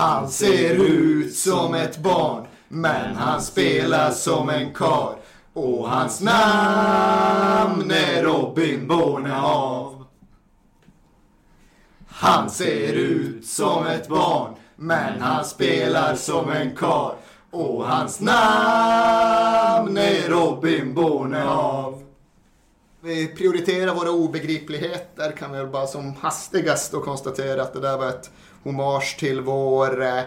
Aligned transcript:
Han 0.00 0.30
ser 0.30 0.74
ut 0.74 1.34
som 1.34 1.74
ett 1.74 1.98
barn, 1.98 2.46
men 2.68 3.16
han 3.16 3.42
spelar 3.42 4.10
som 4.10 4.48
en 4.48 4.74
kar. 4.74 5.14
Och 5.52 5.90
hans 5.90 6.20
namn 6.20 7.90
är 7.90 8.22
Robin 8.22 8.88
Bornehav. 8.88 10.04
Han 12.08 12.50
ser 12.50 12.92
ut 12.92 13.46
som 13.46 13.86
ett 13.86 14.08
barn, 14.08 14.54
men 14.76 15.20
han 15.20 15.44
spelar 15.44 16.14
som 16.14 16.50
en 16.50 16.76
kar. 16.76 17.14
Och 17.50 17.86
hans 17.88 18.20
namn 18.20 19.96
är 19.96 20.28
Robin 20.28 20.94
Bornehav. 20.94 21.99
Vi 23.02 23.26
prioriterar 23.26 23.94
våra 23.94 24.10
obegripligheter 24.10 25.32
kan 25.32 25.52
vi 25.52 25.58
väl 25.58 25.66
bara 25.66 25.86
som 25.86 26.14
hastigast 26.14 26.94
och 26.94 27.04
konstatera 27.04 27.62
att 27.62 27.72
det 27.72 27.80
där 27.80 27.98
var 27.98 28.08
ett 28.08 28.30
hommage 28.62 29.16
till 29.18 29.40
vår 29.40 30.02
eh, 30.02 30.22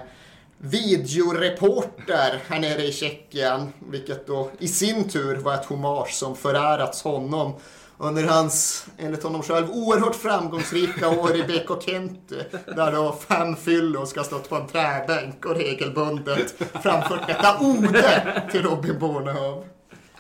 videoreporter 0.58 2.42
här 2.48 2.60
nere 2.60 2.84
i 2.84 2.92
Tjeckien. 2.92 3.74
Vilket 3.90 4.28
då 4.28 4.52
i 4.60 4.68
sin 4.68 5.10
tur 5.10 5.36
var 5.36 5.54
ett 5.54 5.66
hommage 5.66 6.14
som 6.14 6.36
förärats 6.36 7.04
honom 7.04 7.54
under 7.98 8.24
hans, 8.24 8.86
enligt 8.98 9.24
honom 9.24 9.42
själv, 9.42 9.70
oerhört 9.72 10.16
framgångsrika 10.16 11.10
år 11.10 11.36
i 11.36 11.44
BK 11.44 11.84
Kenti. 11.86 12.40
Där 12.76 12.92
då 12.92 13.18
fem 13.28 13.56
fyllor 13.56 14.06
ska 14.06 14.24
stått 14.24 14.50
på 14.50 14.56
en 14.56 14.68
träbänk 14.68 15.46
och 15.46 15.56
regelbundet 15.56 16.56
framfört 16.84 17.28
detta 17.28 17.60
ode 17.60 18.44
till 18.52 18.64
Robin 18.64 19.00
Bornehav. 19.00 19.66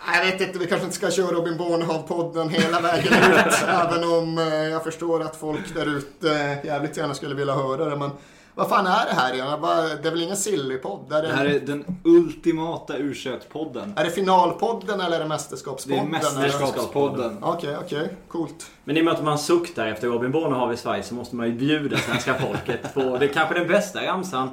Jag 0.05 0.25
vet 0.25 0.41
inte, 0.41 0.59
vi 0.59 0.67
kanske 0.67 0.85
inte 0.85 0.95
ska 0.95 1.11
köra 1.11 1.31
Robin 1.31 1.57
Bornehav-podden 1.57 2.49
hela 2.49 2.79
vägen 2.81 3.13
ut. 3.13 3.63
även 3.67 4.03
om 4.03 4.37
eh, 4.37 4.53
jag 4.53 4.83
förstår 4.83 5.21
att 5.21 5.35
folk 5.35 5.73
där 5.73 5.97
ute 5.97 6.57
jävligt 6.63 6.97
gärna 6.97 7.13
skulle 7.13 7.35
vilja 7.35 7.53
höra 7.53 7.85
det. 7.89 7.95
Men 7.95 8.11
vad 8.55 8.69
fan 8.69 8.87
är 8.87 9.05
det 9.05 9.13
här 9.13 9.33
igen? 9.33 9.61
Det 10.01 10.07
är 10.07 10.11
väl 10.11 10.21
ingen 10.21 10.35
silly-podd? 10.35 11.09
Det 11.09 11.33
här 11.33 11.45
är 11.45 11.59
den 11.59 11.85
ultimata 12.03 12.97
u 12.97 13.13
podden 13.51 13.93
Är 13.95 14.03
det 14.03 14.11
finalpodden 14.11 15.01
eller 15.01 15.15
är 15.15 15.19
det 15.19 15.27
mästerskapspodden? 15.27 16.11
Det 16.11 16.17
är 16.17 16.21
mästerskapspodden. 16.35 17.37
Okej, 17.41 17.77
okej. 17.77 18.01
Okay, 18.01 18.15
Coolt. 18.27 18.71
Men 18.83 18.97
i 18.97 19.01
och 19.01 19.05
med 19.05 19.13
att 19.13 19.23
man 19.23 19.39
suktar 19.39 19.87
efter 19.87 20.07
Robin 20.07 20.31
Bornehav 20.31 20.73
i 20.73 20.77
Sverige 20.77 21.03
så 21.03 21.15
måste 21.15 21.35
man 21.35 21.47
ju 21.47 21.53
bjuda 21.53 21.97
svenska 21.97 22.33
folket 22.33 22.93
på 22.93 23.17
det 23.17 23.27
kanske 23.27 23.53
den 23.53 23.67
bästa 23.67 24.05
ramsan 24.05 24.49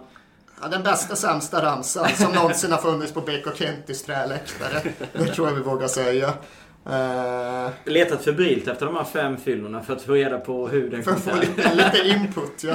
Ja, 0.62 0.68
den 0.68 0.82
bästa 0.82 1.16
sämsta 1.16 1.62
ramsan 1.62 2.08
som 2.16 2.32
någonsin 2.32 2.72
har 2.72 2.78
funnits 2.78 3.12
på 3.12 3.20
BK 3.20 3.56
Kentis 3.56 4.02
träläktare. 4.02 4.82
Det 5.12 5.26
tror 5.26 5.48
jag 5.48 5.54
vi 5.54 5.62
vågar 5.62 5.88
säga. 5.88 6.28
Uh, 6.86 7.70
Letat 7.84 8.24
febrilt 8.24 8.68
efter 8.68 8.86
de 8.86 8.96
här 8.96 9.04
fem 9.04 9.36
fyllorna 9.36 9.82
för 9.82 9.92
att 9.96 10.02
få 10.02 10.12
reda 10.12 10.38
på 10.38 10.68
hur 10.68 10.90
den 10.90 11.02
kom 11.02 11.16
För 11.16 11.30
att 11.30 11.36
få 11.36 11.40
lite, 11.40 11.74
lite 11.74 12.08
input, 12.08 12.64
ja. 12.64 12.74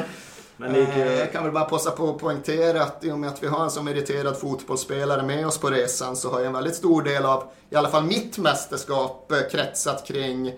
Men 0.57 0.73
det 0.73 0.79
uh, 0.79 1.19
jag 1.19 1.31
kan 1.31 1.43
väl 1.43 1.51
bara 1.51 1.65
passa 1.65 1.91
på 1.91 2.09
att 2.09 2.19
poängtera 2.19 2.83
att 2.83 3.03
i 3.03 3.11
och 3.11 3.19
med 3.19 3.29
att 3.29 3.43
vi 3.43 3.47
har 3.47 3.63
en 3.63 3.71
så 3.71 3.83
meriterad 3.83 4.37
fotbollsspelare 4.37 5.23
med 5.23 5.47
oss 5.47 5.57
på 5.57 5.69
resan 5.69 6.15
så 6.15 6.31
har 6.31 6.39
ju 6.39 6.45
en 6.45 6.53
väldigt 6.53 6.75
stor 6.75 7.01
del 7.01 7.25
av, 7.25 7.43
i 7.69 7.75
alla 7.75 7.89
fall 7.89 8.03
mitt 8.03 8.37
mästerskap, 8.37 9.31
eh, 9.31 9.37
kretsat 9.51 10.07
kring 10.07 10.53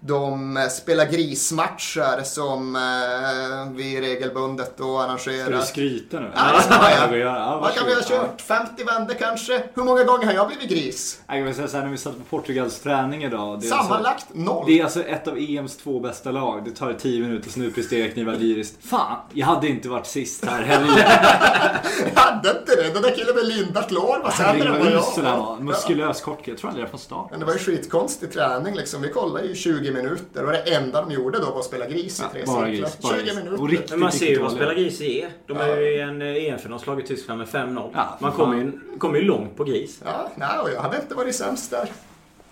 de 0.00 0.56
eh, 0.56 0.68
spelar 0.68 1.04
grismatcher 1.04 2.22
som 2.24 2.76
eh, 2.76 3.72
vi 3.76 4.00
regelbundet 4.00 4.76
då 4.76 4.98
arrangerar. 4.98 5.44
Ska 5.44 5.56
du 5.56 5.62
skryta 5.62 6.20
nu? 6.20 6.30
Ja, 6.34 7.06
det 7.10 7.18
jag. 7.18 7.36
Ja, 7.36 7.58
Vad 7.62 7.74
kan 7.74 7.86
vi 7.86 7.94
ha 7.94 8.02
kört? 8.02 8.40
50 8.40 8.84
vändor 8.84 9.14
kanske? 9.14 9.62
Hur 9.74 9.82
många 9.82 10.04
gånger 10.04 10.26
har 10.26 10.32
jag 10.32 10.48
blivit 10.48 10.70
gris? 10.70 11.20
Jag 11.28 11.44
vill 11.44 11.54
säga 11.54 11.68
så 11.68 11.76
här, 11.76 11.84
när 11.84 11.90
vi 11.90 11.98
satt 11.98 12.18
på 12.18 12.24
Portugals 12.36 12.80
träning 12.80 13.24
idag. 13.24 13.62
Sammanlagt 13.64 14.26
alltså, 14.28 14.38
noll. 14.38 14.64
Det 14.66 14.80
är 14.80 14.84
alltså 14.84 15.02
ett 15.02 15.28
av 15.28 15.38
EMs 15.38 15.76
två 15.76 16.00
bästa 16.00 16.30
lag. 16.30 16.64
Det 16.64 16.70
tar 16.70 16.92
10 16.92 17.20
minuter, 17.20 17.50
så 17.50 17.60
nu 17.60 17.70
presterar 17.70 18.08
knivar 18.08 18.34
lyriskt. 18.34 18.86
Fan, 18.86 19.16
jag 19.32 19.46
hade 19.46 19.68
inte 19.68 19.88
varit 19.88 20.06
sist 20.06 20.44
här 20.44 20.62
heller. 20.62 20.98
jag 22.14 22.20
hade 22.20 22.50
inte 22.50 22.76
det. 22.76 22.94
Den 22.94 23.02
där 23.02 23.14
killen 23.16 23.34
med 23.34 23.46
lindat 23.46 23.90
lår 23.90 24.20
var 24.22 24.30
sämre 24.30 24.68
än 24.68 24.78
vad 24.78 24.92
jag 24.92 25.36
var. 25.36 25.60
Muskulös 25.60 26.20
kort 26.20 26.48
Jag 26.48 26.58
tror 26.58 26.68
aldrig 26.68 26.86
det 26.86 26.90
från 26.90 27.00
start. 27.00 27.30
Men 27.30 27.40
det 27.40 27.46
var 27.46 27.52
ju 27.52 27.58
skitkonstig 27.58 28.32
träning 28.32 28.74
liksom. 28.74 29.02
Vi 29.02 29.08
kollade 29.08 29.46
ju 29.46 29.54
20 29.54 29.89
minuter 29.92 30.44
och 30.44 30.52
det 30.52 30.74
enda 30.74 31.02
de 31.02 31.10
gjorde 31.10 31.38
då 31.38 31.50
var 31.50 31.58
att 31.58 31.64
spela 31.64 31.88
gris 31.88 32.20
i 32.20 32.32
tre 32.32 32.42
ja, 32.46 32.66
cyklar. 32.66 33.18
20 33.18 33.34
minuter. 33.34 33.86
Men 33.90 34.00
man 34.00 34.12
ser 34.12 34.26
ju 34.26 34.38
vad 34.38 34.52
spela 34.52 34.74
gris 34.74 35.00
är. 35.00 35.30
De 35.46 35.56
är 35.56 35.76
ju 35.76 35.96
i 35.96 36.00
en 36.00 36.22
EM-final 36.22 36.80
slagit 36.80 37.06
Tyskland 37.06 37.38
med 37.38 37.48
5-0. 37.48 37.90
Ja, 37.94 38.18
man 38.20 38.32
kommer 38.32 38.56
ju, 38.56 38.72
kom 38.98 39.16
ju 39.16 39.22
långt 39.22 39.56
på 39.56 39.64
gris. 39.64 40.00
Ja, 40.04 40.30
nej, 40.36 40.58
och 40.62 40.70
jag 40.70 40.80
hade 40.80 40.96
inte 40.96 41.14
varit 41.14 41.34
sämst 41.34 41.70
där. 41.70 41.88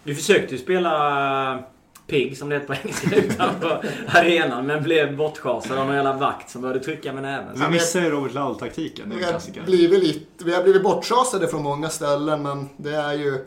Du 0.04 0.14
försökte 0.14 0.54
ju 0.54 0.60
spela 0.60 1.64
Pig 2.08 2.38
som 2.38 2.48
det 2.48 2.54
heter 2.54 2.66
på 2.66 2.74
engelska 2.82 3.16
utanför 3.16 3.90
arenan 4.06 4.66
men 4.66 4.82
blev 4.82 5.16
bortschasad 5.16 5.78
av 5.78 5.86
någon 5.86 5.94
jävla 5.94 6.12
vakt 6.12 6.50
som 6.50 6.62
började 6.62 6.80
trycka 6.80 7.12
med 7.12 7.22
näven. 7.22 7.60
Vi 7.60 7.68
missar 7.68 8.00
ju 8.00 8.10
Robert 8.10 8.34
Laul-taktiken. 8.34 9.14
Vi, 9.16 9.24
har 9.24 9.64
blivit 9.66 10.02
lite, 10.02 10.44
vi 10.44 10.54
har 10.54 10.62
blivit 10.62 10.82
bortschasade 10.82 11.48
från 11.48 11.62
många 11.62 11.88
ställen 11.88 12.42
men 12.42 12.68
det 12.76 12.94
är 12.94 13.12
ju 13.12 13.44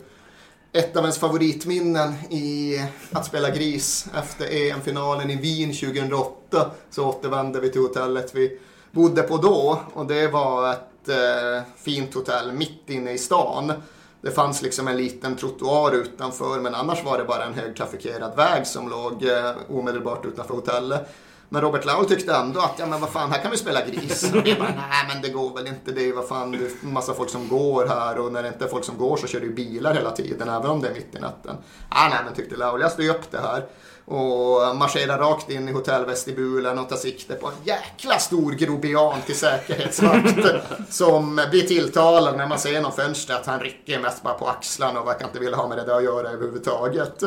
ett 0.72 0.96
av 0.96 1.02
ens 1.02 1.18
favoritminnen 1.18 2.12
i 2.30 2.80
att 3.12 3.26
spela 3.26 3.50
gris. 3.50 4.06
Efter 4.14 4.46
EM-finalen 4.50 5.30
i 5.30 5.36
Wien 5.36 5.72
2008 5.72 6.70
så 6.90 7.08
återvände 7.08 7.60
vi 7.60 7.70
till 7.70 7.80
hotellet 7.80 8.34
vi 8.34 8.58
bodde 8.90 9.22
på 9.22 9.36
då 9.36 9.80
och 9.94 10.06
det 10.06 10.28
var 10.28 10.70
ett 10.70 11.08
eh, 11.08 11.62
fint 11.76 12.14
hotell 12.14 12.52
mitt 12.52 12.90
inne 12.90 13.12
i 13.12 13.18
stan. 13.18 13.72
Det 14.20 14.30
fanns 14.30 14.62
liksom 14.62 14.88
en 14.88 14.96
liten 14.96 15.36
trottoar 15.36 15.92
utanför 15.92 16.60
men 16.60 16.74
annars 16.74 17.04
var 17.04 17.18
det 17.18 17.24
bara 17.24 17.44
en 17.44 17.54
högtrafikerad 17.54 18.36
väg 18.36 18.66
som 18.66 18.88
låg 18.88 19.24
eh, 19.24 19.52
omedelbart 19.68 20.24
utanför 20.24 20.54
hotellet. 20.54 21.14
Men 21.52 21.60
Robert 21.60 21.84
Lau 21.84 22.04
tyckte 22.04 22.34
ändå 22.34 22.60
att, 22.60 22.78
ja 22.78 22.86
men 22.86 23.00
vad 23.00 23.10
fan, 23.10 23.32
här 23.32 23.42
kan 23.42 23.50
vi 23.50 23.56
spela 23.56 23.86
gris. 23.86 24.32
Och 24.34 24.46
vi 24.46 24.54
bara, 24.54 24.68
nej 24.68 25.04
men 25.08 25.22
det 25.22 25.28
går 25.28 25.54
väl 25.54 25.66
inte, 25.66 25.92
det 25.92 26.08
är 26.08 26.12
vad 26.12 26.28
fan, 26.28 26.52
det 26.52 26.58
är 26.58 26.86
massa 26.86 27.14
folk 27.14 27.30
som 27.30 27.48
går 27.48 27.86
här 27.86 28.18
och 28.18 28.32
när 28.32 28.42
det 28.42 28.48
inte 28.48 28.64
är 28.64 28.68
folk 28.68 28.84
som 28.84 28.98
går 28.98 29.16
så 29.16 29.26
kör 29.26 29.40
det 29.40 29.46
ju 29.46 29.54
bilar 29.54 29.94
hela 29.94 30.10
tiden, 30.10 30.48
även 30.48 30.70
om 30.70 30.80
det 30.80 30.88
är 30.88 30.94
mitt 30.94 31.14
i 31.14 31.18
natten. 31.18 31.56
Ah, 31.88 32.08
nej 32.08 32.18
men 32.24 32.34
tyckte 32.34 32.56
Lau, 32.56 32.80
jag 32.80 33.16
upp 33.16 33.30
det 33.30 33.38
här. 33.38 33.66
Och 34.04 34.76
marscherar 34.76 35.18
rakt 35.18 35.50
in 35.50 35.68
i 35.68 35.72
hotellvestibulen 35.72 36.78
och 36.78 36.88
tar 36.88 36.96
sikte 36.96 37.34
på 37.34 37.46
en 37.46 37.54
jäkla 37.64 38.18
stor 38.18 38.52
grobian 38.52 39.20
till 39.26 39.38
säkerhetsvakt. 39.38 40.38
som 40.88 41.40
blir 41.50 41.62
tilltalad 41.62 42.36
när 42.36 42.46
man 42.46 42.58
ser 42.58 42.70
genom 42.70 42.92
fönstret 42.92 43.40
att 43.40 43.46
han 43.46 43.60
rycker 43.60 44.00
mest 44.00 44.22
bara 44.22 44.34
på 44.34 44.48
axlarna 44.48 45.00
och 45.00 45.06
verkar 45.06 45.26
inte 45.26 45.38
vilja 45.38 45.56
ha 45.56 45.68
med 45.68 45.78
det 45.78 45.84
där 45.84 45.96
att 45.96 46.04
göra 46.04 46.28
överhuvudtaget. 46.28 47.22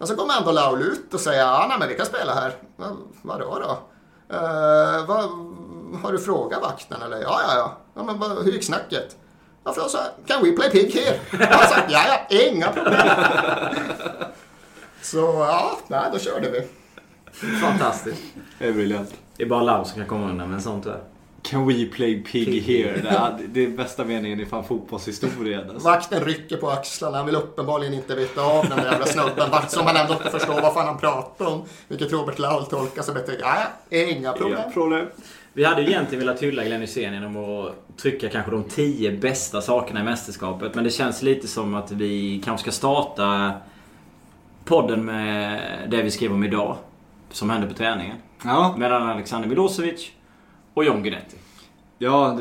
Men 0.00 0.06
så 0.06 0.16
kommer 0.16 0.34
ändå 0.34 0.52
Laul 0.52 0.82
ut 0.82 1.14
och 1.14 1.20
säger 1.20 1.40
ja, 1.40 1.66
nej, 1.68 1.78
men 1.78 1.88
vi 1.88 1.94
kan 1.94 2.06
spela 2.06 2.34
här. 2.34 2.52
vadå 3.22 3.58
då? 3.58 3.78
Uh, 4.36 5.06
vad, 5.06 5.20
har 6.02 6.12
du 6.12 6.18
frågat 6.18 6.62
vakten 6.62 7.02
eller? 7.02 7.16
Ja, 7.16 7.40
ja, 7.48 7.54
ja. 7.54 7.76
ja 7.94 8.02
men 8.02 8.18
vad, 8.18 8.44
hur 8.44 8.52
gick 8.52 8.64
snacket? 8.64 9.16
Ja, 9.64 9.72
för 9.72 9.80
jag 9.80 9.90
sa, 9.90 9.98
can 10.26 10.44
we 10.44 10.52
play 10.52 10.70
pig 10.70 10.94
here? 10.94 11.18
Han 11.30 11.68
sa, 11.68 11.76
ja, 11.88 12.02
ja, 12.08 12.36
inga 12.36 12.68
problem. 12.68 13.08
så 15.02 15.18
ja, 15.18 15.78
nej, 15.88 16.10
då 16.12 16.18
körde 16.18 16.50
vi. 16.50 16.68
Fantastiskt. 17.60 18.22
Det 18.58 18.68
är 18.68 18.72
briljant. 18.72 19.14
Det 19.36 19.42
är 19.42 19.48
bara 19.48 19.62
Lau 19.62 19.84
som 19.84 19.94
kan 19.94 20.06
komma 20.06 20.30
undan 20.30 20.50
med 20.50 20.62
sånt 20.62 20.84
där. 20.84 21.00
Can 21.42 21.66
we 21.66 21.86
play 21.86 22.22
pig 22.22 22.62
here? 22.62 23.00
Det, 23.00 23.44
det 23.48 23.64
är 23.64 23.68
bästa 23.68 24.04
meningen 24.04 24.40
i 24.40 24.46
fan 24.46 24.64
fotbollshistorien. 24.64 25.70
Alltså. 25.70 25.88
Vakten 25.88 26.24
rycker 26.24 26.56
på 26.56 26.70
axlarna. 26.70 27.16
Han 27.16 27.26
vill 27.26 27.36
uppenbarligen 27.36 27.94
inte 27.94 28.14
veta 28.14 28.42
av 28.42 28.68
den 28.68 28.78
där 28.78 28.84
jävla 28.84 29.06
snubben. 29.06 29.50
Som 29.68 29.84
man 29.84 29.96
ändå 29.96 30.12
inte 30.12 30.30
förstår 30.30 30.60
vad 30.60 30.74
fan 30.74 30.86
han 30.86 30.98
pratar 30.98 31.46
om. 31.46 31.62
Vilket 31.88 32.12
Robert 32.12 32.38
Laul 32.38 32.66
tolkar 32.66 33.02
som 33.02 33.16
ett 33.16 33.30
ja, 33.40 33.56
inga 33.90 34.32
problem. 34.32 34.58
Inga 34.58 34.72
problem. 34.72 35.06
Vi 35.52 35.64
hade 35.64 35.82
ju 35.82 35.88
egentligen 35.88 36.26
velat 36.26 36.42
hylla 36.42 36.64
Glenn 36.64 36.80
Hysén 36.80 37.14
genom 37.14 37.36
att 37.36 37.96
trycka 37.96 38.28
kanske 38.28 38.50
de 38.50 38.64
tio 38.64 39.12
bästa 39.12 39.60
sakerna 39.60 40.00
i 40.00 40.02
mästerskapet. 40.02 40.74
Men 40.74 40.84
det 40.84 40.90
känns 40.90 41.22
lite 41.22 41.48
som 41.48 41.74
att 41.74 41.90
vi 41.90 42.42
kanske 42.44 42.62
ska 42.62 42.72
starta 42.72 43.52
podden 44.64 45.04
med 45.04 45.60
det 45.88 46.02
vi 46.02 46.10
skrev 46.10 46.32
om 46.32 46.44
idag. 46.44 46.76
Som 47.30 47.50
hände 47.50 47.66
på 47.66 47.74
träningen. 47.74 48.16
Ja. 48.44 48.74
Mellan 48.78 49.08
Alexander 49.08 49.48
Milosevic 49.48 50.10
och 50.80 50.86
John 50.86 51.02
Guidetti. 51.02 51.36
Ja, 52.02 52.38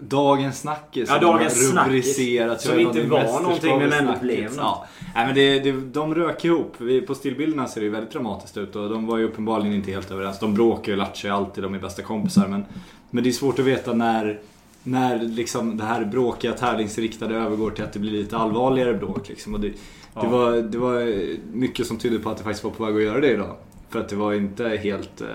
dagens 0.00 0.60
snackis. 0.60 1.08
Ja, 1.08 1.18
dagens 1.18 1.70
snackis. 1.70 2.16
Som 2.58 2.78
inte 2.78 3.02
var 3.02 3.42
någonting 3.42 3.78
men 3.78 3.92
ändå 3.92 4.14
blev 4.20 4.50
ja. 4.56 4.86
Nej, 5.14 5.26
men 5.26 5.34
det, 5.34 5.58
det, 5.58 5.72
De 5.72 6.14
rök 6.14 6.44
ihop. 6.44 6.74
Vi, 6.78 7.00
på 7.00 7.14
stillbilderna 7.14 7.68
ser 7.68 7.80
det 7.80 7.88
väldigt 7.88 8.12
dramatiskt 8.12 8.56
ut 8.56 8.76
och 8.76 8.90
de 8.90 9.06
var 9.06 9.18
ju 9.18 9.24
uppenbarligen 9.24 9.74
inte 9.74 9.90
helt 9.90 10.10
överens. 10.10 10.38
De 10.38 10.54
bråkar 10.54 10.92
ju 10.92 11.00
och 11.00 11.36
alltid, 11.36 11.64
de 11.64 11.74
är 11.74 11.78
bästa 11.78 12.02
kompisar. 12.02 12.48
Men, 12.48 12.64
men 13.10 13.24
det 13.24 13.30
är 13.30 13.32
svårt 13.32 13.58
att 13.58 13.64
veta 13.64 13.92
när, 13.92 14.40
när 14.82 15.18
liksom 15.18 15.76
det 15.76 15.84
här 15.84 16.04
bråkiga 16.04 16.52
tävlingsriktade 16.52 17.34
övergår 17.34 17.70
till 17.70 17.84
att 17.84 17.92
det 17.92 17.98
blir 17.98 18.10
lite 18.10 18.36
allvarligare 18.36 18.94
bråk. 18.94 19.28
Liksom. 19.28 19.54
Och 19.54 19.60
det, 19.60 19.72
ja. 20.14 20.22
det, 20.22 20.28
var, 20.28 20.52
det 20.52 20.78
var 20.78 21.14
mycket 21.52 21.86
som 21.86 21.98
tydde 21.98 22.18
på 22.18 22.30
att 22.30 22.36
det 22.36 22.44
faktiskt 22.44 22.64
var 22.64 22.70
på 22.70 22.84
väg 22.84 22.96
att 22.96 23.02
göra 23.02 23.20
det 23.20 23.30
idag. 23.30 23.56
För 23.92 24.00
att 24.00 24.08
det 24.08 24.16
var 24.16 24.32
inte 24.32 24.68
helt 24.68 25.20
eh, 25.20 25.26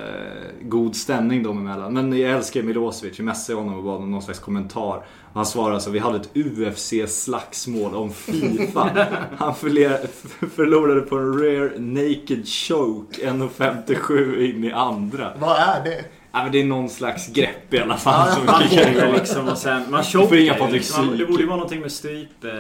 god 0.61 0.95
stämning 0.95 1.43
dem 1.43 1.57
emellan. 1.57 1.93
Men 1.93 2.19
jag 2.19 2.31
älskar 2.31 2.63
Milosevic. 2.63 3.17
Jag 3.19 3.25
messade 3.25 3.59
honom 3.59 3.77
och 3.77 3.83
bad 3.83 4.01
om 4.01 4.11
någon 4.11 4.21
slags 4.21 4.39
kommentar. 4.39 4.97
Och 5.23 5.33
han 5.33 5.45
svarade 5.45 5.81
så 5.81 5.91
vi 5.91 5.99
hade 5.99 6.17
ett 6.17 6.29
UFC-slagsmål 6.33 7.95
om 7.95 8.11
Fifa. 8.13 9.07
han 9.37 9.55
förlorade 9.55 11.01
på 11.01 11.15
en 11.15 11.39
rare 11.39 11.79
naked 11.79 12.47
choke 12.47 13.29
1.57 13.29 14.39
in 14.55 14.63
i 14.63 14.71
andra. 14.71 15.33
Vad 15.39 15.57
är 15.57 15.83
det? 15.83 16.05
Ja, 16.31 16.43
men 16.43 16.51
det 16.51 16.61
är 16.61 16.65
någon 16.65 16.89
slags 16.89 17.27
grepp 17.27 17.73
i 17.73 17.79
alla 17.79 17.97
fall. 17.97 18.27
Ja, 18.29 18.35
som 18.35 18.45
Man 18.45 18.63
håller 18.63 18.91
göra. 18.91 19.11
liksom 19.11 19.47
och 19.47 19.57
sen... 19.57 19.91
Man 19.91 20.03
får 20.03 20.19
chokar 20.19 20.35
inga 20.35 20.53
ju. 20.53 20.59
Patrik. 20.59 20.83
Det 21.17 21.25
borde 21.25 21.41
ju 21.41 21.47
vara 21.47 21.57
någonting 21.57 21.81
med 21.81 21.91
stryp... 21.91 22.43
eh. 22.43 22.51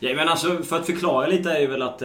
Ja, 0.00 0.14
men 0.16 0.28
alltså 0.28 0.62
för 0.62 0.76
att 0.76 0.86
förklara 0.86 1.26
lite 1.26 1.50
är 1.50 1.60
ju 1.60 1.66
väl 1.66 1.82
att... 1.82 2.02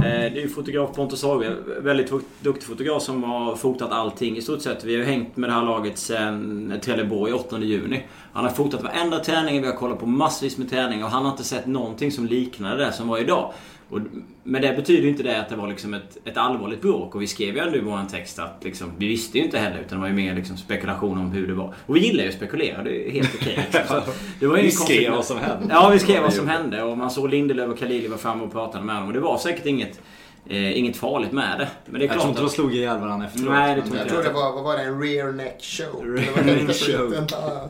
Eh, 0.00 0.32
det 0.32 0.38
är 0.38 0.42
ju 0.42 0.48
fotograf 0.48 0.96
Pontus 0.96 1.22
Hage, 1.22 1.56
väldigt 1.80 2.12
duktig 2.40 2.64
fotograf 2.68 3.02
som 3.02 3.24
har 3.24 3.56
fotat 3.56 3.92
allting 3.92 4.36
i 4.36 4.42
stort 4.42 4.62
sett. 4.62 4.84
Vi 4.84 4.94
har 4.94 4.98
ju 4.98 5.04
hängt 5.04 5.36
med 5.36 5.50
det 5.50 5.54
här 5.54 5.62
laget 5.62 5.98
sen 5.98 6.74
Trelleborg 6.84 7.32
8 7.32 7.58
juni. 7.58 8.02
Han 8.32 8.44
har 8.44 8.50
fotat 8.50 8.82
varenda 8.82 9.18
träning, 9.18 9.60
vi 9.60 9.66
har 9.66 9.74
kollat 9.74 10.00
på 10.00 10.06
massvis 10.06 10.58
med 10.58 10.70
träning 10.70 11.04
och 11.04 11.10
han 11.10 11.24
har 11.24 11.30
inte 11.30 11.44
sett 11.44 11.66
någonting 11.66 12.12
som 12.12 12.26
liknade 12.26 12.84
det 12.84 12.92
som 12.92 13.08
var 13.08 13.18
idag. 13.18 13.52
Och, 13.90 14.00
men 14.44 14.62
det 14.62 14.72
betyder 14.76 15.02
ju 15.02 15.08
inte 15.08 15.22
det 15.22 15.40
att 15.40 15.48
det 15.48 15.56
var 15.56 15.68
liksom 15.68 15.94
ett, 15.94 16.16
ett 16.24 16.36
allvarligt 16.36 16.82
bråk. 16.82 17.14
Och 17.14 17.22
vi 17.22 17.26
skrev 17.26 17.54
ju 17.54 17.60
ändå 17.60 17.76
i 17.78 17.80
vår 17.80 18.00
text 18.10 18.38
att 18.38 18.60
liksom, 18.64 18.92
vi 18.98 19.08
visste 19.08 19.38
ju 19.38 19.44
inte 19.44 19.58
heller 19.58 19.78
utan 19.78 19.98
det 19.98 20.00
var 20.02 20.08
ju 20.08 20.14
mer 20.14 20.34
liksom 20.34 20.56
spekulation 20.56 21.18
om 21.18 21.30
hur 21.30 21.46
det 21.46 21.54
var. 21.54 21.74
Och 21.86 21.96
vi 21.96 22.00
gillar 22.00 22.22
ju 22.24 22.28
att 22.28 22.34
spekulera, 22.36 22.82
det 22.82 23.08
är 23.08 23.12
helt 23.12 23.34
okej. 23.34 23.68
liksom. 23.72 24.00
Så 24.04 24.10
det 24.40 24.46
var 24.46 24.56
ju 24.56 24.62
Vi 24.62 24.70
skrev 24.70 25.02
med- 25.02 25.16
vad 25.16 25.24
som 25.24 25.38
hände. 25.38 25.66
Ja, 25.74 25.88
vi 25.92 25.98
skrev 25.98 26.22
vad 26.22 26.32
som 26.34 26.48
hände 26.48 26.82
och 26.82 26.98
man 26.98 27.10
såg 27.10 27.30
Lindelöf 27.30 27.68
och 27.70 27.78
Khalili 27.78 28.08
var 28.08 28.16
framme 28.16 28.44
och 28.44 28.52
pratade 28.52 28.84
med 28.84 28.96
dem. 28.96 29.06
Och 29.06 29.12
det 29.12 29.20
var 29.20 29.38
säkert 29.38 29.66
inget, 29.66 30.00
eh, 30.48 30.78
inget 30.78 30.96
farligt 30.96 31.32
med 31.32 31.58
det. 31.58 31.68
Men 31.86 31.98
det 32.00 32.06
är 32.06 32.08
Jag 32.08 32.10
tror 32.10 32.20
klart 32.20 32.28
inte 32.28 32.40
de 32.40 32.46
att... 32.46 32.52
slog 32.52 32.74
ihjäl 32.74 32.98
varandra 33.00 33.26
efteråt. 33.26 33.48
Nej, 33.52 33.74
det 33.74 33.82
tror 33.82 33.96
Jag 33.96 34.04
inte 34.04 34.14
tror 34.14 34.24
det 34.24 34.32
var, 34.32 34.52
vad 34.52 34.64
var 34.64 34.76
det, 34.76 34.82
en 34.82 35.02
rear 35.02 35.32
neck 35.32 35.56
show? 35.62 36.04
Rear 36.04 36.26
Det 36.26 36.30
var 36.36 36.42
neck 36.52 36.66
ganska 36.66 36.92
choke. 36.98 37.08
skiten. 37.08 37.26
Ja. 37.30 37.68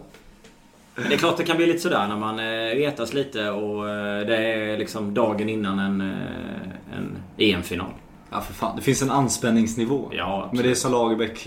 Men 0.76 0.80
det 0.95 1.15
är 1.15 1.19
klart 1.19 1.37
det 1.37 1.45
kan 1.45 1.57
bli 1.57 1.67
lite 1.67 1.79
sådär 1.79 2.09
när 2.09 2.17
man 2.17 2.39
eh, 2.39 2.75
retas 2.77 3.13
lite 3.13 3.51
och 3.51 3.89
eh, 3.89 4.27
det 4.27 4.37
är 4.37 4.79
liksom 4.79 5.15
dagen 5.15 5.49
innan 5.49 5.79
en, 5.79 6.01
eh, 6.01 6.97
en 6.99 7.19
EM-final. 7.39 7.91
Ja, 8.33 8.41
för 8.41 8.53
fan. 8.53 8.77
Det 8.77 8.83
finns 8.83 9.03
en 9.03 9.11
anspänningsnivå. 9.11 10.11
Ja, 10.13 10.51
Men 10.53 10.63
det 10.63 10.71
är 10.71 10.75
som 10.75 10.93
Lagerbäck 10.93 11.45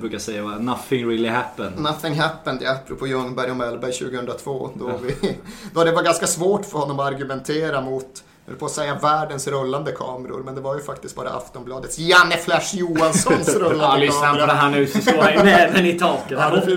brukar 0.00 0.18
säga, 0.18 0.42
va? 0.42 0.58
nothing 0.58 1.08
really 1.08 1.28
happened. 1.28 1.78
Nothing 1.78 2.14
happened, 2.14 2.62
ja, 2.62 2.72
apropå 2.72 3.06
Ljungberg 3.06 3.50
och 3.50 3.56
Mellberg 3.56 3.92
2002. 3.92 4.70
Då, 4.74 4.92
vi, 5.02 5.36
då 5.72 5.84
det 5.84 5.92
var 5.92 6.02
ganska 6.02 6.26
svårt 6.26 6.64
för 6.64 6.78
honom 6.78 7.00
att 7.00 7.06
argumentera 7.06 7.80
mot, 7.80 8.24
höll 8.46 8.56
på 8.56 8.66
att 8.66 8.72
säga 8.72 8.94
världens 9.02 9.48
rullande 9.48 9.92
kameror, 9.92 10.42
men 10.44 10.54
det 10.54 10.60
var 10.60 10.74
ju 10.74 10.82
faktiskt 10.82 11.16
bara 11.16 11.30
Aftonbladets 11.30 11.98
Janne 11.98 12.36
Flash 12.36 12.76
Johanssons 12.76 13.48
Ja, 13.54 13.58
rullande 13.58 14.00
lyssna 14.00 14.30
på 14.34 14.46
det 14.46 14.52
här 14.52 14.70
nu 14.70 14.86
så 14.86 15.22
han 15.22 15.32
ju 15.32 15.42
näven 15.42 15.86
i 15.86 15.98
taket. 15.98 16.38
Ja, 16.40 16.50
det, 16.50 16.76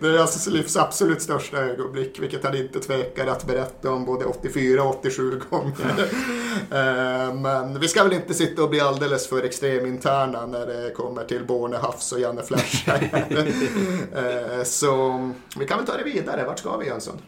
det 0.00 0.08
är 0.08 0.18
alltså 0.18 0.50
livs 0.50 0.76
absolut 0.76 1.22
största 1.22 1.56
ögonblick, 1.56 2.18
vilket 2.20 2.44
han 2.44 2.56
inte 2.56 2.80
tvekar 2.80 3.26
att 3.26 3.46
berätta 3.46 3.90
om 3.90 4.04
både 4.04 4.24
84 4.24 4.82
och 4.82 4.98
87 4.98 5.40
gånger. 5.50 5.74
Eh, 6.70 7.34
Men 7.34 7.80
vi 7.80 7.88
ska 7.88 8.02
väl 8.04 8.12
inte 8.12 8.34
sitta 8.34 8.62
och 8.62 8.70
bli 8.70 8.80
alldeles 8.80 9.28
för 9.28 9.42
extreminterna 9.42 10.46
när 10.46 10.66
det 10.66 10.90
kommer 10.90 11.24
till 11.24 11.44
Borne 11.46 11.76
Hafs 11.76 12.12
och 12.12 12.20
Janne 12.20 12.42
Flash. 12.42 12.88
Eh, 14.14 14.62
Så 14.64 15.30
vi 15.58 15.66
kan 15.66 15.78
väl 15.78 15.86
ta 15.86 15.96
det 15.96 16.04
vidare. 16.04 16.44
Vart 16.44 16.58
ska 16.58 16.76
vi 16.76 16.86
Jönsson? 16.86 17.18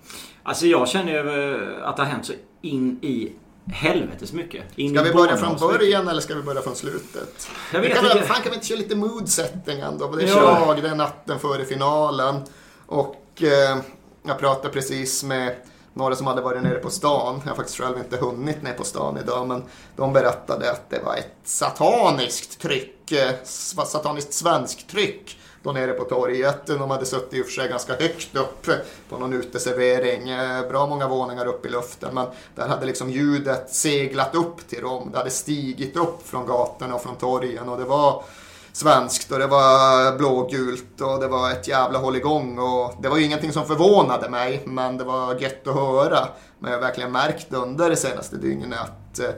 Alltså 0.43 0.67
jag 0.67 0.89
känner 0.89 1.13
ju 1.13 1.55
eh, 1.55 1.89
att 1.89 1.97
det 1.97 2.03
har 2.03 2.11
hänt 2.11 2.27
så 2.27 2.33
in 2.63 2.99
i 3.03 3.33
helvetes 3.73 4.33
mycket. 4.33 4.63
In 4.77 4.95
Ska 4.95 5.03
vi 5.03 5.13
börja 5.13 5.37
från 5.37 5.57
början 5.57 6.09
eller 6.09 6.21
ska 6.21 6.35
vi 6.35 6.43
börja 6.43 6.63
från 6.63 6.77
slutet? 6.77 7.49
Jag 7.73 7.81
Vi 7.81 7.89
vet 7.89 7.97
kan 7.97 8.05
väl, 8.05 8.17
inte. 8.17 8.29
fan 8.29 8.43
kan 8.43 8.51
vi 8.51 8.55
inte 8.55 8.67
köra 8.67 8.79
lite 8.79 8.97
mood 8.97 9.29
setting 9.29 9.81
ändå? 9.81 10.11
Det 10.11 10.23
är 10.25 10.29
Ja. 10.29 10.75
jag, 10.77 10.85
är 10.85 10.95
natten 10.95 11.39
före 11.39 11.65
finalen. 11.65 12.41
Och 12.87 13.43
eh, 13.43 13.79
jag 14.27 14.39
pratade 14.39 14.69
precis 14.69 15.25
med 15.25 15.57
några 15.95 16.17
som 16.17 16.27
hade 16.27 16.43
varit 16.43 16.63
nere 16.63 16.79
på 16.79 16.91
stan. 16.91 17.41
Jag 17.45 17.51
har 17.51 17.57
faktiskt 17.57 17.79
själv 17.79 17.99
inte 17.99 18.17
hunnit 18.17 18.63
ner 18.63 18.73
på 18.73 18.85
stan 18.85 19.19
idag. 19.19 19.49
Men 19.49 19.63
de 19.97 20.13
berättade 20.13 20.71
att 20.71 20.91
det 20.91 21.01
var 21.05 21.17
ett 21.17 21.35
sataniskt 21.45 22.61
tryck. 22.61 23.13
Eh, 23.13 23.31
sataniskt 23.45 24.33
svenskt 24.33 24.89
tryck. 24.89 25.39
Då 25.65 25.73
nere 25.73 25.93
på 25.93 26.05
torget. 26.05 26.67
De 26.67 26.91
hade 26.91 27.07
suttit 27.07 27.35
i 27.35 27.43
och 27.43 27.47
för 27.47 27.53
sig 27.53 27.69
ganska 27.69 27.93
högt 27.97 28.37
upp 28.37 28.67
på 29.09 29.19
någon 29.19 29.33
uteservering. 29.33 30.31
Eh, 30.31 30.69
bra 30.69 30.87
många 30.87 31.09
våningar 31.09 31.47
upp 31.47 31.67
i 31.67 31.69
luften. 31.69 32.15
Men 32.15 32.27
där 32.55 32.69
hade 32.69 32.87
liksom 32.87 33.11
ljudet 33.11 33.71
seglat 33.71 34.35
upp 34.35 34.69
till 34.69 34.83
dem. 34.83 35.09
Det 35.13 35.19
hade 35.19 35.31
stigit 35.31 35.97
upp 35.97 36.29
från 36.29 36.47
gatorna 36.47 36.95
och 36.95 37.03
från 37.03 37.17
torgen. 37.17 37.69
Och 37.69 37.79
det 37.79 37.85
var 37.85 38.25
svenskt 38.73 39.33
och 39.33 39.39
det 39.39 39.47
var 39.47 40.19
blågult 40.19 41.01
och 41.01 41.21
det 41.21 41.29
var 41.29 41.51
ett 41.51 41.69
jävla 41.69 41.99
hålligång. 41.99 42.59
Och 42.59 42.95
det 43.03 43.09
var 43.09 43.17
ju 43.17 43.25
ingenting 43.25 43.53
som 43.53 43.67
förvånade 43.67 44.29
mig. 44.29 44.63
Men 44.65 44.99
det 44.99 45.05
var 45.05 45.35
gött 45.35 45.67
att 45.67 45.75
höra. 45.75 46.29
Men 46.59 46.71
jag 46.71 46.79
har 46.79 46.87
verkligen 46.87 47.13
märkt 47.13 47.53
under 47.53 47.91
det 47.91 47.97
senaste 47.97 48.37
dygnet 48.37 48.81
att 48.81 49.19
eh, 49.19 49.31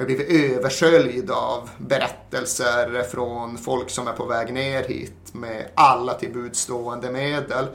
har 0.00 0.06
blivit 0.06 0.54
översköljd 0.54 1.30
av 1.30 1.70
berättelser 1.78 3.02
från 3.02 3.58
folk 3.58 3.90
som 3.90 4.08
är 4.08 4.12
på 4.12 4.24
väg 4.24 4.52
ner 4.52 4.82
hit 4.82 5.34
med 5.34 5.68
alla 5.74 6.14
till 6.14 6.32
budstående 6.32 7.10
medel. 7.10 7.66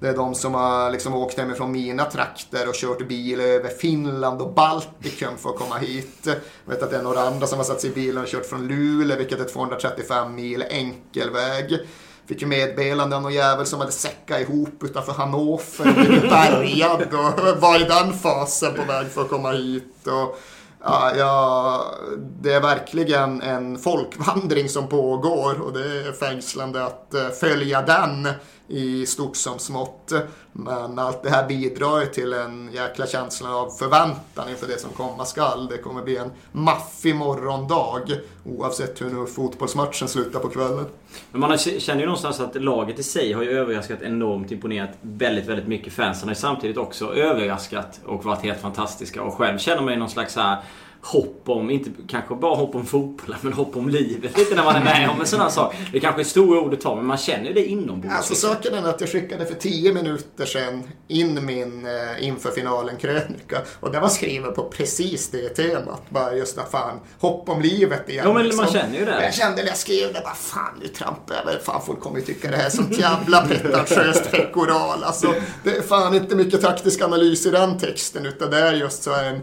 Det 0.00 0.08
är 0.08 0.16
de 0.16 0.34
som 0.34 0.54
har 0.54 0.90
liksom 0.90 1.14
åkt 1.14 1.38
hemifrån 1.38 1.72
mina 1.72 2.04
trakter 2.04 2.68
och 2.68 2.74
kört 2.74 3.08
bil 3.08 3.40
över 3.40 3.68
Finland 3.68 4.42
och 4.42 4.52
Baltikum 4.52 5.36
för 5.36 5.50
att 5.50 5.56
komma 5.56 5.78
hit. 5.78 6.18
Jag 6.24 6.74
vet 6.74 6.82
att 6.82 6.90
det 6.90 6.96
är 6.96 7.02
några 7.02 7.20
andra 7.20 7.46
som 7.46 7.58
har 7.58 7.64
satt 7.64 7.80
sig 7.80 7.90
i 7.90 7.94
bilen 7.94 8.22
och 8.22 8.28
kört 8.28 8.46
från 8.46 8.68
Luleå, 8.68 9.18
vilket 9.18 9.40
är 9.40 9.44
235 9.44 10.34
mil 10.34 10.64
enkelväg. 10.70 11.78
Fick 12.26 12.42
ju 12.42 12.48
meddelande 12.48 13.16
av 13.16 13.22
någon 13.22 13.32
jävel 13.32 13.66
som 13.66 13.80
hade 13.80 13.92
säckat 13.92 14.40
ihop 14.40 14.82
utanför 14.84 15.12
Hannover 15.12 15.88
och 15.88 15.94
blivit 15.94 16.30
bärgad 16.30 17.02
och 17.02 17.60
var 17.60 17.80
i 17.80 17.84
den 17.84 18.12
fasen 18.12 18.74
på 18.74 18.84
väg 18.84 19.06
för 19.06 19.22
att 19.22 19.28
komma 19.28 19.52
hit. 19.52 20.06
Och, 20.06 20.40
ja, 20.84 21.12
ja, 21.16 21.84
det 22.18 22.52
är 22.52 22.60
verkligen 22.60 23.42
en 23.42 23.78
folkvandring 23.78 24.68
som 24.68 24.88
pågår 24.88 25.60
och 25.60 25.72
det 25.72 26.08
är 26.08 26.12
fängslande 26.12 26.84
att 26.84 27.14
eh, 27.14 27.28
följa 27.28 27.82
den 27.82 28.28
i 28.70 29.06
stort 29.06 29.36
som 29.36 29.58
smått. 29.58 30.12
Men 30.52 30.98
allt 30.98 31.22
det 31.22 31.30
här 31.30 31.48
bidrar 31.48 32.00
ju 32.00 32.06
till 32.06 32.32
en 32.32 32.70
jäkla 32.72 33.06
känsla 33.06 33.54
av 33.56 33.70
förväntan 33.70 34.48
inför 34.50 34.66
det 34.66 34.80
som 34.80 34.90
komma 34.90 35.24
skall. 35.24 35.68
Det 35.68 35.78
kommer 35.78 36.02
bli 36.02 36.16
en 36.16 36.30
maffig 36.52 37.14
morgondag 37.14 38.02
oavsett 38.44 39.00
hur 39.00 39.10
nu 39.10 39.26
fotbollsmatchen 39.26 40.08
slutar 40.08 40.40
på 40.40 40.48
kvällen. 40.48 40.86
Men 41.32 41.40
man 41.40 41.58
känner 41.58 42.00
ju 42.00 42.06
någonstans 42.06 42.40
att 42.40 42.62
laget 42.62 42.98
i 42.98 43.02
sig 43.02 43.32
har 43.32 43.42
ju 43.42 43.50
överraskat 43.50 44.02
enormt, 44.02 44.52
imponerat 44.52 44.90
väldigt, 45.00 45.46
väldigt 45.46 45.68
mycket. 45.68 45.92
Fansen 45.92 46.28
har 46.28 46.34
ju 46.34 46.40
samtidigt 46.40 46.76
också 46.76 47.14
överraskat 47.14 48.00
och 48.06 48.24
varit 48.24 48.42
helt 48.42 48.60
fantastiska. 48.60 49.22
Och 49.22 49.34
själv 49.34 49.58
känner 49.58 49.82
man 49.82 49.92
ju 49.92 49.98
någon 49.98 50.10
slags 50.10 50.34
så 50.34 50.40
här 50.40 50.58
hopp 51.02 51.42
om, 51.46 51.70
inte 51.70 51.90
kanske 52.08 52.34
bara 52.34 52.54
hopp 52.54 52.74
om 52.74 52.86
fotbollen, 52.86 53.38
men 53.42 53.52
hopp 53.52 53.76
om 53.76 53.88
livet. 53.88 54.38
Lite 54.38 54.54
när 54.54 54.64
man 54.64 54.76
är 54.76 54.84
med 54.84 55.10
om 55.10 55.20
en 55.20 55.26
sån 55.26 55.40
här 55.40 55.48
sak. 55.48 55.74
Det 55.92 56.00
kanske 56.00 56.22
är 56.22 56.24
stora 56.24 56.60
ord 56.60 56.74
att 56.74 56.80
ta, 56.80 56.96
men 56.96 57.06
man 57.06 57.18
känner 57.18 57.54
det 57.54 57.64
inombords. 57.64 58.14
Alltså 58.14 58.34
saken 58.34 58.74
är 58.74 58.88
att 58.88 59.00
jag 59.00 59.10
skickade 59.10 59.46
för 59.46 59.54
10 59.54 59.92
minuter 59.94 60.44
sedan 60.46 60.82
in 61.08 61.46
min 61.46 61.86
eh, 61.86 62.26
inför 62.26 62.50
finalen-krönika 62.50 63.58
och 63.80 63.92
den 63.92 64.02
var 64.02 64.08
skriven 64.08 64.54
på 64.54 64.62
precis 64.62 65.30
det 65.30 65.48
temat. 65.48 66.02
Bara 66.08 66.34
just 66.34 66.58
att 66.58 66.70
fan, 66.70 67.00
hopp 67.18 67.48
om 67.48 67.60
livet 67.60 68.08
igen. 68.08 68.24
Ja, 68.26 68.32
men 68.32 68.44
liksom. 68.44 68.64
man 68.64 68.72
känner 68.72 68.98
ju 68.98 69.04
det. 69.04 69.24
Jag 69.24 69.34
kände 69.34 69.62
när 69.62 69.68
jag 69.68 69.76
skrev 69.76 70.12
det, 70.12 70.20
bara 70.24 70.34
fan 70.34 70.80
nu 70.82 70.88
trampar 70.88 71.34
jag 71.34 71.44
väl. 71.44 71.58
Fan 71.58 71.82
folk 71.86 72.00
kommer 72.00 72.18
ju 72.18 72.24
tycka 72.24 72.50
det 72.50 72.56
här 72.56 72.66
är 72.66 72.70
sånt 72.70 72.98
jävla 72.98 73.46
pretentiöst 73.46 74.30
pekoral. 74.30 75.04
Alltså 75.04 75.34
det 75.64 75.76
är 75.76 75.82
fan 75.82 76.14
inte 76.14 76.36
mycket 76.36 76.60
taktisk 76.60 77.02
analys 77.02 77.46
i 77.46 77.50
den 77.50 77.78
texten 77.78 78.26
utan 78.26 78.50
det 78.50 78.58
är 78.58 78.72
just 78.72 79.02
så 79.02 79.10
här 79.10 79.24
en 79.24 79.40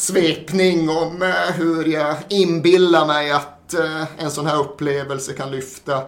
svepning 0.00 0.90
om 0.90 1.22
eh, 1.22 1.54
hur 1.54 1.84
jag 1.84 2.16
inbillar 2.28 3.06
mig 3.06 3.30
att 3.30 3.74
eh, 3.74 4.04
en 4.18 4.30
sån 4.30 4.46
här 4.46 4.60
upplevelse 4.60 5.32
kan 5.32 5.50
lyfta 5.50 6.02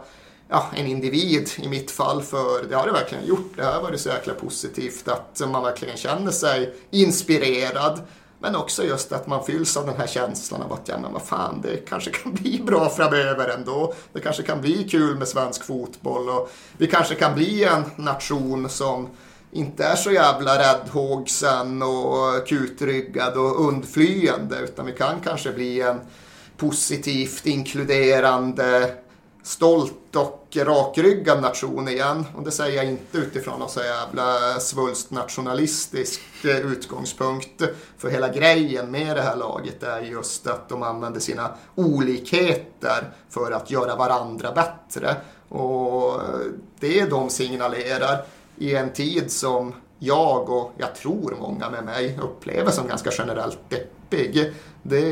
ja, 0.49 0.71
en 0.75 0.87
individ 0.87 1.51
i 1.57 1.69
mitt 1.69 1.91
fall. 1.91 2.23
För 2.23 2.65
det 2.69 2.77
har 2.77 2.87
det 2.87 2.93
verkligen 2.93 3.27
gjort. 3.27 3.53
Det 3.57 3.65
här 3.65 3.83
var 3.83 3.91
det 3.91 3.99
så 3.99 4.09
jäkla 4.09 4.35
positivt 4.35 5.09
att 5.09 5.43
man 5.51 5.63
verkligen 5.63 5.97
känner 5.97 6.31
sig 6.31 6.75
inspirerad. 6.91 8.01
Men 8.39 8.57
också 8.57 8.85
just 8.85 9.13
att 9.13 9.27
man 9.27 9.45
fylls 9.45 9.77
av 9.77 9.87
den 9.87 9.97
här 9.97 10.07
känslan 10.07 10.63
av 10.63 10.73
att 10.73 10.89
ja, 10.89 10.99
men 10.99 11.13
vad 11.13 11.23
fan, 11.23 11.61
det 11.63 11.77
kanske 11.77 12.11
kan 12.11 12.35
bli 12.35 12.63
bra 12.67 12.89
framöver 12.89 13.49
ändå. 13.49 13.95
Det 14.13 14.21
kanske 14.21 14.43
kan 14.43 14.61
bli 14.61 14.89
kul 14.89 15.17
med 15.17 15.29
svensk 15.29 15.65
fotboll 15.65 16.29
och 16.29 16.51
vi 16.77 16.87
kanske 16.87 17.15
kan 17.15 17.35
bli 17.35 17.65
en 17.65 17.85
nation 17.97 18.69
som 18.69 19.09
inte 19.53 19.85
är 19.85 19.97
så 19.97 20.11
jävla 20.11 20.59
räddhågsen 20.59 21.83
och 21.83 22.47
kutryggad 22.47 23.37
och 23.37 23.69
undflyende 23.69 24.59
utan 24.59 24.87
vi 24.87 24.93
kan 24.93 25.21
kanske 25.25 25.53
bli 25.53 25.81
en 25.81 26.01
positivt 26.57 27.47
inkluderande 27.47 28.95
stolt 29.43 30.17
och 30.17 30.57
rakryggad 30.57 31.43
nation 31.43 31.89
igen. 31.89 32.25
Och 32.37 32.45
det 32.45 32.51
säger 32.51 32.77
jag 32.77 32.85
inte 32.85 33.19
utifrån 33.19 33.59
någon 33.59 33.69
så 33.69 33.81
jävla 33.81 34.61
svulst 34.61 35.11
nationalistisk 35.11 36.21
utgångspunkt. 36.45 37.63
För 37.99 38.11
hela 38.11 38.29
grejen 38.29 38.91
med 38.91 39.17
det 39.17 39.23
här 39.23 39.37
laget 39.37 39.83
är 39.83 40.01
just 40.01 40.47
att 40.47 40.69
de 40.69 40.83
använder 40.83 41.21
sina 41.21 41.51
olikheter 41.75 43.13
för 43.31 43.53
att 43.53 43.71
göra 43.71 43.97
varandra 43.97 44.53
bättre. 44.53 45.17
Och 45.49 46.21
det 46.81 47.05
de 47.05 47.31
signalerar 47.31 48.25
i 48.63 48.77
en 48.77 48.93
tid 48.93 49.31
som 49.31 49.75
jag 49.99 50.51
och 50.51 50.73
jag 50.77 50.95
tror 50.95 51.37
många 51.41 51.71
med 51.71 51.85
mig 51.85 52.19
upplever 52.23 52.71
som 52.71 52.89
ganska 52.89 53.11
generellt 53.19 53.59
deppig. 53.69 54.53
Det 54.83 55.09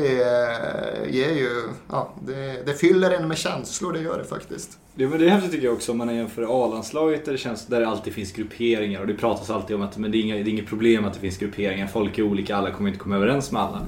ger 1.07 1.31
ju, 1.31 1.63
ja, 1.89 2.13
det, 2.21 2.65
det 2.65 2.73
fyller 2.73 3.11
en 3.11 3.27
med 3.27 3.37
känslor, 3.37 3.93
det 3.93 3.99
gör 3.99 4.17
det 4.17 4.23
faktiskt. 4.25 4.77
Det, 5.01 5.07
men 5.07 5.19
det 5.19 5.25
är 5.25 5.29
häftigt 5.29 5.51
tycker 5.51 5.65
jag 5.65 5.73
också 5.73 5.91
om 5.91 5.97
man 5.97 6.15
jämför 6.15 6.65
A-landslaget 6.65 7.25
där 7.25 7.31
det 7.31 7.37
känns 7.37 7.65
där 7.65 7.79
det 7.79 7.87
alltid 7.87 8.13
finns 8.13 8.31
grupperingar 8.31 9.01
och 9.01 9.07
det 9.07 9.13
pratas 9.13 9.49
alltid 9.49 9.75
om 9.75 9.81
att 9.81 9.97
men 9.97 10.11
det, 10.11 10.17
är 10.17 10.21
inga, 10.21 10.35
det 10.35 10.41
är 10.41 10.47
inget 10.47 10.67
problem 10.67 11.05
att 11.05 11.13
det 11.13 11.19
finns 11.19 11.37
grupperingar. 11.37 11.87
Folk 11.87 12.17
är 12.17 12.23
olika, 12.23 12.55
alla 12.55 12.71
kommer 12.71 12.89
inte 12.89 12.99
komma 12.99 13.15
överens 13.15 13.51
med 13.51 13.61
alla. 13.61 13.81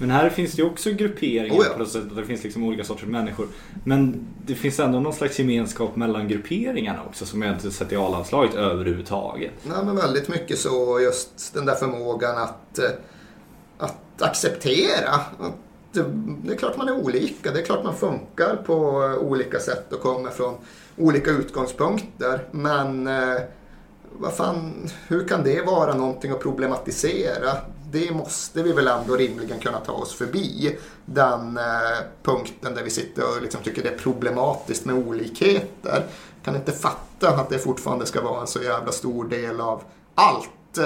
Men 0.00 0.10
här 0.10 0.30
finns 0.30 0.52
det 0.52 0.62
ju 0.62 0.68
också 0.68 0.90
grupperingar 0.90 1.56
Oh 1.56 1.64
ja. 1.66 1.72
på 1.72 1.78
något 1.78 1.88
sätt. 1.88 2.16
Det 2.16 2.24
finns 2.24 2.44
liksom 2.44 2.64
olika 2.64 2.84
sorters 2.84 3.08
människor. 3.08 3.46
Men 3.84 4.26
det 4.46 4.54
finns 4.54 4.80
ändå 4.80 5.00
någon 5.00 5.12
slags 5.12 5.38
gemenskap 5.38 5.96
mellan 5.96 6.28
grupperingarna 6.28 7.02
också 7.08 7.26
som 7.26 7.42
jag 7.42 7.54
inte 7.54 7.70
sett 7.70 7.92
i 7.92 7.96
A-landslaget 7.96 8.54
överhuvudtaget. 8.54 9.52
Nej, 9.62 9.84
men 9.84 9.96
väldigt 9.96 10.28
mycket 10.28 10.58
så 10.58 11.00
just 11.00 11.54
den 11.54 11.66
där 11.66 11.74
förmågan 11.74 12.38
att, 12.38 12.78
eh, 12.78 12.90
att 13.78 14.22
acceptera. 14.22 15.10
Att 15.38 15.54
det, 15.92 16.00
eh, 16.00 16.06
det 16.44 16.52
är 16.52 16.56
klart 16.56 16.76
man 16.76 16.88
är 16.88 16.92
olika, 16.92 17.50
det 17.50 17.60
är 17.60 17.64
klart 17.64 17.84
man 17.84 17.96
funkar 17.96 18.56
på 18.56 19.04
eh, 19.04 19.14
olika 19.14 19.60
sätt 19.60 19.92
och 19.92 20.00
kommer 20.00 20.30
från 20.30 20.54
olika 20.96 21.30
utgångspunkter. 21.30 22.48
Men 22.50 23.06
eh, 23.06 23.40
vad 24.12 24.34
fan, 24.34 24.88
hur 25.08 25.28
kan 25.28 25.44
det 25.44 25.62
vara 25.62 25.94
någonting 25.94 26.30
att 26.30 26.40
problematisera? 26.40 27.56
Det 27.92 28.10
måste 28.12 28.62
vi 28.62 28.72
väl 28.72 28.88
ändå 28.88 29.16
rimligen 29.16 29.60
kunna 29.60 29.78
ta 29.78 29.92
oss 29.92 30.14
förbi. 30.14 30.78
Den 31.04 31.56
eh, 31.56 31.64
punkten 32.22 32.74
där 32.74 32.82
vi 32.82 32.90
sitter 32.90 33.22
och 33.22 33.42
liksom 33.42 33.62
tycker 33.62 33.82
det 33.82 33.88
är 33.88 33.98
problematiskt 33.98 34.84
med 34.84 34.94
olikheter. 34.94 36.06
Kan 36.44 36.56
inte 36.56 36.72
fatta 36.72 37.28
att 37.28 37.50
det 37.50 37.58
fortfarande 37.58 38.06
ska 38.06 38.22
vara 38.22 38.40
en 38.40 38.46
så 38.46 38.62
jävla 38.62 38.92
stor 38.92 39.24
del 39.24 39.60
av 39.60 39.82
allt. 40.14 40.78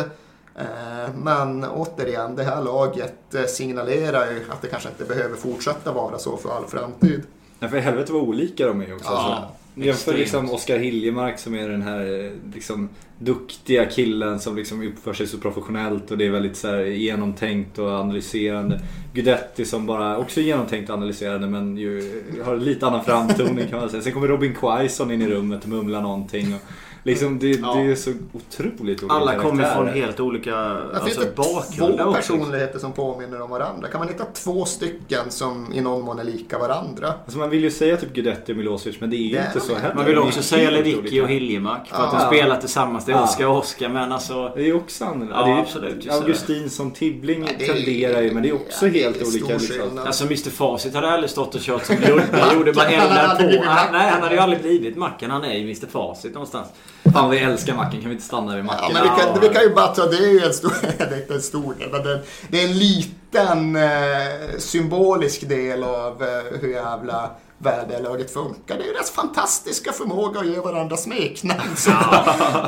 Eh, 0.59 1.15
Men 1.17 1.65
återigen, 1.65 2.37
det 2.37 2.45
här 2.45 2.63
laget 2.63 3.35
eh, 3.35 3.45
signalerar 3.45 4.31
ju 4.31 4.41
att 4.51 4.63
det 4.63 4.69
kanske 4.69 4.89
inte 4.89 5.05
behöver 5.15 5.37
fortsätta 5.37 5.93
vara 5.93 6.19
så 6.19 6.37
för 6.37 6.57
all 6.57 6.65
framtid. 6.65 7.23
Nej, 7.59 7.71
för 7.71 7.79
helvete 7.79 8.13
vad 8.13 8.23
olika 8.23 8.67
de 8.67 8.81
är 8.81 8.95
också. 8.95 9.05
Ja, 9.13 9.19
alltså. 9.19 9.49
Jämför 9.77 10.15
liksom 10.15 10.51
Oskar 10.51 10.79
Hiljemark 10.79 11.39
som 11.39 11.55
är 11.55 11.69
den 11.69 11.83
här 11.83 12.25
eh, 12.25 12.31
liksom, 12.55 12.89
duktiga 13.19 13.87
killen 13.87 14.41
som 14.41 14.57
liksom 14.57 14.89
uppför 14.89 15.13
sig 15.13 15.27
så 15.27 15.39
professionellt 15.39 16.11
och 16.11 16.19
det 16.19 16.27
är 16.27 16.31
väldigt 16.31 16.57
så 16.57 16.69
här, 16.69 16.79
genomtänkt 16.79 17.79
och 17.79 17.91
analyserande. 17.91 18.81
Gudetti 19.13 19.65
som 19.65 19.87
bara 19.87 20.19
också 20.19 20.41
är 20.41 20.45
genomtänkt 20.45 20.91
och 20.91 20.97
analyserande 20.97 21.47
men 21.47 21.77
ju 21.77 22.23
har 22.45 22.57
lite 22.57 22.87
annan 22.87 23.05
framtoning 23.05 23.69
kan 23.69 23.81
man 23.81 23.91
säga. 23.91 24.03
Sen 24.03 24.13
kommer 24.13 24.29
Robin 24.29 24.55
Quaison 24.55 25.11
in 25.11 25.23
i 25.23 25.29
rummet 25.29 25.63
och 25.63 25.69
mumlar 25.69 26.03
någonting. 26.03 26.55
Och 26.55 26.61
liksom, 27.05 27.39
det, 27.39 27.51
Ja. 27.51 27.75
det 27.75 27.91
är 27.91 27.95
så 27.95 28.13
otroligt 28.33 29.03
olika 29.03 29.15
Alla 29.15 29.35
kommer 29.35 29.75
från 29.75 29.89
helt 29.89 30.21
olika 30.21 30.77
finns 31.05 31.19
alltså, 31.19 31.21
det 31.21 31.37
bakgrunder 31.37 32.05
två 32.05 32.13
personligheter 32.13 32.79
som 32.79 32.93
påminner 32.93 33.43
om 33.43 33.51
varandra. 33.51 33.89
Kan 33.89 33.99
man 34.01 34.09
hitta 34.09 34.25
två 34.25 34.65
stycken 34.65 35.31
som 35.31 35.73
i 35.73 35.81
någon 35.81 36.05
mån 36.05 36.19
är 36.19 36.25
lika 36.25 36.59
varandra? 36.59 37.15
Alltså 37.25 37.39
man 37.39 37.51
vill 37.51 37.63
ju 37.63 37.71
säga 37.71 37.97
typ 37.97 38.13
Gudetti 38.13 38.53
och 38.53 38.57
Milosevic 38.57 39.01
men 39.01 39.11
det 39.11 39.17
är 39.17 39.19
ju 39.19 39.47
inte 39.47 39.61
så 39.61 39.75
heller. 39.75 39.95
Man 39.95 40.05
vill 40.05 40.19
också 40.19 40.43
säga 40.43 40.71
Lewicki 40.71 41.21
och 41.21 41.29
Hiljemark 41.29 41.89
för 41.89 42.05
att 42.05 42.11
de 42.11 42.37
spelar 42.37 42.61
tillsammans. 42.61 43.05
Det 43.05 43.13
är 43.13 43.17
Ja. 43.17 43.25
Oskar 43.25 43.47
och 43.47 43.59
Oskar 43.59 43.89
men 43.89 44.13
alltså... 44.13 44.53
Det 44.55 44.61
är 44.61 44.67
ju 44.67 44.75
också 44.75 45.05
annorlunda. 45.05 45.35
Ja, 45.37 45.47
det 45.47 45.53
är, 45.53 45.59
absolut. 45.59 46.11
Augustin 46.11 46.71
som 46.71 46.91
Tibbling 46.91 47.47
tenderar 47.59 48.21
ju 48.21 48.31
men 48.35 48.43
det 48.43 48.49
är 48.49 48.55
också 48.55 48.87
ja, 48.87 48.93
det 48.93 49.01
är 49.01 49.05
helt 49.05 49.29
olika. 49.29 49.53
Liksom. 49.53 49.99
Alltså 50.07 50.25
Mr 50.25 50.51
Facit 50.51 50.95
hade 50.95 51.11
aldrig 51.11 51.31
stått 51.31 51.55
och 51.55 51.61
kört 51.61 51.85
som 51.87 51.97
Ludde 51.97 52.55
gjorde 52.55 52.73
bara 52.73 52.87
eldar 52.87 53.37
på. 53.37 53.65
nej, 53.93 54.11
han 54.11 54.23
hade 54.23 54.35
ju 54.35 54.41
aldrig 54.41 54.63
blivit 54.63 54.97
Macken. 54.97 55.31
Han 55.31 55.45
är 55.45 55.55
ju 55.55 55.61
Mr 55.63 55.87
Facit 55.91 56.35
någonstans. 56.35 56.69
Fan 57.13 57.31
vi 57.31 57.39
älskar 57.39 57.75
macken, 57.75 58.01
kan 58.01 58.09
vi 58.09 58.15
inte 58.15 58.27
stanna 58.27 58.57
vid 58.57 58.65
Ja, 58.65 58.67
macken? 58.67 58.93
men 58.93 59.03
vi, 59.03 59.09
kan, 59.09 59.41
vi 59.41 59.49
kan 59.49 59.63
ju 59.63 59.75
bara 59.75 59.87
ta, 59.87 60.07
det 60.07 60.17
är 60.17 60.29
ju 60.31 60.41
en 60.41 60.53
stor, 60.53 60.73
det 60.99 61.05
är 61.05 61.17
inte 61.21 61.35
en 61.35 61.43
stor 61.43 61.75
del, 61.75 61.91
men 61.93 62.03
det, 62.03 62.21
det 62.49 62.61
är 62.63 62.69
en 62.69 62.79
liten 62.79 63.77
eh, 63.77 64.59
symbolisk 64.59 65.49
del 65.49 65.85
av 65.85 66.23
eh, 66.23 66.59
hur 66.61 66.69
jävla 66.69 67.31
väl 67.59 67.89
det 67.89 68.01
laget 68.01 68.31
funkar. 68.31 68.77
Det 68.77 68.83
är 68.83 68.87
ju 68.87 68.93
deras 68.93 69.11
fantastiska 69.11 69.93
förmåga 69.93 70.41
att 70.41 70.47
ge 70.47 70.59
varandra 70.59 70.97
smeknamn. 70.97 71.61
Så, 71.77 71.91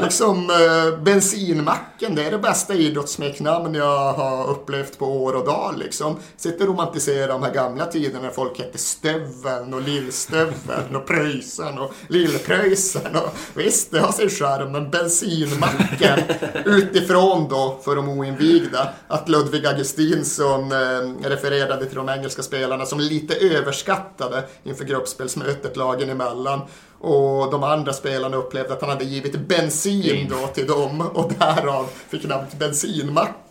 liksom 0.02 0.50
eh, 0.50 1.02
bensinmacken, 1.02 2.14
det 2.14 2.24
är 2.24 2.30
det 2.30 2.38
bästa 2.38 2.74
idrottssmeknamn 2.74 3.74
jag 3.74 4.12
har 4.12 4.50
upplevt 4.50 4.98
på 4.98 5.06
år 5.06 5.32
och 5.32 5.44
dag. 5.44 5.74
Liksom. 5.78 6.16
Sitter 6.36 6.60
och 6.60 6.68
romantiserar 6.68 7.28
de 7.28 7.42
här 7.42 7.52
gamla 7.52 7.86
tiderna 7.86 8.20
när 8.20 8.30
folk 8.30 8.58
hette 8.58 8.78
Stöveln 8.78 9.74
och 9.74 9.82
Lillstöveln 9.82 10.96
och 10.96 11.06
Pröjsen 11.06 11.78
och 11.78 11.92
Lillpröjsen. 12.08 13.16
Och, 13.16 13.34
visst, 13.54 13.90
det 13.90 14.00
har 14.00 14.12
sin 14.12 14.30
charm, 14.30 14.72
men 14.72 14.90
bensinmacken 14.90 16.18
utifrån 16.64 17.48
då, 17.48 17.80
för 17.84 17.96
de 17.96 18.08
oinvigda, 18.08 18.88
att 19.08 19.28
Ludvig 19.28 19.66
Augustinsson 19.66 20.72
eh, 20.72 21.28
refererade 21.28 21.86
till 21.86 21.96
de 21.96 22.08
engelska 22.08 22.42
spelarna 22.42 22.86
som 22.86 23.00
lite 23.00 23.34
överskattade 23.34 24.44
inför 24.76 24.84
gruppspelsmötet 24.84 25.76
lagen 25.76 26.10
emellan. 26.10 26.60
Och 26.98 27.50
de 27.50 27.62
andra 27.62 27.92
spelarna 27.92 28.36
upplevde 28.36 28.72
att 28.72 28.80
han 28.80 28.90
hade 28.90 29.04
givit 29.04 29.40
bensin 29.40 30.28
då 30.30 30.46
till 30.46 30.66
dem. 30.66 31.00
Och 31.00 31.32
därav 31.38 31.88
fick 32.08 32.24
namnet 32.24 32.58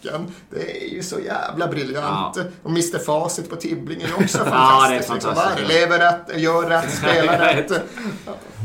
Bensinmacken. 0.06 0.36
Det 0.50 0.86
är 0.86 0.94
ju 0.94 1.04
så 1.04 1.20
jävla 1.20 1.68
briljant. 1.68 2.38
Ja. 2.38 2.44
Och 2.64 2.70
Mr 2.70 2.98
Facit 2.98 3.50
på 3.50 3.56
Tibbling 3.56 4.02
är 4.02 4.24
också 4.24 4.38
Ja, 4.46 4.88
det 4.90 4.96
är 4.96 5.02
fantastiskt. 5.02 5.14
liksom. 5.14 5.36
fantastiskt. 5.36 5.70
Lever 5.70 6.00
rätt, 6.00 6.42
gör 6.42 6.70
rätt, 6.70 6.92
spelar 6.98 7.54
rätt. 7.56 7.72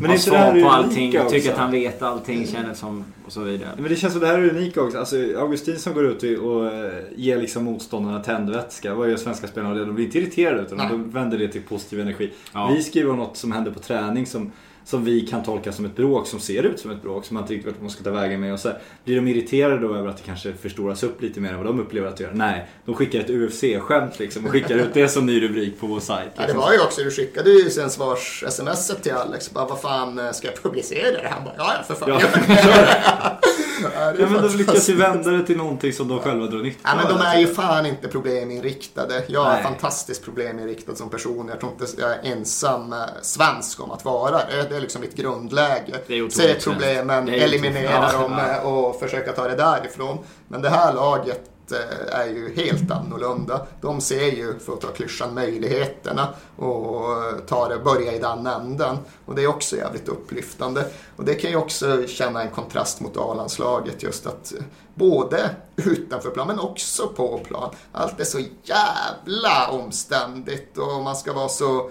Men 0.00 0.10
här 0.10 0.18
svar 0.18 0.62
på 0.62 0.68
allting, 0.68 1.18
tycker 1.30 1.52
att 1.52 1.58
han 1.58 1.70
vet 1.70 2.02
allting, 2.02 2.46
känner 2.46 2.74
som 2.74 3.04
och 3.26 3.32
så 3.32 3.40
vidare. 3.40 3.70
Men 3.76 3.88
det 3.88 3.96
känns 3.96 4.12
som 4.12 4.22
det 4.22 4.28
här 4.28 4.38
är 4.38 4.48
unika 4.50 4.82
också. 4.82 4.98
Alltså, 4.98 5.16
Augustin 5.16 5.78
som 5.78 5.94
går 5.94 6.06
ut 6.06 6.22
och 6.22 6.50
och, 6.50 6.66
eh, 6.66 6.92
ger 7.16 7.38
liksom 7.38 7.64
motståndarna 7.64 8.20
tändvätska. 8.22 8.94
Vad 8.94 9.10
gör 9.10 9.16
svenska 9.16 9.46
spelarna? 9.46 9.74
De 9.74 9.94
blir 9.94 10.04
inte 10.04 10.18
irriterade 10.18 10.62
utan 10.62 10.78
Nej. 10.78 10.88
de 10.90 11.10
vänder 11.10 11.38
det 11.38 11.48
till 11.48 11.62
positiv 11.62 12.00
energi. 12.00 12.32
Ja. 12.52 12.72
Vi 12.76 12.82
skriver 12.82 13.10
om 13.10 13.16
något 13.16 13.36
som 13.36 13.52
händer 13.52 13.70
på 13.70 13.80
träning 13.80 14.26
som, 14.26 14.52
som 14.90 15.04
vi 15.04 15.20
kan 15.26 15.42
tolka 15.42 15.72
som 15.72 15.84
ett 15.84 15.96
bråk, 15.96 16.26
som 16.26 16.40
ser 16.40 16.62
ut 16.62 16.80
som 16.80 16.90
ett 16.90 17.02
bråk, 17.02 17.24
som 17.24 17.34
man 17.34 17.42
inte 17.44 17.52
riktigt 17.54 17.66
vet 17.68 17.74
vad 17.74 17.82
man 17.82 17.90
ska 17.90 18.04
ta 18.04 18.10
vägen 18.10 18.40
med. 18.40 18.52
Och 18.52 18.60
så 18.60 18.72
blir 19.04 19.16
de 19.16 19.28
irriterade 19.28 19.78
då 19.78 19.94
över 19.94 20.08
att 20.08 20.16
det 20.16 20.22
kanske 20.26 20.52
förstoras 20.52 21.02
upp 21.02 21.22
lite 21.22 21.40
mer 21.40 21.50
än 21.50 21.56
vad 21.56 21.66
de 21.66 21.80
upplever 21.80 22.08
att 22.08 22.16
det 22.16 22.24
gör? 22.24 22.32
Nej, 22.32 22.66
de 22.84 22.94
skickar 22.94 23.20
ett 23.20 23.30
UFC-skämt 23.30 24.18
liksom 24.18 24.44
och 24.44 24.50
skickar 24.50 24.74
ut 24.74 24.94
det 24.94 25.08
som 25.08 25.26
ny 25.26 25.42
rubrik 25.42 25.80
på 25.80 25.86
vår 25.86 26.00
sajt. 26.00 26.28
Ja, 26.34 26.40
det 26.40 26.46
Liksom. 26.46 26.60
var 26.60 26.72
ju 26.72 26.80
också, 26.80 27.00
du 27.02 27.10
skickade 27.10 27.50
ju 27.50 27.70
sen 27.70 27.90
svars-sms 27.90 28.94
till 29.02 29.12
Alex. 29.12 29.50
Bara, 29.50 29.66
vad 29.66 29.80
fan, 29.80 30.18
eh, 30.18 30.32
ska 30.32 30.46
jag 30.48 30.62
publicera 30.62 31.10
det? 31.22 31.28
Han 31.30 31.44
bara, 31.44 31.54
ja, 31.58 31.72
ja, 31.76 31.82
för 31.82 31.94
fan. 31.94 32.20
Ja. 32.20 33.38
Ja, 33.94 34.12
men 34.30 34.42
de 34.42 34.56
lyckas 34.56 34.88
ju 34.88 34.94
vända 34.94 35.30
det 35.30 35.46
till 35.46 35.56
någonting 35.56 35.92
som 35.92 36.08
de 36.08 36.20
själva 36.20 36.46
drar 36.46 36.58
nytta 36.58 36.78
Ja, 36.82 36.90
men 36.96 37.06
de 37.06 37.12
av. 37.12 37.20
är 37.20 37.38
ju 37.38 37.46
fan 37.46 37.86
inte 37.86 38.08
probleminriktade. 38.08 39.24
Jag 39.28 39.46
är 39.46 39.54
Nej. 39.54 39.62
fantastiskt 39.62 40.24
probleminriktad 40.24 40.94
som 40.94 41.10
person. 41.10 41.48
Jag 41.48 41.60
tror 41.60 41.72
inte 41.72 42.00
jag 42.00 42.10
är 42.10 42.18
ensam 42.22 42.92
eh, 42.92 42.98
svensk 43.22 43.80
om 43.80 43.90
att 43.90 44.04
vara 44.04 44.30
det. 44.36 44.66
Det 44.70 44.76
är 44.76 44.80
liksom 44.80 45.00
mitt 45.00 45.16
grundläge. 45.16 45.94
Se 46.30 46.54
problemen, 46.54 47.28
eliminera 47.28 48.12
dem 48.12 48.32
eh, 48.38 48.66
och 48.66 49.00
försöka 49.00 49.32
ta 49.32 49.48
det 49.48 49.56
därifrån. 49.56 50.18
Men 50.48 50.62
det 50.62 50.68
här 50.68 50.94
laget 50.94 51.40
Eh, 51.72 52.20
är 52.20 52.26
ju 52.26 52.54
helt 52.54 52.90
annorlunda. 52.90 53.66
De 53.80 54.00
ser 54.00 54.30
ju, 54.30 54.58
för 54.58 54.72
att 54.72 54.80
ta 54.80 54.88
klyschan, 54.88 55.34
möjligheterna 55.34 56.28
och 56.56 57.46
tar 57.46 57.68
det, 57.68 57.78
börjar 57.78 58.12
i 58.12 58.18
den 58.18 58.46
änden. 58.46 58.96
Och 59.26 59.34
det 59.34 59.42
är 59.42 59.46
också 59.46 59.76
jävligt 59.76 60.08
upplyftande. 60.08 60.84
Och 61.16 61.24
det 61.24 61.34
kan 61.34 61.50
ju 61.50 61.56
också 61.56 62.06
känna 62.06 62.42
en 62.42 62.50
kontrast 62.50 63.00
mot 63.00 63.16
A-landslaget 63.16 64.02
just 64.02 64.26
att 64.26 64.52
eh, 64.52 64.62
både 64.94 65.50
utanför 65.76 66.30
plan 66.30 66.46
men 66.46 66.60
också 66.60 67.08
på 67.08 67.38
plan. 67.38 67.74
Allt 67.92 68.20
är 68.20 68.24
så 68.24 68.40
jävla 68.62 69.68
omständigt 69.70 70.78
och 70.78 71.02
man 71.04 71.16
ska 71.16 71.32
vara 71.32 71.48
så 71.48 71.90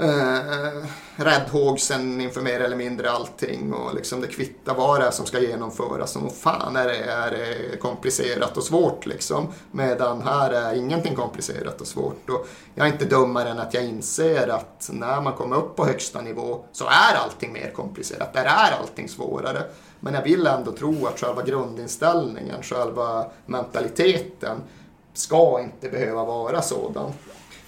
Eh, 0.00 0.36
eh, 0.36 0.84
räddhågsen 1.16 2.20
inför 2.20 2.40
mer 2.40 2.60
eller 2.60 2.76
mindre 2.76 3.10
allting 3.10 3.72
och 3.72 3.94
liksom 3.94 4.20
det 4.20 4.26
kvittar 4.26 4.74
vad 4.74 5.00
det 5.00 5.06
är 5.06 5.10
som 5.10 5.26
ska 5.26 5.40
genomföras. 5.40 6.16
Och 6.16 6.32
fan 6.32 6.76
är 6.76 6.88
det, 6.88 6.96
är 6.96 7.30
det 7.30 7.76
komplicerat 7.76 8.56
och 8.56 8.62
svårt 8.62 9.06
liksom. 9.06 9.48
Medan 9.70 10.22
här 10.22 10.50
är 10.50 10.74
ingenting 10.74 11.14
komplicerat 11.14 11.80
och 11.80 11.86
svårt. 11.86 12.30
Och 12.30 12.46
jag 12.74 12.88
är 12.88 12.92
inte 12.92 13.04
dummare 13.04 13.48
än 13.48 13.58
att 13.58 13.74
jag 13.74 13.84
inser 13.84 14.48
att 14.48 14.90
när 14.92 15.20
man 15.20 15.32
kommer 15.32 15.56
upp 15.56 15.76
på 15.76 15.84
högsta 15.84 16.20
nivå 16.20 16.64
så 16.72 16.84
är 16.84 17.14
allting 17.24 17.52
mer 17.52 17.72
komplicerat. 17.76 18.32
Där 18.32 18.44
är 18.44 18.78
allting 18.80 19.08
svårare. 19.08 19.62
Men 20.00 20.14
jag 20.14 20.22
vill 20.22 20.46
ändå 20.46 20.72
tro 20.72 21.06
att 21.06 21.20
själva 21.20 21.42
grundinställningen, 21.42 22.62
själva 22.62 23.26
mentaliteten 23.46 24.60
ska 25.14 25.60
inte 25.60 25.88
behöva 25.88 26.24
vara 26.24 26.62
sådan. 26.62 27.12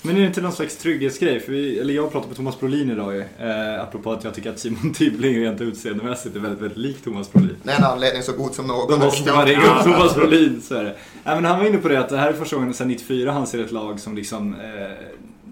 Men 0.03 0.17
är 0.17 0.21
det 0.21 0.27
inte 0.27 0.41
någon 0.41 0.53
slags 0.53 0.77
trygghetsgrej? 0.77 1.41
För 1.41 1.53
vi, 1.53 1.79
eller 1.79 1.95
jag 1.95 2.13
pratade 2.13 2.29
med 2.29 2.37
Thomas 2.37 2.61
Brolin 2.61 2.91
idag 2.91 3.15
ju. 3.15 3.21
Eh, 3.21 3.83
apropå 3.83 4.13
att 4.13 4.25
jag 4.25 4.35
tycker 4.35 4.51
att 4.51 4.59
Simon 4.59 4.93
Tibbling 4.95 5.43
rent 5.43 5.61
utseendemässigt 5.61 6.37
är 6.37 6.41
väldigt, 6.41 6.63
väldigt 6.63 6.79
lik 6.79 7.05
Thomas 7.05 7.33
Brolin. 7.33 7.57
Det 7.63 7.73
är 7.73 7.79
en 7.79 7.85
anledning 7.85 8.23
så 8.23 8.33
god 8.33 8.55
som 8.55 8.67
någon. 8.67 8.91
Då 8.91 8.99
måste 8.99 9.33
man 9.33 9.47
ringa 9.47 9.61
upp 9.61 9.85
Thomas 9.85 10.15
Brolin, 10.15 10.63
så 10.63 10.75
är 10.75 10.85
det. 10.85 10.97
Nej, 11.25 11.35
men 11.35 11.45
han 11.45 11.59
var 11.59 11.67
inne 11.67 11.79
på 11.79 11.89
det 11.89 12.01
att 12.01 12.09
det 12.09 12.19
här 12.19 12.29
är 12.29 12.33
första 12.33 12.57
gången 12.57 12.75
sedan 12.75 12.89
94 12.89 13.33
han 13.33 13.47
ser 13.47 13.65
ett 13.65 13.73
lag 13.73 14.01
som 14.01 14.17
liksom 14.17 14.55
eh, 14.55 14.61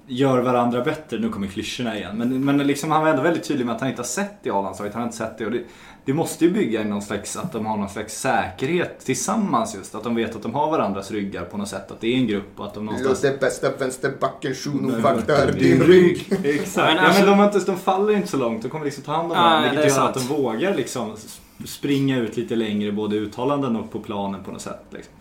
gör 0.06 0.38
varandra 0.38 0.80
bättre. 0.80 1.18
Nu 1.18 1.28
kommer 1.28 1.46
klyschorna 1.46 1.96
igen. 1.96 2.18
Men, 2.18 2.44
men 2.44 2.58
liksom, 2.58 2.90
han 2.90 3.02
var 3.02 3.10
ändå 3.10 3.22
väldigt 3.22 3.44
tydlig 3.44 3.66
med 3.66 3.74
att 3.74 3.80
han 3.80 3.90
inte 3.90 4.02
har 4.02 4.06
sett 4.06 4.42
det 4.42 4.48
i 4.48 4.52
A-landslaget. 4.52 4.94
Han 4.94 5.02
har 5.02 5.06
inte 5.08 5.18
sett 5.18 5.38
det. 5.38 5.46
Och 5.46 5.52
det, 5.52 5.62
det 6.04 6.12
måste 6.14 6.44
ju 6.44 6.50
bygga 6.50 6.80
i 6.80 6.84
någon 6.84 7.02
slags, 7.02 7.36
att 7.36 7.52
de 7.52 7.66
har 7.66 7.76
någon 7.76 7.88
slags 7.88 8.20
säkerhet 8.20 8.98
tillsammans 9.04 9.74
just. 9.74 9.94
Att 9.94 10.04
de 10.04 10.14
vet 10.14 10.36
att 10.36 10.42
de 10.42 10.54
har 10.54 10.70
varandras 10.70 11.10
ryggar 11.10 11.44
på 11.44 11.56
något 11.56 11.68
sätt. 11.68 11.90
Att 11.90 12.00
det 12.00 12.06
är 12.08 12.16
en 12.16 12.26
grupp 12.26 12.50
och 12.56 12.66
att 12.66 12.74
de 12.74 12.84
någonstans... 12.86 13.20
Det 13.20 13.40
bästa 13.40 13.76
vänsterbacken, 13.78 14.54
shunon 14.54 15.02
vaktar 15.02 15.52
din 15.52 15.82
rygg. 15.82 16.26
Exakt. 16.44 16.76
Men 16.76 16.84
Men, 16.86 16.96
ja, 16.96 17.02
alltså- 17.02 17.26
men 17.26 17.38
de, 17.38 17.44
inte, 17.56 17.66
de 17.72 17.78
faller 17.78 18.12
inte 18.16 18.28
så 18.28 18.36
långt. 18.36 18.62
De 18.62 18.68
kommer 18.68 18.84
liksom 18.84 19.04
ta 19.04 19.12
hand 19.12 19.32
om 19.32 19.36
Ja, 19.38 19.42
varandra. 19.44 19.70
det 19.70 19.76
Vilket 19.76 19.92
är 19.92 19.98
gör 20.00 20.08
att 20.08 20.14
de 20.14 20.20
vågar 20.26 20.74
liksom 20.74 21.16
springa 21.64 22.18
ut 22.18 22.36
lite 22.36 22.56
längre 22.56 22.92
både 22.92 23.16
uttalanden 23.16 23.76
och 23.76 23.92
på 23.92 24.00
planen 24.00 24.44
på 24.44 24.50
något 24.52 24.60
sätt. 24.62 24.82
Liksom. 24.90 25.12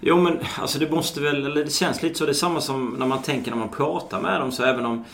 Jo 0.00 0.20
men 0.20 0.38
alltså 0.60 0.78
det 0.78 0.90
måste 0.90 1.20
väl, 1.20 1.46
eller 1.46 1.64
det 1.64 1.72
känns 1.72 2.02
lite 2.02 2.18
så. 2.18 2.24
Det 2.24 2.32
är 2.32 2.34
samma 2.34 2.60
som 2.60 2.96
när 2.98 3.06
man 3.06 3.22
tänker 3.22 3.50
när 3.50 3.58
man 3.58 3.68
pratar 3.68 4.20
med 4.20 4.40
dem. 4.40 4.52
Så 4.52 4.64
även 4.64 4.86
om 4.86 5.04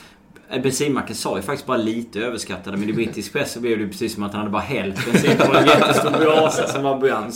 Eh, 0.50 0.62
bensinmacken 0.62 1.16
sa 1.16 1.36
ju 1.36 1.42
faktiskt 1.42 1.66
bara 1.66 1.76
lite 1.76 2.20
överskattade. 2.20 2.76
Men 2.76 2.88
i 2.88 2.92
brittisk 2.92 3.32
press 3.32 3.52
så 3.52 3.60
blev 3.60 3.78
det 3.78 3.84
ju 3.84 3.90
precis 3.90 4.14
som 4.14 4.22
att 4.22 4.32
han 4.32 4.38
hade 4.38 4.50
bara 4.50 4.62
hällt 4.62 5.12
bensin 5.12 5.36
på 5.36 5.56
en 5.56 5.66
jättestor 5.66 6.10
brasa 6.10 6.68
som 6.68 6.82
var 6.82 6.98
brann. 6.98 7.32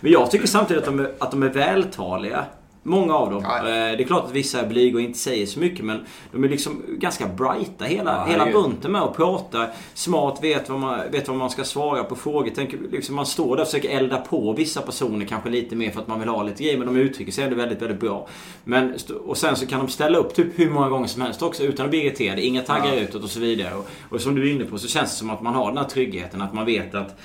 Men 0.00 0.12
jag 0.12 0.30
tycker 0.30 0.46
samtidigt 0.46 0.82
att 0.82 0.86
de 0.86 1.00
är, 1.00 1.10
att 1.18 1.30
de 1.30 1.42
är 1.42 1.48
vältaliga. 1.48 2.44
Många 2.88 3.14
av 3.14 3.30
dem. 3.30 3.42
Ja. 3.44 3.58
Eh, 3.58 3.64
Det 3.96 4.02
är 4.02 4.06
klart 4.06 4.24
att 4.24 4.32
vissa 4.32 4.60
är 4.60 4.66
blyga 4.68 4.94
och 4.96 5.00
inte 5.02 5.18
säger 5.18 5.46
så 5.46 5.60
mycket 5.60 5.84
men 5.84 6.04
de 6.32 6.44
är 6.44 6.48
liksom 6.48 6.82
ganska 6.88 7.26
brighta 7.26 7.84
hela, 7.84 8.10
Ja, 8.10 8.24
hela 8.32 8.52
bunten 8.52 8.92
med 8.92 9.02
att 9.02 9.16
prata. 9.16 9.66
Smart, 9.94 10.38
vet 10.42 10.68
vad, 10.68 10.80
man, 10.80 11.00
vet 11.12 11.28
vad 11.28 11.36
man 11.36 11.50
ska 11.50 11.64
svara 11.64 12.04
på 12.04 12.16
frågor. 12.16 12.50
Tänk, 12.54 12.74
liksom 12.92 13.14
man 13.14 13.26
står 13.26 13.56
där 13.56 13.62
och 13.62 13.68
försöker 13.68 13.88
elda 13.96 14.16
på 14.16 14.52
vissa 14.52 14.80
personer 14.82 15.26
kanske 15.26 15.50
lite 15.50 15.76
mer 15.76 15.90
för 15.90 16.00
att 16.00 16.08
man 16.08 16.20
vill 16.20 16.28
ha 16.28 16.42
lite 16.42 16.62
grejer. 16.62 16.78
Men 16.78 16.86
de 16.86 16.96
uttrycker 16.96 17.32
sig 17.32 17.44
ändå 17.44 17.56
väldigt, 17.56 17.82
väldigt 17.82 18.00
bra. 18.00 18.28
Men, 18.64 18.94
och 19.26 19.36
sen 19.36 19.56
så 19.56 19.66
kan 19.66 19.78
de 19.78 19.88
ställa 19.88 20.18
upp 20.18 20.34
typ 20.34 20.58
hur 20.58 20.70
många 20.70 20.88
gånger 20.88 21.06
som 21.06 21.22
helst 21.22 21.42
också 21.42 21.62
utan 21.62 21.84
att 21.84 21.90
bli 21.90 22.06
irriterade. 22.06 22.42
Inga 22.42 22.62
taggar 22.62 22.86
Ja. 22.94 23.00
utåt 23.00 23.22
och 23.22 23.30
så 23.30 23.40
vidare. 23.40 23.74
Och, 23.74 23.86
och 24.10 24.20
som 24.20 24.34
du 24.34 24.48
är 24.50 24.54
inne 24.54 24.64
på 24.64 24.78
så 24.78 24.88
känns 24.88 25.10
det 25.10 25.16
som 25.16 25.30
att 25.30 25.42
man 25.42 25.54
har 25.54 25.68
den 25.68 25.78
här 25.78 25.84
tryggheten. 25.84 26.42
Att 26.42 26.54
man 26.54 26.66
vet 26.66 26.94
att 26.94 27.18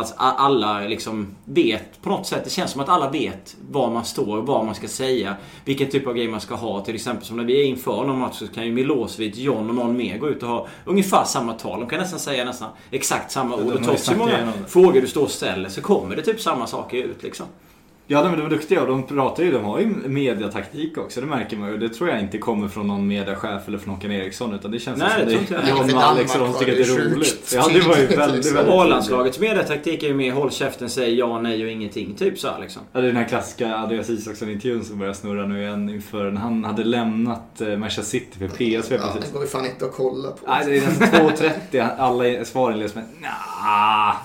att 0.00 0.12
a- 0.16 0.34
alla 0.38 0.80
liksom 0.80 1.36
vet 1.44 2.02
på 2.02 2.10
något 2.10 2.26
sätt. 2.26 2.44
Det 2.44 2.50
känns 2.50 2.70
som 2.70 2.80
att 2.80 2.88
alla 2.88 3.10
vet 3.10 3.56
var 3.70 3.90
man 3.90 4.04
står, 4.04 4.42
vad 4.42 4.64
man 4.66 4.74
ska 4.74 4.88
säga. 4.88 5.36
Vilken 5.64 5.90
typ 5.90 6.06
av 6.06 6.14
grej 6.14 6.28
man 6.28 6.40
ska 6.40 6.54
ha. 6.54 6.80
Till 6.84 6.94
exempel 6.94 7.24
som 7.26 7.36
när 7.36 7.44
vi 7.44 7.60
är 7.60 7.64
inför 7.64 8.04
någon 8.04 8.18
match 8.18 8.36
så 8.38 8.46
kan 8.48 8.64
ju 8.66 8.72
Milosevic, 8.72 9.36
John 9.36 9.68
och 9.68 9.74
någon 9.74 9.96
mer 9.96 10.18
gå 10.18 10.28
ut 10.28 10.42
och 10.42 10.48
ha 10.48 10.66
ungefär 10.84 11.24
samma 11.24 11.52
tal. 11.52 11.80
De 11.80 11.88
kan 11.88 11.98
nästan 12.00 12.18
säga 12.18 12.44
nästan 12.44 12.68
exakt 12.90 13.32
samma 13.32 13.56
ord. 13.56 13.72
Och 13.72 13.84
trots 13.84 14.10
hur 14.10 14.16
många 14.16 14.52
frågor 14.68 15.00
du 15.00 15.06
står 15.06 15.22
och 15.22 15.30
ställer 15.30 15.68
så 15.68 15.80
kommer 15.80 16.16
det 16.16 16.22
typ 16.22 16.40
samma 16.40 16.66
saker 16.66 16.96
ut 16.96 17.22
liksom. 17.22 17.46
Ja, 18.10 18.22
de, 18.22 18.36
de 18.36 18.46
är 18.46 18.50
duktiga 18.50 18.80
och 18.82 18.88
de 18.88 19.02
pratar 19.06 19.42
ju, 19.42 19.52
de 19.52 19.64
har 19.64 19.78
ju 19.80 19.86
mediataktik 19.86 20.98
också. 20.98 21.20
Det 21.20 21.26
märker 21.26 21.56
man 21.56 21.70
ju. 21.70 21.78
Det 21.78 21.88
tror 21.88 22.08
jag 22.10 22.20
inte 22.20 22.38
kommer 22.38 22.68
från 22.68 22.86
någon 22.86 23.06
mediachef 23.06 23.68
eller 23.68 23.78
från 23.78 23.94
Håkan 23.94 24.12
Eriksson. 24.12 24.54
Utan 24.54 24.70
det 24.70 24.78
känns 24.78 24.98
Nej, 24.98 25.10
som 25.18 25.28
det 25.48 25.54
är 25.54 25.68
John 25.70 25.94
och 25.94 26.02
Alex 26.02 26.34
och 26.34 26.40
de 26.40 26.54
tycker 26.58 26.80
att 26.80 26.86
det 26.86 26.92
var 26.92 27.00
är 27.00 27.04
roligt. 27.04 27.52
Ja, 27.54 27.68
det 27.72 27.80
var 27.80 27.96
ju 27.96 28.06
väldigt, 28.06 28.52
väldigt. 28.52 28.74
A-landslagets 28.74 29.38
mediataktik 29.38 30.02
är 30.02 30.06
ju 30.06 30.14
mer 30.14 30.32
håll 30.32 30.50
käften, 30.50 30.90
säg 30.90 31.14
ja, 31.14 31.40
nej 31.40 31.64
och 31.64 31.70
ingenting. 31.70 32.14
Typ 32.14 32.38
så 32.38 32.48
här, 32.48 32.60
liksom. 32.60 32.82
Ja, 32.92 33.00
det 33.00 33.06
är 33.06 33.12
den 33.12 33.22
här 33.22 33.28
klassiska 33.28 33.74
Andreas 33.74 34.10
Isaksson-intervjun 34.10 34.84
som 34.84 34.98
börjar 34.98 35.12
snurra 35.14 35.46
nu 35.46 35.62
igen 35.62 35.90
inför 35.90 36.30
när 36.30 36.40
han 36.40 36.64
hade 36.64 36.84
lämnat 36.84 37.60
eh, 37.60 37.76
Manchester 37.76 38.02
City 38.02 38.38
för 38.38 38.48
PSV 38.48 38.94
Ja, 38.94 39.00
precis. 39.12 39.30
det 39.30 39.32
går 39.32 39.42
ju 39.42 39.48
fan 39.48 39.66
inte 39.66 39.84
att 39.84 39.92
kolla 39.92 40.28
på. 40.30 40.38
Nej, 40.48 40.66
det 40.66 40.76
är 40.78 40.86
nästan 40.86 41.08
2.30. 41.70 41.88
Alla 41.98 42.44
svar 42.44 42.72
inleds 42.72 42.94
med 42.94 43.04
nja. 43.20 44.16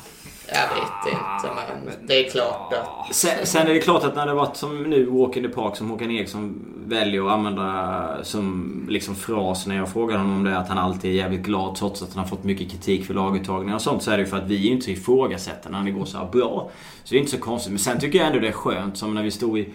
Jag 0.53 0.75
vet 0.75 1.13
inte, 1.13 1.55
men 1.55 2.07
det 2.07 2.25
är 2.25 2.29
klart 2.29 2.74
att... 2.74 3.15
Sen, 3.15 3.45
sen 3.45 3.67
är 3.67 3.74
det 3.74 3.79
klart 3.79 4.03
att 4.03 4.15
när 4.15 4.25
det 4.25 4.33
varit 4.33 4.57
som 4.57 4.83
nu 4.83 5.05
Walk 5.05 5.38
in 5.38 5.43
the 5.43 5.50
Park 5.50 5.75
som 5.75 5.89
Håkan 5.89 6.12
Eriksson 6.12 6.65
väljer 6.86 7.25
att 7.25 7.31
använda 7.31 8.17
som 8.24 8.86
liksom 8.89 9.15
fras 9.15 9.67
när 9.67 9.75
jag 9.75 9.89
frågar 9.89 10.17
honom 10.17 10.38
om 10.38 10.43
det 10.43 10.57
att 10.57 10.69
han 10.69 10.77
alltid 10.77 11.12
är 11.12 11.15
jävligt 11.15 11.41
glad 11.41 11.75
trots 11.75 12.01
att 12.01 12.13
han 12.13 12.24
har 12.24 12.29
fått 12.29 12.43
mycket 12.43 12.72
kritik 12.72 13.05
för 13.05 13.13
laguttagningar 13.13 13.75
och 13.75 13.81
sånt 13.81 14.03
så 14.03 14.12
är 14.12 14.17
det 14.17 14.24
ju 14.24 14.29
för 14.29 14.38
att 14.38 14.48
vi 14.48 14.67
inte 14.67 14.91
ifrågasätter 14.91 15.69
när 15.69 15.83
det 15.83 15.91
går 15.91 16.05
så 16.05 16.17
här 16.17 16.25
bra. 16.25 16.69
Så 17.03 17.13
det 17.13 17.15
är 17.15 17.19
inte 17.19 17.31
så 17.31 17.39
konstigt. 17.39 17.72
Men 17.72 17.79
sen 17.79 18.00
tycker 18.00 18.19
jag 18.19 18.27
ändå 18.27 18.39
det 18.39 18.48
är 18.48 18.51
skönt 18.51 18.98
som 18.98 19.13
när 19.13 19.24
vi 19.24 19.31
stod 19.31 19.60
i 19.60 19.69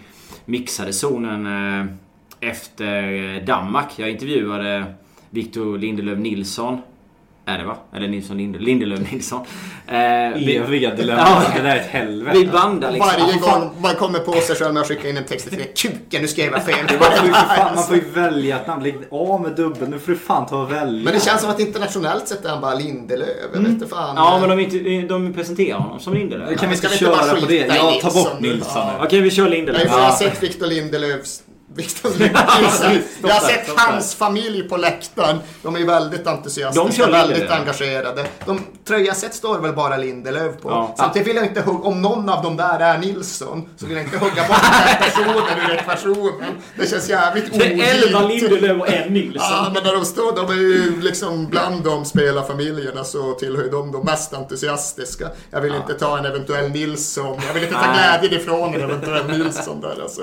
mixade 0.45 0.93
zonen 0.93 1.45
eh, 1.45 1.85
efter 2.39 3.35
eh, 3.35 3.45
Danmark. 3.45 3.87
Jag 3.95 4.09
intervjuade 4.09 4.93
Victor 5.29 5.77
Lindelöf 5.77 6.19
Nilsson. 6.19 6.81
Är 7.49 7.57
det 7.57 7.63
va? 7.63 7.77
Eller 7.95 8.07
Nilsson 8.07 8.37
Linde, 8.37 8.59
Lindelöf 8.59 9.11
Nilsson. 9.11 9.39
Eh, 9.87 9.95
vi- 10.35 10.55
Eviga 10.55 10.95
dilemma. 10.95 11.21
Ja. 11.25 11.41
Det 11.55 11.61
där 11.61 11.75
är 11.75 11.79
ett 11.79 11.87
helvete. 11.87 12.37
vi 12.37 12.45
bandar 12.47 12.91
liksom. 12.91 13.11
Varje 13.19 13.37
gång 13.39 13.71
man 13.81 13.95
kommer 13.95 14.19
på 14.19 14.33
sig 14.33 14.55
själv 14.55 14.73
med 14.73 14.81
att 14.81 14.87
skicka 14.87 15.09
in 15.09 15.17
en 15.17 15.23
text 15.23 15.49
till 15.49 15.57
det. 15.57 15.63
Kuken, 15.81 16.21
nu 16.21 16.27
skrev 16.27 16.51
jag 16.51 16.63
fel. 16.65 16.75
Man 16.99 17.11
får, 17.17 17.25
ju 17.27 17.33
för 17.33 17.55
fan, 17.55 17.75
man 17.75 17.83
får 17.83 17.95
ju 17.95 18.03
välja 18.13 18.55
ett 18.59 18.67
namn. 18.67 18.83
Lägg 18.83 18.95
av 19.11 19.41
med 19.41 19.51
dubbeln. 19.55 19.91
Nu 19.91 19.99
får 19.99 20.11
du 20.11 20.17
fan 20.17 20.45
ta 20.47 20.61
och 20.61 20.71
välja. 20.71 21.03
Men 21.03 21.13
det 21.13 21.19
känns 21.25 21.41
som 21.41 21.49
att 21.49 21.59
internationellt 21.59 22.27
sett 22.27 22.45
är 22.45 22.49
han 22.49 22.61
bara 22.61 22.73
Lindelöf. 22.75 23.27
Jag 23.53 23.59
vet 23.61 23.89
fan. 23.89 24.15
Ja, 24.15 24.37
men 24.39 24.49
de, 24.49 24.59
inte, 24.59 25.07
de 25.13 25.33
presenterar 25.33 25.77
honom 25.79 25.99
som 25.99 26.13
Lindelöf. 26.13 26.59
kan 26.59 26.69
vi 26.69 26.75
Ska 26.77 26.87
inte 26.87 27.05
vi 27.05 27.11
inte 27.11 27.17
bara 27.19 27.27
köra 27.31 27.39
på 27.41 27.45
det? 27.45 27.75
Ja, 27.75 27.99
ta 28.01 28.11
bort? 28.11 28.39
Nilsson 28.39 28.71
Ja. 28.75 28.93
nu. 28.99 29.05
Okej, 29.05 29.21
vi 29.21 29.31
kör 29.31 29.43
Nej, 29.43 29.51
Lindelöf. 29.51 29.81
för 29.91 29.99
jag 29.99 30.05
har 30.05 30.15
sett 30.15 30.43
Victor 30.43 30.67
Lindelöfs... 30.67 31.43
Nilsson. 31.75 32.11
Jag 33.23 33.29
har 33.29 33.47
sett 33.47 33.69
hans 33.77 34.15
familj 34.15 34.63
på 34.63 34.77
läktaren. 34.77 35.39
De 35.63 35.75
är 35.75 35.85
väldigt 35.85 36.23
De 36.23 36.29
entusiastiska, 36.29 36.91
kör 36.91 37.11
väldigt 37.11 37.37
Lindelöf. 37.37 37.59
engagerade. 37.59 38.25
De 38.45 38.61
tröjaset 38.87 39.33
står 39.33 39.59
väl 39.59 39.73
bara 39.73 39.97
Lindelöf 39.97 40.61
på. 40.61 40.69
Ja. 40.69 40.95
Samtidigt 40.97 41.27
vill 41.27 41.35
jag 41.35 41.45
inte 41.45 41.61
hugga... 41.61 41.79
Om 41.79 42.01
någon 42.01 42.29
av 42.29 42.43
dem 42.43 42.57
där 42.57 42.79
är 42.79 42.97
Nilsson 42.97 43.69
så 43.77 43.85
vill 43.85 43.97
jag 43.97 44.05
inte 44.05 44.17
hugga 44.17 44.47
bort 44.47 44.61
den 44.85 44.97
personen 45.11 45.69
ur 45.69 45.75
ekvationen. 45.75 46.51
Det 46.75 46.89
känns 46.89 47.09
jävligt 47.09 47.59
Det 47.59 47.65
är 47.65 48.03
elva. 48.05 48.21
Lindelöf 48.21 48.81
och 48.81 48.89
en 48.89 49.13
Nilsson. 49.13 49.47
Ja, 49.51 49.71
men 49.73 49.83
när 49.83 49.93
de 49.93 50.05
står, 50.05 50.35
de 50.35 50.49
är 50.49 50.53
ju 50.55 51.01
liksom 51.01 51.45
bland 51.47 51.83
de 51.83 52.05
spelarfamiljerna 52.05 53.03
så 53.03 53.33
tillhör 53.33 53.71
de 53.71 53.91
de 53.91 54.05
mest 54.05 54.33
entusiastiska. 54.33 55.29
Jag 55.51 55.61
vill 55.61 55.75
inte 55.75 55.93
ta 55.93 56.17
en 56.17 56.25
eventuell 56.25 56.69
Nilsson, 56.71 57.39
jag 57.47 57.53
vill 57.53 57.63
inte 57.63 57.75
ta 57.75 57.93
glädjen 57.93 58.41
ifrån 58.41 58.73
en 58.73 58.81
eventuell 58.81 59.27
Nilsson 59.27 59.81
där 59.81 60.01
alltså. 60.03 60.21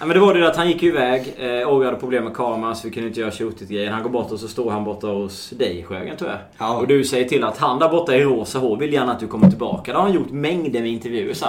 Ja, 0.00 0.06
men 0.06 0.08
det 0.08 0.20
var 0.20 0.34
det 0.34 0.48
att 0.48 0.56
han 0.56 0.68
gick 0.68 0.82
iväg. 0.82 1.34
Eh, 1.38 1.78
vi 1.78 1.84
hade 1.84 1.96
problem 1.96 2.24
med 2.24 2.34
kameran 2.34 2.76
så 2.76 2.88
vi 2.88 2.94
kunde 2.94 3.08
inte 3.08 3.20
göra 3.20 3.30
shootit 3.30 3.68
grejen. 3.68 3.92
Han 3.92 4.02
går 4.02 4.10
bort 4.10 4.32
och 4.32 4.40
så 4.40 4.48
står 4.48 4.70
han 4.70 4.84
borta 4.84 5.06
hos 5.06 5.50
dig 5.50 5.84
Sjögren 5.88 6.16
tror 6.16 6.30
jag. 6.30 6.38
Ja. 6.58 6.76
Och 6.76 6.86
du 6.86 7.04
säger 7.04 7.28
till 7.28 7.44
att 7.44 7.58
han 7.58 7.78
där 7.78 7.88
borta 7.88 8.14
i 8.16 8.24
rosa 8.24 8.58
hår 8.58 8.76
vill 8.76 8.92
gärna 8.92 9.12
att 9.12 9.20
du 9.20 9.26
kommer 9.26 9.48
tillbaka. 9.48 9.92
Det 9.92 9.98
har 9.98 10.04
han 10.04 10.14
gjort 10.14 10.30
mängder 10.30 10.80
med 10.80 10.90
intervjuer. 10.90 11.34
Så. 11.34 11.46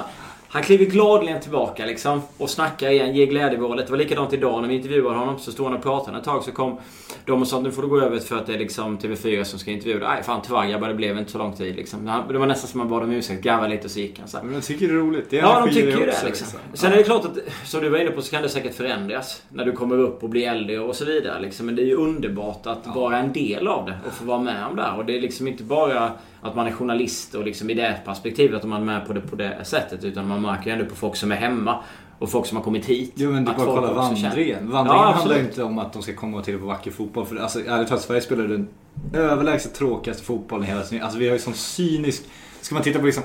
Han 0.50 0.64
kliver 0.64 0.86
gladeligen 0.86 1.42
tillbaka 1.42 1.86
liksom 1.86 2.22
och 2.38 2.50
snackar 2.50 2.90
igen, 2.90 3.16
ger 3.16 3.26
glädjevålet. 3.26 3.86
Det 3.86 3.92
var 3.92 3.98
likadant 3.98 4.34
idag 4.34 4.62
när 4.62 4.70
vi 4.70 4.76
intervjuade 4.76 5.18
honom. 5.18 5.40
Så 5.40 5.52
stod 5.52 5.66
han 5.66 5.76
och 5.76 5.84
pratade 5.84 6.18
ett 6.18 6.24
tag 6.24 6.44
så 6.44 6.52
kom 6.52 6.78
de 7.26 7.42
och 7.42 7.48
sa 7.48 7.60
nu 7.60 7.72
får 7.72 7.82
du 7.82 7.88
gå 7.88 8.02
över 8.02 8.20
för 8.20 8.38
att 8.38 8.46
det 8.46 8.54
är 8.54 8.58
liksom 8.60 8.98
TV4 8.98 9.44
som 9.44 9.60
ska 9.60 9.72
intervjua 9.72 10.00
dig. 10.00 10.08
Nej 10.08 10.24
fan 10.24 10.42
tyvärr 10.46 10.68
grabbar, 10.70 10.88
det 10.88 10.94
blev 10.94 11.18
inte 11.18 11.32
så 11.32 11.38
lång 11.38 11.54
tid 11.54 11.76
liksom. 11.76 12.24
Det 12.30 12.38
var 12.38 12.46
nästan 12.46 12.70
som 12.70 12.78
man 12.78 12.90
bad 12.90 13.04
om 13.04 13.12
ursäkt, 13.12 13.44
garvade 13.44 13.70
lite 13.70 13.84
och 13.86 13.92
så 13.92 14.00
gick 14.00 14.20
han. 14.20 14.28
Så 14.28 14.38
här. 14.38 14.44
Men 14.44 14.54
jag 14.54 14.64
tycker 14.64 14.88
det 14.88 14.94
är 14.94 14.98
roligt. 14.98 15.30
Det 15.30 15.38
är 15.40 15.42
Ja, 15.42 15.60
de 15.66 15.74
tycker 15.74 16.00
ju 16.00 16.06
det 16.06 16.12
också, 16.12 16.26
liksom. 16.26 16.48
Sen 16.74 16.92
är 16.92 16.98
det 16.98 17.04
klart 17.04 17.26
att, 17.26 17.38
som 17.66 17.82
du 17.82 17.90
var 17.90 18.00
inne 18.00 18.12
på, 18.12 18.22
så 18.22 18.32
kan 18.32 18.42
det 18.42 18.50
säkert 18.50 18.76
förändras. 18.76 19.44
När 19.50 19.66
du 19.66 19.72
kommer 19.72 19.98
upp 20.00 20.24
och 20.24 20.30
blir 20.30 20.48
äldre 20.48 20.80
och 20.80 20.96
så 20.96 21.06
vidare. 21.06 21.42
Liksom. 21.42 21.66
Men 21.66 21.76
det 21.76 21.82
är 21.82 21.86
ju 21.88 21.96
underbart 21.96 22.68
att 22.68 22.88
vara 22.96 23.18
en 23.18 23.34
del 23.34 23.68
av 23.68 23.86
det 23.86 23.98
och 24.08 24.14
få 24.14 24.26
vara 24.26 24.40
med 24.40 24.66
om 24.70 24.76
det. 24.76 24.82
här. 24.82 24.98
Och 24.98 25.06
det 25.06 25.18
är 25.18 25.22
liksom 25.22 25.48
inte 25.48 25.64
bara 25.64 26.12
att 26.42 26.56
man 26.56 26.68
är 26.68 26.72
journalist 26.72 27.36
och 27.36 27.46
liksom 27.46 27.70
i 27.70 27.74
det 27.74 27.98
perspektivet 28.06 28.64
att 28.64 28.70
man 28.70 28.82
är 28.82 28.86
med 28.86 29.08
på 29.08 29.14
det 29.14 29.22
på 29.22 29.36
det 29.36 29.66
sättet. 29.66 30.04
Utan 30.04 30.28
man 30.28 30.42
märker 30.42 30.66
ju 30.66 30.72
ändå 30.72 30.86
på 30.86 30.96
folk 30.96 31.16
som 31.16 31.32
är 31.32 31.36
hemma 31.36 31.84
och 32.20 32.30
folk 32.32 32.46
som 32.46 32.58
har 32.58 32.64
kommit 32.64 32.86
hit. 32.86 33.14
Jo 33.16 33.32
men 33.32 33.48
att 33.48 33.58
bara 33.58 33.66
kolla 33.66 33.94
vandringen. 33.94 34.72
Vandringen 34.72 35.04
Ja, 35.04 35.12
handlar 35.12 35.36
ju 35.36 35.42
inte 35.42 35.64
om 35.64 35.80
att 35.80 35.94
de 35.94 36.02
ska 36.04 36.14
komma 36.16 36.38
och 36.38 36.44
titta 36.44 36.58
på 36.60 36.66
vacker 36.66 36.92
fotboll. 36.92 37.26
För 37.26 37.36
alltså, 37.36 37.60
ärligt 37.60 37.88
talat, 37.88 38.04
Sverige 38.04 38.22
spelar 38.22 38.44
den 38.44 38.68
överlägset 39.14 39.74
tråkigaste 39.76 40.24
fotbollen 40.24 40.66
i 40.66 40.68
hela 40.70 40.84
sin... 40.84 41.02
Alltså 41.02 41.20
vi 41.20 41.28
har 41.28 41.34
ju 41.34 41.40
sån 41.40 41.54
cynisk... 41.54 42.24
Ska 42.62 42.76
man 42.76 42.84
titta 42.84 43.00
på 43.00 43.06
liksom... 43.06 43.24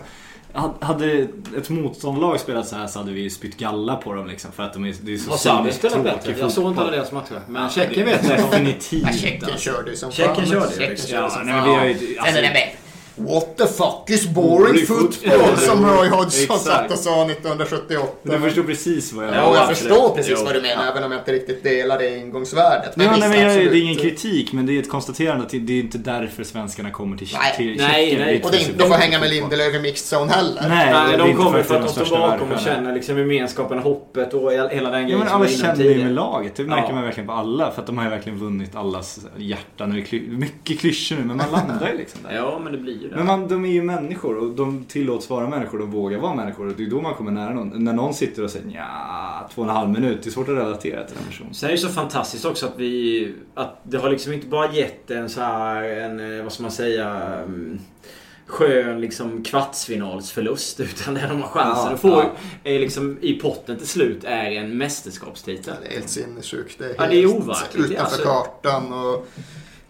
Hade 0.81 1.27
ett 1.57 1.70
motståndlag 1.70 2.40
spelat 2.40 2.68
så 2.68 2.77
här 2.77 2.87
så 2.87 2.98
hade 2.98 3.12
vi 3.12 3.20
ju 3.20 3.31
spytt 3.31 3.57
galla 3.57 3.96
på 3.96 4.12
dem 4.14 4.27
liksom. 4.27 4.53
För 4.53 4.62
att 4.62 4.72
de 4.72 4.85
är, 4.85 4.94
det 5.03 5.14
är 5.14 5.18
så 5.18 5.37
cyniskt 5.37 5.79
spelat 5.79 5.94
tråkig 5.94 6.12
bättre? 6.12 6.35
Jag 6.40 6.53
såg 6.53 6.70
inte 6.70 6.81
alla 6.81 6.90
deras 6.90 7.12
matcher. 7.12 7.40
Men 7.48 7.70
Tjeckien 7.70 8.07
vet 8.07 8.29
jag. 8.29 8.38
Definitivt. 8.38 9.14
Tjeckien 9.20 9.44
alltså. 9.44 9.59
körde 9.59 9.90
ju 9.90 9.96
som 9.96 10.12
Tjeckien 10.12 10.35
fan. 10.37 10.46
körde 10.46 10.66
ju, 10.66 10.79
Tjeckien 10.79 10.96
körde 11.09 11.22
Ja, 11.22 11.31
som 11.31 11.48
fan. 11.48 11.88
ju... 11.88 11.94
Sen 11.94 12.07
är 12.07 12.16
det 12.16 12.18
Alltså, 12.20 12.42
med 12.42 12.68
What 13.16 13.57
the 13.57 13.66
fuck 13.66 14.05
is 14.11 14.29
Boring 14.29 14.87
football. 14.87 15.57
Som 15.57 15.87
Roy 15.87 16.09
Hodgson 16.09 16.59
satt 16.59 16.90
och 16.90 16.98
sa 16.98 17.25
1978. 17.27 18.12
du 18.22 18.38
förstår 18.40 18.62
precis 18.62 19.12
vad 19.12 19.25
jag 19.25 19.35
Ja, 19.35 19.37
Ja, 19.38 19.55
jag 19.57 19.77
förstår 19.77 20.14
precis 20.14 20.42
vad 20.44 20.55
du 20.55 20.61
menar, 20.62 20.87
även 20.90 21.05
om 21.05 21.12
jag 21.12 21.20
inte 21.20 21.33
riktigt 21.33 21.62
delar 21.64 21.98
det 21.98 22.18
ingångsvärdet. 22.18 22.96
Nej, 22.96 23.07
nej, 23.07 23.16
visst, 23.16 23.29
men 23.29 23.40
jag, 23.40 23.72
det 23.72 23.79
är 23.79 23.83
ingen 23.83 23.96
kritik, 23.96 24.53
men 24.53 24.66
det 24.66 24.72
är 24.77 24.81
ett 24.81 24.90
konstaterande 24.90 25.44
att 25.44 25.51
det 25.51 25.57
är 25.72 25.81
inte 25.81 25.98
därför 25.98 26.44
svenskarna 26.44 26.90
kommer 26.90 27.16
till, 27.16 27.29
Nej. 27.33 27.57
till 27.57 27.77
Nej, 27.77 28.07
Tjeckien. 28.11 28.20
nej. 28.27 28.42
Och 28.44 28.51
det 28.51 28.57
är 28.57 28.61
inte 28.70 28.85
för 28.87 28.94
att 28.94 29.01
hänga 29.01 29.20
med 29.20 29.31
Lindelöf 29.31 29.75
i 29.75 29.79
mixed 29.79 30.18
zone 30.18 30.33
heller. 30.33 30.62
Nej, 30.68 30.92
Nej, 30.92 31.18
de 31.18 31.35
kommer 31.37 31.59
att 31.61 31.66
för 31.66 31.75
att 31.81 31.94
de 31.96 32.05
står 32.07 32.18
bakom 32.18 32.53
och 32.53 32.61
känner 32.61 32.94
liksom 32.94 33.18
gemenskapen, 33.18 33.79
hoppet 33.79 34.35
och 34.35 34.53
hela 34.53 34.68
den 34.68 34.83
Ja 34.83 34.90
grejen 35.03 35.18
men 35.18 35.29
som 35.29 35.37
alla 35.37 35.48
känner 35.48 35.85
ju 35.85 36.05
med 36.05 36.12
laget. 36.14 36.55
Det 36.57 36.64
märker 36.64 36.88
Ja. 36.88 36.94
man 36.94 37.05
verkligen 37.05 37.27
på 37.27 37.33
alla. 37.33 37.70
För 37.70 37.81
att 37.81 37.87
de 37.87 37.98
har 37.98 38.05
ju 38.05 38.11
verkligen 38.11 38.38
vunnit 38.38 38.75
allas 38.77 39.20
kly- 40.07 40.29
mycket 40.29 40.79
klyschor 40.81 41.16
nu, 41.16 41.25
men 41.25 41.37
man 41.37 41.46
landar 41.53 41.90
ju 41.92 41.98
liksom 41.98 42.20
där. 42.22 42.37
Ja, 42.37 42.61
men 42.64 42.72
det 42.72 42.79
blir 42.79 43.02
ju 43.03 43.09
det. 43.09 43.17
Men 43.17 43.27
man, 43.27 43.49
de 43.49 43.65
är 43.65 43.69
ju 43.73 43.83
människor 43.83 44.37
och 44.37 44.51
de 44.57 44.85
tillåts 44.85 45.31
vara 45.31 45.49
människor. 45.49 45.79
De 45.79 45.91
vågar 45.91 46.19
vara 46.19 46.35
människor. 46.35 46.67
Och 46.67 46.73
det 46.77 46.85
är 46.85 46.91
då 46.91 47.01
man 47.01 47.15
kommer 47.15 47.31
nära 47.31 47.55
någon. 47.55 47.85
När 47.85 47.93
någon 47.93 48.15
sitter 48.15 48.45
och 48.45 48.51
säger 48.51 48.71
ja, 48.75 49.49
två 49.55 49.62
och 49.62 49.69
en 49.69 49.75
halv 49.75 49.91
minut. 49.91 50.23
Det 50.23 50.29
är 50.29 50.33
svårt 50.33 50.49
att 50.49 50.57
relatera 50.57 51.05
till 51.05 51.17
den 51.17 51.27
personen. 51.27 51.55
Sen 51.55 51.69
är 51.69 51.73
det 51.73 51.79
så 51.79 51.88
fantastiskt 51.88 52.45
också 52.45 52.67
att 52.67 52.75
vi... 52.77 53.35
Att 53.55 53.81
det 53.83 53.99
har 53.99 54.11
liksom 54.11 54.33
inte 54.33 54.47
bara 54.47 54.73
gett 54.73 55.11
en 55.11 55.29
så 55.29 55.41
här, 55.41 55.83
en, 55.83 56.38
eh, 56.38 56.43
vad 56.43 56.53
ska 56.53 56.62
man 56.62 56.73
säga... 56.73 57.09
mm, 57.45 57.79
Skön 58.47 59.01
liksom 59.01 59.43
kvartsfinalsförlust. 59.45 60.81
Utan 60.81 61.15
det 61.15 61.27
de 61.29 61.43
har 61.43 61.49
chansen 61.49 61.85
Ja, 61.87 61.95
att 61.95 62.01
få 62.01 62.09
ja. 62.09 62.31
är 62.65 62.79
liksom, 62.79 63.19
i 63.21 63.33
potten 63.35 63.79
till 63.79 63.87
slut 63.88 64.25
är 64.25 64.51
en 64.51 64.79
mästerskapstitel. 64.79 65.75
Det 65.83 65.88
är 65.88 65.93
helt 65.95 66.09
sinnessjukt. 66.11 66.79
Det 66.79 66.85
är, 66.85 66.95
Ja, 66.99 67.07
det 67.07 67.17
är 67.17 67.29
helt 67.29 67.35
overkligt, 67.43 67.91
utanför 67.91 68.03
alltså. 68.05 68.23
kartan. 68.25 68.93
Och, 68.93 69.27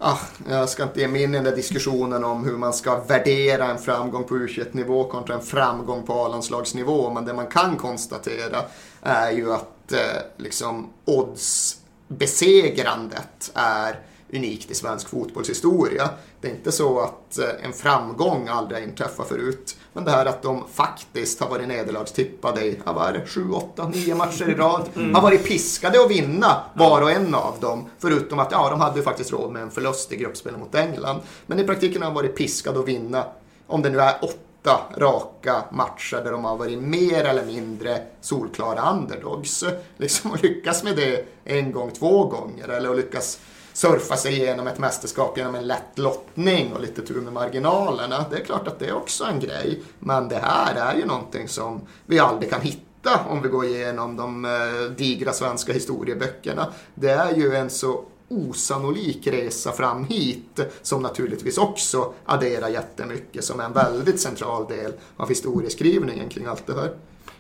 ah, 0.03 0.19
jag 0.49 0.69
ska 0.69 0.83
inte 0.83 1.01
ge 1.01 1.09
mig 1.09 1.23
in 1.23 1.31
i 1.31 1.35
den 1.35 1.45
där 1.45 1.57
diskussionen 1.57 2.25
om 2.25 2.45
hur 2.45 2.57
man 2.57 2.73
ska 2.73 3.01
värdera 3.01 3.67
en 3.67 3.79
framgång 3.79 4.25
på 4.25 4.35
U21-nivå 4.35 5.05
kontra 5.05 5.35
en 5.35 5.43
framgång 5.43 6.07
på 6.07 6.13
A-landslagsnivå. 6.13 7.11
Men 7.11 7.25
det 7.25 7.35
man 7.35 7.47
kan 7.47 7.77
konstatera 7.77 8.63
är 9.03 9.31
ju 9.31 9.53
att 9.53 9.93
eh, 9.93 9.99
liksom 10.37 10.91
oddsbesegrandet 11.05 13.51
är 13.55 14.01
unikt 14.33 14.71
i 14.71 14.75
svensk 14.75 15.09
fotbollshistoria. 15.09 16.11
Det 16.41 16.49
är 16.49 16.53
inte 16.53 16.73
så 16.73 17.01
att 17.01 17.39
eh, 17.39 17.65
en 17.65 17.73
framgång 17.73 18.49
aldrig 18.49 18.81
har 18.81 18.89
inträffat 18.89 19.29
förut. 19.29 19.77
Men 19.93 20.05
det 20.05 20.11
här 20.11 20.27
att 20.27 20.43
de 20.43 20.65
faktiskt 20.73 21.41
har 21.41 21.49
varit 21.49 21.69
nederlagstippade 21.69 22.65
i, 22.65 22.79
vad 22.85 23.09
är 23.09 23.13
det, 23.13 23.27
7, 23.27 23.51
8, 23.51 23.89
9 23.89 24.15
matcher 24.15 24.51
i 24.51 24.55
rad. 24.55 24.89
Har 25.15 25.23
varit 25.23 25.45
piskade 25.45 26.01
att 26.01 26.11
vinna 26.11 26.63
var 26.75 27.03
och 27.03 27.11
en 27.11 27.35
av 27.35 27.57
dem. 27.61 27.91
Förutom 27.99 28.39
att 28.39 28.53
ja, 28.53 28.71
de 28.71 28.81
hade 28.81 28.97
ju 28.97 29.03
faktiskt 29.03 29.33
råd 29.33 29.53
med 29.53 29.63
en 29.63 29.71
förlust 29.71 30.13
i 30.13 30.17
gruppspelet 30.17 30.61
mot 30.61 30.75
England. 30.75 31.21
Men 31.47 31.59
i 31.59 31.65
praktiken 31.65 32.03
har 32.03 32.11
de 32.11 32.15
varit 32.15 32.37
piskade 32.37 32.81
att 32.81 32.89
vinna. 32.89 33.25
Om 33.67 33.83
det 33.83 33.91
nu 33.91 34.01
är 34.01 34.15
åtta 34.23 34.81
raka 34.97 35.65
matcher 35.73 36.21
där 36.25 36.33
de 36.33 36.45
har 36.45 36.57
varit 36.57 36.79
mer 36.79 37.25
eller 37.25 37.45
mindre 37.45 38.03
solklara 38.21 38.91
underdogs. 38.91 39.65
Liksom 39.97 40.33
att 40.33 40.43
lyckas 40.43 40.83
med 40.83 40.97
det 40.97 41.27
en 41.45 41.73
gång, 41.73 41.91
två 41.91 42.25
gånger. 42.25 42.69
Eller 42.69 42.91
att 42.91 42.97
lyckas 42.97 43.39
surfa 43.73 44.17
sig 44.17 44.33
igenom 44.33 44.67
ett 44.67 44.79
mästerskap 44.79 45.39
genom 45.39 45.55
en 45.55 45.67
lätt 45.67 45.99
lottning 45.99 46.73
och 46.73 46.81
lite 46.81 47.03
tur 47.03 47.21
med 47.21 47.33
marginalerna. 47.33 48.25
Det 48.31 48.37
är 48.37 48.45
klart 48.45 48.69
att 48.69 48.79
det 48.79 48.87
är 48.87 48.97
också 48.97 49.25
en 49.25 49.41
grej. 49.41 49.83
Men 49.99 50.29
det 50.29 50.39
här 50.43 50.75
är 50.75 50.99
ju 50.99 51.07
någonting 51.07 51.49
som 51.49 51.81
vi 52.07 52.19
aldrig 52.19 52.51
kan 52.51 52.61
hitta 52.61 53.21
om 53.29 53.43
vi 53.43 53.49
går 53.49 53.65
igenom 53.65 54.17
de 54.17 54.45
eh, 54.45 54.97
digra 54.97 55.33
svenska 55.33 55.73
historieböckerna. 55.73 56.73
Det 56.95 57.11
är 57.11 57.35
ju 57.37 57.55
en 57.55 57.71
så 57.71 58.05
osannolik 58.29 59.27
resa 59.27 59.73
fram 59.73 60.05
hit 60.05 60.61
som 60.83 61.03
naturligtvis 61.03 61.59
också 61.59 62.13
adderar 62.25 62.69
jättemycket 62.69 63.45
som 63.45 63.61
är 63.61 63.65
en 63.65 63.73
väldigt 63.73 64.21
central 64.21 64.67
del 64.69 64.93
av 65.17 65.29
historieskrivningen 65.29 66.29
kring 66.29 66.47
allt 66.47 66.67
det 66.67 66.75
här. 66.75 66.93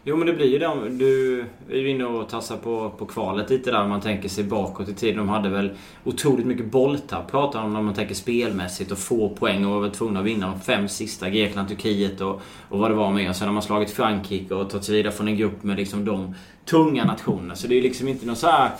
Jo 0.05 0.17
men 0.17 0.27
det 0.27 0.33
blir 0.33 0.47
ju 0.47 0.59
det. 0.59 0.89
Du 0.91 1.41
är 1.71 1.77
ju 1.77 1.91
inne 1.91 2.05
och 2.05 2.29
tassar 2.29 2.57
på, 2.57 2.91
på 2.91 3.07
kvalet 3.07 3.51
lite 3.51 3.71
där. 3.71 3.83
Om 3.83 3.89
man 3.89 4.01
tänker 4.01 4.29
sig 4.29 4.45
bakåt 4.45 4.89
i 4.89 4.95
tiden. 4.95 5.17
De 5.17 5.29
hade 5.29 5.49
väl 5.49 5.71
otroligt 6.05 6.47
mycket 6.47 6.67
bolltapp. 6.67 7.31
Pratar 7.31 7.63
om 7.63 7.73
när 7.73 7.83
man 7.83 7.95
tänker 7.95 8.15
spelmässigt 8.15 8.93
och 8.93 8.99
få 8.99 9.29
poäng 9.29 9.65
och 9.65 9.73
var 9.73 9.81
väl 9.81 9.91
tvungna 9.91 10.21
att 10.21 10.27
vinna 10.27 10.47
de 10.47 10.61
fem 10.61 10.89
sista. 10.89 11.31
Grekland, 11.31 11.69
Turkiet 11.69 12.21
och, 12.21 12.41
och 12.69 12.79
vad 12.79 12.91
det 12.91 12.95
var 12.95 13.13
med. 13.13 13.29
Och 13.29 13.37
sen 13.37 13.49
har 13.49 13.53
man 13.53 13.63
slagit 13.63 13.91
Frankrike 13.91 14.55
och 14.55 14.71
tagit 14.71 14.85
sig 14.85 14.97
vidare 14.97 15.13
från 15.13 15.29
en 15.29 15.37
grupp 15.37 15.63
med 15.63 15.77
liksom 15.77 16.05
de 16.05 16.35
tunga 16.65 17.05
nationerna. 17.05 17.55
Så 17.55 17.67
det 17.67 17.75
är 17.75 17.77
ju 17.77 17.83
liksom 17.83 18.09
inte 18.09 18.27
någon 18.27 18.37
så 18.37 18.47
här 18.47 18.71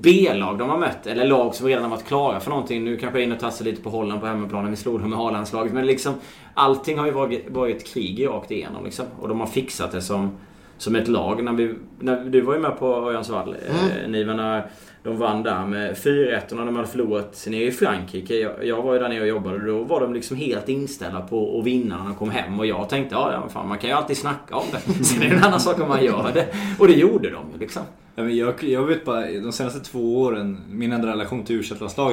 B-lag 0.00 0.58
de 0.58 0.70
har 0.70 0.78
mött, 0.78 1.06
eller 1.06 1.26
lag 1.26 1.54
som 1.54 1.66
redan 1.66 1.82
har 1.82 1.90
varit 1.90 2.06
klara 2.06 2.40
för 2.40 2.50
någonting. 2.50 2.84
Nu 2.84 2.96
kanske 2.96 3.18
jag 3.18 3.22
är 3.22 3.26
inne 3.26 3.34
och 3.34 3.40
tassar 3.40 3.64
lite 3.64 3.82
på 3.82 3.90
Holland 3.90 4.20
på 4.20 4.26
hemmaplan 4.26 4.64
när 4.64 4.70
vi 4.70 4.76
slog 4.76 5.00
dem 5.00 5.10
med 5.10 5.18
A-landslaget. 5.18 5.72
Men 5.72 5.86
liksom, 5.86 6.14
allting 6.54 6.98
har 6.98 7.06
ju 7.06 7.12
varit, 7.12 7.50
varit 7.50 7.86
krig 7.86 8.26
rakt 8.26 8.50
igenom. 8.50 8.84
Liksom. 8.84 9.06
Och 9.20 9.28
de 9.28 9.40
har 9.40 9.46
fixat 9.46 9.92
det 9.92 10.02
som, 10.02 10.30
som 10.78 10.96
ett 10.96 11.08
lag. 11.08 11.44
När 11.44 11.52
vi, 11.52 11.74
när, 11.98 12.24
du 12.24 12.40
var 12.40 12.54
ju 12.54 12.60
med 12.60 12.78
på 12.78 12.86
Örjansvall, 12.86 13.56
eh, 13.68 14.08
Niva, 14.08 14.34
när 14.34 14.70
de 15.02 15.16
vann 15.16 15.42
där 15.42 15.66
med 15.66 15.96
4-1 15.96 16.50
och 16.50 16.56
när 16.56 16.66
de 16.66 16.76
hade 16.76 16.88
förlorat 16.88 17.46
nere 17.50 17.64
i 17.64 17.72
Frankrike. 17.72 18.34
Jag, 18.34 18.64
jag 18.64 18.82
var 18.82 18.92
ju 18.92 18.98
där 18.98 19.08
nere 19.08 19.20
och 19.20 19.28
jobbade 19.28 19.66
då 19.66 19.82
var 19.82 20.00
de 20.00 20.14
liksom 20.14 20.36
helt 20.36 20.68
inställda 20.68 21.20
på 21.20 21.58
att 21.58 21.66
vinna 21.66 21.98
när 21.98 22.04
de 22.04 22.14
kom 22.14 22.30
hem. 22.30 22.58
Och 22.58 22.66
jag 22.66 22.88
tänkte, 22.88 23.14
ja, 23.14 23.32
ja 23.32 23.48
fan, 23.48 23.68
man 23.68 23.78
kan 23.78 23.90
ju 23.90 23.96
alltid 23.96 24.16
snacka 24.16 24.56
om 24.56 24.66
det. 24.72 25.04
Sen 25.04 25.22
är 25.22 25.30
det 25.30 25.36
en 25.36 25.44
annan 25.44 25.60
sak 25.60 25.80
om 25.80 25.88
man 25.88 26.04
gör 26.04 26.30
det. 26.34 26.46
Och 26.78 26.86
det 26.86 26.94
gjorde 26.94 27.30
de 27.30 27.44
ju 27.52 27.58
liksom. 27.58 27.82
Men 28.22 28.36
jag, 28.36 28.64
jag 28.64 28.82
vet 28.82 29.04
bara, 29.04 29.20
de 29.20 29.52
senaste 29.52 29.80
två 29.80 30.20
åren, 30.20 30.60
min 30.70 30.92
enda 30.92 31.08
relation 31.08 31.44
till 31.44 31.56
u 31.56 31.62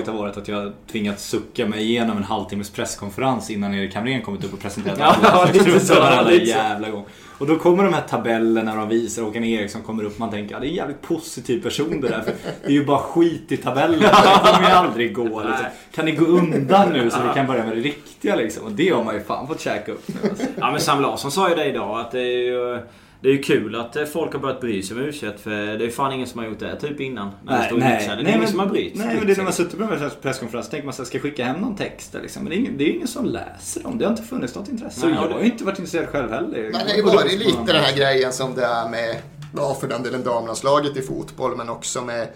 har 0.05 0.17
varit 0.17 0.37
att 0.37 0.47
jag 0.47 0.73
tvingats 0.91 1.29
sucka 1.29 1.67
mig 1.67 1.83
igenom 1.83 2.17
en 2.17 2.23
halvtimmes 2.23 2.69
presskonferens 2.69 3.49
innan 3.49 3.73
Erik 3.73 3.95
Hamrén 3.95 4.21
kommit 4.21 4.43
upp 4.43 4.53
och 4.53 4.59
presenterat 4.59 4.99
Ja, 5.01 5.15
alla 5.21 5.51
lite 5.51 5.79
så, 5.79 5.93
varenda 5.93 6.33
jävla 6.33 6.89
gång. 6.89 7.05
Och 7.37 7.47
då 7.47 7.55
kommer 7.55 7.83
de 7.83 7.93
här 7.93 8.01
tabellerna 8.01 8.75
de 8.75 8.89
visar, 8.89 9.23
Håkan 9.23 9.43
Eriksson 9.43 9.81
kommer 9.81 10.03
upp, 10.03 10.19
man 10.19 10.31
tänker 10.31 10.55
ja, 10.55 10.59
det 10.59 10.67
är 10.67 10.69
en 10.69 10.75
jävligt 10.75 11.01
positiv 11.01 11.63
person 11.63 12.01
det 12.01 12.07
där. 12.07 12.21
För 12.21 12.33
det 12.61 12.67
är 12.67 12.71
ju 12.71 12.85
bara 12.85 12.99
skit 12.99 13.51
i 13.51 13.57
tabellen, 13.57 13.99
det 13.99 14.51
kommer 14.53 14.69
ju 14.69 14.75
aldrig 14.75 15.13
gå. 15.13 15.23
Liksom. 15.23 15.65
Kan 15.91 16.05
ni 16.05 16.11
gå 16.11 16.25
undan 16.25 16.93
nu 16.93 17.09
så 17.09 17.17
vi 17.27 17.33
kan 17.33 17.47
börja 17.47 17.65
med 17.65 17.77
det 17.77 17.81
riktiga 17.83 18.35
liksom? 18.35 18.63
Och 18.65 18.71
det 18.71 18.89
har 18.89 19.03
man 19.03 19.15
ju 19.15 19.21
fan 19.21 19.47
fått 19.47 19.61
käka 19.61 19.91
upp 19.91 20.07
nu. 20.07 20.29
Alltså. 20.29 20.45
Ja 20.55 20.71
men 20.71 20.81
Sam 20.81 21.01
Larsson 21.01 21.31
sa 21.31 21.49
ju 21.49 21.55
det 21.55 21.65
idag 21.65 21.99
att 21.99 22.11
det 22.11 22.21
är 22.21 22.43
ju... 22.43 22.79
Det 23.21 23.29
är 23.29 23.33
ju 23.33 23.41
kul 23.41 23.75
att 23.75 23.95
eh, 23.95 24.05
folk 24.05 24.33
har 24.33 24.39
börjat 24.39 24.61
bry 24.61 24.83
sig 24.83 24.97
om 24.97 25.03
u 25.03 25.11
för 25.11 25.49
det 25.49 25.55
är 25.57 25.79
ju 25.79 25.91
fan 25.91 26.11
ingen 26.13 26.27
som 26.27 26.39
har 26.39 26.47
gjort 26.47 26.59
det 26.59 26.75
typ 26.79 26.99
innan. 26.99 27.31
När 27.45 27.59
det 27.59 27.65
stod 27.65 27.79
i 27.79 27.83
Mixade. 27.83 28.23
Det 28.23 28.29
är 28.29 28.35
ingen 28.35 28.47
som 28.47 28.59
har 28.59 28.65
brytt 28.65 28.95
Nej, 28.95 29.15
men 29.17 29.27
det 29.27 29.33
är 29.33 29.37
när 29.37 29.43
man 29.43 29.53
suttit 29.53 29.77
på 29.79 29.83
en 29.83 30.09
presskonferens 30.21 30.69
tänker 30.69 30.85
man 30.85 30.93
så 30.93 31.01
här, 31.01 31.07
ska 31.07 31.17
jag 31.17 31.21
skicka 31.23 31.45
hem 31.45 31.61
någon 31.61 31.75
text 31.75 32.11
där, 32.11 32.21
liksom. 32.21 32.43
Men 32.43 32.49
det 32.49 32.55
är, 32.55 32.59
ingen, 32.59 32.77
det 32.77 32.83
är 32.83 32.93
ingen 32.93 33.07
som 33.07 33.25
läser 33.25 33.83
dem. 33.83 33.97
Det 33.97 34.05
har 34.05 34.11
inte 34.11 34.23
funnits 34.23 34.55
något 34.55 34.69
intresse. 34.69 35.05
Nej, 35.07 35.17
och 35.17 35.23
jag 35.23 35.29
det- 35.29 35.33
har 35.33 35.41
ju 35.41 35.45
inte 35.45 35.63
varit 35.63 35.79
intresserad 35.79 36.07
själv 36.09 36.31
heller. 36.31 36.61
Men 36.61 36.71
det 36.71 36.89
har 36.89 36.95
ju 36.95 37.01
varit 37.01 37.39
lite 37.39 37.63
den 37.73 37.83
här 37.83 37.97
grejen 37.97 38.33
som 38.33 38.55
det 38.55 38.65
är 38.65 38.89
med, 38.89 39.15
ja 39.57 39.77
för 39.81 39.87
den 39.87 40.03
delen 40.03 40.23
damlandslaget 40.23 40.97
i 40.97 41.01
fotboll, 41.01 41.57
men 41.57 41.69
också 41.69 42.01
med 42.01 42.27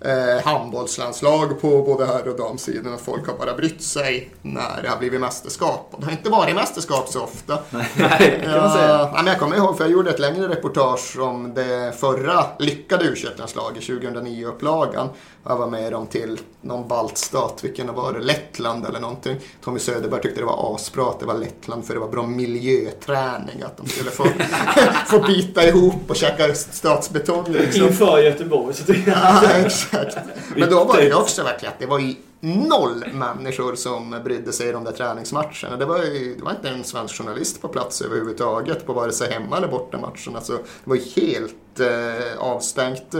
eh, 0.00 0.44
handbollslandslag 0.44 1.60
på 1.60 1.82
både 1.82 2.06
herr 2.06 2.28
och 2.28 2.36
damsidan. 2.36 2.94
Att 2.94 3.00
folk 3.00 3.26
har 3.26 3.38
bara 3.38 3.54
brytt 3.54 3.82
sig 3.82 4.30
när 4.42 4.82
det 4.82 4.88
har 4.88 4.96
blivit 4.96 5.20
mästerskap. 5.20 5.88
Och 5.90 6.00
det 6.00 6.06
har 6.06 6.12
inte 6.12 6.30
varit 6.30 6.54
mästerskap 6.54 7.08
så 7.08 7.22
ofta. 7.22 7.58
Nej, 7.70 8.38
det 8.40 8.40
kan 8.40 8.60
man 8.60 8.70
säga. 8.70 8.88
Ja, 8.88 9.12
men 9.14 9.26
jag 9.26 9.38
kommer 9.38 9.56
ihåg, 9.56 9.76
för 9.76 9.84
jag 9.84 9.92
gjorde 9.92 10.10
ett 10.10 10.18
längre 10.18 10.48
reportage 10.48 11.18
om 11.18 11.54
det 11.54 12.00
förra 12.00 12.44
lyckade 12.58 13.04
u 13.04 13.14
landslaget 13.36 13.82
2009-upplagan. 13.82 15.08
Jag 15.48 15.56
var 15.56 15.66
med 15.66 15.92
dem 15.92 16.06
till 16.06 16.40
någon 16.60 16.88
baltstat, 16.88 17.64
vilken 17.64 17.94
var 17.94 18.12
det? 18.12 18.20
Lettland 18.20 18.86
eller 18.86 19.00
någonting. 19.00 19.36
Tommy 19.64 19.78
Söderberg 19.78 20.22
tyckte 20.22 20.40
det 20.40 20.46
var 20.46 20.74
asbra 20.74 21.10
att 21.10 21.20
det 21.20 21.26
var 21.26 21.34
Lettland 21.34 21.84
för 21.84 21.94
det 21.94 22.00
var 22.00 22.08
bra 22.08 22.26
miljöträning. 22.26 23.62
Att 23.62 23.76
de 23.76 23.88
skulle 23.88 24.10
få, 24.10 24.26
få 25.06 25.18
bita 25.18 25.68
ihop 25.68 26.10
och 26.10 26.16
käka 26.16 26.54
statsbetong. 26.54 27.52
Liksom. 27.52 27.86
Inför 27.86 28.18
Göteborg 28.18 28.74
så 28.74 28.92
jag... 28.92 29.02
Ja, 29.06 29.50
exakt. 29.50 30.16
Men 30.56 30.70
då 30.70 30.84
var 30.84 30.96
det 30.96 31.14
också 31.14 31.42
verkligen 31.42 31.72
att 31.72 31.80
det 31.80 31.86
var 31.86 32.14
noll 32.40 33.04
människor 33.12 33.74
som 33.74 34.20
brydde 34.24 34.52
sig 34.52 34.68
i 34.68 34.72
de 34.72 34.84
där 34.84 34.92
träningsmatcherna. 34.92 35.76
Det 35.78 35.84
var, 35.84 36.04
ju, 36.04 36.34
det 36.38 36.44
var 36.44 36.50
inte 36.50 36.68
en 36.68 36.84
svensk 36.84 37.18
journalist 37.18 37.62
på 37.62 37.68
plats 37.68 38.02
överhuvudtaget 38.02 38.86
på 38.86 38.92
vare 38.92 39.12
sig 39.12 39.32
hemma 39.32 39.56
eller 39.56 39.68
bortamatcherna. 39.68 40.40
Så 40.40 40.52
det 40.52 40.60
var 40.84 40.96
helt 40.96 41.80
eh, 41.80 42.38
avstängt. 42.38 43.14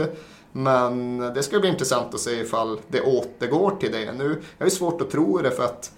Men 0.57 1.17
det 1.19 1.43
ska 1.43 1.59
bli 1.59 1.69
intressant 1.69 2.13
att 2.13 2.19
se 2.19 2.31
ifall 2.31 2.79
det 2.87 3.01
återgår 3.01 3.71
till 3.79 3.91
det 3.91 4.11
nu. 4.13 4.41
Jag 4.57 4.65
ju 4.65 4.71
svårt 4.71 5.01
att 5.01 5.11
tro 5.11 5.37
det 5.37 5.51
för 5.51 5.63
att 5.63 5.91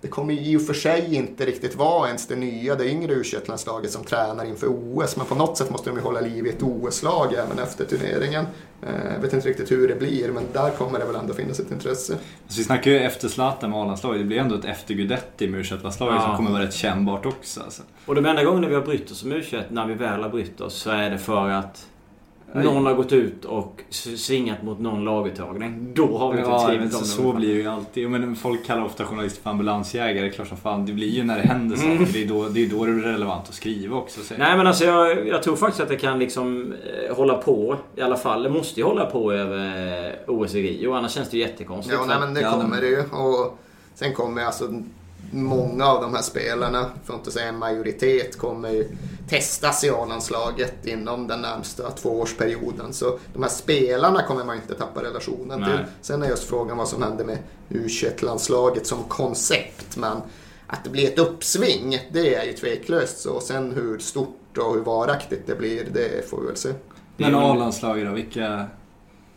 det 0.00 0.08
kommer 0.08 0.34
ju 0.34 0.40
i 0.40 0.56
och 0.56 0.62
för 0.62 0.74
sig 0.74 1.14
inte 1.14 1.46
riktigt 1.46 1.76
vara 1.76 2.06
ens 2.06 2.26
det 2.26 2.36
nya, 2.36 2.74
det 2.74 2.86
yngre 2.90 3.12
u 3.12 3.22
landslaget 3.46 3.90
som 3.90 4.04
tränar 4.04 4.44
inför 4.44 4.66
OS. 4.66 5.16
Men 5.16 5.26
på 5.26 5.34
något 5.34 5.56
sätt 5.58 5.70
måste 5.70 5.90
de 5.90 5.96
ju 5.96 6.02
hålla 6.02 6.20
liv 6.20 6.46
i 6.46 6.48
ett 6.50 6.62
OS-lag 6.62 7.32
även 7.32 7.58
efter 7.58 7.84
turneringen. 7.84 8.46
Eh, 8.82 9.12
Jag 9.14 9.20
vet 9.22 9.32
inte 9.32 9.48
riktigt 9.48 9.70
hur 9.70 9.88
det 9.88 9.94
blir, 9.94 10.32
men 10.32 10.42
där 10.52 10.70
kommer 10.70 10.98
det 10.98 11.04
väl 11.04 11.14
ändå 11.16 11.34
finnas 11.34 11.60
ett 11.60 11.70
intresse. 11.70 12.12
Så 12.48 12.58
vi 12.58 12.64
snackar 12.64 12.90
ju 12.90 12.98
efter 12.98 13.28
Zlatan 13.28 13.70
med 13.70 13.78
A-landslaget. 13.78 14.20
Det 14.20 14.24
blir 14.24 14.38
ändå 14.38 14.54
ett 14.54 14.64
efter 14.64 14.94
Guidetti 14.94 15.48
med 15.48 15.60
u 15.60 15.64
Ja. 15.70 15.90
som 15.90 16.36
kommer 16.36 16.50
vara 16.50 16.62
rätt 16.62 16.74
kännbart 16.74 17.26
också. 17.26 17.60
Alltså. 17.60 17.82
Och 18.06 18.14
de 18.14 18.26
enda 18.26 18.44
gångerna 18.44 18.68
vi 18.68 18.74
har 18.74 18.82
brytt 18.82 19.10
oss 19.10 19.22
om 19.22 19.32
u 19.32 19.42
när 19.68 19.86
vi 19.86 19.94
väl 19.94 20.22
har 20.22 20.28
brytt 20.28 20.60
oss, 20.60 20.74
så 20.74 20.90
är 20.90 21.10
det 21.10 21.18
för 21.18 21.48
att 21.48 21.86
någon 22.54 22.86
har 22.86 22.94
gått 22.94 23.12
ut 23.12 23.44
och 23.44 23.80
svingat 24.16 24.62
mot 24.62 24.80
någon 24.80 25.04
laguttagning. 25.04 25.92
Då 25.94 26.18
har 26.18 26.32
vi 26.32 26.38
inte 26.38 26.50
Ja, 26.50 26.58
skrivit 26.58 26.92
så, 26.92 26.98
om 26.98 27.04
så 27.04 27.32
blir 27.32 27.54
det 27.54 27.60
ju 27.60 27.66
alltid. 27.68 28.10
Men 28.10 28.36
folk 28.36 28.66
kallar 28.66 28.84
ofta 28.84 29.04
journalister 29.04 29.42
för 29.42 29.50
ambulansjägare. 29.50 30.30
Klart 30.30 30.48
som 30.48 30.56
fan. 30.56 30.86
Det 30.86 30.92
blir 30.92 31.08
ju 31.08 31.24
när 31.24 31.36
det 31.36 31.42
händer 31.48 31.76
Mm. 31.76 31.98
saker. 31.98 32.12
Det, 32.12 32.22
är 32.22 32.28
då, 32.28 32.48
det 32.48 32.64
är 32.64 32.66
då 32.68 32.84
det 32.84 32.90
är 32.92 32.94
relevant 32.96 33.48
att 33.48 33.54
skriva 33.54 33.96
också. 33.96 34.20
Så. 34.20 34.34
Nej 34.38 34.56
men 34.56 34.66
alltså 34.66 34.84
jag, 34.84 35.28
jag 35.28 35.42
tror 35.42 35.56
faktiskt 35.56 35.82
att 35.82 35.88
det 35.88 35.96
kan 35.96 36.18
liksom 36.18 36.74
eh, 37.08 37.16
hålla 37.16 37.34
på 37.34 37.76
i 37.96 38.00
alla 38.00 38.16
fall. 38.16 38.42
Det 38.42 38.50
måste 38.50 38.80
ju 38.80 38.86
hålla 38.86 39.06
på 39.06 39.32
över 39.32 40.06
eh, 40.08 40.12
OS 40.26 40.54
i 40.54 40.62
Rio. 40.62 40.92
Annars 40.92 41.12
känns 41.12 41.30
det 41.30 41.36
ju 41.36 41.42
jättekonstigt. 41.42 41.96
Ja, 42.00 42.04
nej, 42.06 42.16
men 42.20 42.34
det 42.34 42.42
kommer 42.42 42.80
det 42.80 42.88
ju. 42.88 43.00
Och 43.00 43.58
sen 43.94 44.14
kommer 44.14 44.44
alltså 44.44 44.64
många 45.32 45.86
av 45.86 46.02
de 46.02 46.14
här 46.14 46.22
spelarna, 46.22 46.90
för 47.04 47.12
att 47.14 47.18
inte 47.18 47.30
säga 47.30 47.46
en 47.46 47.58
majoritet, 47.58 48.38
kommer 48.38 48.70
ju 48.70 48.88
testas 49.28 49.84
i 49.84 49.90
A-landslaget 49.90 50.86
inom 50.86 51.26
den 51.26 51.42
närmsta 51.42 51.90
tvåårsperioden. 51.90 52.92
Så 52.92 53.18
de 53.32 53.42
här 53.42 53.50
spelarna 53.50 54.22
kommer 54.22 54.44
man 54.44 54.56
inte 54.56 54.74
tappa 54.74 55.02
relationen 55.02 55.60
Nej. 55.60 55.76
till. 55.76 55.86
Sen 56.00 56.22
är 56.22 56.28
just 56.28 56.44
frågan 56.44 56.76
vad 56.76 56.88
som 56.88 57.02
händer 57.02 57.24
med 57.24 57.38
U21-landslaget 57.68 58.86
som 58.86 59.04
koncept. 59.04 59.96
Men 59.96 60.16
att 60.66 60.84
det 60.84 60.90
blir 60.90 61.08
ett 61.08 61.18
uppsving, 61.18 61.98
det 62.12 62.34
är 62.34 62.44
ju 62.44 62.52
tveklöst 62.52 63.18
så. 63.18 63.40
Sen 63.40 63.72
hur 63.72 63.98
stort 63.98 64.58
och 64.58 64.74
hur 64.74 64.80
varaktigt 64.80 65.46
det 65.46 65.54
blir, 65.54 65.84
det 65.92 66.30
får 66.30 66.40
vi 66.40 66.46
väl 66.46 66.56
se. 66.56 66.72
Men 67.16 67.34
A-landslaget 67.34 68.06
då? 68.06 68.12
Vilka 68.12 68.66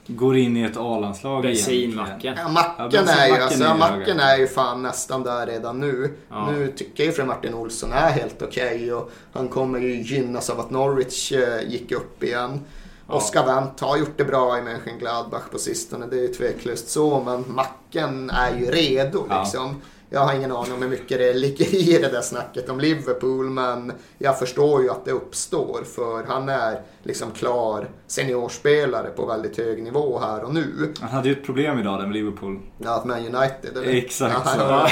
går 0.07 0.37
in 0.37 0.57
i 0.57 0.61
ett 0.61 0.77
A-landslag 0.77 1.43
Bensinmacken. 1.43 2.35
Ja, 2.37 2.49
macken, 2.49 3.07
är, 3.07 3.27
ju, 3.27 3.33
alltså, 3.33 3.63
ja, 3.63 3.75
macken 3.75 4.19
är 4.19 4.37
ju 4.37 4.47
fan 4.47 4.81
nästan 4.81 5.23
där 5.23 5.47
redan 5.47 5.79
nu. 5.79 6.13
Ja. 6.29 6.51
Nu 6.51 6.67
tycker 6.67 7.03
jag 7.03 7.07
ju 7.07 7.11
för 7.11 7.25
Martin 7.25 7.53
Olsson 7.53 7.91
är 7.91 8.09
helt 8.09 8.41
okej 8.41 8.75
okay 8.75 8.91
och 8.91 9.11
han 9.33 9.47
kommer 9.47 9.79
ju 9.79 10.01
gynnas 10.01 10.49
av 10.49 10.59
att 10.59 10.69
Norwich 10.69 11.31
eh, 11.31 11.69
gick 11.69 11.91
upp 11.91 12.23
igen. 12.23 12.59
Ja. 13.07 13.13
Oskar 13.13 13.45
Wendt 13.45 13.79
har 13.79 13.97
gjort 13.97 14.17
det 14.17 14.25
bra 14.25 14.57
i 14.57 14.61
Mönchengladbach 14.61 15.49
på 15.51 15.57
sistone, 15.57 16.07
det 16.07 16.17
är 16.17 16.21
ju 16.21 16.27
tveklöst 16.27 16.89
så, 16.89 17.23
men 17.25 17.43
macken 17.47 18.29
är 18.29 18.57
ju 18.59 18.71
redo 18.71 19.21
liksom. 19.21 19.65
Ja. 19.65 19.75
Jag 20.15 20.21
har 20.21 20.33
ingen 20.33 20.51
aning 20.51 20.73
om 20.73 20.81
hur 20.81 20.89
mycket 20.89 21.17
det 21.17 21.33
ligger 21.33 21.75
i 21.75 21.97
det 22.01 22.09
där 22.09 22.21
snacket 22.21 22.69
om 22.69 22.79
Liverpool, 22.79 23.49
men 23.49 23.91
jag 24.17 24.39
förstår 24.39 24.81
ju 24.81 24.89
att 24.89 25.05
det 25.05 25.11
uppstår, 25.11 25.83
för 25.95 26.23
han 26.27 26.49
är 26.49 26.81
liksom 27.03 27.31
klar 27.31 27.89
seniorspelare 28.07 29.09
på 29.09 29.25
väldigt 29.25 29.57
hög 29.57 29.83
nivå 29.83 30.19
här 30.19 30.43
och 30.43 30.53
nu. 30.53 30.93
Han 30.99 31.09
hade 31.09 31.29
ju 31.29 31.35
ett 31.35 31.45
problem 31.45 31.79
idag 31.79 31.99
där 31.99 32.05
med 32.05 32.13
Liverpool. 32.13 32.59
Ja, 32.77 33.03
med 33.05 33.17
United. 33.17 33.77
Eller? 33.77 33.95
Exakt 33.95 34.49
så. 34.49 34.87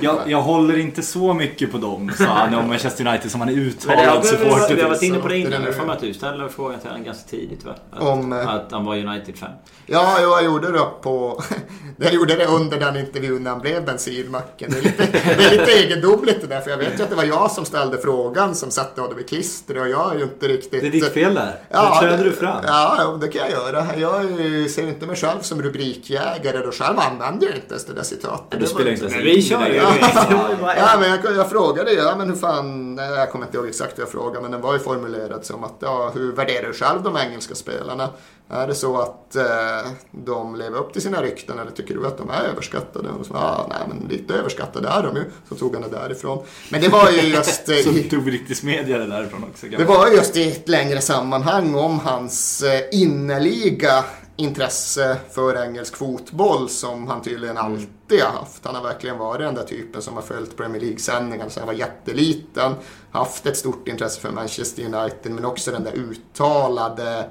jag, 0.00 0.18
jag 0.26 0.42
håller 0.42 0.78
inte 0.78 1.02
så 1.02 1.34
mycket 1.34 1.72
på 1.72 1.78
dem, 1.78 2.12
sa 2.18 2.24
han 2.24 2.54
om 2.54 2.68
Manchester 2.68 3.06
United 3.06 3.30
som 3.30 3.40
han 3.40 3.48
är 3.48 3.54
uttalad 3.54 4.24
supporter 4.24 4.74
Vi 4.74 4.82
har 4.82 4.88
varit 4.88 5.02
inne 5.02 5.18
på 5.18 5.28
det 5.28 5.38
innan. 5.38 5.72
Får 5.72 5.92
att 5.92 6.00
du 6.00 6.14
ställde 6.14 6.48
frågan 6.48 6.80
till 6.80 6.88
honom 6.88 7.04
ganska 7.04 7.28
tidigt 7.28 7.64
va? 7.64 7.74
Att, 7.90 8.02
om, 8.02 8.32
eh, 8.32 8.48
att 8.48 8.72
han 8.72 8.84
var 8.84 8.96
United-fan. 8.96 9.50
Ja, 9.86 10.20
jag 10.20 10.44
gjorde 10.44 10.72
det 10.72 10.86
på... 11.02 11.42
jag 11.96 12.14
gjorde 12.14 12.36
det 12.36 12.46
under 12.46 12.80
den 12.80 12.96
intervjun 12.96 13.42
när 13.42 13.50
han 13.50 13.60
blev 13.60 13.84
bensinmacken. 14.16 14.70
Det 14.70 14.78
är 14.78 14.82
lite, 14.82 15.06
det 15.36 15.44
är 15.44 15.50
lite 15.50 15.72
egendomligt 15.72 16.40
det 16.40 16.46
där, 16.46 16.60
för 16.60 16.70
jag 16.70 16.78
vet 16.78 17.00
ju 17.00 17.02
att 17.02 17.10
det 17.10 17.16
var 17.16 17.24
jag 17.24 17.50
som 17.50 17.64
ställde 17.64 17.98
frågan 17.98 18.54
som 18.54 18.70
satte 18.70 19.00
honom 19.00 19.18
i 19.18 19.22
klister 19.22 19.80
och 19.80 19.88
jag 19.88 20.14
är 20.14 20.18
ju 20.18 20.22
inte 20.22 20.48
riktigt 20.48 20.92
ditt 20.92 21.12
fel 21.12 21.34
där. 21.34 21.60
Ja, 21.70 21.98
träder 22.00 22.24
du 22.24 22.32
fram. 22.32 22.64
Ja, 22.66 23.18
det 23.20 23.28
kan 23.28 23.40
jag 23.40 23.50
göra. 23.50 23.86
Jag 23.96 24.70
ser 24.70 24.88
inte 24.88 25.06
mig 25.06 25.16
själv 25.16 25.40
som 25.40 25.62
rubrikjägare 25.62 26.58
och 26.58 26.74
själv 26.74 26.98
använder 26.98 27.46
jag 27.46 27.56
inte 27.56 27.68
ens 27.68 27.84
det 27.84 27.92
där 27.92 28.02
citatet. 28.02 28.60
Du 28.60 28.66
spelar 28.66 28.90
inte 28.90 29.04
ens 29.04 29.16
Vi 29.16 29.42
kör 29.42 29.66
ju. 29.66 29.74
Ja, 29.74 30.96
men 31.00 31.10
jag, 31.10 31.36
jag 31.36 31.50
frågade 31.50 31.92
ju, 31.92 31.98
ja 31.98 32.16
men 32.16 32.28
hur 32.28 32.36
fan, 32.36 32.96
jag 32.96 33.30
kommer 33.30 33.46
inte 33.46 33.56
ihåg 33.56 33.66
exakt 33.66 33.98
hur 33.98 34.02
jag 34.02 34.10
frågade, 34.10 34.40
men 34.40 34.50
den 34.50 34.60
var 34.60 34.72
ju 34.72 34.78
formulerad 34.78 35.44
som 35.44 35.64
att, 35.64 35.74
ja, 35.80 36.10
hur 36.14 36.32
värderar 36.32 36.68
du 36.68 36.72
själv 36.72 37.02
de 37.02 37.16
engelska 37.16 37.54
spelarna? 37.54 38.08
Är 38.48 38.66
det 38.66 38.74
så 38.74 39.00
att 39.00 39.36
eh, 39.36 39.90
de 40.10 40.56
lever 40.56 40.78
upp 40.78 40.92
till 40.92 41.02
sina 41.02 41.22
rykten 41.22 41.58
eller 41.58 41.70
tycker 41.70 41.94
du 41.94 42.06
att 42.06 42.18
de 42.18 42.30
är 42.30 42.42
överskattade? 42.42 43.08
Och 43.08 43.26
så, 43.26 43.34
ah, 43.34 43.66
nej, 43.70 43.78
men 43.88 44.08
lite 44.08 44.34
överskattade 44.34 44.88
är 44.88 45.02
de 45.02 45.16
ju. 45.16 45.24
Så 45.48 45.54
tog 45.54 45.74
han 45.74 45.82
det 45.82 45.88
därifrån. 45.88 46.44
Men 46.70 46.80
det 46.80 46.88
var 46.88 47.10
ju 47.10 47.20
just... 47.34 47.68
Eh, 47.68 47.76
så 47.76 48.10
tog 48.10 48.24
brittisk 48.24 48.62
media 48.62 48.98
det 48.98 49.06
därifrån 49.06 49.44
också? 49.44 49.66
Det 49.66 49.84
var 49.84 50.08
just 50.08 50.36
i 50.36 50.50
ett 50.50 50.68
längre 50.68 51.00
sammanhang 51.00 51.74
om 51.74 52.00
hans 52.00 52.62
eh, 52.62 52.80
innerliga 52.92 54.04
intresse 54.36 55.16
för 55.30 55.62
engelsk 55.62 55.96
fotboll 55.96 56.68
som 56.68 57.08
han 57.08 57.22
tydligen 57.22 57.56
mm. 57.56 57.72
alltid 57.72 58.22
har 58.22 58.30
haft. 58.30 58.64
Han 58.64 58.74
har 58.74 58.82
verkligen 58.82 59.18
varit 59.18 59.40
den 59.40 59.54
där 59.54 59.64
typen 59.64 60.02
som 60.02 60.14
har 60.14 60.22
följt 60.22 60.56
Premier 60.56 60.82
League-sändningar 60.82 61.48
sedan 61.48 61.60
han 61.60 61.66
var 61.66 61.74
jätteliten. 61.74 62.74
Haft 63.10 63.46
ett 63.46 63.56
stort 63.56 63.88
intresse 63.88 64.20
för 64.20 64.30
Manchester 64.30 64.82
United 64.82 65.32
men 65.32 65.44
också 65.44 65.70
den 65.70 65.84
där 65.84 65.92
uttalade 65.92 67.30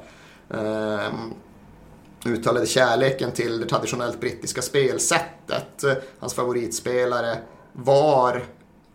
eh, 0.50 1.14
uttalade 2.26 2.66
kärleken 2.66 3.32
till 3.32 3.60
det 3.60 3.66
traditionellt 3.66 4.20
brittiska 4.20 4.62
spelsättet. 4.62 5.84
Hans 6.20 6.34
favoritspelare 6.34 7.38
var 7.74 8.44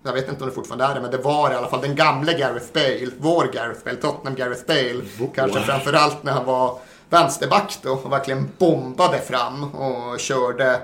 jag 0.02 0.12
vet 0.12 0.28
inte 0.28 0.44
om 0.44 0.48
det 0.48 0.54
fortfarande 0.54 0.84
är 0.84 0.94
det, 0.94 1.00
men 1.00 1.10
det 1.10 1.18
var 1.18 1.52
i 1.52 1.54
alla 1.54 1.68
fall 1.68 1.80
den 1.80 1.94
gamle 1.94 2.32
Gareth 2.32 2.72
Bale, 2.72 3.10
vår 3.18 3.50
Gareth 3.52 3.84
Bale, 3.84 3.96
Tottenham 3.96 4.34
Gareth 4.34 4.66
Bale. 4.66 5.02
Wow. 5.18 5.30
Kanske 5.34 5.60
framförallt 5.60 6.22
när 6.22 6.32
han 6.32 6.44
var 6.44 6.78
vänsterback 7.08 7.78
då 7.82 7.92
och 7.92 8.12
verkligen 8.12 8.50
bombade 8.58 9.18
fram 9.18 9.74
och 9.74 10.20
körde 10.20 10.80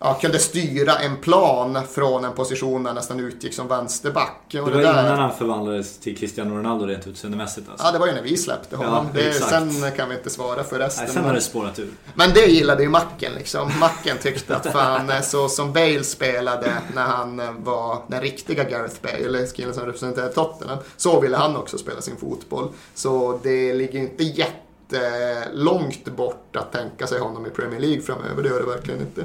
ja, 0.00 0.14
kunde 0.14 0.38
styra 0.38 0.96
en 0.96 1.16
plan 1.16 1.78
från 1.90 2.24
en 2.24 2.32
position 2.32 2.82
där 2.82 2.94
nästan 2.94 3.20
utgick 3.20 3.54
som 3.54 3.68
vänsterback. 3.68 4.40
Och 4.46 4.52
det 4.52 4.60
var 4.60 4.70
det 4.70 4.82
där... 4.82 5.02
innan 5.06 5.18
han 5.18 5.34
förvandlades 5.34 5.98
till 5.98 6.16
Cristiano 6.16 6.56
Ronaldo 6.56 6.86
rent 6.86 7.06
utseendemässigt 7.06 7.68
alltså. 7.68 7.86
Ja, 7.86 7.92
det 7.92 7.98
var 7.98 8.06
ju 8.06 8.12
när 8.12 8.22
vi 8.22 8.36
släppte 8.36 8.76
honom. 8.76 9.06
Ja, 9.14 9.20
det, 9.20 9.32
sen 9.32 9.92
kan 9.96 10.08
vi 10.08 10.14
inte 10.14 10.30
svara 10.30 10.64
för 10.64 10.78
resten. 10.78 11.04
Nej, 11.04 11.14
sen 11.14 11.24
har 11.24 11.34
det 11.34 11.40
spårat 11.40 11.78
ur. 11.78 11.90
Men 12.14 12.30
det 12.34 12.46
gillade 12.46 12.82
ju 12.82 12.88
Macken 12.88 13.32
liksom. 13.32 13.72
Macken 13.80 14.16
tyckte 14.18 14.56
att 14.56 14.66
fan, 14.66 15.12
så 15.22 15.48
som 15.48 15.72
Bale 15.72 16.04
spelade 16.04 16.72
när 16.94 17.02
han 17.04 17.64
var 17.64 18.02
den 18.06 18.20
riktiga 18.20 18.64
Gareth 18.64 18.96
Bale, 19.02 19.46
killen 19.46 19.74
som 19.74 19.86
representerade 19.86 20.32
Tottenham, 20.32 20.78
så 20.96 21.20
ville 21.20 21.36
han 21.36 21.56
också 21.56 21.78
spela 21.78 22.00
sin 22.00 22.16
fotboll. 22.16 22.68
Så 22.94 23.40
det 23.42 23.74
ligger 23.74 23.98
inte 23.98 24.24
jättelångt 24.24 26.04
bort 26.04 26.56
att 26.56 26.72
tänka 26.72 27.06
sig 27.06 27.20
honom 27.20 27.46
i 27.46 27.50
Premier 27.50 27.80
League 27.80 28.00
framöver, 28.02 28.42
det 28.42 28.48
gör 28.48 28.60
det 28.60 28.66
verkligen 28.66 29.00
inte. 29.00 29.24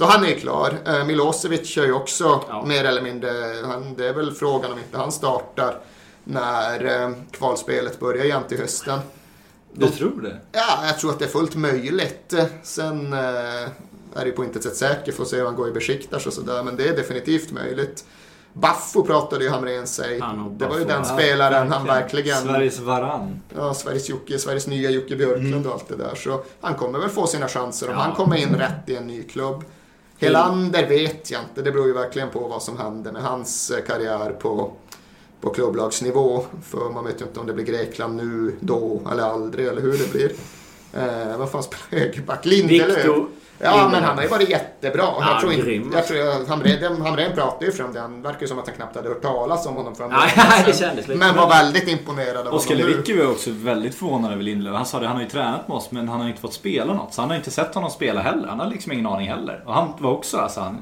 Så 0.00 0.06
han 0.06 0.24
är 0.24 0.34
klar. 0.34 0.78
Eh, 0.86 1.04
Milosevic 1.04 1.76
är 1.76 1.84
ju 1.84 1.92
också 1.92 2.44
ja. 2.48 2.64
mer 2.66 2.84
eller 2.84 3.02
mindre, 3.02 3.30
han, 3.64 3.94
det 3.94 4.08
är 4.08 4.12
väl 4.12 4.32
frågan 4.32 4.72
om 4.72 4.78
inte 4.78 4.98
han 4.98 5.12
startar 5.12 5.78
när 6.24 7.02
eh, 7.02 7.10
kvalspelet 7.30 8.00
börjar 8.00 8.24
igen 8.24 8.42
till 8.48 8.58
hösten. 8.58 8.98
Du 9.72 9.88
tror 9.88 10.22
det? 10.22 10.36
Ja, 10.52 10.86
jag 10.86 10.98
tror 10.98 11.10
att 11.10 11.18
det 11.18 11.24
är 11.24 11.28
fullt 11.28 11.56
möjligt. 11.56 12.34
Sen 12.62 13.12
eh, 13.12 13.18
är 14.14 14.24
det 14.24 14.30
på 14.30 14.44
intet 14.44 14.62
sätt 14.62 14.76
säkert, 14.76 15.14
får 15.14 15.24
se 15.24 15.36
hur 15.36 15.44
han 15.44 15.56
går 15.56 15.68
i 15.68 15.72
Besiktas 15.72 16.26
och 16.26 16.32
sådär, 16.32 16.62
men 16.62 16.76
det 16.76 16.88
är 16.88 16.96
definitivt 16.96 17.52
möjligt. 17.52 18.04
Baffo 18.52 19.04
pratade 19.04 19.44
ju 19.44 19.50
Hamrén 19.50 19.86
sig. 19.86 20.22
Det 20.50 20.66
var 20.66 20.78
ju 20.78 20.84
den 20.84 21.04
spelaren 21.04 21.68
ja, 21.68 21.74
han 21.74 21.86
verkligen... 21.86 22.42
Sveriges 22.42 22.78
varann. 22.78 23.42
Ja, 23.56 23.74
Sveriges 23.74 24.08
Jocke, 24.08 24.38
Sveriges 24.38 24.66
nya 24.66 24.90
Jocke 24.90 25.16
Björklund 25.16 25.54
mm. 25.54 25.66
och 25.66 25.72
allt 25.72 25.88
det 25.88 25.96
där. 25.96 26.14
Så 26.14 26.44
han 26.60 26.74
kommer 26.74 26.98
väl 26.98 27.08
få 27.08 27.26
sina 27.26 27.48
chanser 27.48 27.88
om 27.88 27.94
ja. 27.94 28.00
han 28.00 28.12
kommer 28.14 28.36
in 28.36 28.54
rätt 28.54 28.88
i 28.88 28.96
en 28.96 29.06
ny 29.06 29.22
klubb. 29.22 29.64
Helander 30.20 30.88
vet 30.88 31.30
jag 31.30 31.40
inte. 31.42 31.62
Det 31.62 31.72
beror 31.72 31.86
ju 31.86 31.92
verkligen 31.92 32.30
på 32.30 32.40
vad 32.40 32.62
som 32.62 32.78
händer 32.78 33.12
med 33.12 33.22
hans 33.22 33.70
eh, 33.70 33.84
karriär 33.84 34.30
på, 34.30 34.72
på 35.40 35.50
klubblagsnivå. 35.50 36.44
För 36.62 36.90
man 36.90 37.04
vet 37.04 37.20
ju 37.20 37.24
inte 37.24 37.40
om 37.40 37.46
det 37.46 37.52
blir 37.52 37.64
Grekland 37.64 38.16
nu, 38.16 38.56
då 38.60 39.00
eller 39.12 39.22
aldrig 39.22 39.66
eller 39.66 39.82
hur 39.82 39.98
det 39.98 40.12
blir. 40.12 40.32
Eh, 40.92 41.38
vad 41.38 41.50
fan 41.50 41.62
spelar 41.62 41.84
högerback? 41.90 42.46
Lindelöf. 42.46 43.06
Ja, 43.62 43.88
men 43.92 44.04
han 44.04 44.16
har 44.16 44.22
ju 44.22 44.28
varit 44.28 44.48
jättebra. 44.48 45.02
Ja, 45.02 45.30
jag 45.30 45.40
tror 45.40 45.52
inte, 45.52 45.96
jag 45.96 46.06
tror 46.06 46.48
Hamrén, 46.48 47.02
Hamrén 47.02 47.32
pratade 47.34 47.66
ju 47.66 47.72
från 47.72 47.92
det. 47.92 48.00
Han 48.00 48.22
verkar 48.22 48.40
ju 48.40 48.46
som 48.46 48.58
att 48.58 48.66
han 48.66 48.76
knappt 48.76 48.96
hade 48.96 49.08
hört 49.08 49.22
talas 49.22 49.66
om 49.66 49.74
honom 49.76 49.94
från 49.94 50.10
början. 50.10 51.06
Men 51.18 51.36
var 51.36 51.48
väldigt 51.48 51.88
imponerad 51.88 52.46
av 52.46 52.54
Oskar 52.54 52.74
Lewicki 52.74 53.16
var 53.16 53.30
också 53.30 53.50
väldigt 53.52 53.94
förvånad 53.94 54.32
över 54.32 54.42
Lindelöf. 54.42 54.76
Han 54.76 54.86
sa 54.86 55.00
det, 55.00 55.06
han 55.06 55.16
har 55.16 55.22
ju 55.22 55.28
tränat 55.28 55.68
med 55.68 55.76
oss 55.76 55.90
men 55.90 56.08
han 56.08 56.20
har 56.20 56.28
inte 56.28 56.40
fått 56.40 56.54
spela 56.54 56.94
något. 56.94 57.14
Så 57.14 57.20
han 57.20 57.30
har 57.30 57.36
inte 57.36 57.50
sett 57.50 57.74
honom 57.74 57.90
spela 57.90 58.20
heller. 58.20 58.48
Han 58.48 58.60
har 58.60 58.66
liksom 58.66 58.92
ingen 58.92 59.06
aning 59.06 59.28
heller. 59.28 59.62
Och 59.66 59.74
han 59.74 59.92
var 59.98 60.10
också, 60.10 60.38
alltså, 60.38 60.60
han, 60.60 60.76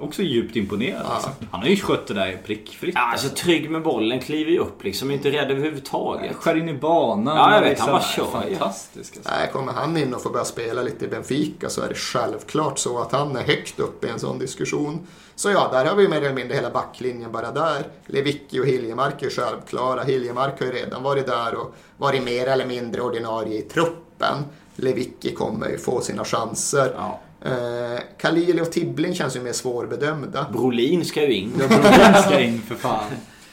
också 0.00 0.22
djupt 0.22 0.56
imponerad. 0.56 1.02
Ja. 1.04 1.14
Alltså. 1.14 1.30
Han 1.50 1.60
har 1.60 1.68
ju 1.68 1.76
skött 1.76 2.06
det 2.06 2.14
där 2.14 2.38
prickfritt. 2.46 2.94
Ja, 2.94 3.10
alltså 3.12 3.28
trygg 3.28 3.70
med 3.70 3.82
bollen, 3.82 4.20
kliver 4.20 4.50
ju 4.50 4.58
upp 4.58 4.84
liksom. 4.84 5.10
Inte 5.10 5.30
rädd 5.30 5.50
överhuvudtaget. 5.50 6.36
Skär 6.36 6.56
in 6.56 6.68
i 6.68 6.74
banan. 6.74 7.36
Ja, 7.36 7.54
jag 7.54 7.62
vet. 7.62 7.80
Han 7.80 7.90
bara 7.90 8.02
kör. 8.02 8.24
Fantastisk. 8.24 9.16
Alltså. 9.16 9.32
Nej, 9.38 9.50
kommer 9.52 9.72
han 9.72 9.96
in 9.96 10.14
och 10.14 10.22
får 10.22 10.30
börja 10.30 10.44
spela 10.44 10.82
lite 10.82 11.04
i 11.04 11.08
Benfica 11.08 11.68
så 11.68 11.82
är 11.82 11.88
det 11.88 11.94
självklart 11.94 12.78
så 12.78 12.98
att 12.98 13.12
han 13.12 13.36
är 13.36 13.42
högt 13.42 13.80
upp 13.80 14.04
i 14.04 14.08
en 14.08 14.18
sån 14.18 14.38
diskussion. 14.38 15.06
Så 15.34 15.50
ja, 15.50 15.68
där 15.72 15.84
har 15.84 15.96
vi 15.96 16.08
mer 16.08 16.16
eller 16.16 16.34
mindre 16.34 16.54
hela 16.54 16.70
backlinjen 16.70 17.32
bara 17.32 17.50
där. 17.50 17.86
Lewicki 18.06 18.60
och 18.60 18.66
Hiljemark 18.66 19.22
är 19.22 19.30
självklara. 19.30 20.02
Hiljemark 20.02 20.58
har 20.58 20.66
ju 20.66 20.72
redan 20.72 21.02
varit 21.02 21.26
där 21.26 21.54
och 21.54 21.74
varit 21.96 22.24
mer 22.24 22.46
eller 22.46 22.66
mindre 22.66 23.00
ordinarie 23.00 23.58
i 23.58 23.62
truppen. 23.62 24.36
Lewicki 24.76 25.34
kommer 25.34 25.68
ju 25.68 25.78
få 25.78 26.00
sina 26.00 26.24
chanser. 26.24 26.92
Ja. 26.96 27.20
Eh, 27.46 28.00
Khalili 28.18 28.62
och 28.62 28.72
Tibbling 28.72 29.14
känns 29.14 29.36
ju 29.36 29.40
mer 29.40 29.52
svårbedömda. 29.52 30.46
Brolin 30.52 31.04
ska 31.04 31.22
ju 31.22 31.34
in. 31.34 31.52
Ja, 31.60 31.68
Brolin 31.68 32.22
ska 32.22 32.40
in 32.40 32.62
för 32.62 32.74
fan. 32.74 33.04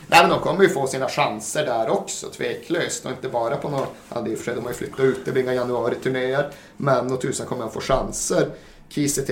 Nej, 0.07 0.21
men 0.21 0.29
de 0.29 0.39
kommer 0.39 0.63
ju 0.63 0.69
få 0.69 0.87
sina 0.87 1.09
chanser 1.09 1.65
där 1.65 1.89
också, 1.89 2.27
tveklöst. 2.29 3.05
Och 3.05 3.11
inte 3.11 3.29
bara 3.29 3.57
på 3.57 3.69
några... 3.69 3.85
Ja, 4.09 4.27
i 4.27 4.33
och 4.33 4.37
för 4.37 4.45
sig, 4.45 4.55
de 4.55 4.61
har 4.61 4.71
ju 4.71 4.77
flyttat 4.77 4.99
ut, 4.99 5.25
det 5.25 5.31
blir 5.31 5.43
inga 5.43 5.53
januari-turnéer. 5.53 6.49
Men 6.77 7.11
och 7.11 7.21
tusan 7.21 7.47
kommer 7.47 7.65
att 7.65 7.73
få 7.73 7.81
chanser. 7.81 8.47
Kiese 8.89 9.31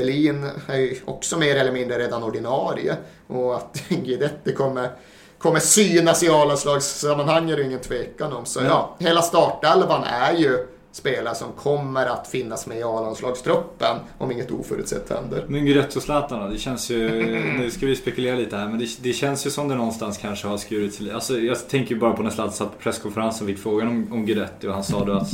är 0.67 0.77
ju 0.77 0.99
också 1.05 1.37
mer 1.37 1.55
eller 1.55 1.71
mindre 1.71 1.99
redan 1.99 2.23
ordinarie. 2.23 2.95
Och 3.27 3.55
att 3.55 3.83
Guidetti 3.89 4.53
kommer, 4.53 4.89
kommer 5.37 5.59
synas 5.59 6.23
i 6.23 6.29
A-landslagssammanhang 6.29 7.49
är 7.49 7.57
det 7.57 7.63
ingen 7.63 7.79
tvekan 7.79 8.33
om. 8.33 8.45
Så 8.45 8.59
ja, 8.59 8.65
ja 8.65 8.95
hela 9.05 9.21
startelvan 9.21 10.03
är 10.03 10.33
ju 10.33 10.67
spelare 10.91 11.35
som 11.35 11.51
kommer 11.51 12.05
att 12.05 12.27
finnas 12.27 12.67
med 12.67 12.77
i 12.77 12.83
A-landslagstruppen 12.83 13.95
om 14.17 14.31
inget 14.31 14.51
oförutsett 14.51 15.09
händer. 15.09 15.45
Men 15.47 15.65
Guidetti 15.65 15.99
och 15.99 16.03
Zlatan 16.03 16.39
då? 16.39 16.47
Det 16.47 16.57
känns 16.57 16.91
ju, 16.91 17.09
nu 17.59 17.71
ska 17.71 17.85
vi 17.85 17.95
spekulera 17.95 18.35
lite 18.35 18.57
här, 18.57 18.67
men 18.67 18.79
det, 18.79 18.87
det 19.01 19.13
känns 19.13 19.45
ju 19.45 19.49
som 19.49 19.67
det 19.67 19.75
någonstans 19.75 20.17
kanske 20.17 20.47
har 20.47 20.57
skurit 20.57 20.93
sig 20.93 21.11
Alltså 21.11 21.39
jag 21.39 21.69
tänker 21.69 21.95
ju 21.95 21.99
bara 21.99 22.13
på 22.13 22.23
när 22.23 22.29
Zlatan 22.29 22.53
satt 22.53 22.77
på 22.77 22.83
presskonferensen 22.83 23.47
och 23.47 23.53
fick 23.53 23.63
frågan 23.63 23.87
om, 23.87 24.07
om 24.11 24.25
Guidetti 24.25 24.67
och 24.67 24.73
han 24.73 24.83
sa 24.83 25.05
då 25.05 25.13
att 25.13 25.31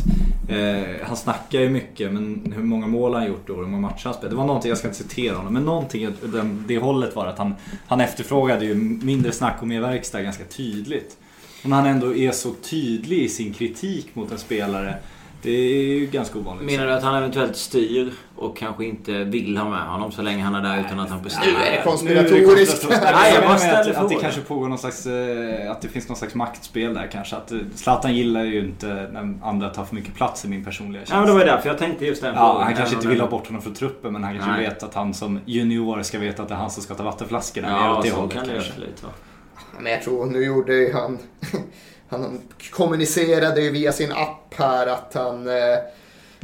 eh, 0.49 1.07
han 1.07 1.17
snackar 1.17 1.59
ju 1.59 1.69
mycket 1.69 2.13
men 2.13 2.53
hur 2.55 2.63
många 2.63 2.87
mål 2.87 3.13
har 3.13 3.19
han 3.19 3.29
gjort 3.29 3.47
då? 3.47 3.55
Hur 3.55 3.65
många 3.65 3.87
matcher 3.87 4.05
han 4.05 4.13
spelat? 4.13 4.29
Det 4.29 4.37
var 4.37 4.45
någonting, 4.45 4.69
jag 4.69 4.77
ska 4.77 4.87
inte 4.87 5.03
citera 5.03 5.35
honom, 5.35 5.53
men 5.53 5.63
någonting 5.63 6.07
åt 6.07 6.13
det, 6.67 6.77
hållet 6.77 7.15
var 7.15 7.25
att 7.25 7.37
han, 7.37 7.55
han 7.87 8.01
efterfrågade 8.01 8.65
ju 8.65 8.75
mindre 8.75 9.31
snack 9.31 9.57
och 9.61 9.67
mer 9.67 9.81
verkstad 9.81 10.21
ganska 10.21 10.43
tydligt. 10.43 11.17
Och 11.63 11.69
när 11.69 11.77
han 11.77 11.85
ändå 11.85 12.15
är 12.15 12.31
så 12.31 12.53
tydlig 12.53 13.17
i 13.17 13.29
sin 13.29 13.53
kritik 13.53 14.15
mot 14.15 14.31
en 14.31 14.37
spelare 14.37 14.95
det 15.41 15.49
är 15.51 15.83
ju 15.99 16.05
ganska 16.05 16.39
ovanligt. 16.39 16.65
Menar 16.65 16.85
du 16.87 16.93
att 16.93 17.03
han 17.03 17.15
eventuellt 17.15 17.55
styr 17.55 18.11
och 18.35 18.57
kanske 18.57 18.85
inte 18.85 19.23
vill 19.23 19.57
ha 19.57 19.69
med 19.69 19.79
honom 19.81 20.11
så 20.11 20.21
länge 20.21 20.43
han 20.43 20.55
är 20.55 20.61
där 20.61 20.79
utan 20.85 20.99
att 20.99 21.09
han 21.09 21.21
bestämmer? 21.21 21.47
Nu 21.59 21.65
är 21.65 21.71
det 21.71 21.83
konspiratoriskt. 21.83 22.87
Nej, 22.89 23.33
jag 23.33 23.43
bara 23.43 23.57
ställer 23.57 23.91
att, 23.91 23.97
att 23.97 24.09
det 24.09 24.15
kanske 24.15 24.41
pågår 24.41 24.67
någon 24.67 24.77
slags... 24.77 25.05
eh, 25.05 25.71
Att 25.71 25.81
det 25.81 25.87
finns 25.87 26.07
någon 26.07 26.17
slags 26.17 26.35
maktspel 26.35 26.93
där 26.93 27.09
kanske. 27.11 27.35
Att 27.35 27.51
eh, 27.51 27.57
Zlatan 27.75 28.15
gillar 28.15 28.43
ju 28.43 28.59
inte 28.59 28.87
när 28.87 29.33
andra 29.43 29.69
tar 29.69 29.85
för 29.85 29.95
mycket 29.95 30.15
plats 30.15 30.45
i 30.45 30.47
min 30.47 30.65
personliga 30.65 31.01
Ja, 31.09 31.15
men 31.15 31.25
det 31.25 31.33
var 31.33 31.45
därför 31.45 31.69
jag 31.69 31.77
tänkte 31.77 32.05
just 32.05 32.21
den 32.21 32.35
Ja, 32.35 32.51
frågan. 32.51 32.63
han 32.63 32.75
kanske 32.75 32.95
inte 32.95 33.07
vill 33.07 33.21
ha 33.21 33.27
bort 33.27 33.47
honom 33.47 33.61
från 33.61 33.73
truppen 33.73 34.13
men 34.13 34.23
han 34.23 34.33
kanske 34.33 34.51
Nej. 34.51 34.63
vet 34.63 34.83
att 34.83 34.93
han 34.93 35.13
som 35.13 35.39
junior 35.45 36.01
ska 36.03 36.19
veta 36.19 36.41
att 36.43 36.49
det 36.49 36.53
är 36.55 36.59
han 36.59 36.71
som 36.71 36.83
ska 36.83 36.93
ta 36.95 37.03
vattenflaskorna. 37.03 37.67
Ja, 37.69 38.03
så 38.05 38.15
kan 38.15 38.27
det 38.27 38.33
ju 38.33 38.53
kanske. 38.53 38.57
absolut 38.71 39.03
vara. 39.03 39.13
Men 39.79 39.91
jag 39.91 40.01
tror, 40.01 40.25
nu 40.25 40.45
gjorde 40.45 40.73
ju 40.73 40.93
han... 40.93 41.17
Han 42.09 42.41
kommunicerade 42.71 43.61
ju 43.61 43.71
via 43.71 43.91
sin 43.91 44.11
app 44.11 44.53
här 44.55 44.87
att 44.87 45.13
han 45.13 45.47
eh, 45.47 45.77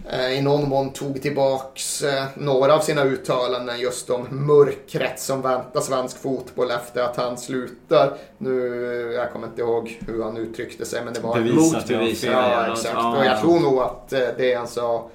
eh, 0.10 0.32
i 0.38 0.42
någon 0.42 0.70
mån 0.70 0.94
tog 0.94 1.22
tillbaks 1.22 2.04
eh, 2.04 2.26
några 2.36 2.76
av 2.76 2.80
sina 2.80 3.04
uttalanden 3.04 3.80
just 3.80 4.10
om 4.10 4.28
mörkret 4.32 5.20
som 5.20 5.42
väntar 5.42 5.82
svensk 5.82 6.18
fotboll 6.18 6.72
efter 6.72 7.04
att 7.04 7.18
han 7.18 7.38
slutar. 7.38 8.14
Nu, 8.38 8.52
jag 9.16 9.32
kommer 9.32 9.48
inte 9.48 9.62
ihåg 9.62 10.00
hur 10.08 10.24
han 10.24 10.38
uttryckte 10.38 10.86
sig 10.86 11.06
men 11.06 11.14
det 11.14 11.20
var... 11.20 11.40
Motbevis. 11.40 12.24
Ja, 12.24 12.72
exakt. 12.72 13.18
Och 13.18 13.26
jag 13.26 13.42
tror 13.42 13.60
nog 13.60 13.80
att 13.80 14.14
eh, 14.14 14.28
det 14.38 14.54
han 14.54 14.68
sa 14.68 15.10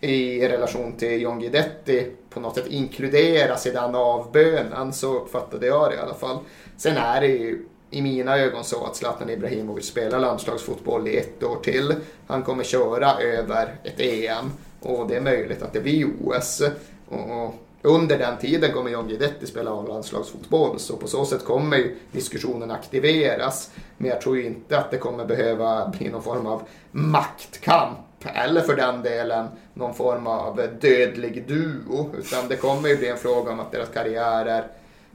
i 0.00 0.48
relation 0.48 0.92
till 0.92 1.22
John 1.22 1.40
Guidetti 1.40 2.10
på 2.30 2.40
något 2.40 2.54
sätt 2.54 2.66
inkluderas 2.66 3.66
i 3.66 3.70
den 3.70 3.94
avbönen. 3.94 4.92
Så 4.92 5.14
uppfattade 5.14 5.66
jag 5.66 5.90
det 5.90 5.96
i 5.96 5.98
alla 5.98 6.14
fall. 6.14 6.38
Sen 6.76 6.96
är 6.96 7.20
det 7.20 7.26
ju 7.26 7.64
i 7.94 8.02
mina 8.02 8.38
ögon 8.38 8.64
så 8.64 8.84
att 8.84 8.96
Zlatan 8.96 9.30
Ibrahimovic 9.30 9.86
spelar 9.86 10.20
landslagsfotboll 10.20 11.08
i 11.08 11.16
ett 11.16 11.42
år 11.42 11.56
till. 11.56 11.94
Han 12.26 12.42
kommer 12.42 12.64
köra 12.64 13.18
över 13.20 13.74
ett 13.84 14.00
EM 14.00 14.52
och 14.80 15.08
det 15.08 15.16
är 15.16 15.20
möjligt 15.20 15.62
att 15.62 15.72
det 15.72 15.80
blir 15.80 16.06
OS. 16.24 16.62
Och 17.08 17.54
under 17.82 18.18
den 18.18 18.38
tiden 18.38 18.72
kommer 18.72 18.90
John 18.90 19.08
Guidetti 19.08 19.46
spela 19.46 19.70
av 19.70 19.88
landslagsfotboll 19.88 20.78
så 20.78 20.96
på 20.96 21.08
så 21.08 21.24
sätt 21.24 21.44
kommer 21.44 21.76
ju 21.76 21.96
diskussionen 22.12 22.70
aktiveras. 22.70 23.70
Men 23.96 24.10
jag 24.10 24.20
tror 24.20 24.36
ju 24.36 24.46
inte 24.46 24.78
att 24.78 24.90
det 24.90 24.98
kommer 24.98 25.24
behöva 25.24 25.88
bli 25.88 26.08
någon 26.08 26.22
form 26.22 26.46
av 26.46 26.62
maktkamp 26.90 27.98
eller 28.22 28.60
för 28.60 28.76
den 28.76 29.02
delen 29.02 29.46
någon 29.74 29.94
form 29.94 30.26
av 30.26 30.56
dödlig 30.80 31.44
duo. 31.48 32.10
Utan 32.18 32.48
det 32.48 32.56
kommer 32.56 32.88
ju 32.88 32.96
bli 32.96 33.08
en 33.08 33.16
fråga 33.16 33.52
om 33.52 33.60
att 33.60 33.72
deras 33.72 33.88
karriärer 33.88 34.64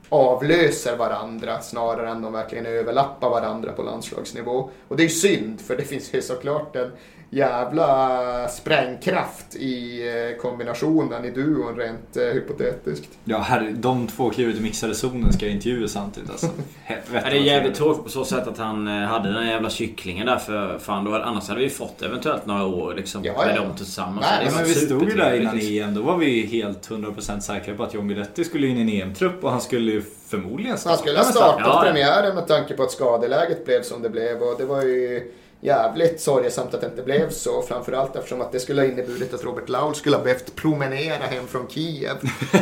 avlöser 0.10 0.98
varandra 0.98 1.62
snarare 1.62 2.10
än 2.10 2.22
de 2.22 2.34
verkligen 2.34 2.65
överlappar 2.65 3.30
varandra 3.30 3.72
på 3.72 3.84
landslagsnivå. 3.84 4.69
Och 4.88 4.98
det 4.98 5.04
är 5.04 5.06
ju 5.06 5.10
synd 5.10 5.62
för 5.62 5.78
det 5.78 5.84
finns 5.84 6.13
ju 6.13 6.22
såklart 6.22 6.76
en 6.76 6.91
jävla 7.29 8.47
sprängkraft 8.47 9.55
i 9.55 10.07
eh, 10.07 10.41
kombinationen 10.41 11.25
i 11.25 11.31
duon 11.31 11.75
rent 11.77 12.17
eh, 12.17 12.23
hypotetiskt. 12.23 13.09
Ja, 13.23 13.37
herre, 13.37 13.71
de 13.71 14.07
två 14.07 14.29
kliver 14.29 14.51
ut 14.51 14.57
i 14.57 14.61
mixade 14.61 14.95
zonen 14.95 15.33
ska 15.33 15.45
jag 15.45 15.55
intervjua 15.55 15.87
samtidigt 15.87 16.29
alltså. 16.29 16.47
Helvete. 16.83 17.21
Ja, 17.25 17.29
det 17.29 17.37
är 17.37 17.41
jävligt 17.41 17.75
tråkigt 17.75 18.03
på 18.03 18.09
så 18.09 18.25
sätt 18.25 18.47
att 18.47 18.57
han 18.57 18.87
eh, 18.87 19.07
hade 19.07 19.33
den 19.33 19.47
jävla 19.47 19.69
kycklingen 19.69 20.25
där 20.25 20.37
för 20.37 20.79
fan 20.79 21.05
då, 21.05 21.15
annars 21.15 21.47
hade 21.47 21.59
vi 21.59 21.69
fått 21.69 22.01
eventuellt 22.01 22.45
några 22.45 22.65
år 22.65 22.93
liksom 22.93 23.23
Ja, 23.23 23.33
med 23.45 23.55
ja. 23.55 23.61
dem 23.61 23.75
tillsammans. 23.77 24.27
Nej, 24.31 24.45
var 24.45 24.55
men 24.55 24.65
vi 24.65 24.73
stod 24.73 25.09
ju 25.09 25.15
där 25.15 25.41
innan 25.41 25.55
liksom. 25.55 25.89
EM. 25.89 25.93
Då 25.93 26.01
var 26.01 26.17
vi 26.17 26.45
helt 26.45 26.89
100% 26.89 27.39
säkra 27.39 27.75
på 27.75 27.83
att 27.83 27.93
John 27.93 28.07
Guidetti 28.07 28.43
skulle 28.43 28.67
in 28.67 28.77
i 28.77 28.81
en 28.81 28.89
EM-trupp 29.07 29.43
och 29.43 29.51
han 29.51 29.61
skulle 29.61 29.91
ju 29.91 30.03
förmodligen 30.27 30.77
Han 30.85 30.97
skulle 30.97 31.17
ha 31.17 31.23
men 31.23 31.33
startat 31.33 31.61
Ja, 31.65 31.81
ja. 31.85 31.91
premiären 31.91 32.35
med 32.35 32.47
tanke 32.47 32.73
på 32.73 32.83
att 32.83 32.91
skadeläget 32.91 33.65
blev 33.65 33.81
som 33.81 34.01
det 34.01 34.09
blev 34.09 34.41
och 34.41 34.55
det 34.57 34.65
var 34.65 34.81
ju 34.81 35.31
jävligt 35.62 36.22
sorgesamt 36.22 36.74
att 36.74 36.82
det 36.82 36.88
inte 36.88 37.04
blev 37.04 37.30
så. 37.30 37.62
Framförallt 37.62 38.15
eftersom 38.15 38.41
att 38.41 38.52
det 38.52 38.60
skulle 38.60 38.82
ha 38.82 38.88
inneburit 38.88 39.34
att 39.34 39.43
Robert 39.43 39.69
Laul 39.69 39.95
skulle 39.95 40.15
ha 40.15 40.24
behövt 40.24 40.56
promenera 40.56 41.24
hem 41.24 41.48
från 41.48 41.67
Kiev. 41.67 42.15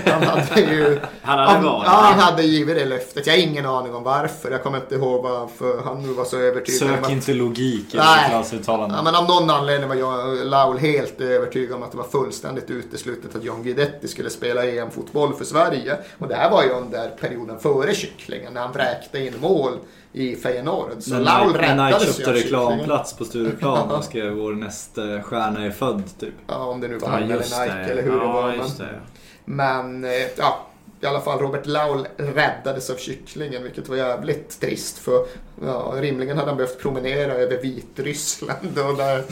Han 0.05 0.23
hade 0.23 0.61
ju... 0.61 0.99
Han 1.21 1.39
hade 1.39 1.51
han, 1.51 1.63
varit 1.63 1.85
ja, 1.85 1.91
han 1.91 2.19
hade 2.19 2.43
givit 2.43 2.75
det 2.75 2.85
löftet. 2.85 3.27
Jag 3.27 3.33
har 3.33 3.41
ingen 3.41 3.65
aning 3.65 3.95
om 3.95 4.03
varför. 4.03 4.51
Jag 4.51 4.63
kommer 4.63 4.77
inte 4.77 4.95
ihåg 4.95 5.23
varför 5.23 5.81
han 5.83 6.01
nu 6.01 6.13
var 6.13 6.25
så 6.25 6.37
övertygad 6.37 6.89
Sök 6.89 7.03
att... 7.03 7.09
inte 7.09 7.33
logik 7.33 7.95
i. 7.95 7.97
Niklas 7.97 8.53
uttalande. 8.53 8.95
Ja, 8.95 9.03
men 9.03 9.15
av 9.15 9.27
någon 9.27 9.49
anledning 9.49 9.89
var 9.89 9.95
jag, 9.95 10.45
Laul 10.45 10.77
helt 10.77 11.21
övertygad 11.21 11.75
om 11.75 11.83
att 11.83 11.91
det 11.91 11.97
var 11.97 12.03
fullständigt 12.03 12.69
uteslutet 12.69 13.35
att 13.35 13.43
John 13.43 13.63
Guidetti 13.63 14.07
skulle 14.07 14.29
spela 14.29 14.65
EM-fotboll 14.65 15.33
för 15.33 15.45
Sverige. 15.45 15.97
Och 16.17 16.27
det 16.27 16.35
här 16.35 16.51
var 16.51 16.63
ju 16.63 16.69
under 16.69 17.09
perioden 17.09 17.59
före 17.59 17.95
kycklingen 17.95 18.53
när 18.53 18.61
han 18.61 18.71
vräkte 18.71 19.19
in 19.19 19.33
mål 19.41 19.73
i 20.17 20.35
Feyenoord. 20.35 20.87
Så 20.99 21.19
Laul 21.19 21.47
Nike- 21.47 21.53
Nike 21.53 21.71
räddades 21.71 22.03
ju 22.09 22.13
köpte 22.13 22.33
reklamplats 22.33 23.13
på 23.17 23.25
Stureplan 23.25 23.91
och 23.91 24.03
skrev 24.03 24.33
vår 24.33 24.53
nästa 24.53 25.21
stjärna 25.21 25.65
är 25.65 25.71
född 25.71 26.03
typ. 26.19 26.33
Ja, 26.47 26.55
om 26.55 26.81
det 26.81 26.87
nu 26.87 26.97
var 26.97 27.07
Ja, 27.07 27.13
han 27.13 27.23
eller 27.23 27.33
Nike 27.37 27.65
det. 27.75 27.91
eller 27.91 28.01
hur 28.03 28.11
det 28.11 28.25
ja, 28.25 28.31
var. 28.31 28.53
Just 28.53 28.79
Men, 28.79 28.87
det. 28.87 28.99
men 29.45 30.03
eh, 30.03 30.27
ja, 30.37 30.67
i 31.01 31.05
alla 31.05 31.21
fall 31.21 31.39
Robert 31.39 31.65
Laul 31.65 32.07
räddades 32.17 32.89
av 32.89 32.95
kycklingen 32.95 33.63
vilket 33.63 33.89
var 33.89 33.95
jävligt 33.95 34.59
trist 34.59 34.97
för 34.97 35.25
ja, 35.61 35.93
rimligen 36.01 36.37
hade 36.37 36.49
han 36.49 36.57
behövt 36.57 36.81
promenera 36.81 37.33
över 37.33 37.61
Vitryssland 37.61 38.79
och 38.89 38.97
där, 38.97 39.23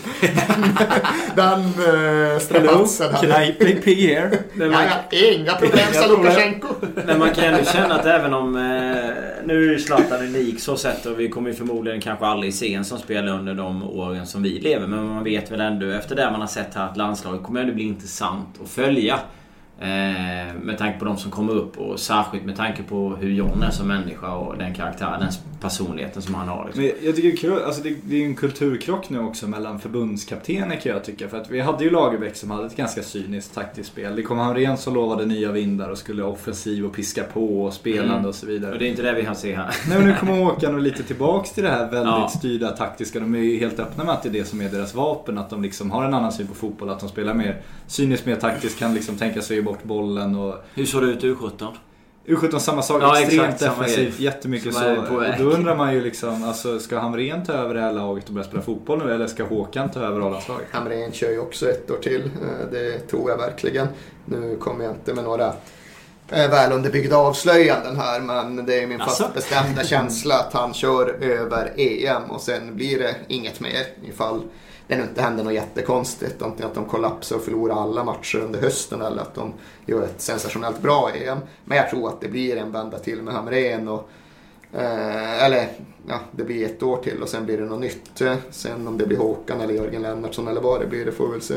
den 1.35 1.59
uh, 1.61 2.39
strapazen 2.39 3.13
hade... 3.13 3.27
can 3.27 3.43
I 3.43 3.53
play 3.53 3.75
pig 3.75 3.97
here? 3.97 4.37
Men 4.53 4.71
Ja, 4.71 4.77
man, 4.77 4.87
ja, 5.11 5.31
inga 5.31 5.53
problem 5.53 5.93
sa 5.93 6.07
Lukasjenko. 6.07 6.67
men 7.05 7.19
man 7.19 7.33
kan 7.33 7.43
ändå 7.43 7.63
känna 7.63 7.95
att 7.95 8.05
även 8.05 8.33
om... 8.33 8.55
Eh, 8.55 9.25
nu 9.45 9.63
är 9.63 9.71
ju 9.71 9.79
Zlatan 9.79 10.21
unik 10.21 10.59
så 10.59 10.77
sett 10.77 11.05
och 11.05 11.19
vi 11.19 11.29
kommer 11.29 11.49
ju 11.49 11.55
förmodligen 11.55 12.01
kanske 12.01 12.25
aldrig 12.25 12.53
se 12.53 12.73
en 12.73 12.85
som 12.85 12.97
spelar 12.97 13.33
under 13.33 13.53
de 13.53 13.83
åren 13.83 14.25
som 14.25 14.43
vi 14.43 14.49
lever. 14.49 14.87
Men 14.87 15.07
man 15.07 15.23
vet 15.23 15.51
väl 15.51 15.61
ändå 15.61 15.85
efter 15.89 16.15
det 16.15 16.31
man 16.31 16.41
har 16.41 16.47
sett 16.47 16.73
här 16.75 16.85
att 16.89 16.97
landslaget 16.97 17.43
kommer 17.43 17.61
ändå 17.61 17.73
bli 17.73 17.83
intressant 17.83 18.47
att 18.63 18.69
följa. 18.69 19.19
Eh, 19.79 20.53
med 20.61 20.77
tanke 20.77 20.99
på 20.99 21.05
de 21.05 21.17
som 21.17 21.31
kommer 21.31 21.53
upp 21.53 21.77
och 21.77 21.99
särskilt 21.99 22.45
med 22.45 22.55
tanke 22.55 22.83
på 22.83 23.15
hur 23.15 23.31
John 23.31 23.63
är 23.63 23.71
som 23.71 23.87
människa 23.87 24.33
och 24.33 24.57
den 24.57 24.73
karaktären, 24.73 25.31
personligheten 25.61 26.21
som 26.21 26.35
han 26.35 26.47
har. 26.47 26.65
Liksom. 26.65 26.83
Men 26.83 26.91
jag 27.05 27.15
tycker 27.15 27.29
det 27.29 27.35
är 27.35 27.37
kul, 27.37 27.63
alltså 27.63 27.83
det, 27.83 27.95
det 28.03 28.21
är 28.21 28.25
en 28.25 28.35
kulturkrock 28.35 29.09
nu 29.09 29.19
också 29.19 29.47
mellan 29.47 29.79
förbundskaptener 29.79 30.75
kan 30.75 30.91
jag 30.91 31.03
tycka. 31.03 31.29
För 31.29 31.37
att 31.37 31.49
vi 31.49 31.59
hade 31.59 31.83
ju 31.83 31.89
Lagerbäck 31.89 32.35
som 32.35 32.51
hade 32.51 32.65
ett 32.65 32.75
ganska 32.75 33.03
cyniskt 33.03 33.53
taktiskt 33.55 33.89
spel. 33.89 34.15
Det 34.15 34.21
kom 34.23 34.37
Hamrén 34.37 34.77
som 34.77 34.93
lovade 34.93 35.25
nya 35.25 35.51
vindar 35.51 35.89
och 35.89 35.97
skulle 35.97 36.23
offensiv 36.23 36.85
och 36.85 36.93
piska 36.93 37.23
på 37.23 37.63
och 37.63 37.73
spelande 37.73 38.13
Mm. 38.15 38.25
och 38.25 38.35
så 38.35 38.45
vidare. 38.45 38.73
Och 38.73 38.79
det 38.79 38.85
är 38.87 38.89
inte 38.89 39.01
det 39.01 39.13
vi 39.13 39.21
har 39.21 39.35
se 39.35 39.55
här. 39.55 39.75
Nej 39.89 39.97
men 39.97 40.07
nu 40.07 40.15
kommer 40.19 40.33
Håkan 40.45 40.75
och 40.75 40.81
lite 40.81 41.03
tillbaks 41.03 41.51
till 41.51 41.63
det 41.63 41.69
här 41.69 41.91
väldigt 41.91 42.05
Ja. 42.05 42.29
styrda 42.37 42.71
taktiska. 42.71 43.19
De 43.19 43.35
är 43.35 43.39
ju 43.39 43.57
helt 43.59 43.79
öppna 43.79 44.03
med 44.03 44.13
att 44.13 44.23
det 44.23 44.29
är 44.29 44.33
det 44.33 44.45
som 44.45 44.61
är 44.61 44.69
deras 44.69 44.95
vapen. 44.95 45.37
Att 45.37 45.49
de 45.49 45.61
liksom 45.61 45.91
har 45.91 46.05
en 46.05 46.13
annan 46.13 46.31
syn 46.31 46.47
på 46.47 46.53
fotboll. 46.53 46.89
Att 46.89 46.99
de 46.99 47.09
spelar 47.09 47.33
mer 47.33 47.61
cyniskt, 47.87 48.25
mer 48.25 48.35
taktiskt. 48.35 48.79
Kan 48.79 48.93
liksom 48.93 49.15
tänka 49.17 49.41
sig 49.41 49.61
bort 49.61 49.83
bollen 49.83 50.35
och... 50.35 50.55
Hur 50.73 50.85
såg 50.85 51.01
det 51.03 51.07
ut 51.07 51.23
i 51.23 51.27
U17? 51.33 51.67
U17 52.27 52.59
samma 52.59 52.81
sak, 52.81 53.01
Ja, 53.03 53.19
extremt 53.21 53.59
defensivt, 53.59 54.19
jättemycket 54.19 54.73
så. 54.73 54.95
Och 55.15 55.21
väg. 55.21 55.33
då 55.39 55.43
undrar 55.43 55.75
man 55.75 55.93
ju 55.93 56.01
liksom, 56.01 56.43
alltså, 56.43 56.79
ska 56.79 56.99
Hamrén 56.99 57.45
ta 57.45 57.53
över 57.53 57.73
det 57.73 57.81
här 57.81 57.91
laget 57.93 58.27
och 58.27 58.33
börja 58.33 58.47
spela 58.47 58.61
fotboll 58.63 59.05
nu? 59.05 59.13
Eller 59.13 59.27
ska 59.27 59.43
Håkan 59.43 59.91
ta 59.91 59.99
över 59.99 60.27
A-landslaget? 60.27 60.67
Hamrén 60.71 61.11
kör 61.11 61.31
ju 61.31 61.39
också 61.39 61.69
ett 61.69 61.91
år 61.91 61.97
till. 61.97 62.21
Eh, 62.23 62.67
Det 62.71 62.99
tror 62.99 63.29
jag 63.29 63.37
verkligen. 63.37 63.87
Nu 64.25 64.57
kommer 64.57 64.85
jag 64.85 64.93
inte 64.93 65.13
med 65.13 65.23
några 65.23 65.47
eh, 66.29 66.49
väl 66.49 66.71
underbyggda 66.71 67.17
avslöjanden 67.17 67.95
här 67.95 68.19
men 68.21 68.65
det 68.65 68.81
är 68.83 68.87
min 68.87 68.99
fast 68.99 69.33
bestämda 69.33 69.83
känsla 69.83 70.35
att 70.35 70.53
han 70.53 70.73
kör 70.73 71.23
över 71.23 71.71
EM 71.77 72.23
och 72.23 72.41
sen 72.41 72.75
blir 72.75 72.99
det 72.99 73.15
inget 73.27 73.59
mer 73.59 73.85
ifall 74.09 74.41
det 74.87 74.95
nu 74.95 75.03
inte 75.03 75.21
händer 75.21 75.43
något 75.43 75.53
jättekonstigt. 75.53 76.41
Antingen 76.41 76.69
att 76.69 76.75
de 76.75 76.85
kollapsar 76.85 77.35
och 77.35 77.41
förlorar 77.41 77.75
alla 77.75 78.03
matcher 78.03 78.37
under 78.37 78.61
hösten 78.61 79.01
eller 79.01 79.21
att 79.21 79.35
de 79.35 79.53
gör 79.85 80.03
ett 80.03 80.21
sensationellt 80.21 80.81
bra 80.81 81.11
EM. 81.11 81.37
Men 81.65 81.77
jag 81.77 81.89
tror 81.89 82.09
att 82.09 82.21
det 82.21 82.27
blir 82.27 82.57
en 82.57 82.71
vända 82.71 82.99
till 82.99 83.21
med 83.21 83.33
Hamrén 83.33 83.87
och 83.87 84.09
Eh, 84.77 85.43
eller 85.45 85.67
ja, 86.07 86.19
det 86.31 86.43
blir 86.43 86.65
ett 86.65 86.83
år 86.83 86.97
till 86.97 87.21
och 87.21 87.29
sen 87.29 87.45
blir 87.45 87.57
det 87.57 87.65
något 87.65 87.79
nytt. 87.79 88.21
Sen 88.49 88.87
om 88.87 88.97
det 88.97 89.05
blir 89.05 89.17
Håkan 89.17 89.61
eller 89.61 89.73
Jörgen 89.73 90.01
Lennartsson 90.01 90.47
eller 90.47 90.61
vad 90.61 90.81
det 90.81 90.87
blir, 90.87 91.05
det 91.05 91.11
får 91.11 91.25
vi 91.25 91.31
väl 91.31 91.41
se. 91.41 91.55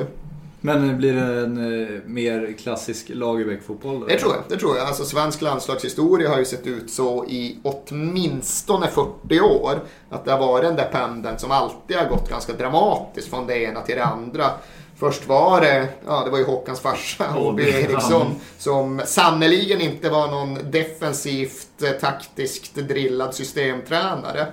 Men 0.61 0.99
blir 0.99 1.15
det 1.15 1.43
en 1.43 1.83
eh, 1.83 2.01
mer 2.07 2.55
klassisk 2.59 3.09
Lagerbäck-fotboll? 3.09 4.05
Det 4.09 4.19
tror 4.19 4.33
jag. 4.33 4.43
Det 4.49 4.57
tror 4.57 4.77
jag. 4.77 4.87
Alltså, 4.87 5.05
svensk 5.05 5.43
landslagshistoria 5.43 6.29
har 6.29 6.39
ju 6.39 6.45
sett 6.45 6.67
ut 6.67 6.91
så 6.91 7.25
i 7.25 7.59
åtminstone 7.63 8.87
40 8.87 9.41
år. 9.41 9.81
Att 10.11 10.25
det 10.25 10.31
har 10.33 10.39
varit 10.39 10.65
den 10.65 10.77
där 10.77 10.89
pendeln 10.93 11.39
som 11.39 11.51
alltid 11.51 11.97
har 11.97 12.09
gått 12.09 12.31
ganska 12.31 12.53
dramatiskt 12.53 13.31
från 13.31 13.47
det 13.47 13.63
ena 13.63 13.81
till 13.81 13.97
det 13.97 14.05
andra. 14.05 14.51
Först 14.97 15.29
var 15.29 15.61
det, 15.61 15.89
ja 16.07 16.25
det 16.25 16.31
var 16.31 16.39
ju 16.39 16.45
Håkans 16.45 16.81
farsa, 16.81 17.25
HB 17.25 17.61
Eriksson, 17.61 18.27
som 18.59 19.01
sannoliken 19.05 19.81
inte 19.81 20.11
var 20.11 20.29
någon 20.31 20.71
defensivt 20.71 21.83
eh, 21.83 21.91
taktiskt 21.91 22.75
drillad 22.75 23.35
systemtränare. 23.35 24.47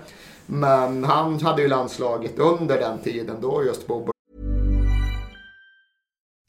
Men 0.45 1.03
han 1.03 1.41
hade 1.41 1.61
ju 1.61 1.67
landslaget 1.67 2.39
under 2.39 2.79
den 2.79 2.99
tiden 2.99 3.35
då 3.41 3.63
just 3.63 3.87
Bob 3.87 4.14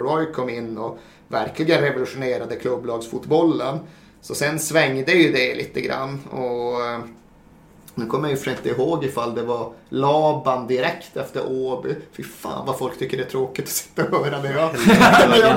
Roy 0.00 0.32
kom 0.32 0.48
in 0.48 0.78
och 0.78 0.98
verkligen 1.28 1.80
revolutionerade 1.80 2.56
klubblagsfotbollen. 2.56 3.78
Så 4.20 4.34
sen 4.34 4.58
svängde 4.58 5.12
ju 5.12 5.32
det 5.32 5.54
lite 5.54 5.80
grann. 5.80 6.20
Och 6.30 6.86
eh, 6.86 6.98
nu 7.94 8.06
kommer 8.06 8.28
jag 8.28 8.38
ju 8.38 8.50
inte 8.50 8.68
ihåg 8.68 9.04
ifall 9.04 9.34
det 9.34 9.42
var 9.42 9.72
Laban 9.88 10.66
direkt 10.66 11.16
efter 11.16 11.42
Åby. 11.46 11.94
Fy 12.16 12.22
fan 12.22 12.66
vad 12.66 12.78
folk 12.78 12.98
tycker 12.98 13.16
det 13.16 13.22
är 13.22 13.28
tråkigt 13.28 13.64
att 13.64 13.70
sitta 13.70 14.04
och 14.04 14.24
höra 14.24 14.42
när 14.42 14.52
jag 14.52 14.60
har 14.60 14.72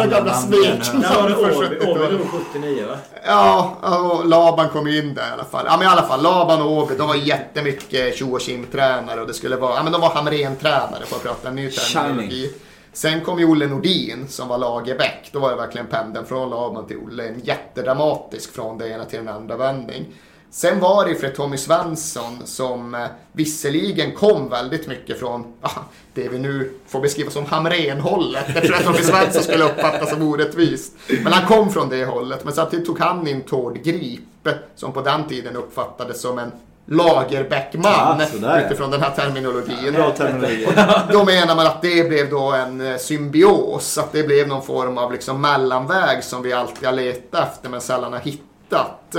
gamla 0.08 0.10
När 0.10 0.22
var 0.22 0.26
det 0.26 0.34
smeknamn 0.34 1.34
Åby? 1.34 1.44
Åby 1.44 1.76
70-talet. 1.76 2.10
drog 2.10 2.28
79 2.54 2.88
va? 2.88 2.98
Ja, 3.26 3.78
och 4.20 4.28
Laban 4.28 4.70
kom 4.70 4.88
in 4.88 5.14
där 5.14 5.30
i 5.30 5.34
alla 5.34 5.46
fall. 5.46 5.66
Ja 5.68 5.78
men 5.78 5.88
i 5.88 5.90
alla 5.90 6.08
fall, 6.08 6.24
Laban 6.24 6.62
och 6.62 6.72
Åby, 6.72 6.96
de 6.98 7.08
var 7.08 7.16
jättemycket 7.16 8.16
tjo 8.16 8.36
och 8.36 8.72
tränare 8.72 9.22
och 9.22 9.28
det 9.28 9.34
skulle 9.34 9.56
vara, 9.56 9.76
ja 9.76 9.84
men 9.84 9.92
de 9.92 10.02
var 10.02 10.10
Hamrén-tränare 10.10 11.06
för 11.06 11.16
att 11.16 11.24
prata 11.24 11.48
en 11.48 11.56
ny 11.56 11.72
terminologi. 11.72 12.54
Sen 12.98 13.22
kom 13.22 13.40
ju 13.40 13.46
Olle 13.46 13.68
Nordin 13.68 14.28
som 14.28 14.48
var 14.48 14.58
Lagerbäck. 14.58 15.30
Då 15.32 15.40
var 15.40 15.50
det 15.50 15.56
verkligen 15.56 15.88
pendeln 15.88 16.26
från 16.26 16.50
Laban 16.50 16.88
till 16.88 16.98
Olle. 16.98 17.28
En 17.28 17.40
jättedramatisk 17.44 18.54
från 18.54 18.78
det 18.78 18.90
ena 18.90 19.06
till 19.06 19.20
den 19.20 19.28
andra 19.28 19.58
vändning. 19.58 20.06
Sen 20.50 20.80
var 20.80 21.06
det 21.06 21.12
ju 21.12 21.18
för 21.18 21.30
Tommy 21.30 21.58
Svensson 21.58 22.42
som 22.46 22.96
eh, 22.96 23.06
visserligen 23.32 24.12
kom 24.12 24.50
väldigt 24.50 24.88
mycket 24.88 25.20
från 25.20 25.54
ah, 25.62 25.70
det 26.14 26.30
vi 26.30 26.40
nu 26.40 26.72
får 26.88 27.02
beskriva 27.02 27.32
som 27.32 27.46
Hamrén-hållet. 27.46 28.46
Det 28.54 28.62
tror 28.62 28.76
jag 28.76 28.84
Tommy 28.84 29.04
Svensson 29.04 29.44
skulle 29.44 29.64
uppfatta 29.64 30.06
som 30.06 30.22
orättvist. 30.22 30.94
Men 31.24 31.34
han 31.34 31.48
kom 31.48 31.72
från 31.72 31.90
det 31.90 32.06
hållet. 32.06 32.44
Men 32.44 32.54
samtidigt 32.54 32.86
tog 32.86 33.00
han 33.00 33.28
in 33.28 33.42
Tord 33.42 33.84
Grip 33.84 34.48
eh, 34.48 34.54
som 34.76 34.94
på 34.94 35.02
den 35.02 35.28
tiden 35.28 35.56
uppfattades 35.56 36.22
som 36.22 36.40
en 36.40 36.52
Lagerbäckman 36.90 37.84
Ja, 37.92 38.20
ja. 38.42 38.62
utifrån 38.62 38.92
den 38.92 39.02
här 39.02 39.12
terminologin. 39.12 39.94
Bra 39.94 40.12
terminologi. 40.12 40.68
Då 41.12 41.24
menar 41.26 41.56
man 41.56 41.68
att 41.68 41.82
det 41.82 42.10
blev 42.10 42.30
då 42.30 42.52
en 42.52 42.82
eh, 42.92 42.98
symbios, 42.98 43.98
att 43.98 44.12
det 44.12 44.24
blev 44.24 44.48
någon 44.48 44.62
form 44.64 44.98
av 44.98 45.12
liksom 45.12 45.42
mellanväg 45.42 46.24
som 46.24 46.42
vi 46.42 46.54
alltid 46.54 46.86
har 46.86 46.94
letat 46.94 47.48
efter 47.54 47.70
men 47.70 47.82
sällan 47.82 48.14
har 48.14 48.20
hittat. 48.20 49.16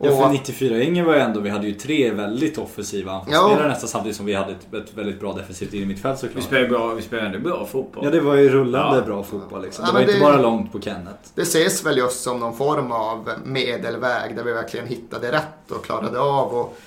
Ja, 0.00 0.08
för 0.10 0.24
Och, 0.26 0.30
94 0.32 0.82
ingen 0.82 1.04
var 1.06 1.14
ju 1.14 1.20
ändå, 1.20 1.40
vi 1.40 1.50
hade 1.50 1.66
ju 1.66 1.74
tre 1.74 2.10
väldigt 2.10 2.58
offensiva 2.58 3.12
anfallsspelare 3.12 3.68
nästan 3.68 3.88
samtidigt 3.88 4.16
som 4.16 4.26
vi 4.26 4.34
hade 4.34 4.52
ett, 4.52 4.74
ett 4.74 4.94
väldigt 4.94 5.20
bra 5.20 5.32
defensivt 5.32 5.74
innermittfält 5.74 6.22
Vi 6.24 6.28
såklart. 6.28 6.44
spelar 6.44 6.68
bra, 6.68 6.86
vi 6.94 7.02
spelar 7.02 7.24
ändå 7.24 7.38
bra 7.38 7.66
fotboll. 7.66 8.04
Ja, 8.04 8.10
det 8.10 8.20
var 8.20 8.34
ju 8.34 8.48
rullande 8.48 8.96
Ja. 8.98 9.04
bra 9.04 9.22
fotboll 9.22 9.62
liksom. 9.62 9.84
Ja, 9.84 9.86
Det 9.86 9.92
var 9.92 10.00
men 10.00 10.08
inte 10.10 10.24
det- 10.26 10.32
bara 10.32 10.42
långt 10.42 10.72
på 10.72 10.80
Kenneth. 10.80 11.18
det 11.34 11.42
ses 11.42 11.86
väl 11.86 11.98
just 11.98 12.22
som 12.22 12.40
någon 12.40 12.56
form 12.56 12.92
av 12.92 13.30
medelväg 13.44 14.36
där 14.36 14.42
vi 14.44 14.52
verkligen 14.52 14.86
hittade 14.86 15.32
rätt 15.32 15.70
och 15.70 15.84
klarade 15.84 16.20
av 16.20 16.56
att 16.58 16.78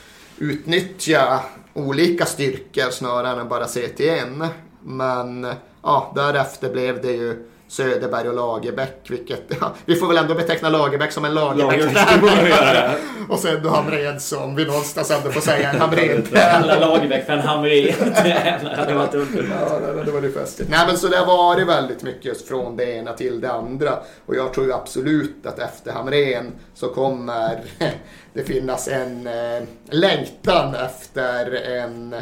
utnyttja 0.42 1.40
olika 1.74 2.26
styrkor 2.26 2.92
snarare 2.92 3.42
än 3.42 3.50
bara 3.50 3.68
se 3.68 3.88
till 3.88 4.10
en. 4.10 4.46
Men 4.84 5.48
ja, 5.82 6.12
därefter 6.16 6.70
blev 6.70 7.02
det 7.02 7.12
ju 7.12 7.51
Söderberg 7.72 8.30
och 8.30 8.36
Lagerbäck, 8.36 9.06
vilket 9.08 9.42
ja, 9.62 9.76
vi 9.86 9.96
får 9.96 10.08
väl 10.08 10.18
ändå 10.18 10.36
beteckna 10.36 10.70
Lagerbäck 10.70 11.12
som 11.12 11.26
en 11.26 11.34
Lagerbäck 11.34 11.82
skulle 11.82 12.22
man 12.22 12.50
göra 12.50 12.74
det. 12.74 12.96
Och 13.30 13.40
sen 13.40 13.64
då 13.64 13.70
Hamrén 13.70 14.20
som 14.20 14.56
vi 14.56 14.66
någonstans 14.66 15.12
ändå 15.12 15.32
får 15.32 15.42
säga 15.42 15.72
en 15.72 15.82
hamrén 15.82 16.28
Alla 16.54 16.80
Lagerbäck 16.80 17.26
för 17.26 17.34
en 17.34 17.40
Hamrén 17.40 17.94
tränare 17.94 18.76
hade 18.76 18.94
varit 18.94 19.14
underbart. 19.14 19.72
Ja, 19.84 19.94
det, 19.94 20.04
det 20.04 20.12
var 20.12 20.22
det 20.22 20.32
festligt. 20.32 20.72
Nej 20.72 20.88
men 20.88 20.98
så 20.98 21.08
det 21.08 21.18
har 21.18 21.26
varit 21.26 21.68
väldigt 21.68 22.04
mycket 22.04 22.26
just 22.26 22.48
från 22.48 22.78
det 22.78 22.92
ena 22.92 23.14
till 23.14 23.42
det 23.42 23.52
andra. 23.52 24.00
Och 24.26 24.36
jag 24.36 24.54
tror 24.54 24.66
ju 24.66 24.74
absolut 24.74 25.46
att 25.46 25.60
efter 25.60 25.92
Hamrén 25.92 26.52
så 26.74 26.88
kommer 26.88 27.62
det 28.34 28.44
finnas 28.44 28.88
en 28.88 29.28
eh, 29.28 29.64
längtan 29.90 30.76
efter 30.76 31.54
en 31.54 32.16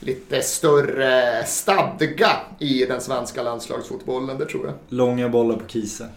lite 0.00 0.42
större 0.42 1.44
stadga 1.46 2.30
i 2.58 2.86
den 2.86 3.00
svenska 3.00 3.42
landslagsfotbollen, 3.42 4.38
det 4.38 4.46
tror 4.46 4.66
jag. 4.66 4.74
Långa 4.88 5.28
bollar 5.28 5.56
på 5.56 5.68
Kiese. 5.68 6.08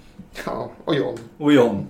Ja, 0.45 0.71
och 0.86 0.95
John. 0.95 1.17
Och 1.38 1.53
John. 1.53 1.86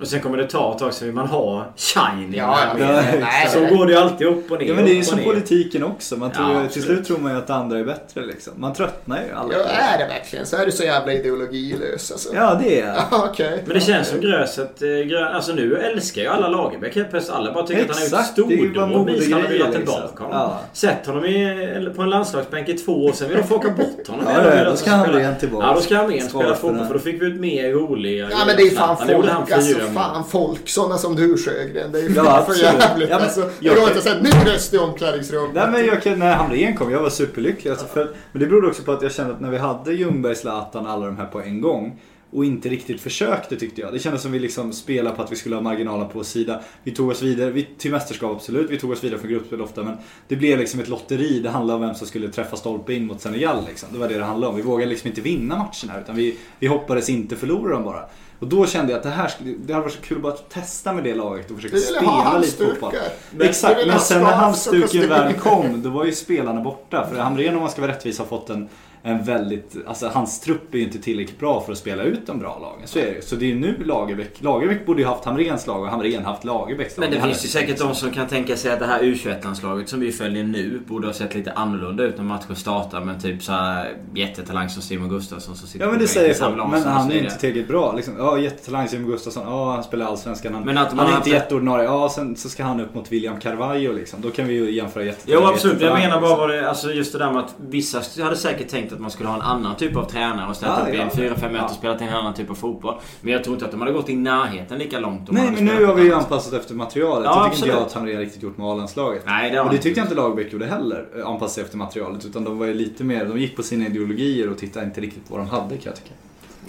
Och 0.00 0.06
sen 0.08 0.20
kommer 0.20 0.36
det 0.38 0.46
ta 0.46 0.72
ett 0.72 0.78
tag 0.78 0.94
så 0.94 1.04
vill 1.04 1.14
man 1.14 1.26
ha 1.26 1.64
shine 1.76 2.34
i 2.34 2.38
Ja, 2.38 2.58
nej, 2.78 3.48
Så 3.52 3.60
nej. 3.60 3.76
går 3.76 3.86
det 3.86 3.92
ju 3.92 3.98
alltid 3.98 4.26
upp 4.26 4.50
och 4.50 4.58
ner. 4.58 4.66
Ja 4.66 4.74
men 4.74 4.84
det 4.84 4.90
är 4.90 4.94
ju 4.94 5.02
som 5.04 5.18
politiken 5.18 5.84
också. 5.84 6.16
Man 6.16 6.30
tror, 6.32 6.52
Ja, 6.54 6.68
till 6.68 6.82
slut 6.82 7.04
tror 7.06 7.18
man 7.18 7.32
ju 7.32 7.38
att 7.38 7.50
andra 7.50 7.78
är 7.78 7.84
bättre 7.84 8.26
liksom. 8.26 8.52
Man 8.56 8.74
tröttnar 8.74 9.16
ju 9.28 9.32
alla. 9.34 9.52
Ja, 9.52 9.64
är 9.64 9.98
det 9.98 10.04
verkligen 10.14 10.46
så? 10.46 10.56
Är 10.56 10.66
du 10.66 10.72
så 10.72 10.84
jävla 10.84 11.12
ideologilös 11.12 12.12
alltså? 12.12 12.28
Ja 12.34 12.60
det 12.62 12.80
är 12.80 12.86
jag. 12.86 12.96
Ja, 13.10 13.26
Okej. 13.30 13.62
Men 13.66 13.74
det 13.74 13.80
känns 13.80 14.08
som 14.08 14.20
Gröset, 14.20 14.82
eh, 14.82 14.88
grö, 14.88 15.28
alltså 15.28 15.52
nu 15.52 15.76
älskar 15.76 16.22
ju 16.22 16.28
alla 16.28 16.48
Lagerbäck 16.48 16.94
helt 16.94 17.10
plötsligt. 17.10 17.36
Alla 17.36 17.52
bara 17.52 17.66
tycker 17.66 17.82
att 17.82 17.88
han 17.88 17.96
har 17.98 18.04
Exakt, 18.04 18.28
är 18.28 18.32
stordåd. 18.32 18.76
Han 18.76 18.90
modegrejer, 18.90 19.36
velat 19.36 19.50
liksom. 19.50 19.72
tillbaka 19.72 20.24
honom. 20.24 20.38
Ja. 20.40 20.60
Sätt 20.72 21.06
honom 21.06 21.24
i, 21.24 21.90
på 21.96 22.02
en 22.02 22.10
landslagsbänk 22.10 22.68
i 22.68 22.74
två 22.74 23.04
år, 23.04 23.12
sen 23.12 23.28
vill 23.28 23.36
de 23.38 23.42
få 23.44 23.54
åka 23.56 23.70
bort 23.70 24.08
honom. 24.08 24.24
Ja, 24.34 24.50
vill 24.56 24.64
då 24.64 24.76
ska 24.76 24.90
han 24.90 25.02
spela- 25.04 25.20
igen 25.20 25.34
tillbaka. 25.40 25.66
Ja, 25.66 25.74
då 25.74 25.80
ska 25.80 25.96
han 25.96 26.12
igen 26.12 26.28
spela 26.28 26.44
för 26.48 26.54
fotboll 26.54 26.86
för 26.86 26.94
då 26.94 27.00
fick 27.00 27.22
vi 27.22 27.26
ut 27.26 27.40
mer 27.40 27.72
roliga 27.72 28.28
Ja 28.30 28.36
men 28.46 28.56
det 28.56 28.62
är 28.62 28.70
fan 28.70 28.96
Zlatan 28.96 29.16
gjorde 29.16 29.30
han 29.30 29.46
folk, 29.46 29.50
alltså 29.74 29.92
mål. 29.92 30.02
fan 30.02 30.24
folk, 30.24 30.68
sådana 30.68 30.98
som 30.98 31.16
du 31.16 31.36
Sjögren. 31.36 31.92
Det 31.92 31.98
är 31.98 32.02
ju 32.02 32.14
Ja, 32.14 32.44
för 32.48 32.62
jävligt 32.62 33.10
Ja, 33.10 33.16
men 33.16 33.24
alltså. 33.24 33.50
jag 33.60 33.76
kan- 33.76 33.88
inte 33.88 34.00
säger 34.00 34.22
ny 34.22 34.50
röst 34.52 34.74
i 34.74 34.78
omklädningsrummet. 34.78 35.54
Nej 35.54 35.68
men 35.70 35.86
jag 35.86 36.18
när 36.18 36.34
Hamrén 36.34 36.76
kom, 36.76 36.90
jag 36.90 37.02
var 37.02 37.10
superlycklig. 37.10 37.70
Alltså 37.70 37.86
för, 37.86 38.10
men 38.32 38.40
det 38.40 38.46
berodde 38.46 38.66
också 38.66 38.82
på 38.82 38.92
att 38.92 39.02
jag 39.02 39.12
kände 39.12 39.32
att 39.34 39.40
när 39.40 39.50
vi 39.50 39.58
hade 39.58 39.92
Ljungberg, 39.92 40.34
Zlatan, 40.36 40.86
alla 40.86 41.06
de 41.06 41.16
här 41.16 41.26
på 41.26 41.40
en 41.40 41.60
gång 41.60 42.00
och 42.32 42.44
inte 42.44 42.68
riktigt 42.68 43.00
försökte 43.00 43.56
tyckte 43.56 43.80
jag. 43.80 43.92
Det 43.92 43.98
kändes 43.98 44.22
som 44.22 44.32
vi 44.32 44.38
liksom 44.38 44.72
spelade 44.72 45.16
på 45.16 45.22
att 45.22 45.32
vi 45.32 45.36
skulle 45.36 45.54
ha 45.56 45.62
marginalen 45.62 46.06
på 46.08 46.18
vår 46.18 46.24
sida. 46.24 46.60
Vi 46.82 46.90
tog 46.90 47.10
oss 47.10 47.22
vidare, 47.22 47.50
vi, 47.50 47.68
till 47.78 47.90
mästerskap 47.90 48.36
absolut, 48.36 48.70
vi 48.70 48.78
tog 48.78 48.90
oss 48.90 49.04
vidare 49.04 49.18
från 49.20 49.30
gruppspel 49.30 49.60
ofta 49.60 49.82
men 49.82 49.96
det 50.28 50.36
blev 50.36 50.58
liksom 50.58 50.80
ett 50.80 50.88
lotteri. 50.88 51.40
Det 51.40 51.50
handlade 51.50 51.80
om 51.80 51.86
vem 51.86 51.94
som 51.94 52.06
skulle 52.06 52.28
träffa 52.28 52.56
stolpe 52.56 52.94
in 52.94 53.06
mot 53.06 53.20
Senegal 53.20 53.64
liksom. 53.68 53.88
Det 53.92 53.98
var 53.98 54.08
det 54.08 54.18
det 54.18 54.24
handlade 54.24 54.50
om. 54.50 54.56
Vi 54.56 54.62
vågade 54.62 54.90
liksom 54.90 55.08
inte 55.08 55.20
vinna 55.20 55.56
matcherna 55.56 56.00
utan 56.00 56.16
vi, 56.16 56.36
vi 56.58 56.66
hoppades 56.66 57.08
inte 57.08 57.36
förlora 57.36 57.72
dem 57.74 57.84
bara. 57.84 58.04
Och 58.40 58.46
då 58.46 58.66
kände 58.66 58.92
jag 58.92 58.98
att 58.98 59.02
det 59.02 59.10
här 59.10 59.28
skulle, 59.28 59.54
det 59.58 59.72
hade 59.72 59.82
varit 59.82 59.94
så 59.94 60.00
kul 60.00 60.16
att 60.16 60.22
bara 60.22 60.32
testa 60.32 60.92
med 60.92 61.04
det 61.04 61.14
laget 61.14 61.50
och 61.50 61.56
försöka 61.56 61.76
spela 61.76 62.38
lite 62.38 62.66
fotboll. 62.66 62.92
Men, 63.30 63.48
Exakt, 63.48 63.86
men 63.86 64.00
sen 64.00 64.22
när 64.22 64.32
halsduken 64.32 65.08
väl 65.08 65.34
kom, 65.34 65.82
då 65.82 65.90
var 65.90 66.04
ju 66.04 66.12
spelarna 66.12 66.60
borta. 66.60 67.06
För 67.10 67.18
Hamrén 67.18 67.54
om 67.54 67.60
man 67.60 67.70
ska 67.70 67.80
vara 67.80 67.92
rättvis 67.92 68.18
har 68.18 68.26
fått 68.26 68.50
en, 68.50 68.68
en 69.02 69.24
väldigt, 69.24 69.76
alltså 69.86 70.08
hans 70.08 70.40
trupp 70.40 70.74
är 70.74 70.78
ju 70.78 70.84
inte 70.84 70.98
tillräckligt 70.98 71.38
bra 71.38 71.60
för 71.60 71.72
att 71.72 71.78
spela 71.78 72.02
ut 72.02 72.26
de 72.26 72.38
bra 72.38 72.58
lagen. 72.58 72.88
Så 72.88 72.98
är 72.98 73.14
det. 73.14 73.24
Så 73.24 73.36
det 73.36 73.44
är 73.44 73.48
ju 73.48 73.58
nu 73.58 73.84
Lagerbäck, 73.84 74.42
Lagerbäck 74.42 74.86
borde 74.86 75.02
ju 75.02 75.08
haft 75.08 75.24
Hamréns 75.24 75.66
lag 75.66 75.82
och 75.82 75.88
Hamrén 75.88 76.24
haft 76.24 76.44
Lagerbäcks 76.44 76.96
lag. 76.96 77.04
Men 77.04 77.10
det 77.10 77.20
hade 77.20 77.32
finns 77.32 77.44
ju 77.44 77.48
säkert 77.48 77.78
de 77.78 77.94
som 77.94 78.10
kan 78.10 78.26
tänka 78.28 78.56
sig 78.56 78.72
att 78.72 78.78
det 78.78 78.86
här 78.86 79.02
U21-landslaget 79.02 79.88
som 79.88 80.00
vi 80.00 80.12
följer 80.12 80.44
nu 80.44 80.80
borde 80.86 81.06
ha 81.06 81.14
sett 81.14 81.34
lite 81.34 81.52
annorlunda 81.52 82.04
ut 82.04 82.16
när 82.16 82.24
matchen 82.24 82.56
startar 82.56 83.00
med 83.00 83.22
typ 83.22 83.42
så 83.42 83.52
här 83.52 83.96
jättetalang 84.14 84.68
som 84.68 84.82
Simon 84.82 85.08
Gustafsson 85.08 85.56
som 85.56 85.68
sitter 85.68 85.84
Ja 85.84 85.90
men 85.90 86.00
det 86.00 86.08
säger 86.08 86.34
folk. 86.34 86.56
Men 86.70 86.82
han 86.82 87.12
är 87.12 87.22
inte 87.22 87.38
tillräckligt 87.38 87.68
bra. 87.68 87.92
Liksom, 87.92 88.14
ja, 88.18 88.38
jättetalang 88.38 88.88
Simon 88.88 89.10
Gustafsson. 89.10 89.42
Ja, 89.46 89.72
han 89.72 89.84
spelar 89.84 90.06
Allsvenskan. 90.06 90.54
Han, 90.54 90.64
Men 90.64 90.78
att 90.78 90.88
han 90.88 90.96
man 90.96 91.06
är 91.06 91.10
har 91.10 91.18
inte 91.18 91.30
jätteordinarie. 91.30 91.84
Ja, 91.84 92.08
sen 92.14 92.36
så 92.36 92.48
ska 92.48 92.64
han 92.64 92.80
upp 92.80 92.94
mot 92.94 93.12
William 93.12 93.40
Carvalho 93.40 93.92
liksom. 93.92 94.20
Då 94.20 94.30
kan 94.30 94.46
vi 94.46 94.54
ju 94.54 94.70
jämföra 94.70 95.04
jättetalang 95.04 95.42
Jo 95.42 95.52
absolut, 95.54 95.80
jag 95.80 95.98
menar 95.98 96.20
bara 96.20 96.36
vad 96.36 96.50
det, 96.50 96.68
alltså 96.68 96.92
just 96.92 97.12
det 97.12 97.18
där 97.18 97.32
med 97.32 97.42
att 97.42 97.54
vissa 97.56 98.22
hade 98.22 98.36
säkert 98.36 98.68
tänkt 98.68 98.89
tänkt 98.90 98.96
att 98.98 99.00
man 99.02 99.10
skulle 99.10 99.28
ha 99.28 99.36
en 99.36 99.42
annan 99.42 99.76
typ 99.76 99.96
av 99.96 100.04
tränare 100.04 100.48
och 100.50 100.56
ställt 100.56 100.72
Ja, 100.78 100.88
upp 100.88 100.94
i 100.94 100.98
en 101.24 101.34
4-5 101.34 101.56
ja. 101.56 101.64
och 101.64 101.70
spelat 101.70 102.00
en 102.00 102.08
annan 102.08 102.34
typ 102.34 102.50
av 102.50 102.54
fotboll. 102.54 102.94
Men 103.20 103.32
jag 103.32 103.44
tror 103.44 103.54
inte 103.54 103.64
att 103.66 103.70
de 103.70 103.80
hade 103.80 103.92
gått 103.92 104.08
i 104.08 104.16
närheten 104.16 104.78
lika 104.78 104.98
långt 104.98 105.28
om 105.28 105.34
Nej 105.34 105.50
men 105.50 105.64
nu 105.64 105.84
har 105.84 105.94
vi 105.94 106.02
ju 106.02 106.14
anpassat 106.14 106.52
efter 106.52 106.74
materialet. 106.74 107.24
Ja, 107.24 107.34
det 107.44 107.44
tycker 107.44 107.56
inte 107.56 107.68
jag 107.68 107.74
absolut. 107.76 107.86
att 107.86 107.92
Hamrén 107.94 108.18
riktigt 108.20 108.42
gjort 108.42 108.58
med 108.58 108.66
A-landslaget. 108.66 109.22
Nej, 109.26 109.50
det 109.50 109.56
har 109.58 109.64
Och 109.64 109.70
det 109.72 109.78
tyckte 109.78 110.00
jag 110.00 110.04
inte 110.04 110.14
Lagerbäck 110.14 110.52
gjorde 110.52 110.66
heller, 110.66 111.06
eh, 111.18 111.26
anpassa 111.26 111.54
sig 111.54 111.64
efter 111.64 111.76
materialet. 111.76 112.24
Utan 112.24 112.44
de 112.44 112.58
var 112.58 112.66
ju 112.66 112.74
lite 112.74 113.04
mer, 113.04 113.24
de 113.24 113.38
gick 113.38 113.56
på 113.56 113.62
sina 113.62 113.86
ideologier 113.86 114.50
och 114.50 114.58
tittade 114.58 114.86
inte 114.86 115.00
riktigt 115.00 115.28
på 115.28 115.34
vad 115.36 115.40
de 115.46 115.50
hade 115.50 115.68
kan 115.76 115.82
jag 115.84 115.96
tycka. 115.96 116.10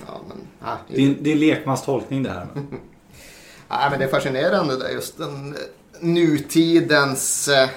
Ja, 0.08 0.14
men, 0.28 0.38
ah, 0.70 0.76
Det 0.88 1.02
är, 1.04 1.08
en- 1.08 1.18
det 1.22 1.30
är 1.30 1.34
en 1.34 1.40
lekmans 1.40 1.82
tolkning 1.86 2.24
det 2.24 2.30
här. 2.30 2.48
Men. 2.54 2.68
Nej, 3.70 3.88
men 3.90 4.00
det 4.00 4.06
är 4.06 4.10
fascinerande 4.10 4.78
där 4.80 4.90
just 4.90 5.18
den 5.18 5.56
nutidens 6.00 7.48
eh, 7.48 7.70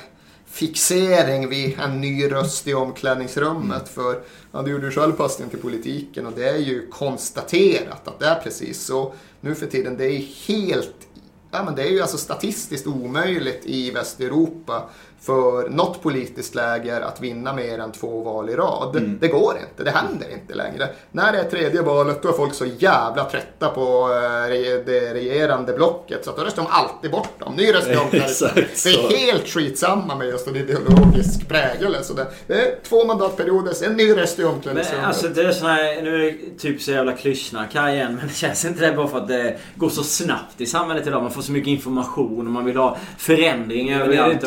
fixering 0.55 1.49
vid 1.49 1.79
en 1.79 2.01
ny 2.01 2.31
röst 2.31 2.69
i 2.69 2.75
omklädningsrummet. 2.75 3.89
För 3.89 4.21
ja, 4.53 4.63
du 4.63 4.71
gjorde 4.71 4.87
ju 4.87 4.93
själv 4.93 5.13
passningen 5.13 5.51
till 5.51 5.61
politiken 5.61 6.27
och 6.27 6.33
det 6.37 6.49
är 6.49 6.59
ju 6.59 6.87
konstaterat 6.87 8.09
att 8.09 8.19
det 8.19 8.27
är 8.27 8.41
precis 8.41 8.85
så 8.85 9.15
nu 9.41 9.55
för 9.55 9.67
tiden. 9.67 9.97
Det 9.97 10.05
är 10.05 10.19
helt 10.47 10.95
Ja, 11.51 11.65
men 11.65 11.75
det 11.75 11.83
är 11.83 11.91
ju 11.91 12.01
alltså 12.01 12.19
statistiskt 12.19 12.87
omöjligt 12.87 13.63
i 13.65 13.91
Västeuropa 13.91 14.89
för 15.27 15.69
något 15.69 16.03
politiskt 16.03 16.55
läger 16.55 17.01
att 17.01 17.21
vinna 17.21 17.53
mer 17.53 17.79
än 17.79 17.93
två 17.93 18.23
val 18.23 18.51
i 18.51 18.57
rad. 18.57 18.97
Mm. 18.97 19.19
Det 19.21 19.29
går 19.29 19.55
inte, 19.71 19.85
det 19.85 19.91
händer 19.91 20.27
inte 20.33 20.55
längre. 20.55 20.89
När 21.13 21.33
det 21.33 21.39
är 21.39 21.45
tredje 21.45 21.83
valet 21.83 22.23
då 22.23 22.29
är 22.29 22.33
folk 22.33 22.55
så 22.55 22.67
jävla 22.79 23.25
trötta 23.25 23.69
på 23.69 24.09
eh, 24.13 24.85
det 24.87 25.15
regerande 25.15 25.73
blocket 25.73 26.25
så 26.25 26.31
att 26.31 26.37
då 26.37 26.43
röstar 26.45 26.63
de 26.63 26.69
alltid 26.73 27.11
bort 27.11 27.39
dem. 27.39 27.55
Ny 27.57 27.73
röst 27.75 27.89
i 27.89 27.97
omklädningsrummet. 27.97 28.57
Exakt 28.59 28.85
Det 28.85 28.93
så. 28.93 29.09
är 29.13 29.27
helt 29.27 29.49
skitsamma 29.49 30.15
med 30.15 30.27
just 30.29 30.47
en 30.47 30.57
ideologisk 30.57 31.49
prägelse. 31.49 32.15
Det, 32.15 32.27
det 32.47 32.55
är 32.55 32.75
två 32.89 33.05
mandatperioder, 33.05 33.73
sen 33.73 33.91
en 33.91 33.97
ny 33.97 34.17
röst 34.17 34.39
i 34.39 34.45
omklädningsrummet. 34.45 35.07
alltså 35.07 35.29
det 35.29 35.43
är 35.43 35.53
sån 35.53 35.69
här, 35.71 36.03
nu 36.03 36.15
är 36.15 36.33
det 36.33 36.59
typ 36.59 36.83
så 36.83 36.91
jävla 36.91 37.13
klyschsnack 37.13 37.75
här 37.75 37.93
igen. 37.95 38.15
Men 38.17 38.27
det 38.27 38.35
känns 38.35 38.65
inte 38.65 38.87
det 38.91 38.97
bara 38.97 39.09
för 39.09 39.19
att 39.19 39.29
det 39.29 39.59
går 39.75 39.89
så 39.89 40.03
snabbt 40.03 40.61
i 40.61 40.67
samhället 40.67 41.07
idag. 41.07 41.23
Man 41.23 41.31
får 41.31 41.43
så 41.43 41.53
mycket 41.53 41.69
information 41.69 42.47
och 42.47 42.53
man 42.53 42.65
vill 42.65 42.77
ha 42.77 42.97
förändring 43.19 43.93
överallt. 43.93 44.45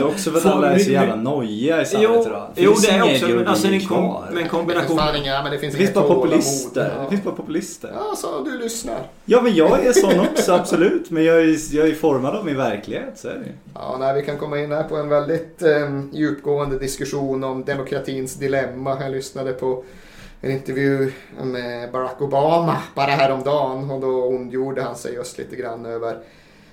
Det 0.67 0.73
alla 0.73 0.79
är 0.79 0.83
så 0.83 0.91
jävla 0.91 1.15
nojiga 1.15 1.81
i 1.81 1.85
samhället 1.85 2.15
Jo, 2.25 2.29
idag? 2.29 2.47
jo 2.55 2.71
finns 2.71 2.87
det 2.87 2.91
är 2.91 3.03
också. 3.03 3.27
Men 3.27 3.47
alltså 3.47 3.67
en, 3.67 3.79
kom, 3.79 3.87
kvar. 3.87 4.19
med 4.21 4.27
en 4.29 4.33
det 4.33 4.39
finns 4.39 4.51
kombination. 4.51 4.97
fan 4.97 5.15
inga, 5.15 5.43
men 5.43 5.51
det 5.51 5.59
finns 5.59 5.73
Det 5.73 5.77
finns 5.79 5.93
bara 5.93 6.07
populister. 6.07 6.91
Ja. 6.97 7.03
Det 7.03 7.09
finns 7.09 7.23
bara 7.23 7.35
populister. 7.35 7.91
Ja, 7.95 8.15
så 8.15 8.43
du 8.43 8.57
lyssnar. 8.57 8.99
Ja 9.25 9.41
men 9.41 9.55
jag 9.55 9.85
är 9.85 9.93
sån 9.93 10.19
också, 10.19 10.53
absolut. 10.53 11.09
Men 11.11 11.23
jag 11.23 11.37
är, 11.41 11.75
jag 11.75 11.87
är 11.87 11.93
formad 11.93 12.35
av 12.35 12.45
min 12.45 12.57
verklighet, 12.57 13.11
så 13.15 13.27
är 13.27 13.33
det. 13.33 13.51
Ja, 13.73 13.97
nej, 13.99 14.13
vi 14.15 14.21
kan 14.21 14.37
komma 14.37 14.59
in 14.59 14.71
här 14.71 14.83
på 14.83 14.95
en 14.95 15.09
väldigt 15.09 15.61
eh, 15.61 16.01
djupgående 16.13 16.79
diskussion 16.79 17.43
om 17.43 17.63
demokratins 17.63 18.33
dilemma. 18.35 18.97
Jag 19.01 19.11
lyssnade 19.11 19.53
på 19.53 19.83
en 20.41 20.51
intervju 20.51 21.11
med 21.43 21.91
Barack 21.91 22.21
Obama 22.21 22.77
bara 22.95 23.11
häromdagen 23.11 23.91
och 23.91 24.01
då 24.01 24.23
ondgjorde 24.25 24.81
han 24.81 24.95
sig 24.95 25.13
just 25.13 25.37
lite 25.37 25.55
grann 25.55 25.85
över 25.85 26.17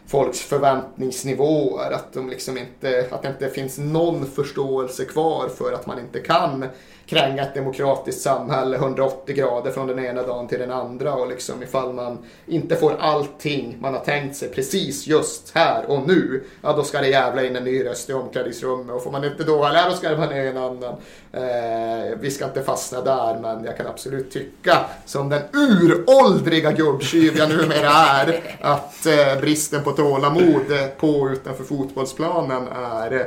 folks 0.06 0.40
förväntningsnivåer. 0.40 1.90
Att, 1.90 2.12
de 2.12 2.28
liksom 2.30 2.58
inte, 2.58 3.06
att 3.10 3.22
det 3.22 3.28
inte 3.28 3.48
finns 3.48 3.78
någon 3.78 4.26
förståelse 4.26 5.04
kvar 5.04 5.48
för 5.48 5.72
att 5.72 5.86
man 5.86 5.98
inte 5.98 6.20
kan 6.20 6.66
kränga 7.06 7.42
ett 7.42 7.54
demokratiskt 7.54 8.22
samhälle 8.22 8.76
180 8.76 9.34
grader 9.34 9.70
från 9.70 9.86
den 9.86 10.04
ena 10.04 10.22
dagen 10.22 10.48
till 10.48 10.58
den 10.58 10.70
andra. 10.70 11.14
Och 11.14 11.28
liksom 11.28 11.62
ifall 11.62 11.92
man 11.92 12.18
inte 12.46 12.76
får 12.76 12.96
allting 12.98 13.76
man 13.80 13.94
har 13.94 14.00
tänkt 14.00 14.36
sig 14.36 14.48
precis 14.48 15.06
just 15.06 15.50
här 15.54 15.84
och 15.90 16.08
nu, 16.08 16.44
ja 16.62 16.72
då 16.72 16.82
ska 16.82 17.00
det 17.00 17.08
jävla 17.08 17.44
in 17.44 17.56
en 17.56 17.64
ny 17.64 17.84
röst 17.84 18.10
i 18.10 18.12
omklädningsrummet. 18.12 18.96
Och 18.96 19.02
får 19.02 19.10
man 19.10 19.24
inte 19.24 19.44
då, 19.44 19.70
ja 19.74 19.88
då 19.90 19.96
ska 19.96 20.08
det 20.08 20.16
vara 20.16 20.34
en 20.34 20.56
annan. 20.56 20.96
Eh, 21.32 22.18
vi 22.20 22.30
ska 22.30 22.44
inte 22.44 22.62
fastna 22.62 23.00
där, 23.00 23.38
men 23.40 23.64
jag 23.64 23.76
kan 23.76 23.86
absolut 23.86 24.30
tycka, 24.30 24.86
som 25.06 25.28
den 25.28 25.42
uråldriga 25.52 26.72
gubbtjuv 26.72 27.36
jag 27.36 27.48
numera 27.48 27.90
är, 27.90 28.56
att 28.60 29.06
eh, 29.06 29.40
bristen 29.40 29.84
på 29.84 29.92
tålamod 29.92 30.66
på 30.98 31.08
och 31.08 31.30
utanför 31.30 31.64
fotbollsplanen 31.64 32.68
är 32.68 33.12
eh, 33.12 33.26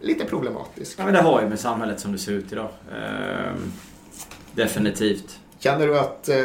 lite 0.00 0.24
problematisk. 0.24 0.98
Ja 0.98 1.04
men 1.04 1.14
det 1.14 1.20
har 1.20 1.42
ju 1.42 1.48
med 1.48 1.60
samhället 1.60 2.00
som 2.00 2.12
det 2.12 2.18
ser 2.18 2.32
ut 2.32 2.52
idag. 2.52 2.68
Ehm, 2.92 3.72
definitivt. 4.52 5.38
Känner 5.58 5.86
du 5.86 5.98
att 5.98 6.28
eh, 6.28 6.36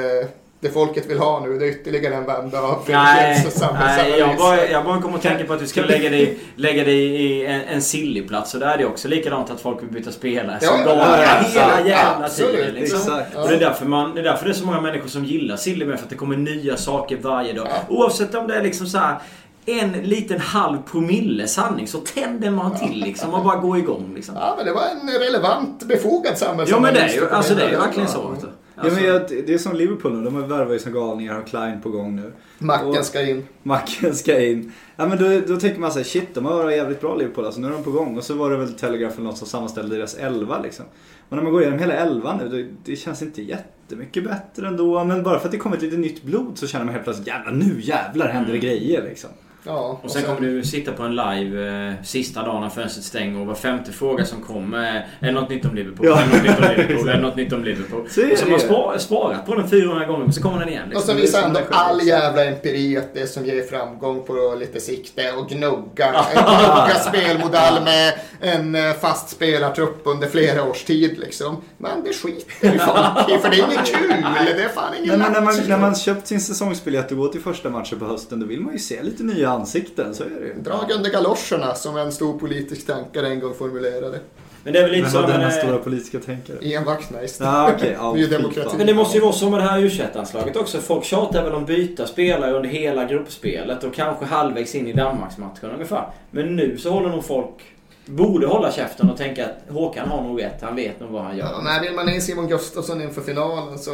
det 0.63 0.69
folket 0.69 1.09
vill 1.09 1.19
ha 1.19 1.39
nu, 1.39 1.59
det 1.59 1.65
är 1.65 1.69
ytterligare 1.69 2.15
en 2.15 2.25
vända 2.25 2.61
av 2.61 2.83
Nej, 2.87 3.45
nej 3.79 4.19
jag, 4.19 4.37
bara, 4.37 4.67
jag 4.67 4.85
bara 4.85 5.01
kommer 5.01 5.15
att 5.15 5.21
tänka 5.21 5.43
på 5.43 5.53
att 5.53 5.59
du 5.59 5.67
ska 5.67 5.81
lägga 5.81 6.09
dig, 6.09 6.39
lägga 6.55 6.83
dig 6.83 6.99
i 6.99 7.45
en, 7.45 7.61
en 7.61 7.81
sillyplats. 7.81 8.53
Och 8.53 8.59
där 8.59 8.67
är 8.67 8.77
det 8.77 8.85
också 8.85 9.07
likadant 9.07 9.49
att 9.49 9.61
folk 9.61 9.81
vill 9.81 9.89
byta 9.89 10.11
spelare. 10.11 10.59
Ja, 10.61 10.79
ja, 10.85 11.21
ja, 11.21 11.43
hela 11.49 11.87
jävla 11.87 12.29
tiden. 12.29 12.73
Liksom. 12.73 13.21
Och 13.35 13.47
det 13.47 13.55
är, 13.55 13.59
därför 13.59 13.85
man, 13.85 14.15
det 14.15 14.21
är 14.21 14.23
därför 14.23 14.45
det 14.45 14.51
är 14.51 14.55
så 14.55 14.65
många 14.65 14.81
människor 14.81 15.07
som 15.07 15.25
gillar 15.25 15.57
silly 15.57 15.85
med. 15.85 15.97
För 15.97 16.03
att 16.03 16.09
det 16.09 16.15
kommer 16.15 16.37
nya 16.37 16.77
saker 16.77 17.17
varje 17.17 17.53
dag. 17.53 17.67
Oavsett 17.89 18.35
om 18.35 18.47
det 18.47 18.55
är 18.55 18.63
liksom 18.63 18.87
så 18.87 18.97
här 18.97 19.17
en 19.65 19.91
liten 19.91 20.39
halv 20.39 20.77
promille 20.81 21.47
sanning 21.47 21.87
så 21.87 21.97
tänder 21.97 22.51
man 22.51 22.77
till 22.79 22.99
liksom 22.99 23.33
och 23.33 23.43
bara 23.43 23.55
går 23.59 23.77
igång 23.77 24.11
liksom. 24.15 24.35
Ja, 24.39 24.53
men 24.57 24.65
det 24.65 24.73
var 24.73 24.81
en 24.81 25.19
relevant, 25.19 25.83
befogad 25.83 26.31
Ja 26.31 26.35
samhällsanalys. 26.35 26.81
men 26.81 26.93
det 26.93 26.99
är 26.99 27.15
ju, 27.21 27.29
alltså 27.29 27.55
det 27.55 27.63
är 27.63 27.79
verkligen 27.79 28.09
så. 28.09 28.35
du. 28.41 28.47
Ja, 28.75 28.81
Alltså, 28.83 28.99
men 28.99 29.09
jag, 29.09 29.21
det 29.29 29.53
är 29.53 29.57
som 29.57 29.75
Liverpool 29.75 30.17
nu, 30.17 30.23
de 30.29 30.47
värvar 30.49 30.73
ju 30.73 30.79
som 30.79 30.93
galningar, 30.93 31.33
har 31.33 31.41
Klein 31.41 31.81
på 31.81 31.89
gång 31.89 32.15
nu. 32.15 32.33
Macken 32.57 32.87
Och- 32.87 33.05
ska 33.05 33.21
in. 33.21 33.47
Macken 33.63 34.15
ska 34.15 34.39
in. 34.41 34.71
Ja 34.95 35.07
men 35.07 35.17
då, 35.17 35.53
då 35.53 35.59
tänker 35.59 35.79
man 35.79 35.91
såhär, 35.91 36.03
shit 36.05 36.35
de 36.35 36.45
har 36.45 36.53
varit 36.55 36.77
jävligt 36.77 37.01
bra 37.01 37.15
Liverpool 37.15 37.45
alltså, 37.45 37.61
nu 37.61 37.67
är 37.67 37.71
de 37.71 37.83
på 37.83 37.91
gång. 37.91 38.17
Och 38.17 38.23
så 38.23 38.33
var 38.33 38.49
det 38.51 38.57
väl 38.57 38.73
Telegraph 38.73 39.15
eller 39.15 39.25
något 39.25 39.37
som 39.37 39.47
sammanställde 39.47 39.95
deras 39.97 40.15
elva 40.15 40.59
liksom. 40.61 40.85
Och 41.29 41.35
när 41.35 41.43
man 41.43 41.51
går 41.53 41.61
igenom 41.61 41.79
hela 41.79 41.93
elvan 41.93 42.37
nu, 42.37 42.49
det, 42.63 42.91
det 42.91 42.95
känns 42.95 43.21
inte 43.21 43.41
jättemycket 43.41 44.23
bättre 44.23 44.67
ändå. 44.67 45.03
Men 45.03 45.23
bara 45.23 45.39
för 45.39 45.45
att 45.45 45.51
det 45.51 45.57
kommer 45.57 45.75
ett 45.77 45.81
lite 45.83 45.97
nytt 45.97 46.23
blod 46.23 46.57
så 46.57 46.67
känner 46.67 46.85
man 46.85 46.93
helt 46.93 47.03
plötsligt, 47.03 47.27
jävlar 47.27 47.51
nu 47.51 47.81
jävlar 47.81 48.27
händer 48.27 48.51
det 48.51 48.59
grejer 48.59 49.03
liksom. 49.03 49.29
Ja, 49.65 49.99
Och 50.03 50.11
sen 50.11 50.23
kommer 50.23 50.41
du 50.41 50.63
sitta 50.63 50.91
på 50.91 51.03
en 51.03 51.15
live 51.15 51.87
eh, 51.89 51.93
sista 52.03 52.43
dagen 52.43 52.61
när 52.61 52.69
fönstret 52.69 53.05
stänger 53.05 53.39
och 53.39 53.47
var 53.47 53.55
femte 53.55 53.91
fråga 53.91 54.25
som 54.25 54.41
kommer 54.41 54.77
är, 54.77 55.07
är 55.19 55.25
det 55.27 55.31
något 55.31 55.49
nytt 55.49 55.65
om 55.65 55.75
Liverpool? 55.75 56.05
Ja. 56.07 56.19
Är 56.21 56.25
något 56.25 56.43
nytt 56.43 56.57
om 56.57 56.63
Liverpool? 56.77 57.09
Är 57.09 57.17
något 57.17 57.35
nytt 57.35 57.53
om 57.53 57.63
Liverpool? 57.63 58.09
Så 58.09 58.31
och 58.31 58.37
så 58.37 58.43
har 58.45 58.51
man 58.51 58.59
spar, 58.59 58.97
sparat 58.97 59.45
på 59.45 59.55
den 59.55 59.69
400 59.69 60.05
gånger 60.05 60.23
men 60.23 60.33
så 60.33 60.41
kommer 60.41 60.59
den 60.59 60.69
igen. 60.69 60.83
Och 60.83 60.89
Liksom. 60.89 61.07
så 61.07 61.13
det 61.13 61.19
är 61.19 61.21
visar 61.21 61.41
ändå 61.43 61.59
all 61.69 62.07
jävla 62.07 62.45
empiri 62.45 62.97
att 62.97 63.13
det 63.13 63.27
som 63.27 63.45
ger 63.45 63.63
framgång 63.63 64.23
på 64.23 64.55
lite 64.59 64.79
sikt 64.79 65.19
är 65.19 65.41
att 65.41 65.49
gnugga. 65.49 66.25
gnugga 66.33 66.95
spelmodell 67.07 67.83
med 67.83 68.13
en 68.41 68.75
eh, 68.75 68.93
fast 68.93 69.29
spelartrupp 69.29 70.01
under 70.03 70.27
flera 70.27 70.63
års 70.63 70.83
tid 70.83 71.19
liksom. 71.19 71.57
Men 71.77 72.03
det 72.03 72.13
skiter 72.13 72.73
ju 72.73 72.79
folk 72.79 73.29
i 73.29 73.37
för 73.41 73.49
det 73.49 73.59
är 73.59 73.65
inget 73.65 73.85
kul. 73.85 74.09
Det 74.55 74.63
är 74.63 74.69
fan 74.69 74.93
ingen 74.95 75.07
Nej, 75.07 75.17
men 75.17 75.31
när, 75.31 75.41
man, 75.41 75.55
när 75.67 75.77
man 75.77 75.95
köpt 75.95 76.27
sin 76.27 76.41
säsongsbiljett 76.41 77.11
och 77.11 77.17
går 77.17 77.27
till 77.27 77.41
första 77.41 77.69
matchen 77.69 77.99
på 77.99 78.05
hösten 78.05 78.39
då 78.39 78.45
vill 78.45 78.59
man 78.61 78.73
ju 78.73 78.79
se 78.79 79.03
lite 79.03 79.23
nya 79.23 79.52
ansikten, 79.53 80.15
så 80.15 80.23
är 80.23 80.29
det 80.29 80.45
ju. 80.45 80.53
Drag 80.53 80.91
under 80.91 81.11
galoscherna 81.11 81.75
som 81.75 81.97
en 81.97 82.11
stor 82.11 82.39
politisk 82.39 82.87
tänkare 82.87 83.27
en 83.27 83.39
gång 83.39 83.53
formulerade. 83.53 84.19
Men 84.63 84.73
det 84.73 84.79
är 84.79 84.83
väl 84.83 84.91
lite 84.91 85.09
Vem 85.13 85.21
var 85.21 85.27
denna 85.27 85.47
eh, 85.47 85.51
stora 85.51 85.77
politiska 85.77 86.19
tänkare? 86.19 86.57
Ian 86.61 86.83
Wachtmeister. 86.83 87.45
Ja 87.45 87.71
okej, 87.75 87.95
ja, 87.99 88.13
Ny 88.13 88.27
demokrati. 88.27 88.77
Men 88.77 88.87
det 88.87 88.93
måste 88.93 89.17
ju 89.17 89.23
vara 89.23 89.33
så 89.33 89.49
med 89.49 89.59
det 89.59 89.63
här 89.63 89.79
u 89.79 89.89
anslaget 90.15 90.55
också. 90.55 90.79
Folk 90.79 91.05
tjatar 91.05 91.43
väl 91.43 91.53
om 91.53 91.65
byta 91.65 92.07
spelare 92.07 92.51
under 92.51 92.69
hela 92.69 93.05
gruppspelet 93.05 93.83
och 93.83 93.93
kanske 93.93 94.25
halvvägs 94.25 94.75
in 94.75 94.87
i 94.87 94.93
Danmarksmatchen 94.93 95.71
ungefär. 95.71 96.07
Men 96.31 96.55
nu 96.55 96.77
så 96.77 96.89
håller 96.89 97.09
nog 97.09 97.25
folk... 97.25 97.72
Borde 98.05 98.47
hålla 98.47 98.71
käften 98.71 99.09
och 99.09 99.17
tänka 99.17 99.45
att 99.45 99.73
Håkan 99.73 100.07
har 100.09 100.21
nog 100.21 100.41
rätt. 100.41 100.61
Han 100.61 100.75
vet 100.75 100.99
nog 100.99 101.09
vad 101.09 101.23
han 101.23 101.37
gör. 101.37 101.45
Ja, 101.51 101.61
när 101.61 101.81
vill 101.81 101.93
man 101.93 102.09
in 102.09 102.21
Simon 102.21 102.47
Gustafsson 102.47 103.01
inför 103.01 103.21
finalen 103.21 103.79
så 103.79 103.91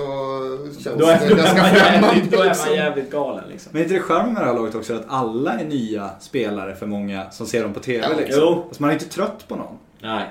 känns 0.83 0.99
Då 0.99 1.05
är, 1.05 1.19
det 1.19 1.27
då, 1.29 1.33
är 1.33 1.37
ganska 1.37 1.61
man 1.61 1.73
jävligt, 1.73 1.81
främmande. 1.83 2.21
då 2.31 2.37
är 2.37 2.39
man 2.39 2.47
Liksom. 2.47 2.73
jävligt 2.75 3.11
galen 3.11 3.43
liksom. 3.51 3.69
Men 3.73 3.79
är 3.81 3.83
inte 3.83 3.95
det 3.95 4.01
charmen 4.01 4.33
med 4.33 4.41
det 4.43 4.45
här 4.47 4.53
laget 4.53 4.75
också 4.75 4.93
att 4.95 5.05
alla 5.07 5.59
är 5.59 5.65
nya 5.65 6.09
spelare 6.19 6.75
för 6.75 6.85
många 6.85 7.31
som 7.31 7.45
ser 7.47 7.63
dem 7.63 7.73
på 7.73 7.79
TV 7.79 8.07
Ja, 8.11 8.17
liksom? 8.17 8.41
jo. 8.43 8.63
Alltså 8.67 8.81
man 8.81 8.89
är 8.89 8.93
inte 8.93 9.09
trött 9.09 9.45
på 9.47 9.55
någon. 9.55 9.77
Nej. 10.01 10.23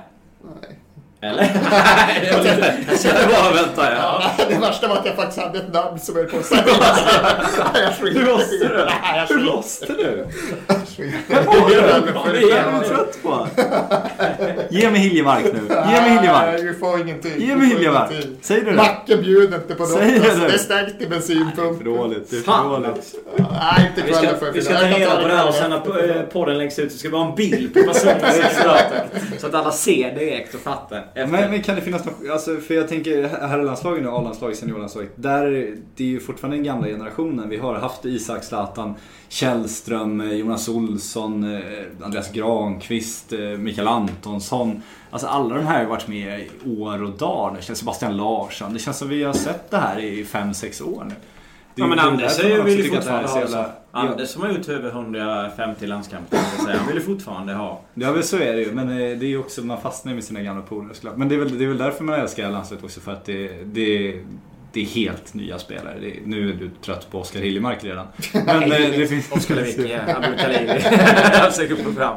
Nej. 0.61 0.79
Eller? 1.21 1.43
Det. 2.43 2.75
Jag 2.89 3.01
kände 3.01 3.21
bara 3.27 3.53
vänta 3.53 3.93
ja. 3.93 4.23
Ja, 4.39 4.45
det 4.49 4.55
värsta 4.59 4.89
var 4.89 4.97
att 4.97 5.07
jag 5.07 5.17
faktiskt 5.17 5.39
hade 5.41 5.59
ett 5.59 5.73
namn 5.73 5.99
som 5.99 6.17
höll 6.17 6.25
på 6.27 6.37
att 6.37 6.45
säga 6.47 6.63
Nej, 7.75 7.83
jag 7.83 7.95
skiter 7.95 8.21
Hur 8.21 8.33
måste 8.33 8.57
du? 8.57 8.69
det. 8.69 8.93
Hur 9.29 9.45
måste 9.45 9.87
du? 9.87 9.95
det. 9.95 10.27
Det 12.33 12.53
är 12.53 12.73
jag 12.73 12.87
trött 12.87 13.19
på. 13.23 13.47
Ge 14.71 14.91
mig 14.91 15.01
Hiljemark 15.01 15.45
nu. 15.45 15.61
Ge 15.69 16.01
mig 16.01 16.11
Hiljemark. 16.11 16.61
Du 16.61 16.75
får 16.75 17.01
ingenting. 17.01 17.33
Ge 17.37 17.47
Du 17.47 17.57
mig 17.57 17.67
Hiljemark. 17.69 18.11
du 18.49 18.61
det? 18.65 18.73
Macke 18.73 19.17
bjuder 19.17 19.57
inte 19.57 19.75
på 19.75 19.83
något. 19.83 19.93
Alltså, 20.03 20.41
du? 20.41 20.47
det 20.49 20.55
är 20.55 20.59
stängt 20.59 20.95
i 21.01 21.03
För 21.05 21.11
bensinpumpen. 21.11 21.85
dåligt. 21.85 22.31
Det 22.31 22.37
är 22.37 22.41
för 22.41 22.69
dåligt. 22.69 23.15
Nej, 23.39 23.91
inte 23.97 24.13
kvällen 24.13 24.39
för 24.39 24.53
vi 24.53 24.63
ska 24.63 24.75
ta 24.75 24.81
reda 24.87 25.17
det 25.17 25.23
på 25.23 25.29
det 25.29 25.35
här 25.37 25.49
och 25.49 25.55
sen 25.55 25.71
när 25.71 26.17
eh, 26.17 26.23
podden 26.23 26.59
läggs 26.59 26.79
ut 26.79 26.93
så 26.93 26.99
ska 26.99 27.09
vi 27.09 27.17
ha 27.17 27.29
en 27.29 27.35
bild 27.35 27.75
på 27.75 27.83
personen 27.83 28.21
som. 28.21 29.39
Så 29.39 29.47
att 29.47 29.55
alla 29.55 29.73
ser 29.73 30.15
direkt 30.15 30.55
och 30.55 30.61
fattar. 30.61 31.05
Efter. 31.15 31.27
Men, 31.27 31.51
men 31.51 31.63
kan 31.63 31.75
det 31.77 31.81
finnas 31.81 32.05
något, 32.05 32.31
alltså 32.33 32.57
för 32.57 32.75
jag 32.75 32.89
tänker 32.89 33.29
herrlandslaget 33.29 34.03
nu, 34.03 34.09
A-landslaget, 34.09 34.59
seniorlandslaget. 34.59 35.13
Där, 35.15 35.77
det 35.97 36.05
är 36.05 36.09
ju 36.09 36.21
fortfarande 36.21 36.57
den 36.57 36.65
gamla 36.65 36.87
generationen. 36.87 37.49
Vi 37.49 37.57
har 37.57 37.75
haft 37.75 38.05
Isak, 38.05 38.45
Zlatan, 38.45 38.95
Källström, 39.29 40.21
eh, 40.21 40.33
Jonas 40.33 40.69
Olsson, 40.69 41.55
eh, 41.55 41.61
Andreas 42.03 42.33
Granqvist, 42.33 43.33
eh, 43.33 43.39
Mikael 43.41 43.89
Antonsson. 43.89 44.83
Alltså 45.11 45.27
alla 45.27 45.55
de 45.55 45.67
här 45.67 45.83
har 45.83 45.91
varit 45.91 46.09
med 46.09 46.41
i 46.41 46.81
år 46.81 47.03
och 47.03 47.11
dagar 47.11 47.55
nu. 47.55 47.75
Sebastian 47.75 48.17
Larsson. 48.17 48.73
Det 48.73 48.79
känns 48.79 48.99
som 48.99 49.09
vi 49.09 49.23
har 49.23 49.33
sett 49.33 49.71
det 49.71 49.77
här 49.77 49.99
i 49.99 50.25
5-6 50.25 50.83
år 50.83 51.05
nu. 51.05 51.15
Ja 51.79 51.87
men 51.87 51.99
Anders 51.99 52.39
är 52.39 52.63
vill 52.63 52.79
ju 52.79 52.85
är 52.85 52.95
fortfarande 52.95 53.29
ha 53.29 53.41
jävla-. 53.41 53.71
Anders 53.91 54.29
som 54.29 54.43
har 54.43 54.49
gjort 54.49 54.69
över 54.69 54.89
150 54.89 55.87
landskamper. 55.87 56.39
Han 56.79 56.87
vill 56.87 56.97
ju 56.97 57.03
fortfarande 57.03 57.53
ha. 57.53 57.81
Ja 57.95 58.13
men 58.13 58.23
så 58.23 58.37
är 58.37 58.53
det 58.53 58.63
ju. 58.63 58.73
Men 58.73 58.89
eh, 58.89 58.97
det 58.97 59.27
är 59.27 59.29
ju 59.29 59.39
också, 59.39 59.65
man 59.65 59.81
fastnar 59.81 60.15
med 60.15 60.25
sina 60.25 60.43
gamla 60.43 60.63
polare 60.63 60.95
såklart. 60.95 61.17
Men 61.17 61.29
det 61.29 61.35
är, 61.35 61.39
väl, 61.39 61.59
det 61.59 61.65
är 61.65 61.69
väl 61.69 61.79
därför 61.79 62.05
man 62.05 62.21
älskar 62.21 62.51
landslaget 62.51 62.85
också. 62.85 63.01
För 63.01 63.13
att 63.13 63.25
det, 63.25 63.49
det, 63.65 64.21
det 64.73 64.81
är 64.81 64.85
helt 64.85 65.35
nya 65.35 65.59
spelare. 65.59 65.99
Det, 66.01 66.15
nu 66.25 66.51
är 66.51 66.55
du 66.55 66.71
trött 66.85 67.11
på 67.11 67.21
Oskar 67.21 67.41
Hiljemark 67.41 67.85
redan. 67.85 68.07
Men 68.47 68.63
eh, 68.63 68.69
det 68.69 69.07
finns... 69.07 69.33
Oskar 69.33 69.55
Lewicki, 69.55 69.95
Abdul 70.17 70.39
Khalili. 70.39 70.81
Han 71.33 71.53
söker 71.53 71.75
på 71.75 71.93
fram. 71.93 72.17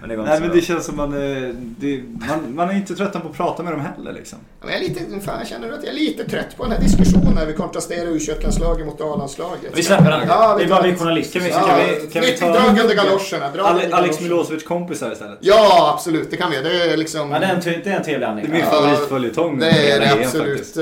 Men 0.00 0.08
det 0.08 0.16
går 0.16 0.22
inte 0.24 0.30
Nej 0.30 0.36
så 0.36 0.40
men 0.42 0.50
bra. 0.50 0.56
det 0.60 0.62
känns 0.66 0.84
som 0.86 0.96
man, 0.96 1.12
eh, 1.12 1.48
det, 1.54 2.02
man, 2.28 2.54
man 2.54 2.68
är 2.70 2.74
inte 2.74 2.94
trött 2.94 3.12
på 3.12 3.18
att 3.28 3.36
prata 3.36 3.62
med 3.62 3.72
dem 3.72 3.80
heller 3.80 4.12
liksom. 4.12 4.38
Men 4.60 4.68
jag, 4.70 4.78
är 4.78 4.88
lite, 4.88 5.00
fan, 5.24 5.38
jag 5.38 5.48
känner 5.48 5.72
att 5.72 5.84
jag 5.84 5.92
är 5.94 5.98
lite 5.98 6.24
trött 6.24 6.56
på 6.56 6.62
den 6.64 6.72
här 6.72 6.80
diskussionen 6.80 7.34
när 7.34 7.46
vi 7.46 7.52
kontrasterar 7.52 8.06
U21-landslaget 8.10 8.86
mot 8.86 9.00
A-landslaget. 9.00 9.70
Vi 9.74 9.82
släpper 9.82 10.10
den. 10.10 10.20
Ja, 10.28 10.54
vi 10.58 10.64
det 10.64 10.68
är 10.68 10.70
bara 10.70 10.82
tar- 10.82 10.88
vi 10.88 10.96
journalister. 10.96 11.38
Kan 11.40 11.46
vi- 11.48 11.52
kan 11.52 11.78
vi- 12.02 12.06
kan 12.12 12.22
vi 12.22 12.32
ta- 12.32 12.52
Drag 12.52 12.78
under 12.80 12.94
galoscherna. 12.94 13.50
drag 13.54 13.66
Ale, 13.66 13.84
under 13.84 13.96
Alex 13.96 14.16
galoscherna. 14.16 14.34
Milosevic 14.36 14.64
kompisar 14.64 15.12
istället. 15.12 15.38
Ja, 15.40 15.92
absolut. 15.94 16.30
Det 16.30 16.36
kan 16.36 16.50
vi. 16.50 16.56
Det 16.62 16.92
är 16.92 16.96
liksom... 16.96 17.30
Ja, 17.30 17.38
det 17.38 17.46
är 17.46 17.54
en, 17.54 17.60
det 17.84 17.90
är 17.90 17.96
en 17.96 18.02
trevlig 18.04 18.20
Det 18.20 18.26
är 18.26 18.30
anledning. 18.30 18.52
min 18.52 18.60
Ja, 18.60 18.70
favoritföljetong 18.70 19.58
Det 19.58 19.66
är 19.66 19.72
hela 19.72 20.04
det 20.04 20.10
EM 20.10 20.18
absolut. 20.26 20.48
faktiskt. 20.58 20.76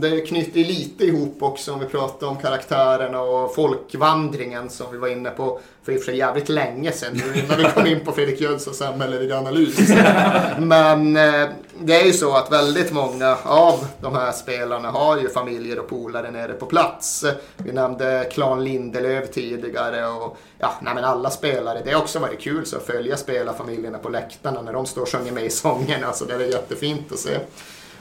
Det 0.00 0.20
knyter 0.20 0.60
lite 0.60 1.04
ihop 1.04 1.36
också 1.40 1.72
om 1.72 1.80
vi 1.80 1.86
pratar 1.86 2.26
om 2.26 2.36
karaktärerna 2.36 3.20
och 3.20 3.54
folkvandringen 3.54 4.70
som 4.70 4.86
vi 4.92 4.98
var 4.98 5.08
inne 5.08 5.30
på 5.30 5.60
för 5.84 5.92
i 5.92 5.96
och 5.96 6.00
för 6.00 6.04
sig 6.06 6.16
jävligt 6.18 6.48
länge 6.48 6.92
sedan 6.92 7.10
nu 7.34 7.40
innan 7.40 7.58
vi 7.58 7.64
kom 7.64 7.86
in 7.86 8.00
på 8.00 8.12
Fredrik 8.12 8.40
Jönssons 8.62 8.78
samhälleliga 8.78 9.38
analys. 9.38 9.78
Men 10.58 11.16
eh, 11.16 11.48
det 11.80 12.00
är 12.00 12.04
ju 12.04 12.12
så 12.12 12.36
att 12.36 12.52
väldigt 12.52 12.92
många 12.92 13.36
av 13.44 13.86
de 14.00 14.14
här 14.14 14.32
spelarna 14.32 14.90
har 14.90 15.18
ju 15.18 15.28
familjer 15.28 15.78
och 15.78 15.88
polare 15.88 16.30
nere 16.30 16.52
på 16.52 16.66
plats. 16.66 17.24
Vi 17.56 17.72
nämnde 17.72 18.28
Klan 18.32 18.64
Lindelöf 18.64 19.30
tidigare 19.30 20.06
och 20.06 20.36
ja, 20.58 20.72
nej 20.82 20.94
men 20.94 21.04
alla 21.04 21.30
spelare. 21.30 21.82
Det 21.84 21.92
har 21.92 22.02
också 22.02 22.18
varit 22.18 22.40
kul 22.40 22.66
så 22.66 22.76
att 22.76 22.86
följa 22.86 23.16
spelarfamiljerna 23.16 23.98
på 23.98 24.08
läktarna 24.08 24.62
när 24.62 24.72
de 24.72 24.86
står 24.86 25.02
och 25.02 25.08
sjunger 25.08 25.32
med 25.32 25.44
i 25.44 25.50
sångerna. 25.50 26.06
Alltså 26.06 26.24
det 26.24 26.34
är 26.34 26.40
jättefint 26.40 27.12
att 27.12 27.18
se. 27.18 27.38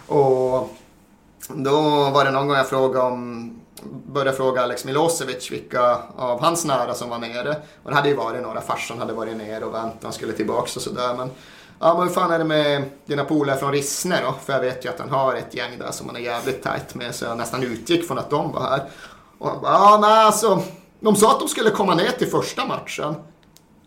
Och 0.07 0.69
då 1.49 1.79
var 2.09 2.25
det 2.25 2.31
någon 2.31 2.47
gång 2.47 2.57
jag 2.57 2.69
frågade 2.69 3.05
om 3.05 3.60
började 4.05 4.37
fråga 4.37 4.61
Alex 4.61 4.85
Milosevic 4.85 5.51
vilka 5.51 5.97
av 6.17 6.41
hans 6.41 6.65
nära 6.65 6.93
som 6.93 7.09
var 7.09 7.17
nere. 7.17 7.55
Och 7.83 7.89
det 7.89 7.95
hade 7.95 8.09
ju 8.09 8.15
varit 8.15 8.41
några. 8.41 8.61
Farsan 8.61 8.99
hade 8.99 9.13
varit 9.13 9.37
nere 9.37 9.65
och 9.65 9.73
väntat 9.73 10.03
han 10.03 10.13
skulle 10.13 10.33
tillbaks 10.33 10.75
och 10.75 10.81
sådär. 10.81 11.13
Men, 11.17 11.29
ja, 11.79 11.93
men 11.93 12.07
hur 12.07 12.13
fan 12.13 12.31
är 12.31 12.39
det 12.39 12.45
med 12.45 12.83
dina 13.05 13.23
polare 13.23 13.57
från 13.57 13.71
Rissne 13.71 14.21
då? 14.25 14.33
För 14.45 14.53
jag 14.53 14.59
vet 14.59 14.85
ju 14.85 14.89
att 14.89 14.99
han 14.99 15.09
har 15.09 15.35
ett 15.35 15.55
gäng 15.55 15.79
där 15.79 15.91
som 15.91 16.07
han 16.07 16.15
är 16.15 16.19
jävligt 16.19 16.63
tajt 16.63 16.95
med. 16.95 17.15
Så 17.15 17.25
jag 17.25 17.37
nästan 17.37 17.63
utgick 17.63 18.07
från 18.07 18.17
att 18.17 18.29
de 18.29 18.51
var 18.51 18.61
här. 18.61 18.89
Och 19.37 19.49
han 19.49 19.61
bara, 19.61 19.73
ja 19.73 19.97
nej 20.01 20.25
alltså. 20.25 20.61
De 20.99 21.15
sa 21.15 21.31
att 21.31 21.39
de 21.39 21.47
skulle 21.47 21.69
komma 21.69 21.95
ner 21.95 22.11
till 22.11 22.27
första 22.27 22.65
matchen. 22.65 23.15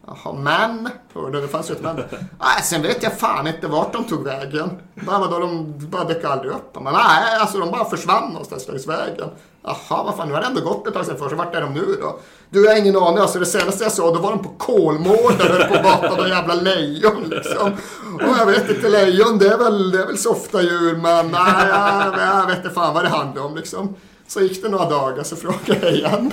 Jaha, 0.06 0.32
men? 0.32 0.90
Hörde, 1.14 1.40
det 1.40 1.48
fanns 1.48 1.70
ju 1.70 1.74
ett 1.74 1.82
men. 1.82 1.96
Nej, 2.40 2.62
sen 2.62 2.82
vet 2.82 3.02
jag 3.02 3.18
fan 3.18 3.46
inte 3.46 3.66
vart 3.66 3.92
de 3.92 4.04
tog 4.04 4.24
vägen. 4.24 4.70
Bara 4.94 5.18
vadå, 5.18 5.38
de 5.38 5.74
bara 5.88 6.04
dök 6.04 6.24
aldrig 6.24 6.52
upp. 6.52 6.74
Men 6.74 6.92
nej, 6.92 7.36
alltså 7.40 7.58
de 7.58 7.70
bara 7.70 7.84
försvann 7.84 8.28
någonstans 8.28 8.68
längs 8.68 8.86
vägen. 8.86 9.30
Jaha, 9.66 10.02
vad 10.04 10.16
fan, 10.16 10.28
nu 10.28 10.34
har 10.34 10.40
det 10.40 10.46
ändå 10.46 10.60
gått 10.60 10.86
ett 10.86 10.94
tag 10.94 11.06
sedan 11.06 11.16
först. 11.18 11.36
Vart 11.36 11.54
är 11.54 11.60
de 11.60 11.74
nu 11.74 11.96
då? 12.00 12.18
Du, 12.50 12.64
jag 12.64 12.72
har 12.72 12.78
ingen 12.78 12.96
aning. 12.96 13.18
Alltså 13.18 13.38
det 13.38 13.46
senaste 13.46 13.84
jag 13.84 13.92
såg, 13.92 14.14
då 14.14 14.20
var 14.20 14.30
de 14.30 14.42
på 14.42 14.48
Kolmården 14.58 15.40
och 15.40 15.56
höll 15.56 15.68
på 15.68 15.74
att 15.74 15.84
mata 15.84 16.08
några 16.16 16.28
jävla 16.28 16.54
lejon 16.54 17.24
liksom. 17.28 17.72
Och 18.14 18.38
jag 18.38 18.46
vet 18.46 18.70
inte, 18.70 18.88
lejon 18.88 19.38
det 19.38 19.48
är 19.48 19.58
väl, 19.58 19.90
det 19.90 19.98
är 20.02 20.06
väl 20.06 20.18
softa 20.18 20.62
djur, 20.62 20.96
men 20.96 21.26
nej, 21.30 21.68
jag, 21.68 22.14
jag 22.18 22.46
vet 22.46 22.56
inte 22.56 22.70
fan 22.70 22.94
vad 22.94 23.04
det 23.04 23.08
handlar 23.08 23.42
om 23.42 23.56
liksom. 23.56 23.94
Så 24.34 24.40
gick 24.40 24.62
det 24.62 24.68
några 24.68 24.88
dagar 24.88 25.22
så 25.22 25.36
frågade 25.36 25.78
jag 25.82 25.92
igen 25.92 26.32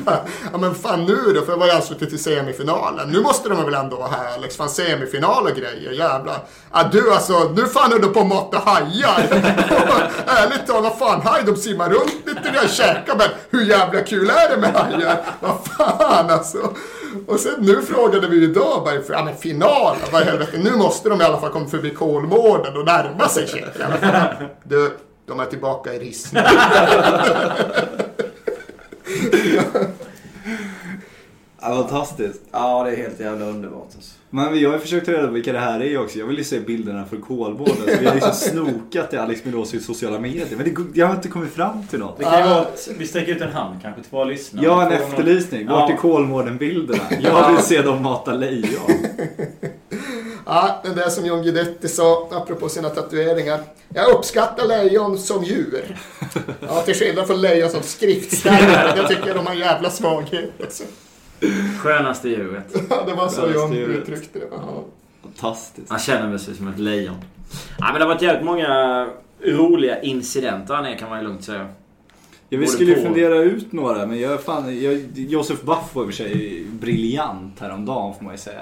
ja 0.51 0.57
men 0.57 0.75
fan 0.75 1.05
nu 1.05 1.33
då? 1.35 1.41
För 1.41 1.51
jag 1.51 1.57
var 1.57 1.65
ju 1.65 1.71
anslutet 1.71 2.09
till 2.09 2.23
semifinalen. 2.23 3.09
Nu 3.09 3.21
måste 3.21 3.49
de 3.49 3.65
väl 3.65 3.73
ändå 3.73 3.95
vara 3.95 4.09
här 4.09 4.33
Alex? 4.33 4.55
Fan 4.57 4.69
semifinal 4.69 5.43
och 5.43 5.55
grejer, 5.55 5.91
jävlar. 5.91 6.37
Ja 6.73 6.89
du 6.91 7.13
alltså, 7.13 7.51
nu 7.55 7.65
fan 7.65 7.93
är 7.93 7.99
du 7.99 8.07
på 8.07 8.19
att 8.19 8.27
mata 8.27 8.57
hajar. 8.57 9.19
Ärligt 10.25 10.67
talat, 10.67 10.83
vad 10.83 11.09
fan 11.09 11.21
haj, 11.21 11.43
de 11.45 11.55
simmar 11.55 11.89
runt 11.89 12.25
lite 12.25 12.41
när 12.43 12.55
jag 12.55 12.69
käkar 12.69 13.15
men 13.15 13.27
hur 13.49 13.65
jävla 13.65 14.01
kul 14.01 14.29
är 14.29 14.55
det 14.55 14.61
med 14.61 14.73
hajar? 14.73 15.17
Vad 15.39 15.65
fan 15.65 16.29
alltså. 16.29 16.73
Och 17.27 17.39
sen 17.39 17.53
nu 17.59 17.81
frågade 17.81 18.27
vi 18.27 18.43
idag 18.43 18.83
bara, 18.83 18.95
ja 19.09 19.25
men 19.25 19.37
final, 19.37 19.95
vad 20.11 20.21
i 20.21 20.25
helvete, 20.25 20.57
nu 20.57 20.71
måste 20.71 21.09
de 21.09 21.21
i 21.21 21.23
alla 21.23 21.39
fall 21.39 21.51
komma 21.51 21.67
förbi 21.67 21.89
Kolmården 21.89 22.77
och 22.77 22.85
närma 22.85 23.27
sig 23.27 23.47
Tjeckien. 23.47 23.91
Du, 24.63 24.97
de 25.25 25.39
är 25.39 25.45
tillbaka 25.45 25.93
i 25.93 25.99
Rissne. 25.99 26.45
Ja, 31.63 31.75
fantastiskt. 31.75 32.41
Ja, 32.51 32.83
det 32.83 32.91
är 32.91 32.95
helt 32.97 33.19
jävla 33.19 33.45
underbart 33.45 33.89
alltså. 33.95 34.11
Men 34.29 34.59
jag 34.59 34.69
har 34.69 34.75
ju 34.75 34.81
försökt 34.81 35.05
ta 35.05 35.11
reda 35.11 35.27
på 35.27 35.33
vilka 35.33 35.53
det 35.53 35.59
här 35.59 35.81
är 35.83 35.97
också. 36.03 36.19
Jag 36.19 36.25
vill 36.25 36.37
ju 36.37 36.43
se 36.43 36.59
bilderna 36.59 37.05
från 37.05 37.21
Kolmården. 37.21 37.75
Så 37.75 37.99
vi 37.99 38.05
har 38.05 38.13
liksom 38.13 38.33
snokat 38.33 39.13
i 39.13 39.17
Alex 39.17 39.45
Milosevics 39.45 39.85
sociala 39.85 40.19
medier. 40.19 40.47
Men 40.57 40.65
det, 40.65 40.99
jag 40.99 41.07
har 41.07 41.15
inte 41.15 41.27
kommit 41.27 41.53
fram 41.53 41.87
till 41.87 41.99
något. 41.99 42.17
Det 42.17 42.23
kan 42.23 42.37
ju 42.39 42.49
vara 42.49 42.59
att 42.61 42.89
vi 42.97 43.07
sträcker 43.07 43.35
ut 43.35 43.41
en 43.41 43.51
hand 43.51 43.79
kanske 43.81 44.01
till 44.01 44.11
våra 44.11 44.23
lyssnare. 44.23 44.65
Jag 44.65 44.75
har 44.75 44.85
en 44.85 44.91
efterlysning. 44.91 45.67
Vart 45.67 45.89
är 45.89 45.93
Ja. 45.93 45.99
Kolmården-bilderna? 46.01 47.03
Jag 47.19 47.51
vill 47.51 47.61
se 47.63 47.81
dem 47.81 48.03
mata 48.03 48.33
lejon. 48.33 48.81
Ja, 50.45 50.81
det 50.83 50.89
där 50.93 51.09
som 51.09 51.25
John 51.25 51.43
Guidetti 51.43 51.87
sa 51.87 52.27
apropå 52.31 52.69
sina 52.69 52.89
tatueringar. 52.89 53.59
Jag 53.93 54.09
uppskattar 54.11 54.67
lejon 54.67 55.17
som 55.17 55.43
djur. 55.43 55.97
Ja, 56.67 56.81
till 56.81 56.95
skillnad 56.95 57.27
från 57.27 57.41
lejon 57.41 57.69
som 57.69 57.81
skriftställare. 57.81 58.93
Jag 58.97 59.07
tycker 59.07 59.33
de 59.33 59.45
har 59.47 59.53
en 59.53 59.59
jävla 59.59 59.89
svaghet. 59.89 60.51
Alltså. 60.61 60.83
Skönaste 61.79 62.29
djuret. 62.29 62.65
Ja, 62.89 63.03
det 63.07 63.13
var 63.13 63.27
så 63.29 63.41
Skönaste 63.41 63.59
John 63.59 63.73
djuret. 63.73 63.97
uttryckte 63.97 64.39
det. 64.39 64.45
Ja. 64.51 64.83
Fantastiskt. 65.23 65.89
Han 65.89 65.99
känner 65.99 66.29
väl 66.29 66.39
sig 66.39 66.55
som 66.55 66.67
ett 66.67 66.79
lejon. 66.79 67.15
Ja, 67.79 67.85
men 67.85 67.93
det 67.93 67.99
har 67.99 68.07
varit 68.13 68.21
jävligt 68.21 68.45
många 68.45 69.07
roliga 69.45 70.01
incidenter 70.01 70.73
här 70.73 70.81
nere 70.81 70.97
kan 70.97 71.09
man 71.09 71.19
ju 71.19 71.27
lugnt 71.27 71.43
säga. 71.43 71.67
Ja, 72.49 72.59
vi 72.59 72.67
skulle 72.67 72.91
ju 72.91 73.01
fundera 73.01 73.35
ut 73.37 73.71
några, 73.71 74.05
men 74.05 74.19
jag, 74.19 74.41
fan, 74.43 74.81
jag, 74.81 75.01
Josef 75.15 75.61
Buff 75.61 75.95
var 75.95 76.03
i 76.03 76.05
och 76.05 76.09
för 76.09 76.23
sig 76.23 76.63
briljant 76.71 77.59
häromdagen 77.59 78.13
får 78.17 78.23
man 78.23 78.33
ju 78.33 78.37
säga. 78.37 78.61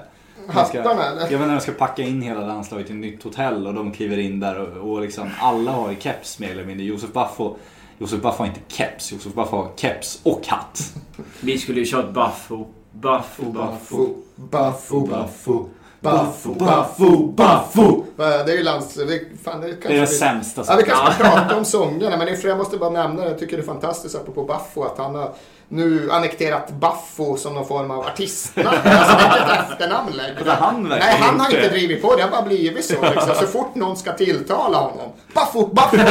Ska- 0.51 0.59
Hattarna 0.81 1.05
eller? 1.05 1.31
Jag 1.31 1.39
menar, 1.39 1.53
de 1.55 1.61
ska 1.61 1.71
packa 1.71 2.01
in 2.03 2.21
hela 2.21 2.41
landslaget 2.41 2.89
i 2.89 2.93
ett 2.93 2.99
nytt 2.99 3.23
hotell 3.23 3.67
och 3.67 3.73
de 3.73 3.91
kliver 3.91 4.17
in 4.17 4.39
där 4.39 4.59
och, 4.59 4.91
och 4.91 5.01
liksom 5.01 5.29
alla 5.39 5.71
har 5.71 5.93
keps 5.99 6.39
mer 6.39 6.51
eller 6.51 6.65
mindre. 6.65 6.85
Josef 6.85 7.13
Buff, 7.13 7.39
och, 7.39 7.59
Josef 7.97 8.21
Buff 8.21 8.35
har 8.37 8.45
inte 8.45 8.59
keps, 8.67 9.11
Josef 9.11 9.33
Buff 9.33 9.49
har 9.49 9.71
keps 9.75 10.19
och 10.23 10.47
hatt. 10.47 10.93
Vi 11.39 11.57
skulle 11.57 11.79
ju 11.79 11.85
kört 11.85 12.09
Buffo. 12.09 12.65
Buffo, 12.91 13.43
Buffo. 13.51 14.07
Buffo, 14.35 15.07
Buffo, 15.07 15.65
Buffo, 16.01 16.53
Buffo, 16.53 17.27
Buffo! 17.27 18.03
Det 18.17 18.23
är 18.23 18.57
ju 18.57 18.63
lands... 18.63 18.93
Det, 18.93 19.21
fan, 19.43 19.61
det, 19.61 19.67
kanske 19.67 19.87
Det 19.87 19.93
är 19.93 19.97
den 19.97 20.05
vi- 20.09 20.15
sämsta 20.15 20.63
Ja, 20.67 20.75
vi 20.75 20.83
kanske 20.83 21.13
ska 21.13 21.23
prata 21.29 21.57
om 21.57 21.65
sångerna, 21.65 22.17
men 22.17 22.27
inför 22.27 22.47
jag 22.47 22.57
måste 22.57 22.77
bara 22.77 22.89
nämna 22.89 23.23
det. 23.23 23.29
Jag 23.29 23.39
tycker 23.39 23.57
det 23.57 23.63
är 23.63 23.65
fantastiskt 23.65 24.15
apropå 24.15 24.43
Baffo 24.43 24.83
att 24.83 24.97
han 24.97 25.15
har 25.15 25.33
nu 25.71 26.11
annekterat 26.11 26.71
Baffo 26.71 27.37
som 27.37 27.53
någon 27.53 27.65
form 27.67 27.91
av 27.91 27.99
artistnamn. 27.99 28.67
Alltså 28.67 29.17
det 29.17 29.23
är 29.23 29.41
inte 29.41 29.53
ett 29.53 29.71
efternamn 29.71 30.11
längre. 30.11 30.49
Har 30.49 30.55
han 30.55 30.83
Nej, 30.83 31.17
han 31.19 31.39
har 31.39 31.55
inte 31.55 31.69
drivit 31.69 32.01
på 32.01 32.15
det. 32.15 32.23
Har 32.23 32.29
bara 32.29 32.41
blivit 32.41 32.85
så. 32.85 33.01
Liksom. 33.01 33.35
Så 33.35 33.47
fort 33.47 33.75
någon 33.75 33.97
ska 33.97 34.13
tilltala 34.13 34.77
honom. 34.77 35.09
Baffo, 35.33 35.65
Baffo! 35.67 35.97
Det 35.97 36.01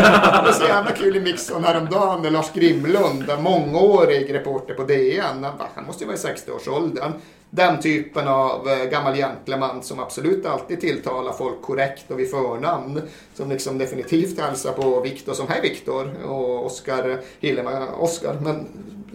är 0.49 0.53
så 0.53 0.65
jävla 0.65 0.91
kul 0.91 1.17
i 1.17 1.21
mixen 1.21 1.65
häromdagen 1.65 2.23
när 2.23 2.31
Lars 2.31 2.53
Grimlund, 2.53 3.25
mångårig 3.41 4.35
reporter 4.35 4.75
på 4.75 4.83
DN, 4.85 5.25
han 5.31 5.41
bara, 5.59 5.69
han 5.75 5.85
måste 5.87 6.05
ju 6.05 6.09
vara 6.09 6.17
i 6.19 6.21
60-årsåldern. 6.21 7.13
Den 7.51 7.81
typen 7.81 8.29
av 8.29 8.69
eh, 8.69 8.85
gammal 8.91 9.17
gentleman 9.17 9.83
som 9.83 10.01
absolut 10.01 10.47
alltid 10.47 10.81
tilltalar 10.81 11.33
folk 11.33 11.63
korrekt 11.63 12.11
och 12.11 12.21
vid 12.21 12.31
förnamn. 12.31 13.03
Som 13.35 13.51
liksom 13.51 13.79
definitivt 13.79 14.41
hälsar 14.41 14.73
på 14.73 15.01
Viktor 15.01 15.35
som 15.35 15.49
hej 15.49 15.61
Viktor 15.63 16.25
och 16.25 16.67
Oskar 16.67 17.21
Hilleman 17.41 17.89
Oskar. 17.89 18.37
Men 18.43 18.67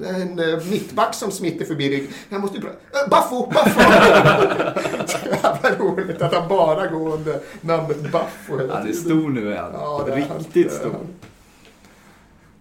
en 0.06 0.40
eh, 0.40 0.66
mittback 0.70 1.14
som 1.16 1.32
smiter 1.32 1.66
förbi 1.66 1.90
rygg. 1.90 2.10
Jag 2.30 2.42
måste 2.42 2.58
ju. 2.58 2.64
Äh, 2.64 3.10
Baffo, 3.10 3.48
Baffo! 3.48 3.80
jävla 5.44 5.76
roligt 5.80 6.22
att 6.22 6.34
han 6.34 6.48
bara 6.48 6.88
går 6.88 7.14
under 7.14 7.40
namnet 7.62 8.12
Baffo 8.12 8.58
Han 8.72 8.88
är 8.88 8.94
stor 8.94 9.30
nu 9.30 9.54
är 9.54 9.58
han. 9.58 9.72
Ja, 9.74 10.04
det 10.06 10.14
är 10.14 10.26
han. 10.28 10.38
Riktigt 10.38 10.72
stor. 10.72 10.96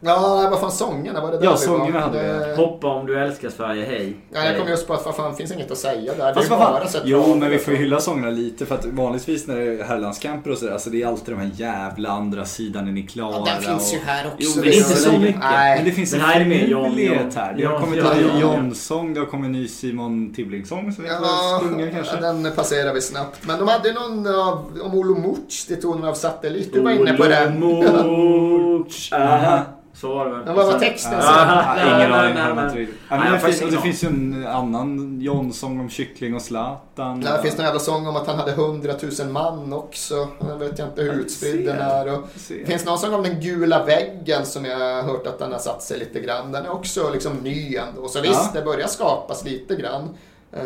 Ja, 0.04 0.48
vad 0.50 0.60
fan 0.60 0.72
sångerna 0.72 1.20
var 1.20 1.30
det 1.32 1.38
där 1.38 1.44
Ja, 1.44 1.56
sångerna 1.56 2.00
hade. 2.00 2.22
Det- 2.48 2.56
Hoppa 2.56 2.86
om 2.88 3.06
du 3.06 3.18
älskar 3.24 3.50
Sverige, 3.50 3.84
hej. 3.84 4.16
Ja, 4.32 4.44
jag 4.44 4.58
kom 4.58 4.68
just 4.68 4.86
på 4.86 4.92
att 4.94 5.04
vad 5.06 5.16
fan, 5.16 5.30
det 5.30 5.36
finns 5.36 5.52
inget 5.52 5.70
att 5.70 5.78
säga 5.78 6.12
där. 6.18 6.34
Fast 6.34 6.48
det 6.48 6.54
är 6.54 6.58
bara 6.58 6.80
fan, 6.80 6.88
sett 6.88 7.02
jo 7.04 7.34
men 7.34 7.40
vi 7.40 7.46
får 7.46 7.52
ju 7.52 7.58
från- 7.58 7.76
hylla 7.76 8.00
sångerna 8.00 8.30
lite 8.30 8.66
för 8.66 8.74
att 8.74 8.84
vanligtvis 8.84 9.46
när 9.46 9.56
det 9.56 9.62
är 9.80 9.84
herrlandskamper 9.84 10.50
och 10.50 10.58
sådär, 10.58 10.72
alltså 10.72 10.90
det 10.90 11.02
är 11.02 11.06
alltid 11.06 11.34
de 11.34 11.40
här 11.40 11.50
jävla 11.56 12.08
andra 12.10 12.44
sidan 12.44 12.88
är 12.88 12.92
ni 12.92 13.02
klara 13.02 13.32
Ja, 13.36 13.44
den 13.44 13.62
finns 13.62 13.92
och... 13.92 13.98
ju 13.98 14.04
här 14.04 14.26
också. 14.26 14.36
Jo, 14.38 14.50
men 14.54 14.64
det 14.64 14.76
inte 14.76 14.92
är 14.92 14.96
så 14.96 15.08
lite- 15.10 15.20
mycket. 15.22 15.40
Nej. 15.40 15.76
Men 15.76 15.84
det 15.84 15.92
finns 15.92 16.14
en 16.14 16.20
finurlighet 16.20 17.34
här. 17.34 17.54
Det 17.56 17.64
har 17.64 17.78
kommit 17.80 18.04
en 18.04 18.16
ny 18.16 18.40
John-sång, 18.40 19.14
det 19.14 19.20
har 19.20 19.26
kommit 19.26 19.46
en 19.46 19.52
ny 19.52 19.68
Simon 19.68 20.34
Tibbling-sång 20.34 20.92
som 20.92 21.04
vi 21.04 21.10
får 21.10 21.18
Ja, 21.22 21.60
sjunga 21.62 21.90
kanske. 21.90 22.16
den 22.20 22.52
passerar 22.56 22.92
vi 22.94 23.00
snabbt. 23.00 23.38
Men 23.46 23.58
de 23.58 23.68
hade 23.68 23.92
någon 23.92 24.26
av, 24.26 24.78
om 24.82 24.94
Olomouc 24.94 25.64
till 25.66 25.82
tonen 25.82 26.04
av 26.04 26.14
Satellit. 26.14 26.72
Du 26.72 26.80
var 26.80 26.90
inne 26.90 27.12
på 27.12 27.24
den. 27.26 27.62
Olomouc. 27.62 29.12
Aha. 29.12 29.60
Så 30.02 30.14
var 30.14 30.24
det 30.24 30.30
väl. 30.30 30.54
Vad 30.56 30.66
var 30.66 30.78
texten? 30.78 31.14
Aha, 31.14 31.76
Ingen 31.96 32.12
aning. 32.12 33.32
det, 33.32 33.38
finns, 33.38 33.60
det 33.60 33.78
finns 33.78 34.04
ju 34.04 34.08
en 34.08 34.46
annan 34.46 35.20
John-sång 35.20 35.80
om 35.80 35.90
kyckling 35.90 36.34
och 36.34 36.42
Zlatan. 36.42 37.22
Ja, 37.26 37.36
det 37.36 37.42
finns 37.42 37.56
någon 37.56 37.64
jävla 37.66 37.80
sång 37.80 38.06
om 38.06 38.16
att 38.16 38.26
han 38.26 38.38
hade 38.38 38.50
100 38.52 38.92
000 39.20 39.28
man 39.28 39.72
också. 39.72 40.28
Jag 40.48 40.56
vet 40.56 40.78
jag 40.78 40.88
inte 40.88 41.02
hur 41.02 41.12
utspridd 41.12 41.66
den 41.66 41.78
är. 41.78 42.14
Och 42.18 42.28
det 42.48 42.66
finns 42.66 42.84
någon 42.84 42.98
sång 42.98 43.14
om 43.14 43.22
den 43.22 43.40
gula 43.40 43.84
väggen 43.84 44.46
som 44.46 44.64
jag 44.64 44.78
har 44.78 45.02
hört 45.02 45.26
att 45.26 45.38
den 45.38 45.52
har 45.52 45.58
satt 45.58 45.82
sig 45.82 45.98
lite 45.98 46.20
grann. 46.20 46.52
Den 46.52 46.64
är 46.66 46.70
också 46.72 47.10
liksom 47.12 47.32
ny 47.36 47.76
ändå. 47.76 48.08
Så 48.08 48.20
visst, 48.20 48.50
Ja. 48.54 48.60
det 48.60 48.62
börjar 48.66 48.86
skapas 48.86 49.44
lite 49.44 49.74
grann. 49.76 50.08
Eh, 50.52 50.62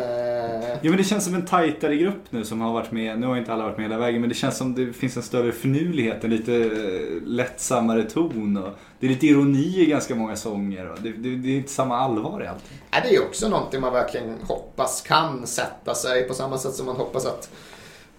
Ja 0.81 0.89
men 0.89 0.97
det 0.97 1.03
känns 1.03 1.25
som 1.25 1.35
en 1.35 1.45
tajtare 1.45 1.95
grupp 1.95 2.23
nu 2.29 2.45
som 2.45 2.61
har 2.61 2.73
varit 2.73 2.91
med. 2.91 3.19
Nu 3.19 3.27
har 3.27 3.37
inte 3.37 3.53
alla 3.53 3.63
varit 3.63 3.77
med 3.77 3.85
hela 3.85 3.97
vägen 3.97 4.21
men 4.21 4.29
det 4.29 4.35
känns 4.35 4.57
som 4.57 4.75
det 4.75 4.93
finns 4.93 5.17
en 5.17 5.23
större 5.23 5.51
finurlighet, 5.51 6.23
en 6.23 6.29
lite 6.29 6.55
eh, 6.55 7.21
lättsammare 7.25 8.03
ton. 8.03 8.57
Och 8.57 8.69
det 8.99 9.05
är 9.05 9.09
lite 9.09 9.27
ironi 9.27 9.79
i 9.81 9.85
ganska 9.85 10.15
många 10.15 10.35
sånger. 10.35 10.91
Och 10.91 11.01
det, 11.01 11.11
det, 11.11 11.35
det 11.35 11.49
är 11.49 11.57
inte 11.57 11.71
samma 11.71 11.97
allvar 11.97 12.43
i 12.43 12.47
allting. 12.47 12.77
Ja, 12.91 12.97
det 13.03 13.15
är 13.15 13.21
också 13.23 13.49
någonting 13.49 13.81
man 13.81 13.93
verkligen 13.93 14.37
hoppas 14.47 15.01
kan 15.01 15.47
sätta 15.47 15.95
sig 15.95 16.27
på 16.27 16.33
samma 16.33 16.57
sätt 16.57 16.73
som 16.73 16.85
man 16.85 16.95
hoppas 16.95 17.25
att 17.25 17.49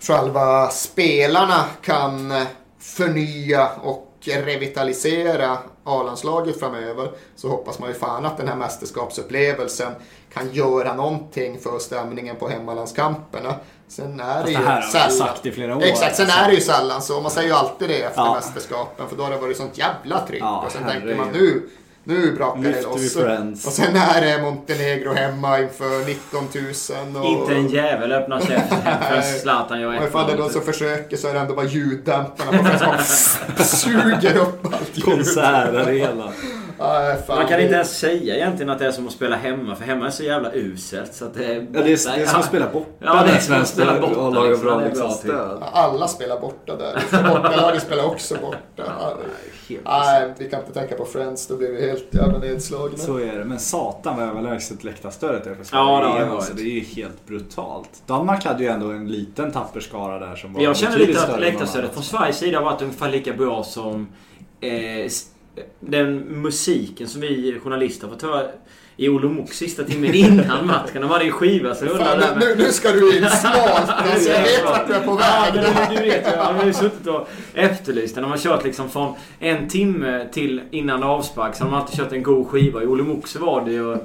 själva 0.00 0.68
spelarna 0.68 1.64
kan 1.82 2.32
förnya 2.78 3.68
och 3.82 4.04
revitalisera 4.24 5.58
A-landslaget 5.84 6.60
framöver 6.60 7.10
så 7.36 7.48
hoppas 7.48 7.78
man 7.78 7.88
ju 7.88 7.94
fan 7.94 8.26
att 8.26 8.36
den 8.36 8.48
här 8.48 8.56
mästerskapsupplevelsen 8.56 9.92
kan 10.34 10.52
göra 10.52 10.94
någonting 10.94 11.58
för 11.60 11.78
stämningen 11.78 12.36
på 12.36 12.48
hemmalandskamperna. 12.48 13.54
Sen 13.88 14.20
är 14.20 14.26
det 14.26 14.34
Fast 14.42 14.48
ju 14.48 14.52
det 14.54 14.58
här 14.70 14.80
sällan... 14.82 15.10
sagt 15.10 15.46
i 15.46 15.52
flera 15.52 15.76
år. 15.76 15.82
Exakt, 15.82 16.16
sen 16.16 16.26
alltså. 16.26 16.40
är 16.40 16.48
det 16.48 16.54
ju 16.54 16.60
sällan 16.60 17.02
så. 17.02 17.20
Man 17.20 17.30
säger 17.30 17.48
ju 17.48 17.54
alltid 17.54 17.88
det 17.88 18.02
efter 18.02 18.20
Ja. 18.22 18.34
mästerskapen 18.34 19.08
för 19.08 19.16
då 19.16 19.22
har 19.22 19.30
det 19.30 19.36
varit 19.36 19.56
sånt 19.56 19.78
jävla 19.78 20.26
tryck. 20.26 20.42
Ja, 20.42 20.62
och 20.66 20.72
sen 20.72 20.82
herregud. 20.84 21.08
tänker 21.08 21.24
man 21.24 21.32
nu, 21.32 21.68
nu 22.04 22.32
brakar 22.36 22.62
det 22.62 22.68
Lyfter 22.68 23.26
vi 23.28 23.50
loss. 23.50 23.66
Och 23.66 23.72
sen 23.72 23.96
är 23.96 24.20
det 24.20 24.42
Montenegro 24.42 25.12
hemma 25.12 25.60
inför 25.60 26.06
19 26.06 26.48
000. 27.14 27.22
Och... 27.24 27.30
Inte 27.30 27.54
en 27.54 27.68
jävel 27.68 28.12
öppnar 28.12 28.40
käften 28.40 28.78
för. 28.82 29.20
Zlatan 29.40 29.80
gör 29.80 29.98
Och 29.98 30.04
ifall 30.04 30.26
det 30.26 30.32
är 30.32 30.36
någon 30.36 30.50
som 30.50 30.62
försöker 30.62 31.16
så 31.16 31.28
är 31.28 31.34
det 31.34 31.40
ändå 31.40 31.54
bara 31.54 31.66
ljuddämparna 31.66 32.78
som 32.78 33.64
suger 33.64 34.36
upp 34.36 34.66
allt 34.66 34.90
ljud. 34.94 35.04
Konsertarena. 35.04 36.32
Fan. 36.78 37.38
Man 37.38 37.46
kan 37.48 37.60
inte 37.60 37.74
ens 37.74 37.98
säga 37.98 38.34
egentligen 38.34 38.70
att 38.70 38.78
det 38.78 38.86
är 38.86 38.90
som 38.90 39.06
att 39.06 39.12
spela 39.12 39.36
hemma, 39.36 39.74
för 39.74 39.84
hemma 39.84 40.06
är 40.06 40.10
så 40.10 40.22
jävla 40.22 40.52
uselt 40.52 41.14
så 41.14 41.24
att 41.24 41.34
det 41.34 41.44
är 41.44 41.54
Ja, 41.54 41.64
det, 41.72 41.78
är, 41.78 42.16
det 42.16 42.22
är 42.22 42.26
som 42.26 42.40
att 42.40 42.46
spela 42.46 42.68
borta. 42.72 42.90
Ja, 42.98 43.14
det 43.14 43.18
är 43.18 43.24
som 43.26 43.34
att 43.34 43.42
svenska 43.42 43.74
spela 43.74 44.00
borta, 44.00 44.20
har 44.20 44.48
liksom. 44.48 44.66
bra 44.66 44.80
liksom, 44.80 45.08
typ. 45.08 45.18
stöd. 45.18 45.62
Alla 45.72 46.08
spelar 46.08 46.40
borta 46.40 46.76
där. 46.76 47.02
Bortalaget 47.28 47.82
spelar 47.82 48.04
också 48.04 48.34
borta. 48.34 48.92
Nej, 49.84 50.34
vi 50.38 50.50
kan 50.50 50.60
inte 50.60 50.72
tänka 50.72 50.96
på 50.96 51.04
Friends. 51.04 51.46
Då 51.46 51.56
blir 51.56 51.68
vi 51.68 51.86
helt 51.86 52.14
jävla 52.14 52.38
nedslagna. 52.38 52.96
Så 52.96 53.18
är 53.18 53.38
det. 53.38 53.44
Men 53.44 53.58
satan 53.58 54.16
vad 54.16 54.28
överlägset 54.28 54.84
läktarstödet 54.84 55.46
är 55.46 55.54
för 55.54 55.76
Ja, 55.76 56.14
det 56.18 56.24
det 56.24 56.30
alltså, 56.30 56.54
Det 56.54 56.62
är 56.62 56.74
ju 56.74 56.80
helt 56.80 57.26
brutalt. 57.26 58.02
Danmark 58.06 58.44
hade 58.44 58.62
ju 58.62 58.68
ändå 58.68 58.90
en 58.90 59.08
liten 59.08 59.52
tapper 59.52 59.80
skara 59.80 60.18
där 60.18 60.36
som 60.36 60.52
var 60.52 60.62
Jag 60.62 60.76
känner 60.76 60.98
lite 60.98 61.22
att 61.22 61.40
läktarstödet 61.40 61.92
från 61.92 62.02
Sveriges 62.02 62.38
sida 62.38 62.58
har 62.58 62.64
varit 62.64 62.82
ungefär 62.82 63.10
lika 63.10 63.32
bra 63.32 63.64
som 63.64 64.08
eh, 64.60 65.10
den 65.80 66.40
musiken 66.42 67.08
som 67.08 67.20
vi 67.20 67.58
journalister 67.64 68.06
har 68.06 68.14
fått 68.14 68.22
höra 68.22 68.42
i 68.96 69.08
Olomouc 69.08 69.50
sista 69.50 69.84
timmen 69.84 70.14
innan 70.14 70.66
matchen. 70.66 71.02
De 71.02 71.10
hade 71.10 71.24
ju 71.24 71.30
skiva 71.32 71.74
så 71.74 71.86
Fan, 71.86 72.18
med- 72.18 72.36
nu, 72.40 72.54
nu 72.64 72.72
ska 72.72 72.92
du 72.92 73.16
in 73.18 73.26
smalt. 73.30 73.88
Alltså, 73.88 74.30
jag 74.30 74.42
vet 74.42 74.64
vart 74.64 74.88
du 74.88 74.94
är 74.94 75.00
på 75.00 75.10
Ja, 75.20 75.46
väg. 75.54 75.64
men 75.74 75.94
du 75.96 76.02
vet, 76.02 76.26
jag 76.26 76.44
har 76.44 76.64
ju 76.64 76.72
suttit 76.72 77.06
och 77.06 77.28
efterlyst 77.54 78.14
den. 78.14 78.22
De 78.22 78.30
har 78.30 78.38
kört 78.38 78.64
liksom 78.64 78.90
från 78.90 79.14
en 79.38 79.68
timme 79.68 80.28
till 80.32 80.60
innan 80.70 81.02
avspark. 81.02 81.54
Så 81.56 81.64
de 81.64 81.72
har 81.72 81.80
alltid 81.80 81.98
kört 81.98 82.12
en 82.12 82.22
god 82.22 82.46
skiva. 82.46 82.82
I 82.82 82.86
Olomouc 82.86 83.28
så 83.30 83.38
var 83.38 83.64
det 83.64 83.72
ju 83.72 83.96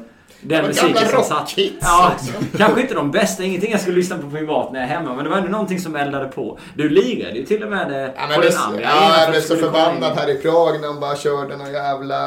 den 0.45 0.65
musiken 0.65 1.07
som 1.09 1.23
satt... 1.23 1.53
Ja, 1.81 2.11
kanske 2.57 2.81
inte 2.81 2.93
de 2.93 3.11
bästa. 3.11 3.43
Ingenting 3.43 3.71
jag 3.71 3.81
skulle 3.81 3.95
lyssna 3.97 4.17
på 4.17 4.29
privat 4.29 4.71
när 4.71 4.79
jag 4.79 4.89
är 4.89 4.93
hemma. 4.93 5.13
Men 5.15 5.23
det 5.23 5.29
var 5.29 5.37
ändå 5.37 5.49
någonting 5.49 5.79
som 5.79 5.95
eldade 5.95 6.25
på. 6.27 6.59
Du 6.75 6.89
lirade 6.89 7.37
ju 7.37 7.45
till 7.45 7.63
och 7.63 7.69
med 7.69 8.13
Ja, 8.17 8.35
på 8.35 8.41
den 8.41 8.51
det, 8.51 8.57
andra. 8.57 8.81
ja, 8.81 9.19
jag 9.21 9.29
blev 9.31 9.41
så 9.41 9.55
förbannad 9.55 10.17
här 10.17 10.29
i 10.29 10.35
Prag 10.37 10.81
när 10.81 10.87
de 10.87 10.99
bara 10.99 11.15
körde 11.15 11.57
någon 11.57 11.73
jävla 11.73 12.19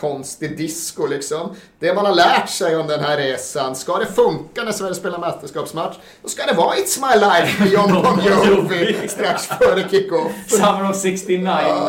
konstig 0.00 0.58
disco 0.58 1.06
liksom. 1.06 1.56
Det 1.78 1.94
man 1.94 2.06
har 2.06 2.14
lärt 2.14 2.48
sig 2.48 2.76
om 2.76 2.86
den 2.86 3.00
här 3.00 3.16
resan, 3.16 3.76
ska 3.76 3.96
det 3.98 4.06
funka 4.06 4.62
när 4.64 4.72
Sverige 4.72 4.94
spelar 4.94 5.18
mästerskapsmatch, 5.18 5.96
då 6.22 6.28
ska 6.28 6.46
det 6.46 6.52
vara 6.54 6.74
It's 6.74 7.00
My 7.00 7.20
Life 7.20 7.62
med 7.62 7.72
John 7.72 7.92
Bon 7.92 8.20
Jovi 8.48 9.08
strax 9.08 9.46
före 9.46 9.88
kick-off. 9.90 10.32
Summer 10.48 10.90
of 10.90 10.96
69 10.96 11.40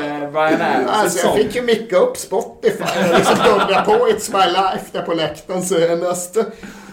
med 0.02 0.32
Brian 0.32 0.62
Adams. 0.62 0.90
Alltså 0.92 1.28
jag 1.28 1.36
fick 1.36 1.56
ju 1.56 1.62
micka 1.62 1.98
upp 1.98 2.18
Spotify 2.18 2.84
och 2.84 3.18
liksom 3.18 3.36
dundra 3.46 3.82
på 3.82 3.92
It's 3.92 4.32
My 4.32 4.52
Life 4.52 4.86
där 4.92 5.02
på 5.02 5.14
läktaren 5.14 5.63
senast. 5.64 6.38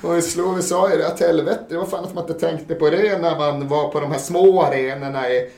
Och 0.03 0.16
vi 0.16 0.23
slog, 0.23 0.57
vi 0.57 0.62
sa 0.62 0.91
ju 0.91 0.97
det 0.97 1.07
att 1.07 1.21
helvete, 1.21 1.61
det 1.68 1.77
var 1.77 1.85
fan 1.87 2.05
att 2.05 2.14
man 2.14 2.25
inte 2.29 2.47
tänkte 2.47 2.75
på 2.75 2.91
det 2.91 3.18
när 3.18 3.39
man 3.39 3.68
var 3.68 3.89
på 3.89 4.01
de 4.01 4.11
här 4.12 4.18
små 4.18 4.62
arenorna 4.62 5.31
i 5.31 5.51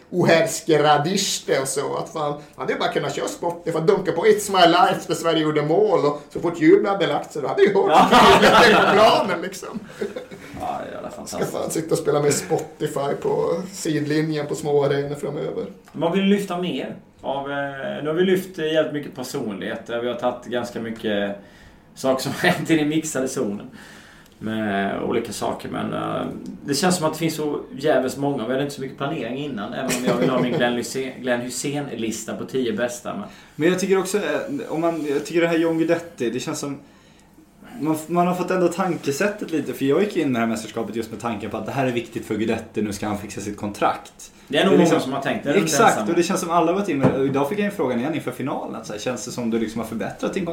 Radiste 0.78 1.60
och 1.60 1.68
så. 1.68 1.96
Att 1.96 2.12
fan, 2.12 2.30
man 2.32 2.40
hade 2.56 2.72
ju 2.72 2.78
bara 2.78 2.92
kunnat 2.92 3.14
köra 3.16 3.28
Spotify, 3.28 3.78
dunka 3.80 4.12
på 4.12 4.24
It's 4.24 4.52
My 4.52 4.66
Life 4.66 5.00
där 5.06 5.14
Sverige 5.14 5.42
gjorde 5.42 5.62
mål 5.62 6.04
och 6.04 6.20
så 6.32 6.40
fort 6.40 6.60
jublet 6.60 6.92
hade 6.92 7.06
lagt 7.06 7.32
sig 7.32 7.42
då 7.42 7.48
hade 7.48 7.62
ju 7.62 7.74
hört 7.74 8.10
det 8.40 8.74
på 8.74 8.92
planen 8.92 9.42
liksom. 9.42 9.78
Ja, 10.60 10.80
det 11.02 11.08
Ska 11.10 11.16
fantastiskt. 11.16 11.52
fan 11.52 11.70
sitta 11.70 11.94
och 11.94 11.98
spela 11.98 12.22
med 12.22 12.34
Spotify 12.34 13.14
på 13.22 13.62
sidlinjen 13.72 14.46
på 14.46 14.54
små 14.54 14.84
arenor 14.84 15.14
framöver. 15.14 15.66
Vad 15.92 16.12
vill 16.12 16.20
du 16.20 16.26
lyfta 16.36 16.58
mer? 16.58 16.96
Av, 17.20 17.50
eh, 17.50 18.02
nu 18.02 18.06
har 18.08 18.14
vi 18.14 18.24
lyft 18.24 18.58
eh, 18.58 18.72
jävligt 18.72 18.92
mycket 18.92 19.14
personligheter. 19.16 20.00
Vi 20.00 20.08
har 20.08 20.14
tagit 20.14 20.44
ganska 20.44 20.80
mycket 20.80 21.36
saker 21.94 22.22
som 22.22 22.32
har 22.32 22.38
hänt 22.48 22.70
i 22.70 22.76
den 22.76 22.88
mixade 22.88 23.28
zonen. 23.28 23.66
Med 24.38 25.02
olika 25.02 25.32
saker. 25.32 25.68
Men 25.68 25.92
eh, 25.92 26.26
det 26.64 26.74
känns 26.74 26.96
som 26.96 27.06
att 27.06 27.12
det 27.12 27.18
finns 27.18 27.34
så 27.34 27.60
jävligt 27.78 28.16
många. 28.16 28.46
Vi 28.46 28.50
hade 28.52 28.62
inte 28.62 28.74
så 28.74 28.80
mycket 28.80 28.96
planering 28.98 29.38
innan. 29.38 29.72
Även 29.72 29.86
om 29.98 30.04
jag 30.06 30.16
vill 30.16 30.30
ha 30.30 30.40
min 30.42 30.52
Glenn 30.52 30.78
Hysén- 30.78 31.20
Glenn 31.20 31.40
Hysén-lista 31.40 32.36
på 32.36 32.44
10 32.44 32.72
bästa. 32.72 33.14
Men 33.14 33.24
Men 33.56 33.68
jag 33.68 33.78
tycker 33.80 33.98
också, 33.98 34.18
eh, 34.18 34.22
om 34.68 34.80
man, 34.80 35.06
jag 35.06 35.26
tycker 35.26 35.40
det 35.40 35.46
här 35.46 35.58
John 35.58 35.78
Guidetti, 35.78 36.30
det 36.30 36.40
känns 36.40 36.58
som 36.58 36.78
man, 37.80 37.96
man 38.06 38.26
har 38.26 38.34
fått 38.34 38.50
ändå 38.50 38.68
tankesättet 38.68 39.50
lite, 39.50 39.72
för 39.72 39.84
jag 39.84 40.02
gick 40.02 40.16
in 40.16 40.30
i 40.30 40.32
det 40.32 40.38
här 40.38 40.46
mästerskapet 40.46 40.96
just 40.96 41.10
med 41.10 41.20
tanken 41.20 41.50
på 41.50 41.56
att 41.56 41.66
det 41.66 41.72
här 41.72 41.86
är 41.86 41.92
viktigt 41.92 42.26
för 42.26 42.34
Guidetti, 42.34 42.82
nu 42.82 42.92
ska 42.92 43.06
han 43.06 43.18
fixa 43.18 43.40
sitt 43.40 43.56
kontrakt. 43.56 44.32
det 44.48 44.58
är 44.58 44.64
nog 44.64 44.72
Det 44.72 44.74
är 44.74 44.78
många 44.78 44.82
liksom- 44.84 45.00
som 45.00 45.12
har 45.12 45.20
tänkt 45.22 45.44
det. 45.44 45.54
Exakt, 45.54 46.08
och 46.08 46.14
det 46.14 46.22
känns 46.22 46.40
som 46.40 46.50
alla 46.50 46.72
varit 46.72 46.88
inne 46.88 47.18
idag 47.24 47.48
fick 47.48 47.58
jag 47.58 47.66
en 47.66 47.72
frågan 47.72 47.98
igen 48.00 48.14
inför 48.14 48.30
finalen. 48.30 48.74
Att 48.76 48.86
så 48.86 48.92
här, 48.92 49.00
känns 49.00 49.24
det 49.24 49.30
som 49.30 49.50
du 49.50 49.58
liksom 49.58 49.80
har 49.80 49.88
förbättrat 49.88 50.34
din 50.34 50.44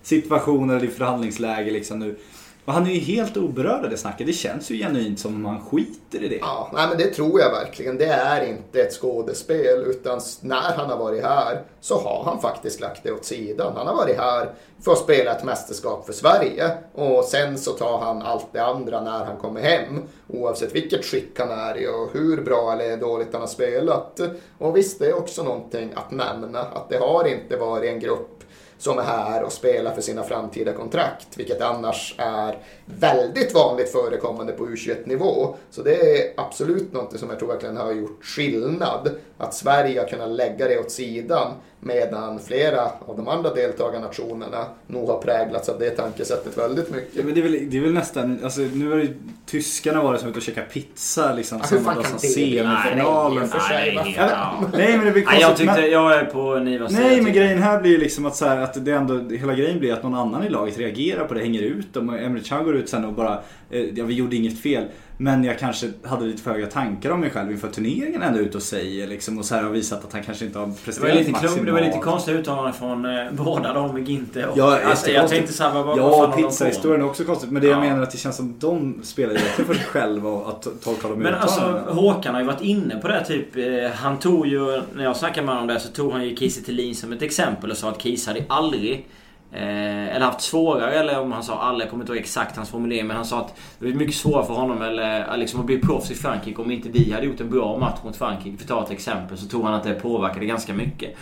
kontraktssituation 0.00 0.70
eller 0.70 0.84
i 0.84 0.88
förhandlingsläge 0.88 1.70
liksom 1.70 1.98
nu? 1.98 2.16
Och 2.64 2.72
han 2.72 2.86
är 2.86 2.90
ju 2.90 3.00
helt 3.00 3.36
oberörd 3.36 3.84
av 3.84 3.90
det 3.90 3.96
snacket. 3.96 4.26
Det 4.26 4.32
känns 4.32 4.70
ju 4.70 4.78
genuint 4.78 5.20
som 5.20 5.34
om 5.34 5.44
han 5.44 5.60
skiter 5.60 6.22
i 6.22 6.28
det. 6.28 6.38
Ja, 6.40 6.70
nej 6.74 6.88
men 6.88 6.98
det 6.98 7.06
tror 7.06 7.40
jag 7.40 7.50
verkligen. 7.50 7.98
Det 7.98 8.06
är 8.06 8.46
inte 8.46 8.82
ett 8.82 8.92
skådespel 8.92 9.84
utan 9.86 10.20
när 10.40 10.76
han 10.76 10.90
har 10.90 10.96
varit 10.96 11.24
här 11.24 11.62
så 11.80 12.00
har 12.00 12.24
han 12.24 12.40
faktiskt 12.40 12.80
lagt 12.80 13.02
det 13.02 13.12
åt 13.12 13.24
sidan. 13.24 13.72
Han 13.76 13.86
har 13.86 13.94
varit 13.94 14.16
här 14.16 14.50
för 14.84 14.92
att 14.92 14.98
spela 14.98 15.36
ett 15.36 15.44
mästerskap 15.44 16.06
för 16.06 16.12
Sverige 16.12 16.70
och 16.94 17.24
sen 17.24 17.58
så 17.58 17.72
tar 17.72 17.98
han 17.98 18.22
allt 18.22 18.46
det 18.52 18.64
andra 18.64 19.00
när 19.00 19.24
han 19.24 19.36
kommer 19.36 19.60
hem. 19.60 20.02
Oavsett 20.28 20.74
vilket 20.74 21.04
skick 21.04 21.38
han 21.38 21.50
är 21.50 21.78
i 21.78 21.88
och 21.88 22.08
hur 22.12 22.42
bra 22.42 22.72
eller 22.72 22.96
dåligt 22.96 23.32
han 23.32 23.40
har 23.40 23.48
spelat. 23.48 24.20
Och 24.58 24.76
visst, 24.76 24.98
det 24.98 25.06
är 25.06 25.18
också 25.18 25.42
någonting 25.42 25.90
att 25.94 26.10
nämna 26.10 26.60
att 26.60 26.88
det 26.88 26.98
har 26.98 27.28
inte 27.28 27.56
varit 27.56 27.90
en 27.90 28.00
grupp 28.00 28.40
som 28.80 28.98
är 28.98 29.02
här 29.02 29.42
och 29.42 29.52
spelar 29.52 29.94
för 29.94 30.02
sina 30.02 30.22
framtida 30.22 30.72
kontrakt, 30.72 31.26
vilket 31.36 31.60
annars 31.60 32.14
är 32.18 32.58
väldigt 32.84 33.54
vanligt 33.54 33.92
förekommande 33.92 34.52
på 34.52 34.66
U21-nivå. 34.66 35.54
Så 35.70 35.82
det 35.82 35.94
är 35.94 36.32
absolut 36.36 36.92
något 36.92 37.18
som 37.18 37.30
jag 37.30 37.38
tror 37.38 37.48
verkligen 37.48 37.76
har 37.76 37.92
gjort 37.92 38.24
skillnad. 38.24 39.10
Att 39.38 39.54
Sverige 39.54 40.00
har 40.00 40.08
kunnat 40.08 40.30
lägga 40.30 40.68
det 40.68 40.78
åt 40.78 40.90
sidan 40.90 41.52
medan 41.80 42.38
flera 42.38 42.82
av 43.06 43.16
de 43.16 43.28
andra 43.28 43.54
deltagarnationerna 43.54 44.64
nog 44.86 45.08
har 45.08 45.18
präglats 45.18 45.68
av 45.68 45.78
det 45.78 45.90
tankesättet 45.90 46.58
väldigt 46.58 46.86
Ja, 46.90 46.96
mycket. 46.96 47.24
men 47.24 47.34
det, 47.34 47.40
är 47.40 47.42
väl, 47.42 47.70
det 47.70 47.76
är 47.76 47.80
väl 47.80 47.92
nästan, 47.92 48.38
alltså 48.44 48.60
nu 48.60 48.86
var 48.88 48.96
det 48.96 49.08
tyskarna 49.46 50.02
var 50.02 50.12
det 50.12 50.18
som 50.18 50.28
ute 50.28 50.36
och 50.38 50.42
käkade 50.42 50.66
pizza 50.66 51.32
liksom 51.34 51.58
Ja, 51.58 51.64
hur 51.70 51.76
samma 51.78 51.84
fan 51.84 51.94
dag 51.94 52.04
kan 52.04 52.18
som 52.18 52.28
semifinalen. 52.28 53.48
Nej, 53.70 53.92
Nej, 54.04 54.14
ja. 54.18 54.64
Nej 54.72 54.96
men 54.96 55.06
det 55.06 55.12
blir 55.12 55.24
Nej, 55.26 55.40
jag 55.40 55.48
konstigt. 55.48 55.68
tyckte, 55.74 55.86
jag 55.90 56.12
är 56.14 56.24
på 56.24 56.54
Nivas 56.58 56.90
sida, 56.92 57.02
Nej 57.02 57.20
men 57.20 57.32
grejen 57.32 57.62
här 57.62 57.80
blir 57.80 57.90
ju 57.90 57.98
liksom 57.98 58.26
att, 58.26 58.36
så 58.36 58.44
här, 58.46 58.56
att 58.60 58.84
det 58.84 58.92
ändå, 58.92 59.36
hela 59.36 59.54
grejen 59.54 59.78
blir 59.78 59.92
att 59.92 60.02
någon 60.02 60.14
annan 60.14 60.44
i 60.44 60.48
laget 60.48 60.78
reagerar 60.78 61.24
på 61.24 61.34
det, 61.34 61.40
hänger 61.40 61.62
ut 61.62 61.94
dem. 61.94 62.08
Och 62.08 62.18
Emre 62.18 62.40
Can 62.40 62.64
går 62.64 62.76
ut 62.76 62.88
sen 62.88 63.04
och 63.04 63.12
bara, 63.12 63.38
eh, 63.70 63.80
ja 63.80 64.04
vi 64.04 64.14
gjorde 64.14 64.36
inget 64.36 64.60
fel. 64.62 64.84
Men 65.22 65.44
jag 65.44 65.58
kanske 65.58 65.90
hade 66.04 66.24
lite 66.24 66.42
för 66.42 66.50
höga 66.50 66.66
tankar 66.66 67.10
om 67.10 67.20
mig 67.20 67.30
själv 67.30 67.52
inför 67.52 67.68
turneringen 67.68 68.22
ändå 68.22 68.38
ut 68.40 68.54
och 68.54 68.62
säger 68.62 69.06
liksom. 69.06 69.38
Och 69.38 69.44
så 69.44 69.54
här 69.54 69.62
har 69.62 69.70
visat 69.70 70.04
att 70.04 70.12
han 70.12 70.22
kanske 70.22 70.44
inte 70.44 70.58
har 70.58 70.66
Det 70.66 70.72
presterat 70.84 71.08
var 71.10 71.18
lite, 71.18 71.30
maximalt. 71.30 71.54
klum, 71.54 71.66
det 71.66 71.72
var 71.72 71.80
lite 71.80 71.98
konstiga 71.98 72.36
uttalanden 72.38 72.72
från 72.72 73.04
eh, 73.04 73.26
båda 73.32 73.72
dem, 73.72 74.04
Ginte 74.04 74.46
och... 74.46 74.58
Ja, 74.58 74.78
alltså, 74.84 75.10
jag 75.10 75.28
tänkte 75.28 75.52
såhär, 75.52 75.74
vad, 75.74 75.86
vad, 75.86 75.98
Ja, 75.98 76.32
pizzahistorien 76.36 77.00
är 77.00 77.06
också 77.06 77.24
konstigt. 77.24 77.50
Men 77.50 77.62
det 77.62 77.68
jag 77.68 77.76
Ja. 77.76 77.80
menar 77.80 77.98
är 77.98 78.02
att 78.02 78.10
det 78.10 78.18
känns 78.18 78.36
som 78.36 78.54
de 78.58 79.00
spelar 79.02 79.34
egentligen 79.34 79.66
för 79.66 79.74
sig 79.74 79.84
själva 79.84 80.28
och 80.30 80.48
att 80.48 80.66
tolka 80.84 81.08
de 81.08 81.18
Men 81.18 81.34
alltså. 81.34 81.60
Håkan 81.88 82.34
har 82.34 82.40
ju 82.40 82.46
varit 82.46 82.60
inne 82.62 82.96
på 82.96 83.08
det 83.08 83.24
typ. 83.24 83.56
Eh, 83.56 83.90
han 83.94 84.18
tog 84.18 84.46
ju, 84.46 84.82
när 84.94 85.04
jag 85.04 85.16
snackade 85.16 85.46
med 85.46 85.54
honom 85.54 85.68
om 85.70 85.74
det 85.74 85.80
så 85.80 85.88
tog 85.88 86.12
han 86.12 86.24
ju 86.28 86.36
Kiese 86.36 86.60
Thelin 86.62 86.94
som 86.94 87.12
ett 87.12 87.22
exempel 87.22 87.70
och 87.70 87.76
sa 87.76 87.88
att 87.90 88.02
Kiese 88.02 88.26
hade 88.30 88.44
aldrig 88.48 89.06
Eh, 89.52 90.16
eller 90.16 90.26
haft 90.26 90.40
svårare, 90.40 90.94
eller 90.94 91.20
om 91.20 91.32
han 91.32 91.42
sa 91.42 91.58
alla, 91.58 91.78
jag 91.78 91.90
kommer 91.90 92.04
inte 92.04 92.12
ihåg 92.12 92.20
exakt 92.20 92.56
hans 92.56 92.70
formulering, 92.70 93.06
men 93.06 93.16
han 93.16 93.24
sa 93.24 93.40
att 93.40 93.54
det 93.78 93.86
var 93.86 93.92
mycket 93.92 94.14
svårare 94.14 94.46
för 94.46 94.54
honom 94.54 94.82
eller, 94.82 95.36
liksom, 95.36 95.60
att 95.60 95.66
bli 95.66 95.78
proffs 95.78 96.10
i 96.10 96.14
Frankrike 96.14 96.62
om 96.62 96.70
inte 96.70 96.88
vi 96.88 97.12
hade 97.12 97.26
gjort 97.26 97.40
en 97.40 97.50
bra 97.50 97.78
match 97.78 97.98
mot 98.04 98.16
Frankrike. 98.16 98.56
För 98.56 98.64
att 98.64 98.68
ta 98.68 98.84
ett 98.84 98.90
exempel 98.90 99.38
så 99.38 99.46
tror 99.46 99.62
han 99.62 99.74
att 99.74 99.84
det 99.84 99.94
påverkade 99.94 100.46
ganska 100.46 100.74
mycket. 100.74 101.16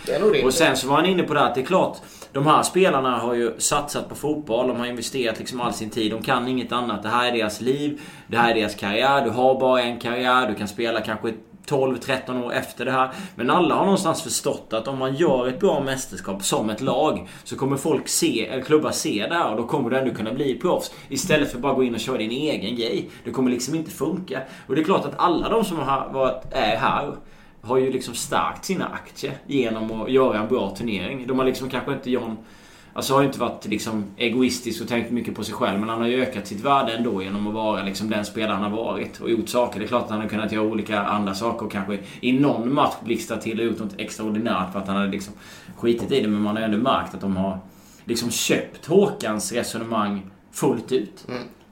Och 0.45 0.55
sen 0.55 0.77
så 0.77 0.89
var 0.89 0.97
han 0.97 1.07
inne 1.07 1.23
på 1.23 1.35
det 1.35 1.41
att 1.41 1.55
det 1.55 1.61
är 1.61 1.65
klart, 1.65 1.97
de 2.33 2.47
här 2.47 2.63
spelarna 2.63 3.19
har 3.19 3.35
ju 3.35 3.55
satsat 3.59 4.09
på 4.09 4.15
fotboll, 4.15 4.69
de 4.69 4.77
har 4.77 4.87
investerat 4.87 5.39
liksom 5.39 5.61
all 5.61 5.73
sin 5.73 5.91
tid, 5.91 6.13
de 6.13 6.23
kan 6.23 6.49
inget 6.49 6.73
annat. 6.73 7.03
Det 7.03 7.09
här 7.09 7.29
är 7.29 7.33
deras 7.33 7.61
liv, 7.61 8.01
det 8.27 8.37
här 8.37 8.51
är 8.51 8.55
deras 8.55 8.75
karriär, 8.75 9.25
du 9.25 9.31
har 9.31 9.61
bara 9.61 9.83
en 9.83 10.01
karriär, 10.01 10.49
du 10.49 10.55
kan 10.55 10.69
spela 10.69 11.01
kanske 11.01 11.33
12-13 11.69 12.45
år 12.45 12.53
efter 12.53 12.85
det 12.85 12.93
här. 12.93 13.11
Men 13.35 13.51
alla 13.51 13.75
har 13.75 13.85
någonstans 13.85 14.23
förstått 14.23 14.73
att 14.73 14.89
om 14.89 14.99
man 14.99 15.15
gör 15.15 15.49
ett 15.49 15.61
bra 15.61 15.81
mästerskap 15.81 16.45
som 16.45 16.71
ett 16.71 16.81
lag 16.81 17.29
så 17.45 17.57
kommer 17.57 17.77
folk 17.77 18.09
se, 18.09 18.47
eller 18.47 18.63
klubbar 18.63 18.91
se 18.91 19.27
det 19.29 19.35
här 19.35 19.51
och 19.51 19.57
då 19.57 19.67
kommer 19.67 19.91
du 19.91 19.99
ändå 19.99 20.15
kunna 20.15 20.33
bli 20.33 20.55
proffs. 20.55 20.93
Istället 21.09 21.51
för 21.51 21.57
att 21.57 21.63
bara 21.63 21.75
gå 21.75 21.85
in 21.85 21.95
och 21.95 22.01
köra 22.01 22.19
din 22.19 22.31
egen 22.31 22.77
grej. 22.77 23.11
Det 23.25 23.31
kommer 23.31 23.51
liksom 23.51 23.75
inte 23.75 23.91
funka. 23.91 24.41
Och 24.67 24.75
det 24.75 24.81
är 24.81 24.85
klart 24.85 25.05
att 25.05 25.19
alla 25.19 25.49
de 25.49 25.65
som 25.65 25.79
har 25.79 26.09
varit, 26.13 26.43
är 26.51 26.77
här 26.77 27.17
har 27.63 27.79
ju 27.79 27.93
liksom 27.93 28.15
stärkt 28.15 28.65
sina 28.65 28.87
aktier 28.87 29.33
genom 29.47 30.01
att 30.03 30.11
göra 30.11 30.39
en 30.39 30.49
bra 30.49 30.71
turnering. 30.71 31.27
De 31.27 31.39
har 31.39 31.47
liksom 31.47 31.71
kanske 31.71 31.93
inte 31.93 32.11
John... 32.11 32.37
Alltså 32.99 33.15
har 33.15 33.21
ju 33.21 33.27
inte 33.27 33.41
varit 33.41 33.67
liksom 33.67 34.05
egoistisk 34.17 34.83
och 34.83 34.89
tänkt 34.89 35.11
mycket 35.11 35.35
på 35.35 35.45
sig 35.45 35.55
själv 35.55 35.81
men 35.81 35.89
han 35.89 36.01
har 36.01 36.09
ju 36.09 36.23
ökat 36.23 36.47
sitt 36.47 36.61
värde 36.61 36.93
ändå 36.93 37.23
genom 37.23 37.47
att 37.47 37.55
vara 37.55 37.83
liksom 37.83 38.11
den 38.11 38.25
spelaren 38.25 38.63
han 38.63 38.73
har 38.73 38.85
varit 38.85 39.21
och 39.21 39.31
gjort 39.31 39.49
saker. 39.49 39.79
Det 39.81 39.85
är 39.85 39.89
klart 39.89 40.05
att 40.05 40.11
han 40.11 40.21
har 40.21 40.29
kunnat 40.29 40.53
göra 40.53 40.65
olika 40.65 41.01
andra 41.01 41.35
saker 41.35 41.67
och 41.67 41.73
kanske 41.73 41.99
i 42.21 42.33
någon 42.33 42.75
match 42.75 42.95
blixtrat 43.05 43.43
till 43.43 43.61
och 43.61 43.67
gjort 43.67 43.79
något 43.79 43.95
extraordinärt 43.99 44.73
för 44.73 44.79
att 44.81 44.87
han 44.87 44.97
hade 44.97 45.09
liksom 45.11 45.35
skitit 45.77 46.13
i 46.13 46.21
det 46.23 46.29
men 46.29 46.41
man 46.43 46.57
har 46.57 46.61
ju 46.61 46.65
ändå 46.65 46.79
märkt 46.79 47.15
att 47.15 47.21
de 47.21 47.37
har 47.37 47.59
liksom 48.05 48.31
köpt 48.31 48.87
Håkans 48.87 49.53
resonemang 49.53 50.31
fullt 50.53 50.93
ut. 50.93 51.27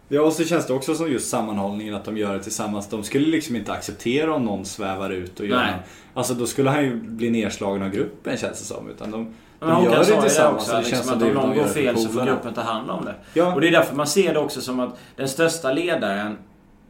Ja, 0.08 0.22
och 0.22 0.32
så 0.32 0.44
känns 0.44 0.66
det 0.66 0.72
också 0.72 0.94
som 0.94 1.10
just 1.12 1.28
sammanhållningen 1.30 1.94
att 1.94 2.04
de 2.04 2.16
gör 2.16 2.34
det 2.34 2.42
tillsammans. 2.42 2.88
De 2.88 3.02
skulle 3.04 3.26
liksom 3.26 3.56
inte 3.56 3.72
acceptera 3.72 4.34
om 4.34 4.44
någon 4.44 4.64
svävar 4.64 5.10
ut 5.10 5.40
och 5.40 5.46
gör 5.46 5.56
Nej. 5.56 5.70
någon- 5.70 5.80
Alltså 6.14 6.34
då 6.34 6.46
skulle 6.46 6.70
han 6.70 6.84
ju 6.84 6.96
bli 6.96 7.30
nedslagen 7.30 7.82
av 7.82 7.90
gruppen 7.90 8.36
känns 8.36 8.58
det 8.58 8.64
som. 8.64 8.90
Utan 8.90 9.10
de, 9.10 9.34
Men 9.60 9.68
de 9.68 9.74
Håkan 9.74 10.04
sa 10.04 10.42
det 10.42 10.48
också, 10.54 10.72
det 10.72 10.82
liksom, 10.82 11.16
att 11.16 11.22
om 11.22 11.28
någon 11.28 11.54
går 11.56 11.64
fel 11.64 11.98
så 11.98 12.08
får 12.08 12.26
gruppen 12.26 12.54
ta 12.54 12.60
hand 12.60 12.90
om 12.90 13.04
det. 13.04 13.14
Ja. 13.34 13.54
Och 13.54 13.60
det 13.60 13.68
är 13.68 13.72
därför 13.72 13.96
man 13.96 14.06
ser 14.06 14.34
det 14.34 14.40
också 14.40 14.60
som 14.60 14.80
att 14.80 14.98
den 15.16 15.28
största 15.28 15.72
ledaren 15.72 16.38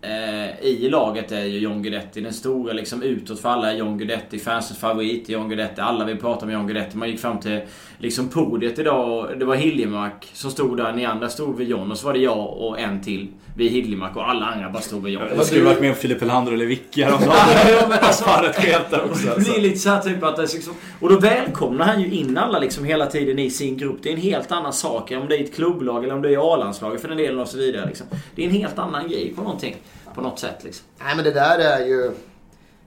eh, 0.00 0.60
i 0.60 0.88
laget 0.90 1.32
är 1.32 1.44
ju 1.44 1.58
John 1.58 1.82
Guidetti. 1.82 2.20
Den 2.20 2.32
stora 2.32 2.72
liksom 2.72 3.02
utåt 3.02 3.40
för 3.40 3.48
alla 3.48 3.72
är 3.72 3.76
John 3.76 3.98
Guidetti. 3.98 4.38
Fansens 4.38 4.78
favorit 4.78 5.28
är 5.28 5.32
John 5.32 5.48
Guidetti. 5.48 5.80
Alla 5.80 6.04
vill 6.04 6.18
prata 6.18 6.46
om 6.46 6.52
John 6.52 6.66
Guidetti. 6.66 6.96
Man 6.96 7.10
gick 7.10 7.20
fram 7.20 7.40
till 7.40 7.60
liksom 7.98 8.28
podiet 8.28 8.78
idag 8.78 9.18
och 9.18 9.38
det 9.38 9.44
var 9.44 9.54
Hiljemark 9.54 10.30
som 10.32 10.50
stod 10.50 10.76
där. 10.76 10.92
Ni 10.92 11.04
andra 11.04 11.28
stod 11.28 11.56
vid 11.56 11.68
John 11.68 11.90
och 11.90 11.98
så 11.98 12.06
var 12.06 12.12
det 12.12 12.20
jag 12.20 12.48
och 12.48 12.80
en 12.80 13.02
till 13.02 13.28
vid 13.56 13.72
Hiljemark 13.72 14.16
och 14.16 14.28
alla 14.30 14.46
andra 14.46 14.70
bara 14.70 14.82
stod 14.82 15.02
vid 15.04 15.14
John. 15.14 15.22
Det 15.38 15.44
skulle 15.44 15.64
varit 15.64 15.80
med 15.80 15.90
om 15.90 15.96
Filip 15.96 16.20
Helander 16.20 16.52
och 16.52 16.58
Lewicki 16.58 17.02
häromdagen. 17.02 17.36
Ja, 17.80 17.86
men 17.88 17.98
alltså- 17.98 18.24
också. 19.10 19.26
Det 19.26 19.32
Alltså. 19.32 19.52
blir 19.52 19.60
lite 19.60 19.78
så 19.78 19.88
här 19.90 20.00
typ 20.00 20.22
att 20.22 20.36
det 20.36 20.42
är 20.42 20.54
liksom, 20.54 20.74
Och 21.00 21.08
då 21.08 21.18
välkomnar 21.18 21.86
han 21.86 22.00
ju 22.02 22.10
in 22.10 22.38
alla 22.38 22.58
liksom 22.58 22.84
hela 22.84 23.06
tiden 23.06 23.38
i 23.38 23.50
sin 23.50 23.76
grupp. 23.76 23.98
Det 24.02 24.08
är 24.08 24.12
en 24.14 24.20
helt 24.20 24.52
annan 24.52 24.72
sak 24.72 25.10
än 25.10 25.22
om 25.22 25.28
det 25.28 25.36
är 25.36 25.44
ett 25.44 25.54
klubblag 25.54 26.04
eller 26.04 26.14
om 26.14 26.22
det 26.22 26.34
är 26.34 26.54
A-landslaget 26.54 27.00
för 27.00 27.08
den 27.08 27.18
delen 27.18 27.40
och 27.40 27.48
så 27.48 27.58
vidare. 27.58 27.86
Liksom. 27.86 28.06
Det 28.34 28.42
är 28.42 28.46
en 28.46 28.52
helt 28.54 28.78
annan 28.78 29.08
grej 29.08 29.32
på 29.36 29.42
någonting. 29.42 29.76
På 30.14 30.20
något 30.20 30.38
sätt 30.38 30.64
liksom. 30.64 30.86
Nej 31.04 31.16
men 31.16 31.24
det 31.24 31.30
där 31.30 31.58
är 31.58 31.86
ju 31.86 32.10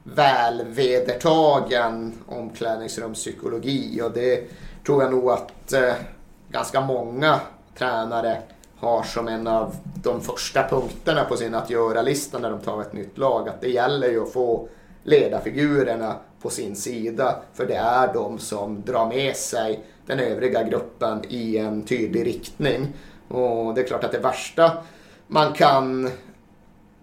väl 0.03 0.61
vedertagen 0.67 2.13
omklädningsrumspsykologi 2.27 4.01
och 4.01 4.11
det 4.11 4.43
tror 4.85 5.03
jag 5.03 5.11
nog 5.11 5.31
att 5.31 5.73
eh, 5.73 5.93
ganska 6.51 6.81
många 6.81 7.39
tränare 7.77 8.37
har 8.79 9.03
som 9.03 9.27
en 9.27 9.47
av 9.47 9.75
de 10.03 10.21
första 10.21 10.67
punkterna 10.67 11.23
på 11.23 11.37
sin 11.37 11.55
att 11.55 11.69
göra-lista 11.69 12.39
när 12.39 12.49
de 12.49 12.59
tar 12.59 12.81
ett 12.81 12.93
nytt 12.93 13.17
lag. 13.17 13.49
Att 13.49 13.61
det 13.61 13.69
gäller 13.69 14.09
ju 14.09 14.23
att 14.23 14.33
få 14.33 14.67
ledarfigurerna 15.03 16.15
på 16.41 16.49
sin 16.49 16.75
sida 16.75 17.35
för 17.53 17.65
det 17.65 17.75
är 17.75 18.13
de 18.13 18.39
som 18.39 18.81
drar 18.81 19.07
med 19.07 19.35
sig 19.35 19.83
den 20.05 20.19
övriga 20.19 20.63
gruppen 20.63 21.21
i 21.29 21.57
en 21.57 21.85
tydlig 21.85 22.25
riktning. 22.25 22.87
Och 23.27 23.73
det 23.73 23.81
är 23.81 23.87
klart 23.87 24.03
att 24.03 24.11
det 24.11 24.19
värsta 24.19 24.71
man 25.27 25.53
kan 25.53 26.11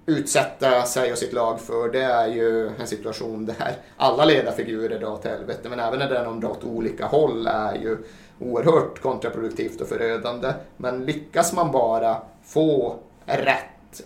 utsätta 0.06 0.82
sig 0.82 1.12
och 1.12 1.18
sitt 1.18 1.32
lag 1.32 1.60
för 1.60 1.88
det 1.88 2.02
är 2.02 2.26
ju 2.26 2.68
en 2.68 2.86
situation 2.86 3.46
där 3.46 3.72
alla 3.96 4.24
ledarfigurer 4.24 4.98
drar 4.98 5.12
åt 5.12 5.24
helvete 5.24 5.68
men 5.68 5.80
även 5.80 5.98
när 5.98 6.24
de 6.24 6.40
drar 6.40 6.50
åt 6.50 6.64
olika 6.64 7.06
håll 7.06 7.46
är 7.46 7.74
ju 7.74 7.98
oerhört 8.38 9.02
kontraproduktivt 9.02 9.80
och 9.80 9.88
förödande. 9.88 10.52
Men 10.76 11.04
lyckas 11.04 11.52
man 11.52 11.72
bara 11.72 12.16
få 12.44 12.96
rätt, 13.26 14.02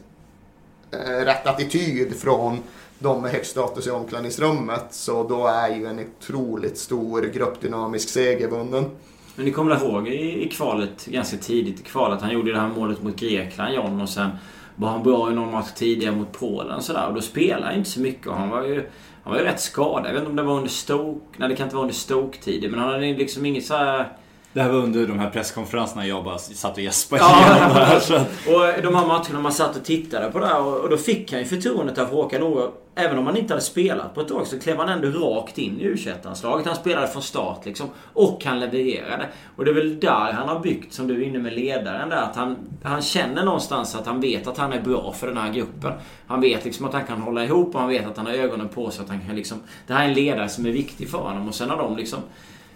eh, 0.91 1.24
rätt 1.24 1.47
attityd 1.47 2.16
från 2.16 2.59
de 2.99 3.22
med 3.22 3.31
högst 3.31 3.51
status 3.51 3.87
i 3.87 3.91
omklädningsrummet 3.91 4.87
så 4.91 5.28
då 5.28 5.47
är 5.47 5.68
ju 5.76 5.87
en 5.87 6.01
otroligt 6.01 6.78
stor 6.78 7.22
gruppdynamisk 7.22 8.09
seger 8.09 8.49
vunnen. 8.49 8.91
Men 9.37 9.45
ni 9.45 9.53
kommer 9.53 9.76
ihåg 9.76 10.09
i, 10.09 10.47
i 10.47 10.49
kvalet, 10.49 11.07
ganska 11.07 11.37
tidigt 11.37 11.81
i 11.81 11.83
kvalet, 11.83 12.20
han 12.20 12.31
gjorde 12.31 12.53
det 12.53 12.61
här 12.61 12.68
målet 12.68 13.03
mot 13.03 13.16
Grekland, 13.16 13.74
John, 13.74 14.01
och 14.01 14.09
sen 14.09 14.31
var 14.76 14.89
han 14.89 15.03
bra 15.03 15.31
i 15.31 15.35
någon 15.35 15.53
match 15.53 15.72
tidigare 15.74 16.14
mot 16.14 16.33
Polen 16.33 16.76
och 16.76 16.85
sådär. 16.85 17.09
Och 17.09 17.14
då 17.14 17.20
spelade 17.20 17.66
han 17.66 17.74
inte 17.74 17.91
så 17.91 18.01
mycket 18.01 18.26
och 18.26 18.35
han 18.35 18.49
var 18.49 18.62
ju, 18.62 18.87
han 19.23 19.33
var 19.33 19.41
ju 19.41 19.47
rätt 19.47 19.61
skadad. 19.61 20.07
Jag 20.07 20.12
vet 20.12 20.21
inte 20.21 20.31
om 20.31 20.37
det 20.37 20.43
var 20.43 20.57
under 20.57 20.71
Stoke... 20.71 21.21
Nej, 21.37 21.49
det 21.49 21.57
kan 21.57 21.64
inte 21.66 21.77
vara 21.77 21.85
under 21.85 21.95
stoktiden. 21.95 22.71
Men 22.71 22.81
han 22.81 22.89
hade 22.89 23.07
liksom 23.07 23.47
inget 23.47 23.66
så 23.66 23.75
här... 23.75 24.12
Det 24.53 24.63
här 24.63 24.69
var 24.69 24.79
under 24.79 25.07
de 25.07 25.19
här 25.19 25.31
presskonferenserna 25.31 26.07
jag 26.07 26.25
bara 26.25 26.39
satt 26.39 26.73
och 26.73 26.83
gäspade 26.83 27.23
Ja. 27.23 28.27
Och 28.47 28.83
de 28.83 28.95
här 28.95 29.07
matcherna 29.07 29.41
man 29.41 29.53
satt 29.53 29.77
och 29.77 29.85
tittade 29.85 30.31
på 30.31 30.39
det 30.39 30.47
här 30.47 30.61
och, 30.61 30.81
och 30.81 30.91
då 30.91 30.97
fick 30.97 31.33
han 31.33 31.41
ju 31.41 31.47
förtroendet 31.47 31.99
av 31.99 32.07
Håkan 32.07 32.43
Oro. 32.43 32.73
Även 32.95 33.19
om 33.19 33.27
han 33.27 33.37
inte 33.37 33.55
hade 33.55 33.65
spelat 33.65 34.15
på 34.15 34.21
ett 34.21 34.29
tag 34.29 34.47
så 34.47 34.61
klev 34.61 34.77
han 34.77 34.89
ändå 34.89 35.09
rakt 35.09 35.59
in 35.59 35.81
i 35.81 35.85
u 35.85 35.97
landslaget 36.25 36.67
Han 36.67 36.77
spelade 36.77 37.09
från 37.09 37.23
start 37.23 37.67
liksom. 37.67 37.89
Och 38.13 38.45
han 38.45 38.61
levererade. 38.61 39.27
Och 39.57 39.65
det 39.65 39.71
är 39.71 39.75
väl 39.75 40.01
där 40.01 40.33
han 40.33 40.49
har 40.49 40.61
byggt, 40.61 40.93
som 40.93 41.07
du 41.07 41.23
är 41.23 41.27
inne 41.27 41.39
med 41.39 41.53
ledaren 41.53 42.09
där. 42.09 42.23
Att 42.23 42.37
han, 42.37 42.57
han 42.83 43.03
känner 43.03 43.45
någonstans 43.45 43.95
att 43.95 44.07
han 44.07 44.21
vet 44.21 44.47
att 44.47 44.59
han 44.59 44.73
är 44.73 44.81
bra 44.81 45.13
för 45.13 45.27
den 45.27 45.37
här 45.37 45.53
gruppen. 45.53 45.93
Han 46.27 46.41
vet 46.41 46.65
liksom 46.65 46.87
att 46.87 46.93
han 46.93 47.07
kan 47.07 47.21
hålla 47.21 47.45
ihop 47.45 47.75
och 47.75 47.81
han 47.81 47.89
vet 47.89 48.07
att 48.07 48.17
han 48.17 48.27
har 48.27 48.33
ögonen 48.33 48.69
på 48.69 48.91
sig. 48.91 49.05
Att 49.05 49.11
han 49.11 49.21
kan 49.21 49.37
liksom, 49.37 49.59
det 49.87 49.93
här 49.93 50.05
är 50.05 50.09
en 50.09 50.15
ledare 50.15 50.49
som 50.49 50.67
är 50.67 50.71
viktig 50.71 51.11
för 51.11 51.19
honom. 51.19 51.49
Och 51.49 51.55
sen 51.55 51.71
har 51.71 51.77
de 51.77 51.97
liksom 51.97 52.19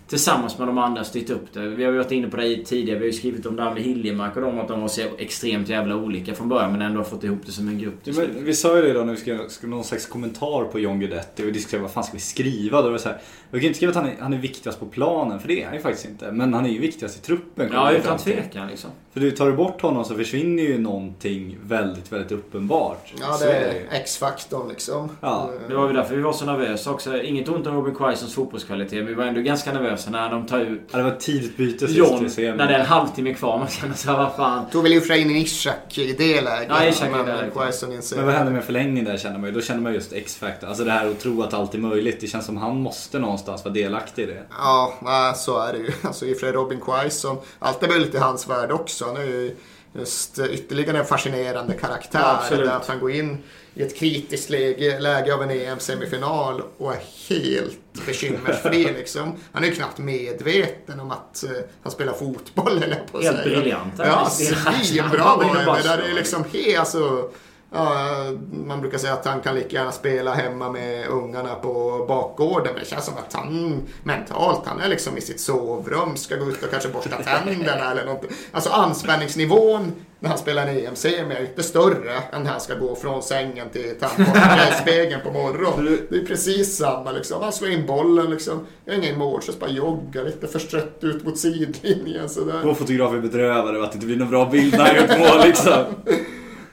tillsammans 0.08 0.58
med 0.58 0.68
de 0.68 0.78
andra 0.78 1.04
styrt 1.04 1.30
upp 1.30 1.52
det. 1.52 1.60
Vi 1.60 1.84
har 1.84 1.92
varit 1.92 2.12
inne 2.12 2.28
på 2.28 2.36
det 2.36 2.64
tidigare. 2.64 2.98
Vi 2.98 3.04
har 3.04 3.12
ju 3.12 3.18
skrivit 3.18 3.46
om 3.46 3.56
det 3.56 3.62
här 3.62 3.74
med 3.74 3.82
Hiljemark 3.82 4.36
och 4.36 4.42
dem 4.42 4.58
att 4.58 4.68
de 4.68 4.80
var 4.80 4.88
så 4.88 5.00
extremt 5.18 5.68
jävla 5.68 5.96
olika 5.96 6.34
från 6.34 6.48
början 6.48 6.72
men 6.72 6.82
ändå 6.82 7.00
har 7.00 7.04
fått 7.04 7.24
ihop 7.24 7.38
det 7.46 7.52
som 7.52 7.68
en 7.68 7.78
grupp 7.78 7.94
Ja, 8.04 8.12
men 8.16 8.44
vi 8.44 8.54
sa 8.54 8.76
ju 8.76 8.82
det 8.82 8.92
då 8.92 9.00
när 9.04 9.12
vi 9.12 9.18
skrev, 9.20 9.48
skrev 9.48 9.70
någon 9.70 9.84
slags 9.84 10.06
kommentar 10.06 10.64
på 10.64 10.78
John 10.80 11.00
Guidetti 11.00 11.42
och 11.42 11.46
vi 11.46 11.50
diskuterade 11.50 11.82
vad 11.82 11.92
fan 11.92 12.04
ska 12.04 12.12
vi 12.12 12.20
skriva? 12.20 12.78
Då 12.82 12.86
var 12.86 12.92
det 12.92 12.98
så 12.98 13.08
här, 13.08 13.18
vi 13.50 13.60
kan 13.60 13.66
inte 13.66 13.76
skriva 13.76 13.90
att 13.90 13.96
han 13.96 14.06
är, 14.06 14.14
han 14.20 14.32
är 14.32 14.38
viktigast 14.38 14.80
på 14.80 14.86
planen, 14.86 15.40
för 15.40 15.48
det 15.48 15.62
är 15.62 15.66
han 15.66 15.74
ju 15.74 15.80
faktiskt 15.80 16.06
inte. 16.08 16.32
Men 16.32 16.54
han 16.54 16.66
är 16.66 16.70
ju 16.70 16.78
viktigast 16.78 17.18
i 17.18 17.20
truppen. 17.20 17.68
Ja, 17.72 17.92
utan 17.92 18.18
tvekan 18.18 18.68
liksom. 18.68 18.90
För 19.12 19.20
du 19.20 19.30
tar 19.30 19.46
du 19.46 19.52
bort 19.52 19.80
honom 19.82 20.04
så 20.04 20.14
försvinner 20.14 20.62
ju 20.62 20.78
någonting 20.78 21.58
väldigt, 21.62 22.12
väldigt 22.12 22.32
uppenbart. 22.32 23.14
Ja, 23.20 23.32
Så 23.32 23.44
det 23.44 23.52
är 23.52 23.74
är. 23.74 24.00
X-faktorn 24.00 24.68
liksom. 24.68 25.08
Ja, 25.20 25.50
Det 25.68 25.74
var 25.74 25.86
ju 25.88 25.94
därför 25.94 26.16
vi 26.16 26.22
var 26.22 26.32
så 26.32 26.44
nervösa 26.44 26.90
också. 26.90 27.22
Inget 27.22 27.48
ont 27.48 27.66
om 27.66 27.74
Robin 27.74 27.94
Quaisons 27.94 28.34
fotbollskvalitet, 28.34 28.98
men 28.98 29.06
vi 29.06 29.14
var 29.14 29.24
ändå 29.24 29.40
ganska 29.40 29.72
nervösa 29.72 29.93
nervösa 29.94 30.10
när 30.10 30.30
de 30.30 30.46
tar 30.46 30.60
ut 30.60 30.80
Ja, 30.90 30.98
det 30.98 31.04
var 31.04 31.10
ett 31.10 31.20
tidigt 31.20 31.56
byte 31.56 31.86
sist 31.86 31.98
John. 31.98 32.30
När 32.36 32.68
det 32.68 32.74
är 32.74 32.78
en 32.78 32.86
halvtimme 32.86 33.34
kvar. 33.34 33.58
Man 33.58 33.68
känner 33.68 33.94
såhär, 33.94 34.18
vad 34.18 34.36
fan. 34.36 34.70
Tog 34.70 34.82
väl 34.82 34.92
i 34.92 34.98
och 34.98 35.02
för 35.02 35.08
sig 35.08 35.20
in 35.20 35.30
Ishak 35.30 35.98
i 35.98 36.12
det 36.12 36.40
läget. 36.40 36.68
Ja, 36.68 36.84
Ishak 36.84 37.08
i 37.08 37.12
det 37.12 37.16
men 37.18 37.26
läget. 37.26 38.12
Men 38.16 38.26
vad 38.26 38.34
hände 38.34 38.52
med 38.52 38.64
förlängning 38.64 39.04
där 39.04 39.16
känner 39.16 39.38
man 39.38 39.48
ju? 39.48 39.54
Då 39.54 39.60
känner 39.60 39.80
man 39.80 39.94
just 39.94 40.12
X-Factor. 40.12 40.66
Alltså 40.66 40.84
det 40.84 40.90
här 40.90 41.10
att 41.10 41.20
tro 41.20 41.42
att 41.42 41.54
allt 41.54 41.74
är 41.74 41.78
möjligt. 41.78 42.20
Det 42.20 42.26
känns 42.26 42.46
som 42.46 42.56
han 42.56 42.76
måste 42.76 43.18
någonstans 43.18 43.64
vara 43.64 43.74
delaktig 43.74 44.22
i 44.22 44.26
det. 44.26 44.42
Ja, 44.58 45.32
så 45.36 45.58
är 45.58 45.72
det 45.72 45.78
ju. 45.78 45.90
Alltså, 46.04 46.26
i 46.26 46.32
och 46.32 46.36
för 46.36 46.46
sig 46.46 46.52
Robin 46.52 46.80
Quaison, 46.80 47.36
allt 47.58 47.82
är 47.82 47.88
möjligt 47.88 48.14
i 48.14 48.18
hans 48.18 48.48
värld 48.48 48.70
också. 48.70 49.04
Han 49.04 49.16
är 49.16 49.24
ju 49.24 49.56
just 49.94 50.38
eh, 50.38 50.46
ytterligare 50.46 50.98
en 50.98 51.04
fascinerande 51.04 51.74
karaktär. 51.74 52.36
Absolut. 52.36 52.66
där 52.66 52.76
att 52.76 52.86
han 52.88 53.00
går 53.00 53.10
in 53.10 53.38
i 53.74 53.82
ett 53.82 53.96
kritiskt 53.96 54.50
läge, 54.50 55.00
läge 55.00 55.34
av 55.34 55.42
en 55.42 55.50
EM-semifinal 55.50 56.62
och 56.78 56.94
är 56.94 57.00
helt 57.28 58.06
bekymmersfri. 58.06 58.84
liksom. 58.98 59.34
Han 59.52 59.64
är 59.64 59.68
ju 59.68 59.74
knappt 59.74 59.98
medveten 59.98 61.00
om 61.00 61.10
att 61.10 61.44
eh, 61.44 61.50
han 61.82 61.92
spelar 61.92 62.12
fotboll, 62.12 62.82
eller 62.82 63.02
på 63.12 63.20
Helt 63.20 63.44
briljant. 63.44 63.94
Ja, 63.98 64.30
svinbra 64.30 65.36
det. 65.36 65.88
där 65.88 65.98
är 65.98 66.14
liksom 66.14 66.44
helt, 66.52 66.78
alltså, 66.78 67.30
ja, 67.74 68.32
man 68.66 68.80
brukar 68.80 68.98
säga 68.98 69.12
att 69.12 69.26
han 69.26 69.40
kan 69.40 69.54
lika 69.54 69.76
gärna 69.76 69.92
spela 69.92 70.34
hemma 70.34 70.70
med 70.70 71.08
ungarna 71.08 71.54
på 71.54 72.04
bakgården. 72.08 72.72
Men 72.72 72.82
det 72.82 72.88
känns 72.88 73.04
som 73.04 73.14
att 73.14 73.32
han 73.32 73.82
mentalt, 74.02 74.66
han 74.66 74.80
är 74.80 74.88
liksom 74.88 75.18
i 75.18 75.20
sitt 75.20 75.40
sovrum, 75.40 76.16
ska 76.16 76.36
gå 76.36 76.50
ut 76.50 76.62
och 76.62 76.70
kanske 76.70 76.88
borsta 76.88 77.22
tänderna 77.22 77.90
eller 77.90 78.04
någonting. 78.04 78.30
Alltså 78.52 78.70
anspänningsnivån 78.70 79.92
när 80.24 80.28
han 80.28 80.38
spelar 80.38 80.66
en 80.66 80.78
EM-semi 80.78 81.34
är 81.34 81.40
inte 81.40 81.62
större 81.62 82.16
än 82.32 82.42
när 82.42 82.50
han 82.50 82.60
ska 82.60 82.74
gå 82.74 82.94
från 82.94 83.22
sängen 83.22 83.68
till 83.72 83.94
tandborsten 84.00 84.82
spegeln 84.82 85.20
på 85.22 85.32
morgonen. 85.32 85.98
Det 86.10 86.16
är 86.16 86.26
precis 86.26 86.76
samma 86.76 87.12
liksom. 87.12 87.42
Han 87.42 87.52
slår 87.52 87.70
in 87.70 87.86
bollen 87.86 88.30
liksom. 88.30 88.66
Jag 88.84 88.94
är 88.94 88.98
ingen 88.98 89.18
bara 89.18 89.70
joggar 89.70 90.24
lite 90.24 90.46
förstrött 90.46 90.98
ut 91.00 91.24
mot 91.24 91.38
sidlinjen 91.38 92.28
sådär. 92.28 92.74
Fotografer 92.74 93.16
är 93.16 93.20
bedrövade 93.20 93.78
över 93.78 93.84
att 93.84 93.92
det 93.92 93.96
inte 93.96 94.06
blir 94.06 94.16
någon 94.16 94.30
bra 94.30 94.50
bild 94.50 94.74
när 94.78 94.84
han 94.84 94.96
gör 94.96 95.18
mål 95.18 95.46
liksom. 95.46 95.84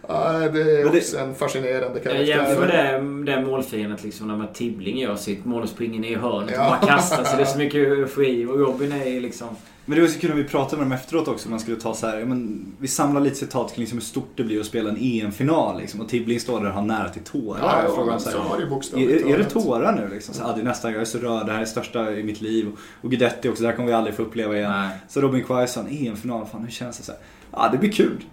Ja, 0.08 0.32
det 0.32 0.46
är 0.46 0.84
Men 0.84 0.92
det- 0.94 0.98
också 1.00 1.18
en 1.18 1.36
fascinerande 1.36 1.80
Jag 1.94 2.04
karaktär. 2.04 2.24
jämför 2.24 2.68
det, 2.68 3.32
det 3.32 3.42
målfirandet 3.46 4.04
liksom 4.04 4.28
när 4.28 4.36
man 4.38 4.48
Tibbling 4.54 4.98
gör 4.98 5.16
sitt 5.16 5.46
mål 5.46 5.64
och 5.64 5.70
springer 5.70 6.00
ner 6.00 6.12
i 6.12 6.16
hörnet 6.16 6.52
Ja. 6.56 6.64
och 6.76 6.88
bara 6.88 6.94
kastar 6.96 7.24
sig. 7.24 7.38
Det 7.38 7.44
är 7.44 7.46
så 7.46 7.58
mycket 7.58 7.76
eufori 7.76 8.46
och 8.46 8.60
Robin 8.60 8.92
är 8.92 9.22
liksom... 9.22 9.48
Men 9.86 9.96
det 9.96 10.02
var 10.02 10.10
så 10.10 10.20
kul 10.20 10.30
när 10.30 10.38
vi 10.38 10.44
pratade 10.44 10.78
med 10.78 10.86
dem 10.86 10.92
efteråt 10.92 11.28
också. 11.28 11.50
Man 11.50 11.60
skulle 11.60 11.78
ta 11.78 11.94
så 11.94 12.08
här, 12.08 12.26
men 12.26 12.66
vi 12.80 12.88
samlar 12.88 13.22
lite 13.22 13.36
citat 13.36 13.74
kring 13.76 13.82
liksom 13.82 13.98
hur 13.98 14.06
stort 14.06 14.30
det 14.36 14.44
blir 14.44 14.60
att 14.60 14.66
spela 14.66 14.90
en 14.90 14.98
EM-final. 15.00 15.80
Liksom, 15.82 16.02
och 16.02 16.10
Tibbling 16.10 16.40
står 16.40 16.60
där 16.60 16.68
och 16.68 16.74
har 16.74 16.82
nära 16.82 17.10
till 17.10 17.22
tårar. 17.24 17.60
Ja, 17.62 17.82
Jag 17.82 17.92
ja, 17.92 17.96
frågar 17.96 18.18
så 18.18 18.30
så 18.30 18.38
här, 18.42 18.50
var 18.50 18.58
det 18.58 18.64
ju 18.64 18.70
bokstavligt 18.70 19.26
är, 19.26 19.30
är 19.34 19.38
det 19.38 19.44
tårar 19.44 19.96
nu 19.96 20.10
liksom? 20.14 20.34
Så, 20.34 20.44
ah, 20.44 20.54
det 20.56 20.62
är 20.62 20.66
nästan, 20.66 20.92
jag 20.92 21.02
är 21.02 21.06
så 21.06 21.18
rörd, 21.18 21.46
det 21.46 21.52
här 21.52 21.60
är 21.60 21.64
det 21.66 21.68
största 21.70 22.12
i 22.12 22.24
mitt 22.24 22.42
liv. 22.42 22.72
Och 23.02 23.10
Guidetti 23.12 23.50
också, 23.50 23.64
det 23.64 23.70
här 23.70 23.76
kommer 23.76 23.88
vi 23.88 23.94
aldrig 23.94 24.16
få 24.16 24.22
uppleva 24.24 24.58
igen. 24.58 24.72
Nej. 24.72 24.90
Så 25.10 25.22
Robin 25.22 25.44
Quaison, 25.44 25.88
EM-final, 25.90 26.46
fan 26.52 26.64
hur 26.64 26.72
känns 26.72 26.98
det? 26.98 27.04
Så 27.04 27.12
här, 27.12 27.22
Ja, 27.52 27.70
det 27.72 27.78
blir 27.78 27.92
kul. 27.92 28.24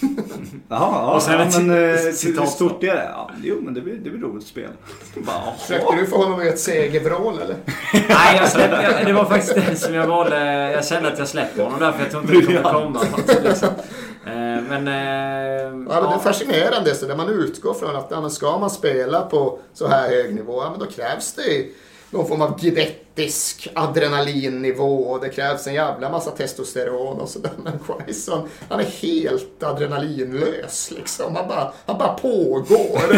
Jaha, 0.68 0.90
ja, 0.92 1.14
Och 1.14 1.22
sen 1.22 1.32
ja, 1.40 1.60
men 1.60 1.70
eh, 1.70 1.76
hur 1.76 2.46
stort 2.46 2.82
är 2.82 2.94
det? 2.94 3.08
Ja, 3.12 3.30
jo, 3.42 3.60
men 3.62 3.74
det 3.74 3.80
blir, 3.80 3.94
det 3.94 4.10
blir 4.10 4.20
roligt 4.20 4.42
att 4.42 4.48
spela. 4.48 4.68
Bara. 5.26 5.54
Försökte 5.58 5.96
du 5.96 6.06
få 6.06 6.16
honom 6.16 6.38
med 6.38 6.48
ett 6.48 6.58
segervrål 6.60 7.38
eller? 7.42 7.56
Nej, 8.08 8.36
jag 8.36 8.48
släppte, 8.48 8.82
jag, 8.82 9.06
det 9.06 9.12
var 9.12 9.24
faktiskt 9.24 9.54
det 9.54 9.76
som 9.76 9.94
jag 9.94 10.06
valde. 10.06 10.44
Jag 10.72 10.84
kände 10.86 11.12
att 11.12 11.18
jag 11.18 11.28
släpper 11.28 11.62
honom 11.62 11.80
där 11.80 11.92
för 11.92 12.00
jag 12.02 12.10
tror 12.10 12.22
inte 12.22 12.34
det 12.36 12.42
kommer 12.62 12.62
komma 12.62 13.00
något. 13.10 13.44
Liksom. 13.44 13.68
Eh, 14.26 14.62
Men... 14.68 14.88
eh, 14.88 15.56
Ja, 15.88 16.00
men 16.00 16.10
det 16.10 16.14
är 16.16 16.18
fascinerande 16.18 16.94
så 16.94 17.06
där 17.06 17.16
man 17.16 17.28
utgår 17.28 17.74
från 17.74 17.96
att 17.96 18.06
ja, 18.10 18.20
men 18.20 18.30
ska 18.30 18.58
man 18.58 18.70
spela 18.70 19.20
på 19.22 19.58
så 19.74 19.86
här 19.88 20.08
hög 20.08 20.34
nivå, 20.34 20.62
ja, 20.62 20.70
men 20.70 20.78
då 20.78 20.86
krävs 20.86 21.32
det 21.32 21.66
någon 22.10 22.26
form 22.28 22.42
av 22.42 22.64
gidettisk 22.64 23.68
adrenalinnivå 23.74 25.02
och 25.02 25.20
det 25.20 25.28
krävs 25.28 25.66
en 25.66 25.74
jävla 25.74 26.10
massa 26.10 26.30
testosteron 26.30 27.20
och 27.20 27.28
sådär. 27.28 27.52
Men 27.64 27.78
Quaison, 27.78 28.48
han 28.68 28.80
är 28.80 28.84
helt 28.84 29.62
adrenalinlös 29.62 30.90
liksom. 30.90 31.36
Han 31.36 31.48
bara, 31.48 31.72
han 31.86 31.98
bara 31.98 32.12
pågår. 32.12 33.08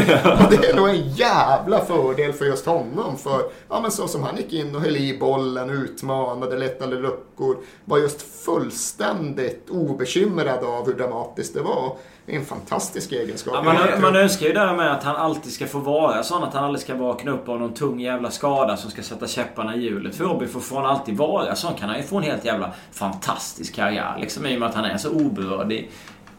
och 0.45 0.51
det 0.51 0.68
är 0.68 0.76
nog 0.76 0.89
en 0.89 1.09
jävla 1.09 1.84
fördel 1.84 2.32
för 2.32 2.45
just 2.45 2.66
honom. 2.66 3.18
För 3.18 3.43
ja, 3.68 3.80
men 3.80 3.91
så 3.91 4.09
som 4.09 4.22
han 4.22 4.36
gick 4.36 4.53
in 4.53 4.76
och 4.76 4.82
höll 4.82 4.97
i 4.97 5.18
bollen, 5.18 5.70
utmanade, 5.70 6.57
lättade 6.57 6.97
luckor, 6.97 7.57
var 7.84 7.99
just 7.99 8.22
fullständigt 8.22 9.70
obekymrad 9.70 10.64
av 10.64 10.86
hur 10.86 10.95
dramatiskt 10.95 11.55
det 11.55 11.62
var. 11.62 11.97
Det 12.29 12.35
är 12.35 12.39
en 12.39 12.45
fantastisk 12.45 13.12
egenskap. 13.12 13.55
Ja, 13.57 13.62
man, 13.62 14.03
man 14.03 14.16
önskar 14.16 14.47
ju 14.47 14.53
där 14.53 14.74
med 14.74 14.93
att 14.93 15.05
han 15.05 15.16
alltid 15.16 15.53
ska 15.53 15.66
få 15.66 15.79
vara 15.79 16.22
sån. 16.22 16.45
Att 16.45 16.55
han 16.55 16.64
aldrig 16.64 16.81
ska 16.81 16.95
vakna 16.95 17.31
upp 17.31 17.49
av 17.49 17.61
någon 17.61 17.74
tung 17.74 18.01
jävla 18.01 18.31
skada 18.31 18.76
som 18.76 18.91
ska 18.91 19.03
sätta 19.03 19.26
käpparna 19.26 19.76
i 19.76 19.81
hjulet. 19.81 20.14
För 20.14 20.24
Robin 20.24 20.49
får, 20.49 20.61
får 20.61 20.76
han 20.76 20.87
alltid 20.87 21.16
vara 21.16 21.55
sån 21.55 21.74
kan 21.74 21.89
han 21.89 21.99
ju 21.99 22.05
få 22.05 22.16
en 22.16 22.22
helt 22.22 22.45
jävla 22.45 22.72
fantastisk 22.93 23.74
karriär. 23.74 24.16
Liksom, 24.20 24.47
I 24.47 24.57
och 24.57 24.61
med 24.61 24.68
att 24.68 24.74
han 24.74 24.85
är 24.85 24.97
så 24.97 25.11
oberörd 25.11 25.72
i 25.72 25.89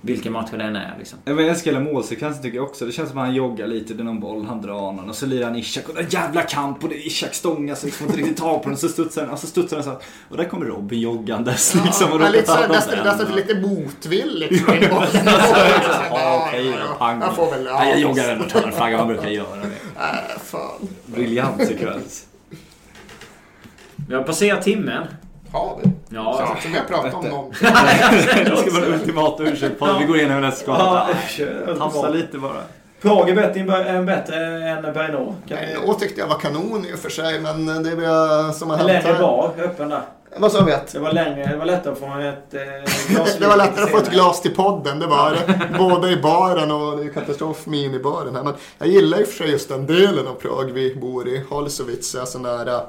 vilken 0.01 0.33
match 0.33 0.49
det 0.51 0.63
än 0.63 0.75
är. 0.75 0.95
Liksom. 0.97 1.19
Jag 1.25 1.47
älskar 1.47 1.71
hela 1.71 1.83
målsekvensen 1.83 2.43
tycker 2.43 2.57
jag 2.57 2.65
också. 2.65 2.85
Det 2.85 2.91
känns 2.91 3.09
som 3.09 3.17
att 3.17 3.25
han 3.25 3.35
joggar 3.35 3.67
lite, 3.67 3.93
det 3.93 4.01
är 4.01 4.05
någon 4.05 4.19
boll, 4.19 4.45
han 4.45 4.61
drar 4.61 4.91
någon 4.91 5.09
och 5.09 5.15
så 5.15 5.25
lirar 5.25 5.45
han 5.45 5.55
Ishak 5.55 5.89
och 5.89 5.95
det 5.95 5.99
är 5.99 6.03
en 6.03 6.09
jävla 6.09 6.41
kamp 6.41 6.83
och 6.83 6.89
det 6.89 6.95
är 6.95 7.07
Ishak 7.07 7.33
stångas 7.33 7.83
liksom, 7.83 8.07
får 8.07 8.07
inte 8.07 8.19
riktigt 8.19 8.37
tag 8.37 8.57
på 8.63 8.63
den 8.63 8.73
och 8.73 8.79
så 8.79 8.89
studsar 8.89 9.21
den 9.21 9.31
och 9.31 9.39
så 9.39 9.47
studsar 9.47 9.77
den 9.77 9.83
så 9.83 9.89
här. 9.89 9.99
Och 10.29 10.37
där 10.37 10.45
kommer 10.45 10.65
Robin 10.65 10.99
joggandes 11.01 11.75
liksom 11.85 12.11
och 12.11 12.21
Ja, 12.21 12.29
lite 12.29 12.45
så, 12.45 12.67
nästan, 12.67 13.03
nästan 13.03 13.35
lite 13.35 13.55
motvilligt. 13.55 14.61
från 14.65 14.75
bollen. 14.79 15.09
Ja, 16.09 16.45
okej 16.47 16.75
då, 16.87 16.95
pang. 16.97 17.21
Jag 17.21 17.35
får 17.35 17.51
väl... 17.51 17.65
ja. 17.65 17.85
Jag 17.85 17.99
joggar 17.99 18.29
ändå 18.29 18.45
och 18.45 18.51
tar 18.51 18.61
en 18.61 18.71
flagga, 18.71 18.97
man 18.97 19.07
brukar 19.07 19.29
göra 19.29 19.55
det. 19.55 19.65
Äh, 19.99 20.39
fan. 20.43 20.87
Briljant 21.05 21.67
sekvens. 21.67 22.25
Vi 24.09 24.15
har 24.15 24.23
passerat 24.23 24.61
timmen. 24.63 25.07
Har 25.51 25.79
vi? 25.83 25.91
Ja, 26.09 26.37
Ja, 26.55 26.57
som 26.61 26.73
jag 26.73 26.87
pratat 26.87 27.13
om 27.13 27.25
någonting. 27.25 27.67
Det 28.45 28.57
ska 28.57 28.71
vara 28.71 28.85
en 28.85 28.93
ultimata 28.93 29.43
ursäkt 29.43 29.75
Vi 29.99 30.05
går 30.05 30.17
igenom 30.17 30.41
nästa 30.41 30.63
skada. 30.63 31.07
Tafsa 31.77 32.09
lite 32.09 32.37
bara. 32.37 32.61
Prag 33.01 33.29
är 33.29 33.35
bättre, 33.35 33.83
än 33.89 34.05
bättre 34.05 34.35
än 34.69 34.81
Berno. 34.81 35.35
Nå 35.85 35.93
tyckte 35.93 36.21
jag 36.21 36.27
var 36.27 36.39
kanon 36.39 36.85
i 36.85 36.95
och 36.95 36.99
för 36.99 37.09
sig, 37.09 37.39
men 37.39 37.65
det 37.83 37.95
var 37.95 38.51
som 38.51 38.69
har 38.69 38.77
hänt 38.77 38.87
längre 38.87 39.13
här. 39.13 39.21
bar 39.21 39.53
öppen 39.57 39.89
där. 39.89 40.01
Vad 40.37 40.51
sa 40.51 40.63
vi? 40.63 40.75
Det 40.91 40.99
var 40.99 41.11
längre, 41.13 41.45
det 41.51 41.57
var 41.57 41.65
lättare 41.65 41.93
att 41.93 41.99
få 41.99 42.05
ett 42.05 42.53
eh, 42.53 42.59
glas 43.15 43.37
Det 43.39 43.47
var 43.47 43.57
lättare 43.57 43.83
att 43.83 43.91
få 43.91 43.97
ett 43.97 44.11
glas 44.11 44.41
till 44.41 44.55
podden, 44.55 44.99
det 44.99 45.07
var 45.07 45.31
det. 45.31 45.77
Både 45.77 46.09
i 46.09 46.17
baren 46.17 46.71
och 46.71 46.97
det 46.97 47.03
är 47.03 47.13
katastrof 47.13 47.65
minibaren 47.65 48.35
här. 48.35 48.43
Men 48.43 48.53
jag 48.77 48.87
gillar 48.87 49.19
i 49.19 49.23
och 49.23 49.27
för 49.27 49.35
sig 49.35 49.51
just 49.51 49.69
den 49.69 49.85
delen 49.85 50.27
av 50.27 50.33
Prag 50.33 50.71
vi 50.73 50.95
bor 50.95 51.27
i. 51.27 51.43
Holsowitz, 51.49 52.15
alltså 52.15 52.39
nära 52.39 52.81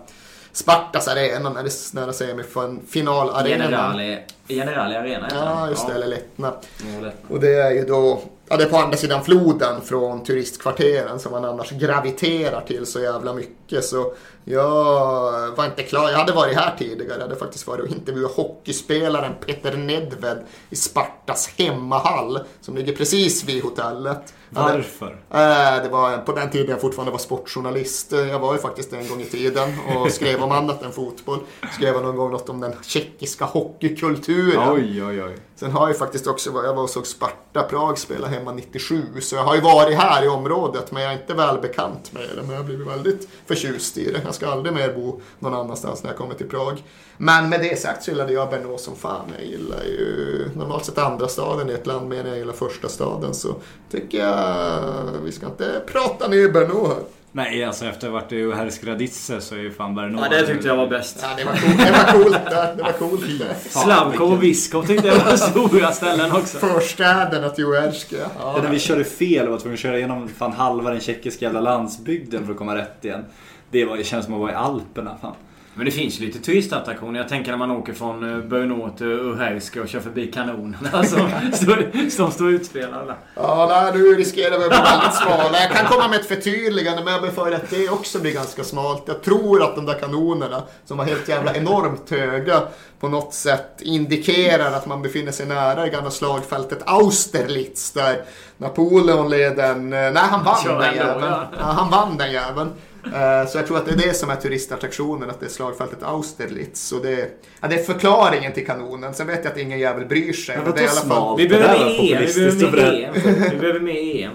Spartas 0.52 1.08
arena, 1.08 1.50
när 1.50 1.62
det 1.62 1.68
är 1.68 1.94
nära 1.94 2.12
semifinalarena. 2.12 3.48
Generali, 3.48 4.18
Generali 4.48 4.96
Arena 4.96 5.28
Ja, 5.30 5.68
just 5.68 5.86
det, 5.86 5.94
eller. 5.94 6.18
Ja, 6.36 6.60
lätt. 7.02 7.14
Och 7.28 7.40
det 7.40 7.54
är 7.54 7.70
ju 7.70 7.84
då, 7.84 8.22
ja 8.48 8.56
det 8.56 8.64
är 8.64 8.68
på 8.68 8.76
andra 8.76 8.96
sidan 8.96 9.24
floden 9.24 9.80
från 9.80 10.24
turistkvarteren 10.24 11.18
som 11.18 11.32
man 11.32 11.44
annars 11.44 11.70
graviterar 11.70 12.60
till 12.60 12.86
så 12.86 13.00
jävla 13.00 13.34
mycket. 13.34 13.84
Så 13.84 14.12
jag 14.44 15.50
var 15.56 15.64
inte 15.66 15.82
klar, 15.82 16.10
jag 16.10 16.18
hade 16.18 16.32
varit 16.32 16.56
här 16.56 16.76
tidigare, 16.78 17.14
jag 17.18 17.22
hade 17.22 17.36
faktiskt 17.36 17.66
varit 17.66 17.80
och 17.80 17.88
intervjuat 17.96 18.32
hockeyspelaren 18.32 19.32
Peter 19.46 19.76
Nedved 19.76 20.38
i 20.70 20.76
Spartas 20.76 21.50
hemmahall 21.58 22.38
som 22.60 22.76
ligger 22.76 22.92
precis 22.96 23.44
vid 23.44 23.62
hotellet. 23.62 24.34
Varför? 24.52 25.06
Eh, 25.30 25.82
Det 25.82 25.88
var 25.92 26.18
på 26.18 26.32
den 26.32 26.50
tiden 26.50 26.70
jag 26.70 26.80
fortfarande 26.80 27.12
var 27.12 27.18
sportjournalist. 27.18 28.12
Eh, 28.12 28.28
Jag 28.28 28.38
var 28.38 28.52
ju 28.52 28.58
faktiskt 28.58 28.90
det 28.90 28.96
en 28.96 29.08
gång 29.08 29.20
i 29.20 29.24
tiden 29.24 29.74
och 29.96 30.10
skrev 30.12 30.42
om 30.42 30.52
annat 30.52 30.82
än 30.82 30.92
fotboll. 30.92 31.38
Skrev 31.74 32.02
någon 32.02 32.16
gång 32.16 32.30
något 32.32 32.48
om 32.48 32.60
den 32.60 32.72
tjeckiska 32.82 33.44
hockeykulturen. 33.44 34.72
Oj, 34.72 35.04
oj, 35.04 35.22
oj. 35.24 35.36
Sen 35.56 35.70
har 35.72 35.88
jag 35.88 35.98
faktiskt 35.98 36.26
också, 36.26 36.50
jag 36.64 36.74
var 36.74 36.82
och 36.82 36.90
såg 36.90 37.06
Sparta 37.06 37.62
Prag 37.62 37.98
spela 37.98 38.26
hemma 38.26 38.52
97. 38.52 39.02
Så 39.20 39.36
jag 39.36 39.42
har 39.42 39.54
ju 39.54 39.60
varit 39.60 39.98
här 39.98 40.24
i 40.24 40.28
området 40.28 40.92
men 40.92 41.02
jag 41.02 41.12
är 41.12 41.16
inte 41.20 41.34
väl 41.34 41.58
bekant 41.60 42.12
med 42.12 42.22
det. 42.36 42.42
Men 42.42 42.50
jag 42.50 42.56
har 42.56 42.64
blivit 42.64 42.86
väldigt 42.86 43.28
förtjust 43.46 43.98
i 43.98 44.12
det. 44.12 44.20
Jag 44.30 44.34
ska 44.34 44.48
aldrig 44.50 44.74
mer 44.74 44.92
bo 44.92 45.20
någon 45.38 45.54
annanstans 45.54 46.02
när 46.02 46.10
jag 46.10 46.18
kommer 46.18 46.34
till 46.34 46.48
Prag. 46.48 46.82
Men 47.16 47.48
med 47.48 47.60
det 47.60 47.80
sagt 47.80 48.02
så 48.02 48.10
gillade 48.10 48.32
jag 48.32 48.50
Brno 48.50 48.78
som 48.78 48.96
fan. 48.96 49.32
Jag 49.38 49.46
gillar 49.46 49.84
ju 49.84 50.50
normalt 50.56 50.84
sett 50.84 50.98
andra 50.98 51.28
staden 51.28 51.70
i 51.70 51.72
ett 51.72 51.86
land 51.86 52.08
mer 52.08 52.20
än 52.20 52.26
jag 52.28 52.38
gillar 52.38 52.52
första 52.52 52.88
staden. 52.88 53.34
Så 53.34 53.54
tycker 53.90 54.18
jag, 54.18 54.80
vi 55.24 55.32
ska 55.32 55.46
inte 55.46 55.82
prata 55.86 56.28
ner 56.28 56.48
Brno 56.48 56.86
här. 56.86 56.96
Nej, 57.32 57.64
alltså 57.64 57.84
efter 57.84 58.06
att 58.06 58.12
ha 58.12 58.20
varit 58.20 58.32
i 58.32 58.52
Herskraditse 58.52 59.40
så 59.40 59.54
är 59.54 59.58
ju 59.58 59.70
fan 59.72 59.94
Bernard... 59.94 60.24
Ja, 60.32 60.38
det 60.40 60.46
tyckte 60.46 60.68
jag 60.68 60.76
var 60.76 60.86
bäst. 60.86 61.18
Ja, 61.22 61.28
det 61.36 61.44
var 61.44 61.52
coolt, 61.52 61.78
det 61.78 61.92
var 61.92 62.22
coolt. 62.22 62.76
Det 62.76 62.82
var 62.82 62.92
coolt 62.92 63.38
där. 63.38 63.54
Slavkov 63.68 64.32
och 64.32 64.42
Viskov 64.42 64.86
tyckte 64.86 65.08
jag 65.08 65.24
var 65.24 65.36
stora 65.36 65.92
ställen 65.92 66.32
också. 66.32 66.58
Förstäderna 66.58 67.48
till 67.48 67.64
Uerska. 67.64 68.16
Ja, 68.16 68.28
Ja, 68.38 68.62
när 68.62 68.70
vi 68.70 68.78
körde 68.78 69.04
fel 69.04 69.46
och 69.46 69.52
var 69.52 69.58
tvungna 69.58 69.74
att 69.74 69.80
köra 69.80 69.98
igenom 69.98 70.28
fan 70.28 70.52
halva 70.52 70.90
den 70.90 71.00
tjeckiska 71.00 71.44
jävla 71.44 71.60
landsbygden 71.60 72.44
för 72.44 72.52
att 72.52 72.58
komma 72.58 72.76
rätt 72.76 73.04
igen. 73.04 73.24
Det, 73.70 73.84
var, 73.84 73.96
det 73.96 74.04
känns 74.04 74.24
som 74.24 74.34
att 74.34 74.40
vara 74.40 74.52
i 74.52 74.54
Alperna. 74.54 75.16
Fan. 75.22 75.34
Men 75.74 75.84
det 75.84 75.90
finns 75.90 76.20
ju 76.20 76.26
lite 76.26 76.38
turistattraktioner. 76.38 77.20
Jag 77.20 77.28
tänker 77.28 77.50
när 77.50 77.58
man 77.58 77.70
åker 77.70 77.92
från 77.92 78.34
eh, 78.34 78.44
Bönå 78.44 78.90
till 78.90 79.06
Uherska 79.06 79.82
och 79.82 79.88
kör 79.88 80.00
förbi 80.00 80.26
kanonerna 80.26 81.04
som 81.04 81.30
står, 81.52 82.10
som 82.10 82.30
står 82.30 82.50
utspelade. 82.50 83.14
Ja, 83.34 83.66
nej, 83.70 84.02
nu 84.02 84.14
riskerar 84.14 84.54
att 84.54 84.60
bli 84.60 84.68
väldigt 84.68 85.14
smala. 85.14 85.60
Jag 85.60 85.70
kan 85.70 85.86
komma 85.86 86.08
med 86.08 86.20
ett 86.20 86.26
förtydligande, 86.26 87.04
men 87.04 87.12
jag 87.12 87.22
befarar 87.22 87.52
att 87.52 87.70
det 87.70 87.88
också 87.88 88.20
blir 88.20 88.32
ganska 88.32 88.64
smalt. 88.64 89.02
Jag 89.06 89.22
tror 89.22 89.62
att 89.62 89.76
de 89.76 89.86
där 89.86 89.98
kanonerna, 89.98 90.62
som 90.84 90.96
var 90.98 91.04
helt 91.04 91.28
jävla 91.28 91.54
enormt 91.54 92.10
höga, 92.10 92.62
på 93.00 93.08
något 93.08 93.34
sätt 93.34 93.80
indikerar 93.80 94.72
att 94.72 94.86
man 94.86 95.02
befinner 95.02 95.32
sig 95.32 95.46
nära 95.46 95.82
det 95.82 95.88
gamla 95.90 96.10
slagfältet 96.10 96.78
Austerlitz, 96.84 97.90
där 97.92 98.22
Napoleon 98.56 99.30
led 99.30 99.58
en... 99.58 99.90
Nej, 99.90 100.12
han 100.16 100.44
vann 100.44 100.78
den 100.80 100.94
jäveln. 100.94 101.24
ja. 101.30 101.48
Ja, 101.58 101.64
han 101.64 101.90
vann 101.90 102.16
den 102.16 102.32
jäveln. 102.32 102.70
Eh, 103.04 103.48
Så 103.48 103.58
jag 103.58 103.66
tror 103.66 103.76
att 103.76 103.86
det 103.86 103.92
är 103.92 103.96
det 104.08 104.14
som 104.14 104.30
är 104.30 104.36
turistattraktionen, 104.36 105.30
att 105.30 105.40
det 105.40 105.46
är 105.46 105.50
slagfältet 105.50 105.98
Austerlitz. 106.02 106.92
Och 106.92 107.02
det, 107.02 107.28
ja, 107.60 107.68
det 107.68 107.74
är 107.74 107.82
förklaringen 107.84 108.52
till 108.52 108.66
kanonen. 108.66 109.14
Sen 109.14 109.26
vet 109.26 109.44
jag 109.44 109.52
att 109.52 109.58
ingen 109.58 109.78
jävel 109.78 110.06
bryr 110.06 110.32
sig. 110.32 110.56
Men 110.64 110.72
det 110.74 110.80
är 110.80 110.82
i 110.82 110.86
alla 110.86 110.90
fall... 110.96 111.06
smalt? 111.06 111.40
Vi 111.40 111.48
behöver 111.48 111.78
var 111.78 111.84
med 111.84 112.00
EM. 112.00 112.26
Vi 112.26 112.70
behöver 112.70 112.76
med. 112.92 113.04
EM. 113.04 113.50
Vi 113.50 113.56
behöver 113.56 113.80
med 113.80 113.96
EM. 113.96 114.32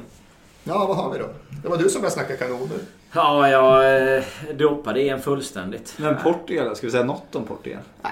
Ja, 0.64 0.86
vad 0.86 0.98
har 0.98 1.12
vi 1.14 1.20
då? 1.20 1.30
Det 1.64 1.70
var 1.70 1.78
du 1.78 1.90
som 1.90 2.02
började 2.02 2.14
snacka 2.14 2.36
kanoner. 2.38 2.78
Ja, 3.14 3.50
jag 3.50 4.16
eh, 4.18 4.24
droppade 4.54 5.02
EM 5.02 5.22
fullständigt. 5.22 5.94
Men 5.98 6.18
Portugal, 6.24 6.76
ska 6.76 6.88
vi 6.88 6.92
säga 6.92 7.04
något 7.04 7.36
om 7.36 7.44
Portugal? 7.46 7.82
Nej. 8.02 8.12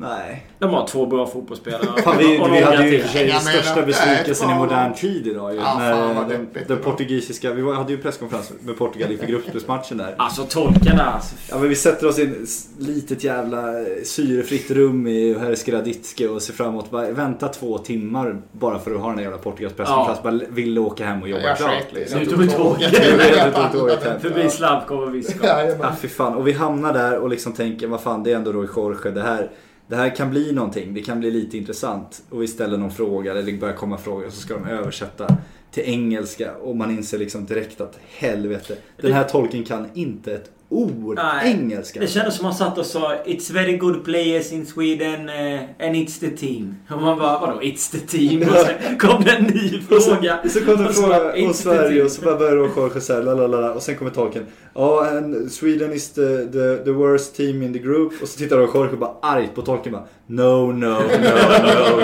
Nej. 0.00 0.46
De 0.58 0.70
har 0.70 0.86
två 0.86 1.06
bra 1.06 1.26
fotbollsspelare. 1.26 1.82
Fan, 2.04 2.18
vi, 2.18 2.24
vi 2.24 2.60
hade 2.62 2.88
ju 2.88 2.96
i 2.96 3.00
och 3.00 3.02
för 3.02 3.08
sig 3.12 3.26
den 3.26 3.40
största 3.40 3.82
besvikelsen 3.82 4.50
i 4.50 4.54
modern 4.54 4.94
tid 4.94 5.26
idag. 5.26 5.54
Ju, 5.54 5.60
Ja, 5.60 5.78
när 5.78 5.92
fan, 5.92 6.16
vad 6.16 6.28
den, 6.28 6.48
den 6.68 6.78
portugisiska, 6.78 7.52
vi 7.52 7.74
hade 7.74 7.92
ju 7.92 7.98
presskonferens 7.98 8.52
med 8.60 8.78
Portugal 8.78 9.12
inför 9.12 9.26
gruppspelsmatchen 9.26 9.98
där. 9.98 10.14
Alltså 10.18 10.46
där. 10.84 11.02
Alltså, 11.02 11.34
Ja 11.50 11.58
men 11.58 11.68
vi 11.68 11.74
sätter 11.74 12.08
oss 12.08 12.18
i 12.18 12.22
ett 12.22 12.48
litet 12.78 13.24
jävla 13.24 13.80
eh, 13.80 13.86
syrefritt 14.04 14.70
rum 14.70 15.06
i 15.06 15.38
Herskraditske 15.38 16.28
och 16.28 16.42
ser 16.42 16.52
framåt. 16.52 16.90
Bara 16.90 17.10
vänta 17.10 17.48
två 17.48 17.78
timmar 17.78 18.42
bara 18.52 18.78
för 18.78 18.94
att 18.94 19.00
ha 19.00 19.06
den 19.08 19.16
där 19.16 19.22
jävla 19.24 19.38
Portugals 19.38 19.74
presskonferens. 19.74 20.22
Bara 20.22 20.40
ville 20.48 20.80
åka 20.80 21.04
hem 21.04 21.22
och 21.22 21.28
jobba 21.28 21.54
klart. 21.54 21.72
Liksom. 21.92 22.18
Nu 22.18 22.24
Jag 22.24 22.34
tog 22.38 22.50
tog 22.50 23.80
tåget. 23.80 24.22
Förbi 24.22 24.50
Slavkov 24.50 25.02
och 25.02 25.14
Viskov. 25.14 25.40
Ja 25.44 25.62
Jajamän. 25.62 25.92
fy 26.00 26.08
fan. 26.08 26.34
Och 26.34 26.46
vi 26.48 26.52
hamnar 26.52 26.92
där 26.92 27.18
och 27.18 27.28
liksom 27.28 27.52
tänker, 27.52 27.86
vad 27.86 28.00
fan 28.00 28.22
det 28.22 28.32
är 28.32 28.36
ändå 28.36 28.52
Roy 28.52 28.68
Jorge. 28.76 29.10
Det 29.10 29.22
här, 29.22 29.50
det 29.90 29.96
här 29.96 30.16
kan 30.16 30.30
bli 30.30 30.52
någonting. 30.52 30.94
Det 30.94 31.02
kan 31.02 31.20
bli 31.20 31.30
lite 31.30 31.58
intressant. 31.58 32.22
Och 32.30 32.42
vi 32.42 32.46
ställer 32.46 32.78
någon 32.78 32.90
fråga, 32.90 33.30
eller 33.30 33.42
det 33.42 33.52
börjar 33.52 33.76
komma 33.76 33.98
frågor. 33.98 34.26
Och 34.26 34.32
så 34.32 34.40
ska 34.40 34.54
de 34.54 34.66
översätta 34.66 35.36
till 35.70 35.82
engelska. 35.86 36.54
Och 36.54 36.76
man 36.76 36.90
inser 36.90 37.18
liksom 37.18 37.46
direkt 37.46 37.80
att 37.80 37.98
helvete. 38.08 38.76
Den 38.96 39.12
här 39.12 39.24
tolken 39.24 39.64
kan 39.64 39.88
inte 39.94 40.34
ett 40.34 40.50
ord 40.70 41.16
Nej, 41.16 41.52
engelska. 41.52 42.00
Det 42.00 42.06
kändes 42.06 42.36
som 42.36 42.44
han 42.44 42.54
satt 42.54 42.78
och 42.78 42.86
sa 42.86 43.14
It's 43.26 43.52
very 43.52 43.76
good 43.76 44.04
players 44.04 44.52
in 44.52 44.66
Sweden 44.66 45.28
eh, 45.28 45.60
and 45.86 45.96
it's 45.96 46.20
the 46.20 46.30
team. 46.30 46.74
Och 46.90 47.02
man 47.02 47.18
bara 47.18 47.38
vadå 47.40 47.60
It's 47.60 47.90
the 47.92 47.98
team? 47.98 48.42
Och 48.42 48.56
sen 48.56 48.98
kom 48.98 49.24
det 49.24 49.30
en 49.30 49.44
ny 49.44 49.82
Och 49.96 50.02
så, 50.02 50.14
fråga. 50.14 50.38
så 50.48 50.60
kom 50.64 50.76
det 50.76 50.84
en 50.88 50.92
fråga 50.94 51.24
om 51.24 51.30
"It's 51.30 51.46
the 51.48 51.54
Sverige 51.54 51.88
team." 51.94 52.04
och 52.06 52.10
så 52.12 52.22
bara 52.22 52.36
börjar 52.36 52.56
Roy 52.56 52.70
Jorge 52.76 53.00
såhär 53.00 53.22
lalalala 53.22 53.72
och 53.72 53.82
sen 53.82 53.96
kommer 53.96 54.10
tolken 54.10 54.46
Ja, 54.74 55.08
and 55.10 55.52
Sweden 55.52 55.92
is 55.92 56.10
the, 56.12 56.38
the, 56.52 56.76
the 56.84 56.90
worst 56.90 57.36
team 57.36 57.62
in 57.62 57.72
the 57.72 57.78
group 57.78 58.12
och 58.22 58.28
så 58.28 58.38
tittar 58.38 58.56
Jorge 58.56 58.96
bara 58.96 59.10
argt 59.22 59.54
på 59.54 59.62
tolken 59.62 59.92
bara 59.92 60.04
No, 60.26 60.72
no, 60.72 60.72
no, 60.72 60.96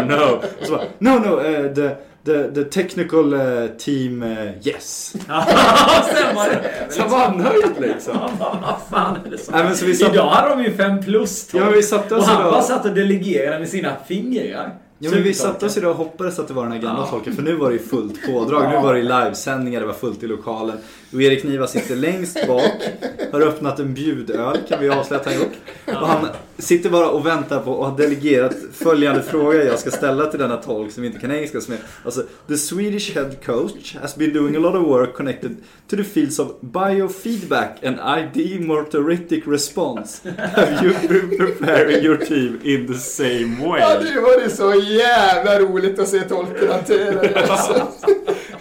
no, 0.01 0.17
no 0.17 0.35
och 0.61 0.67
så 0.67 0.73
bara 0.73 0.83
No, 0.99 1.11
no, 1.29 1.41
eh, 1.41 1.75
the, 1.75 1.91
the, 2.27 2.55
the 2.55 2.65
technical 2.65 3.33
eh, 3.35 3.67
team 3.79 4.23
eh, 4.23 4.67
yes 4.69 5.15
sen 5.27 6.37
var 6.37 6.49
det 6.49 6.93
Så 6.93 7.03
han 7.03 7.11
var 7.11 7.35
nöjd 7.45 7.73
liksom 7.79 8.17
Han 8.19 8.31
vad 8.41 8.77
fan 8.91 9.17
är 9.27 9.31
det 9.31 9.39
som... 9.39 9.55
Nej, 9.55 9.65
men 9.65 9.77
så 9.77 9.87
vi 9.87 9.95
satt- 9.95 10.13
Idag 10.15 10.29
hade 10.31 10.49
de 10.57 10.63
ju 10.65 10.73
fem 10.77 11.03
plus 11.03 11.49
Ja, 11.55 11.71
vi 11.71 11.83
satte 11.83 12.15
Och 12.15 12.21
oss 12.21 12.27
han 12.27 12.41
idag- 12.41 12.53
bara 12.53 12.63
satt 12.63 12.85
och 12.85 12.93
delegerade 12.95 13.59
med 13.59 13.69
sina 13.69 13.93
fingrar. 14.09 14.75
Ja 14.99 15.11
men 15.11 15.23
vi 15.23 15.35
satte 15.35 15.67
oss 15.67 15.77
idag 15.77 15.91
och 15.91 15.97
hoppades 15.97 16.39
att 16.39 16.49
det 16.49 16.55
var 16.55 16.63
den 16.63 16.73
här 16.73 16.79
gamla 16.79 17.01
Ja. 17.03 17.07
tolken 17.07 17.35
för 17.37 17.43
nu 17.43 17.57
var 17.57 17.69
det 17.71 17.73
ju 17.77 17.83
fullt 17.83 18.27
pådrag. 18.27 18.69
Nu 18.73 18.77
var 18.81 18.95
det 18.95 19.03
livesändningar, 19.03 19.81
det 19.81 19.87
var 19.87 19.95
fullt 19.95 20.23
i 20.23 20.27
lokalen. 20.27 20.77
Och 21.17 21.23
Erik 21.23 21.45
Niva 21.45 21.67
sitter 21.67 21.97
längst 21.97 22.47
bak, 22.47 22.73
har 23.33 23.41
öppnat 23.41 23.79
en 23.79 23.95
bjudöl 23.95 24.59
kan 24.69 24.81
vi 24.81 24.89
avslöja 24.89 25.21
att 25.21 25.27
han 25.27 25.35
gjort. 25.35 25.53
Och 25.87 26.09
han 26.09 26.29
sitter 26.59 26.91
bara 26.91 27.11
och 27.11 27.27
väntar 27.27 27.61
på 27.61 27.73
och 27.73 27.87
har 27.87 27.99
delegerat 27.99 28.57
följande 28.73 29.23
fråga 29.23 29.65
jag 29.65 29.79
ska 29.79 29.91
ställa 29.91 30.27
till 30.27 30.39
denna 30.39 30.57
tolk 30.57 30.93
som 30.93 31.05
inte 31.05 31.19
kan 31.19 31.31
engelska. 31.31 31.61
Som 31.61 31.75
är, 31.75 31.79
alltså, 32.05 32.23
the 32.49 32.57
Swedish 32.57 33.15
head 33.15 33.31
coach 33.47 33.97
has 33.97 34.17
been 34.17 34.33
doing 34.33 34.57
a 34.57 34.59
lot 34.59 34.75
of 34.75 34.87
work 34.87 35.15
connected 35.15 35.57
to 35.91 35.97
the 35.97 36.05
fields 36.05 36.39
of 36.39 36.49
biofeedback 36.61 37.85
and 37.85 37.97
ID-motoritic 37.97 39.43
response. 39.47 40.29
Have 40.39 40.85
you 40.85 40.95
been 41.09 41.39
preparing 41.39 42.05
your 42.05 42.17
team 42.17 42.61
in 42.65 42.87
the 42.87 42.99
same 42.99 43.69
way? 43.69 43.81
Ja, 43.81 44.01
det 44.01 44.21
var 44.21 44.41
det 44.45 44.51
så 44.51 44.75
jävla 44.75 45.59
roligt 45.59 45.99
att 45.99 46.09
se 46.09 46.21
tolken 46.21 46.69
hantera 46.69 47.23
det. 47.23 47.51
Alltså. 47.51 47.89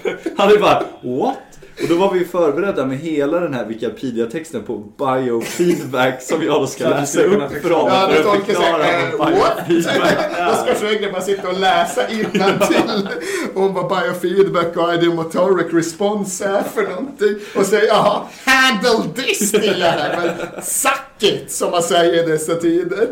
Han 0.38 0.49
är 0.49 0.60
bara 0.60 0.84
what? 1.01 1.44
Och 1.82 1.88
då 1.89 1.95
var 1.95 2.13
vi 2.13 2.26
förberedda 2.26 2.86
med 2.86 2.97
hela 2.97 3.39
den 3.39 3.53
här 3.53 3.65
Wikipedia-texten 3.65 4.63
på 4.63 4.78
biofeedback 4.78 6.21
som 6.21 6.43
jag 6.43 6.61
då 6.61 6.67
ska 6.67 6.89
läsa 6.89 7.21
upp 7.21 7.51
förklara. 7.51 7.61
från 7.61 7.89
Ja, 7.89 8.07
för 8.07 8.23
det 8.23 8.32
att 8.32 8.45
förklara 8.45 8.84
säger 8.84 9.17
vad 9.17 9.28
biofeedback 9.67 10.17
Då 10.47 10.55
ska 10.55 10.86
Sjögren 10.88 11.11
bara 11.11 11.21
sitta 11.21 11.49
och 11.49 11.59
läsa 11.59 12.09
innantill 12.09 13.09
om 13.55 13.73
vad 13.73 13.89
biofeedback 13.89 14.78
och 14.78 14.93
ideomotoric 14.93 15.73
response 15.73 16.45
är 16.45 16.63
för 16.63 16.84
någonting. 16.84 17.36
Och 17.55 17.65
säga 17.65 17.84
jaha, 17.86 18.21
handle 18.45 19.13
this 19.15 19.51
din 19.51 19.63
jävel. 19.63 20.30
Suck 20.61 21.14
it, 21.20 21.51
som 21.51 21.72
man 21.72 21.84
säger 21.84 22.24
i 22.24 22.32
dessa 22.32 22.55
tider. 22.55 23.07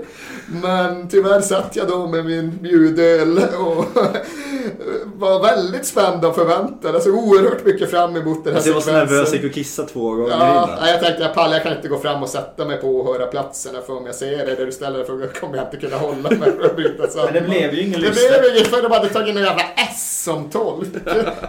Men 0.64 1.08
tyvärr 1.10 1.42
satt 1.42 1.76
jag 1.76 1.88
då 1.88 2.08
med 2.08 2.26
min 2.26 2.58
bjudöl 2.62 3.38
och 3.38 3.86
var 5.16 5.42
väldigt 5.44 5.86
spänd 5.86 6.26
och 6.26 6.36
förväntad. 6.36 6.96
Alltså 6.96 7.10
oerhört 7.10 7.66
mycket 7.66 7.90
fram 7.92 8.16
emot 8.16 8.44
den 8.44 8.54
här 8.54 8.58
Alltså 8.58 8.70
jag 8.70 8.74
var 8.76 8.82
så 8.82 8.92
nervös, 8.92 9.12
jag 9.12 9.28
sekvensen. 9.28 9.42
gick 9.42 9.50
och 9.52 9.56
kissade 9.56 9.88
två 9.88 10.12
gånger 10.12 10.30
Ja, 10.32 10.64
innan. 10.76 10.88
jag 10.90 11.02
tänkte 11.02 11.24
jag 11.24 11.34
pallar, 11.34 11.54
jag 11.54 11.64
kan 11.64 11.76
inte 11.76 11.88
gå 11.88 12.00
fram 12.00 12.24
och 12.24 12.30
sätta 12.30 12.66
mig 12.66 12.78
på 12.78 12.88
åhörarplatserna 12.88 13.82
för 13.82 13.98
om 13.98 14.06
jag 14.06 14.16
ser 14.16 14.46
det 14.46 14.56
där 14.56 14.66
du 14.66 14.72
ställer 14.72 15.00
en 15.00 15.06
fråga 15.06 15.28
kommer 15.28 15.58
jag 15.58 15.66
inte 15.68 15.78
kunna 15.78 15.98
hålla 15.98 16.30
mig 16.30 16.52
för 16.52 16.66
att 16.66 16.76
bryta 16.76 17.08
samman. 17.08 17.30
Men 17.34 17.44
det 17.44 17.50
blev 17.50 17.74
ju 17.74 17.82
ingen 17.82 18.02
Det 18.02 18.08
lyssnare. 18.10 18.40
blev 18.42 18.56
inget 18.56 18.68
för 18.68 18.82
de 18.82 18.92
hade 18.92 19.10
tagit 19.10 19.36
någon 19.36 19.44
jävla 19.44 19.64
S 19.92 20.24
som 20.24 20.50
tolk. 20.50 20.88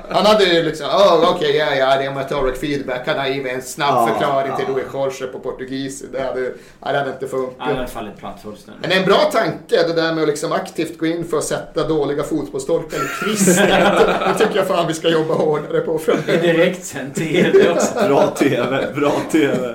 Han 0.08 0.26
hade 0.26 0.44
ju 0.44 0.62
liksom, 0.62 0.86
oh, 0.86 1.30
okej, 1.34 1.56
ja, 1.56 1.74
ja, 1.74 1.96
det 1.98 2.04
är 2.04 2.54
feedback. 2.54 3.02
Han 3.06 3.18
har 3.18 3.26
givit 3.26 3.52
en 3.52 3.62
snabb 3.62 3.94
Ja, 3.94 4.06
förklaring 4.14 4.50
ja. 4.50 4.56
till 4.56 4.66
Louis 4.68 4.84
Jorge 4.94 5.26
på 5.32 5.38
portugisiska. 5.38 6.06
Det 6.12 6.22
hade, 6.24 6.43
ja, 6.80 6.92
det 6.92 6.98
hade 6.98 7.10
inte 7.10 7.26
funkat. 7.28 7.54
Han 7.58 7.76
hade 7.76 7.88
fallit 7.88 8.16
platt 8.16 8.40
fullständigt. 8.42 8.80
Men 8.80 8.90
det 8.90 8.96
är 8.96 9.00
en 9.00 9.06
bra 9.06 9.30
tanke 9.32 9.86
det 9.86 9.92
där 9.92 10.14
med 10.14 10.22
att 10.22 10.28
liksom 10.28 10.52
aktivt 10.52 10.98
gå 10.98 11.06
in 11.06 11.24
för 11.24 11.38
att 11.38 11.44
sätta 11.44 11.88
dåliga 11.88 12.22
fotbollstolkar 12.22 12.96
i 12.96 13.24
kristnet. 13.24 13.58
Det 14.26 14.34
tycker 14.38 14.56
jag 14.56 14.66
fan 14.66 14.86
vi 14.86 14.94
ska 14.94 15.08
jobba 15.08 15.34
hårdare 15.34 15.80
på 15.80 15.98
framöver. 15.98 16.42
Direktsänd 16.42 17.14
TV 17.14 17.70
också. 17.70 17.94
Bra 18.08 18.26
TV, 18.26 18.92
bra 18.94 19.12
TV. 19.32 19.74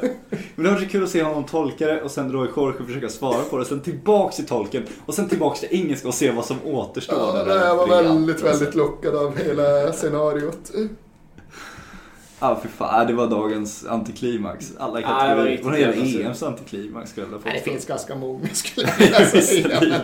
Men 0.56 0.66
det 0.66 0.72
var 0.72 0.80
så 0.80 0.86
kul 0.88 1.04
att 1.04 1.10
se 1.10 1.24
honom 1.24 1.44
tolka 1.44 1.88
det 1.88 2.02
och 2.02 2.12
sen 2.12 2.32
Roy 2.32 2.48
Jorge 2.56 2.86
försöka 2.86 3.10
svara 3.10 3.42
på 3.50 3.58
det. 3.58 3.66
Sen 3.66 3.82
tillbaks 3.82 4.36
till 4.36 4.46
tolken 4.46 4.86
och 5.06 5.14
sen 5.14 5.30
tillbaks 5.30 5.60
till 5.60 5.70
engelska 5.72 6.08
och 6.08 6.14
se 6.14 6.32
vad 6.32 6.46
som 6.46 6.58
återstår. 6.66 7.18
Ja, 7.20 7.44
Det 7.44 7.54
där 7.54 7.66
jag 7.66 7.76
var 7.76 7.88
väldigt, 7.88 8.42
väldigt 8.42 8.76
lockad 8.76 9.16
av 9.16 9.38
hela 9.38 9.94
scenariot. 9.94 10.72
Ja, 12.42 12.60
fy 12.64 12.70
fan. 12.70 13.08
Det 13.08 13.14
var 13.14 13.28
dagens 13.28 13.86
antiklimax. 13.86 14.72
Alla 14.80 15.02
Ja, 15.02 15.08
det 15.28 15.36
var 15.36 15.46
kategorier. 15.46 15.80
gäller 15.80 15.96
jävla 15.96 16.06
synd. 16.12 16.26
EMs 16.26 16.44
antiklimax 16.44 17.10
skulle 17.12 17.26
jag 17.26 17.32
vilja 17.32 17.42
Nej, 17.46 17.54
det 17.54 17.60
påstå. 17.60 17.72
finns 17.72 17.86
ganska 17.86 18.16
många 18.16 18.48
skulle 18.54 18.88
jag 18.88 18.98
vilja 18.98 19.26
säga. 19.42 19.82
Men, 19.82 20.02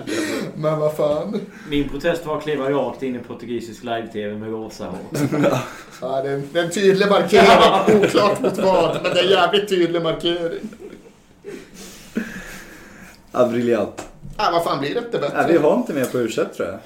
men 0.61 0.79
vad 0.79 0.95
fan. 0.97 1.39
Min 1.69 1.89
protest 1.89 2.25
var 2.25 2.37
att 2.37 2.43
kliva 2.43 2.69
rakt 2.69 3.03
in 3.03 3.15
i 3.15 3.19
portugisisk 3.19 3.83
live-TV 3.83 4.37
med 4.37 4.49
rosa 4.49 4.85
hår. 4.85 4.99
Ja, 6.01 6.21
det, 6.21 6.29
är 6.29 6.33
en, 6.33 6.43
det 6.53 6.59
är 6.59 6.63
en 6.63 6.71
tydlig 6.71 7.09
markering. 7.09 8.01
Oklart 8.03 8.41
mot 8.41 8.57
vad, 8.57 8.93
men 9.03 9.13
det 9.13 9.19
är 9.19 9.23
en 9.23 9.29
jävligt 9.31 9.69
tydlig 9.69 10.01
markering. 10.01 10.69
Ja, 13.31 13.47
briljant. 13.47 14.05
Ja, 14.37 14.49
vad 14.51 14.63
fan 14.63 14.79
blir 14.79 14.93
det 14.93 14.99
inte 14.99 15.19
Nej, 15.19 15.29
bättre? 15.29 15.51
vi 15.51 15.57
har 15.57 15.75
inte 15.77 15.93
mer 15.93 16.05
på 16.05 16.17
ursäkt 16.19 16.55
tror 16.57 16.67
jag. 16.67 16.79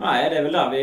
Nej, 0.00 0.30
det 0.30 0.36
är 0.36 0.42
väl 0.42 0.52
där 0.52 0.70
vi, 0.70 0.82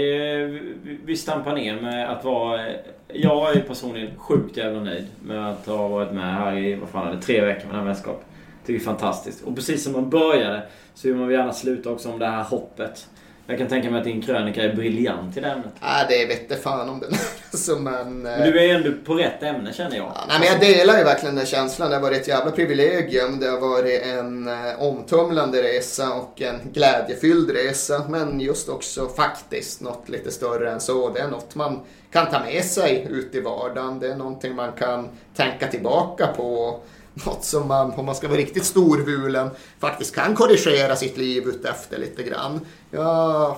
vi, 0.84 0.99
vi 1.05 1.18
stampar 1.18 1.53
ner 1.53 1.82
med 1.82 2.11
att 2.11 2.24
vara... 2.24 2.61
Jag 3.07 3.55
är 3.55 3.61
personligen 3.61 4.18
sjukt 4.18 4.57
jävla 4.57 4.80
nöjd 4.80 5.07
med 5.24 5.49
att 5.49 5.66
ha 5.66 5.88
varit 5.88 6.11
med 6.11 6.36
här 6.36 6.57
i, 6.57 6.76
vad 6.76 6.89
fan 6.89 7.07
är 7.07 7.16
det, 7.16 7.22
tre 7.22 7.41
veckor 7.41 7.66
med 7.66 7.76
den 7.76 7.80
här 7.80 7.86
vänskapen. 7.86 8.24
Tycker 8.66 8.80
det 8.80 8.84
är 8.84 8.86
fantastiskt. 8.86 9.43
Och 9.43 9.55
precis 9.55 9.84
som 9.84 9.93
man 9.93 10.09
började 10.09 10.63
så 10.93 11.07
vill 11.07 11.18
man 11.18 11.32
gärna 11.32 11.53
sluta 11.53 11.91
också 11.91 12.11
om 12.11 12.20
det 12.20 12.28
här 12.28 12.43
hoppet. 12.43 13.07
Jag 13.48 13.58
kan 13.58 13.68
tänka 13.68 13.89
mig 13.91 13.98
att 14.00 14.06
din 14.06 14.22
krönika 14.22 14.64
är 14.64 14.76
briljant 14.76 15.38
i 15.38 15.39
det 15.39 15.48
ämnet. 15.48 15.74
Nej, 15.82 16.06
det 16.10 16.26
vet 16.26 16.64
fan 16.64 16.89
om 16.89 17.00
den 17.00 17.10
alltså, 17.52 17.76
men... 17.76 18.22
Men 18.22 18.52
du 18.52 18.60
är 18.60 18.76
ändå 18.76 18.91
på 19.06 19.14
rätt 19.14 19.43
ämne 19.43 19.74
känner 19.74 19.98
jag. 19.98 20.06
Ja, 20.06 20.26
nej, 20.28 20.39
men 20.39 20.48
jag 20.48 20.60
delar 20.60 20.98
ju 20.98 21.04
verkligen 21.04 21.36
den 21.36 21.46
känslan. 21.46 21.89
Det 21.89 21.96
har 21.96 22.02
varit 22.02 22.22
ett 22.22 22.28
jävla 22.28 22.52
privilegium. 22.52 23.39
Det 23.39 23.48
har 23.48 23.60
varit 23.60 24.02
en 24.02 24.48
eh, 24.48 24.82
omtumlande 24.82 25.64
resa 25.64 26.14
och 26.14 26.41
en 26.41 26.60
glädjefylld 26.74 27.50
resa. 27.50 28.06
Men 28.10 28.39
just 28.39 28.70
också 28.70 29.08
faktiskt 29.08 29.82
något 29.82 30.10
lite 30.10 30.32
större 30.32 30.72
än 30.72 30.80
så. 30.80 31.10
Det 31.10 31.20
är 31.20 31.28
något 31.28 31.56
man 31.56 31.80
kan 32.12 32.32
ta 32.32 32.39
med 32.39 32.64
sig 32.64 33.08
ut 33.10 33.36
i 33.36 33.41
vardagen. 33.41 34.00
Det 34.00 34.08
är 34.08 34.16
någonting 34.16 34.56
man 34.56 34.72
kan 34.72 35.10
tänka 35.36 35.68
tillbaka 35.68 36.28
på 36.28 36.80
något 37.24 37.43
som 37.43 37.68
man, 37.68 37.91
om 37.91 38.05
man 38.05 38.16
ska 38.16 38.28
vara 38.28 38.38
riktigt 38.38 38.66
storvulen, 38.66 39.49
faktiskt 39.80 40.16
kan 40.16 40.36
korrigera 40.36 40.95
sitt 40.95 41.18
liv 41.18 41.43
utefter 41.47 41.97
lite 41.97 42.24
grann. 42.24 42.59
Jag, 42.91 43.57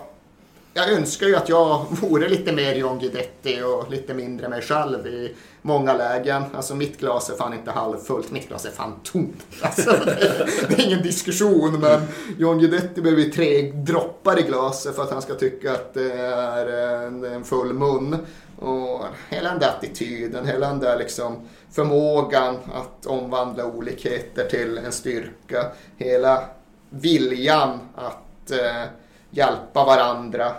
jag 0.74 0.92
önskar 0.92 1.28
ju 1.28 1.36
att 1.36 1.50
jag 1.50 1.86
vore 1.90 2.30
lite 2.30 2.52
mer 2.52 2.76
John 2.76 3.00
Guidetti 3.00 3.62
och 3.62 3.92
lite 3.92 4.14
mindre 4.14 4.50
mig 4.50 4.62
själv 4.62 5.08
i 5.08 5.36
många 5.62 5.94
lägen. 5.94 6.44
Alltså 6.54 6.76
mitt 6.76 7.00
glas 7.00 7.30
är 7.30 7.36
fan 7.36 7.54
inte 7.54 7.72
halvfullt, 7.72 8.32
mitt 8.32 8.48
glas 8.48 8.66
är 8.66 8.72
fan 8.72 8.94
tomt. 9.04 9.46
Alltså, 9.62 9.92
det 10.70 10.74
är 10.74 10.86
ingen 10.86 11.04
diskussion, 11.04 11.80
men 11.80 12.02
John 12.38 12.60
Guidetti 12.60 13.02
behöver 13.02 13.22
ju 13.22 13.32
tre 13.32 13.72
droppar 13.72 14.40
i 14.40 14.44
glaset 14.44 14.96
för 14.96 15.04
att 15.04 15.12
han 15.12 15.22
ska 15.22 15.36
tycka 15.36 15.72
att 15.72 15.94
det 15.94 16.14
är 16.14 16.68
en, 17.06 17.24
en 17.24 17.44
full 17.44 17.74
mun. 17.74 18.18
Och 18.60 19.06
hela 19.30 19.50
den 19.50 19.60
där 19.60 19.70
attityden, 19.70 20.46
hela 20.46 20.68
den 20.68 20.80
där 20.80 20.98
liksom 20.98 21.48
förmågan 21.72 22.58
att 22.74 23.06
omvandla 23.06 23.66
olikheter 23.66 24.50
till 24.50 24.78
en 24.78 24.92
styrka. 24.92 25.72
Hela 25.98 26.44
viljan 26.90 27.80
att 27.96 28.52
eh, 28.52 28.84
hjälpa 29.30 29.86
varandra 29.86 30.52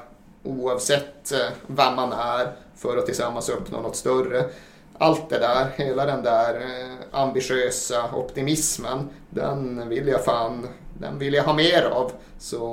oavsett 0.42 1.32
eh, 1.32 1.48
vem 1.66 1.94
man 1.94 2.12
är 2.12 2.52
för 2.76 2.96
att 2.96 3.06
tillsammans 3.06 3.48
uppnå 3.48 3.80
något 3.80 3.96
större. 3.96 4.44
Allt 4.98 5.30
det 5.30 5.38
där, 5.38 5.66
hela 5.76 6.06
den 6.06 6.22
där 6.22 6.54
eh, 6.54 7.20
ambitiösa 7.20 8.14
optimismen, 8.14 9.09
den 9.30 9.88
vill 9.88 10.09
jag 10.09 10.24
fan, 10.24 10.68
den 10.98 11.18
vill 11.18 11.34
jag 11.34 11.44
ha 11.44 11.52
mer 11.52 11.82
av. 11.82 12.12
Så, 12.38 12.64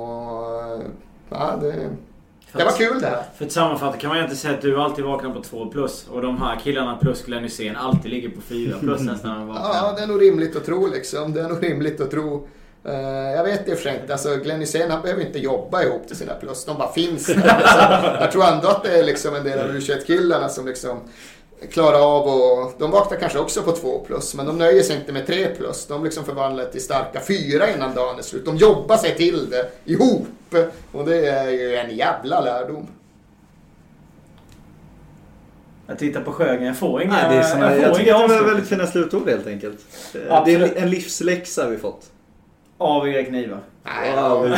eh, 1.30 1.58
det 1.60 1.90
det, 2.56 2.62
det 2.62 2.64
var 2.64 2.76
kul 2.76 3.00
det 3.00 3.06
här. 3.06 3.22
För 3.36 3.44
att 3.44 3.52
sammanfatta 3.52 3.96
kan 3.98 4.08
man 4.08 4.16
egentligen 4.16 4.38
säga 4.38 4.54
att 4.54 4.62
du 4.62 4.80
alltid 4.80 5.04
vaknar 5.04 5.30
på 5.30 5.42
2 5.42 5.66
plus 5.66 6.06
och 6.10 6.22
de 6.22 6.42
här 6.42 6.60
killarna 6.64 6.96
plus 6.96 7.24
Glenn 7.24 7.42
Hysén 7.42 7.76
alltid 7.76 8.10
ligger 8.10 8.28
på 8.28 8.40
4 8.40 8.76
plus 8.80 9.00
nästan. 9.12 9.48
Ja, 9.48 9.94
det 9.96 10.02
är 10.02 10.06
nog 10.06 10.22
rimligt 10.22 10.56
att 10.56 10.64
tro 10.64 10.86
liksom. 10.86 11.32
Det 11.32 11.40
är 11.40 11.48
nog 11.48 11.64
rimligt 11.64 12.00
att 12.00 12.10
tro. 12.10 12.48
Eh, 12.84 13.30
jag 13.36 13.44
vet 13.44 13.68
i 13.68 13.72
och 13.72 13.76
för 13.76 13.82
sig 13.82 14.00
inte, 14.00 14.12
alltså 14.12 14.36
Glenn 14.36 14.60
Hysén 14.60 14.90
han 14.90 15.02
behöver 15.02 15.22
inte 15.22 15.38
jobba 15.38 15.82
ihop 15.82 16.06
till 16.06 16.16
sina 16.16 16.34
plus, 16.34 16.64
de 16.64 16.78
bara 16.78 16.92
finns 16.92 17.26
där. 17.34 18.16
Jag 18.20 18.32
tror 18.32 18.44
ändå 18.44 18.68
att 18.68 18.84
det 18.84 18.98
är 18.98 19.04
liksom 19.04 19.34
en 19.34 19.44
del 19.44 19.58
av 19.58 19.66
U21-killarna 19.76 20.48
som 20.48 20.66
liksom 20.66 20.98
klarar 21.72 22.16
av 22.16 22.26
och 22.26 22.72
de 22.78 22.90
vaknar 22.90 23.18
kanske 23.18 23.38
också 23.38 23.62
på 23.62 23.72
2 23.72 23.98
plus, 24.06 24.34
men 24.34 24.46
de 24.46 24.58
nöjer 24.58 24.82
sig 24.82 24.96
inte 24.96 25.12
med 25.12 25.26
3 25.26 25.46
plus. 25.46 25.86
De 25.86 26.04
liksom 26.04 26.24
förvandlar 26.24 26.64
till 26.64 26.82
starka 26.82 27.20
4 27.20 27.74
innan 27.74 27.94
dagen 27.94 28.18
är 28.18 28.22
slut. 28.22 28.44
De 28.44 28.56
jobbar 28.56 28.96
sig 28.96 29.14
till 29.16 29.50
det 29.50 29.70
ihop 29.84 30.26
och 30.92 31.04
det 31.04 31.26
är 31.28 31.50
ju 31.50 31.76
en 31.76 31.96
jävla 31.96 32.40
lärdom. 32.40 32.86
Jag 35.86 35.98
tittar 35.98 36.20
på 36.20 36.32
Sjögren, 36.32 36.66
jag 36.66 36.76
får 36.78 37.02
inga... 37.02 37.12
Nej, 37.12 37.24
det 37.30 37.34
är 37.36 37.42
såna, 37.42 37.72
jag 37.72 37.80
jag, 37.82 37.88
får 37.88 37.94
tycker 37.98 38.12
var 38.12 38.24
avslut. 38.24 38.46
väldigt 38.48 38.68
fina 38.68 38.86
slutord 38.86 39.28
helt 39.28 39.46
enkelt. 39.46 39.78
Det 40.12 40.18
är 40.18 40.30
Absolut. 40.30 40.76
en 40.76 40.90
livsläxa 40.90 41.68
vi 41.68 41.76
fått. 41.76 42.06
Av 42.78 43.08
Erik 43.08 43.30
Niva. 43.30 43.58
Nej, 43.84 44.12
Wow, 44.16 44.54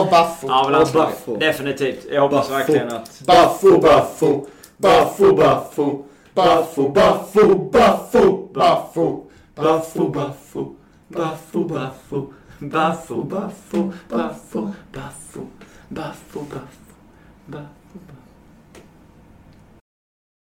av- 0.00 0.10
Baffo. 0.10 0.48
Alltså, 0.48 0.98
Baffo. 0.98 1.36
definitivt. 1.36 2.06
Jag 2.12 2.20
hoppas 2.20 2.38
Baffo. 2.48 2.52
verkligen 2.58 2.88
att... 2.92 3.20
Baffo, 3.26 3.80
baffo, 3.80 4.46
baffo, 4.84 5.32
baffo, 5.32 6.04
baffo, 6.34 6.88
baffo, 6.90 7.54
baffo, 7.70 8.50
baffo. 8.52 9.30
Baffo, 9.56 10.08
baffo, 10.08 10.76
baffo, 11.10 11.64
baffo, 11.64 12.28
baffo, 12.60 13.22
baffo, 13.22 13.22
baffo, 13.24 13.94
baffo, 14.08 14.74
baffo, 14.92 15.48
baffo, 15.90 16.40
baffo, 16.50 16.80
baffo. 17.48 17.73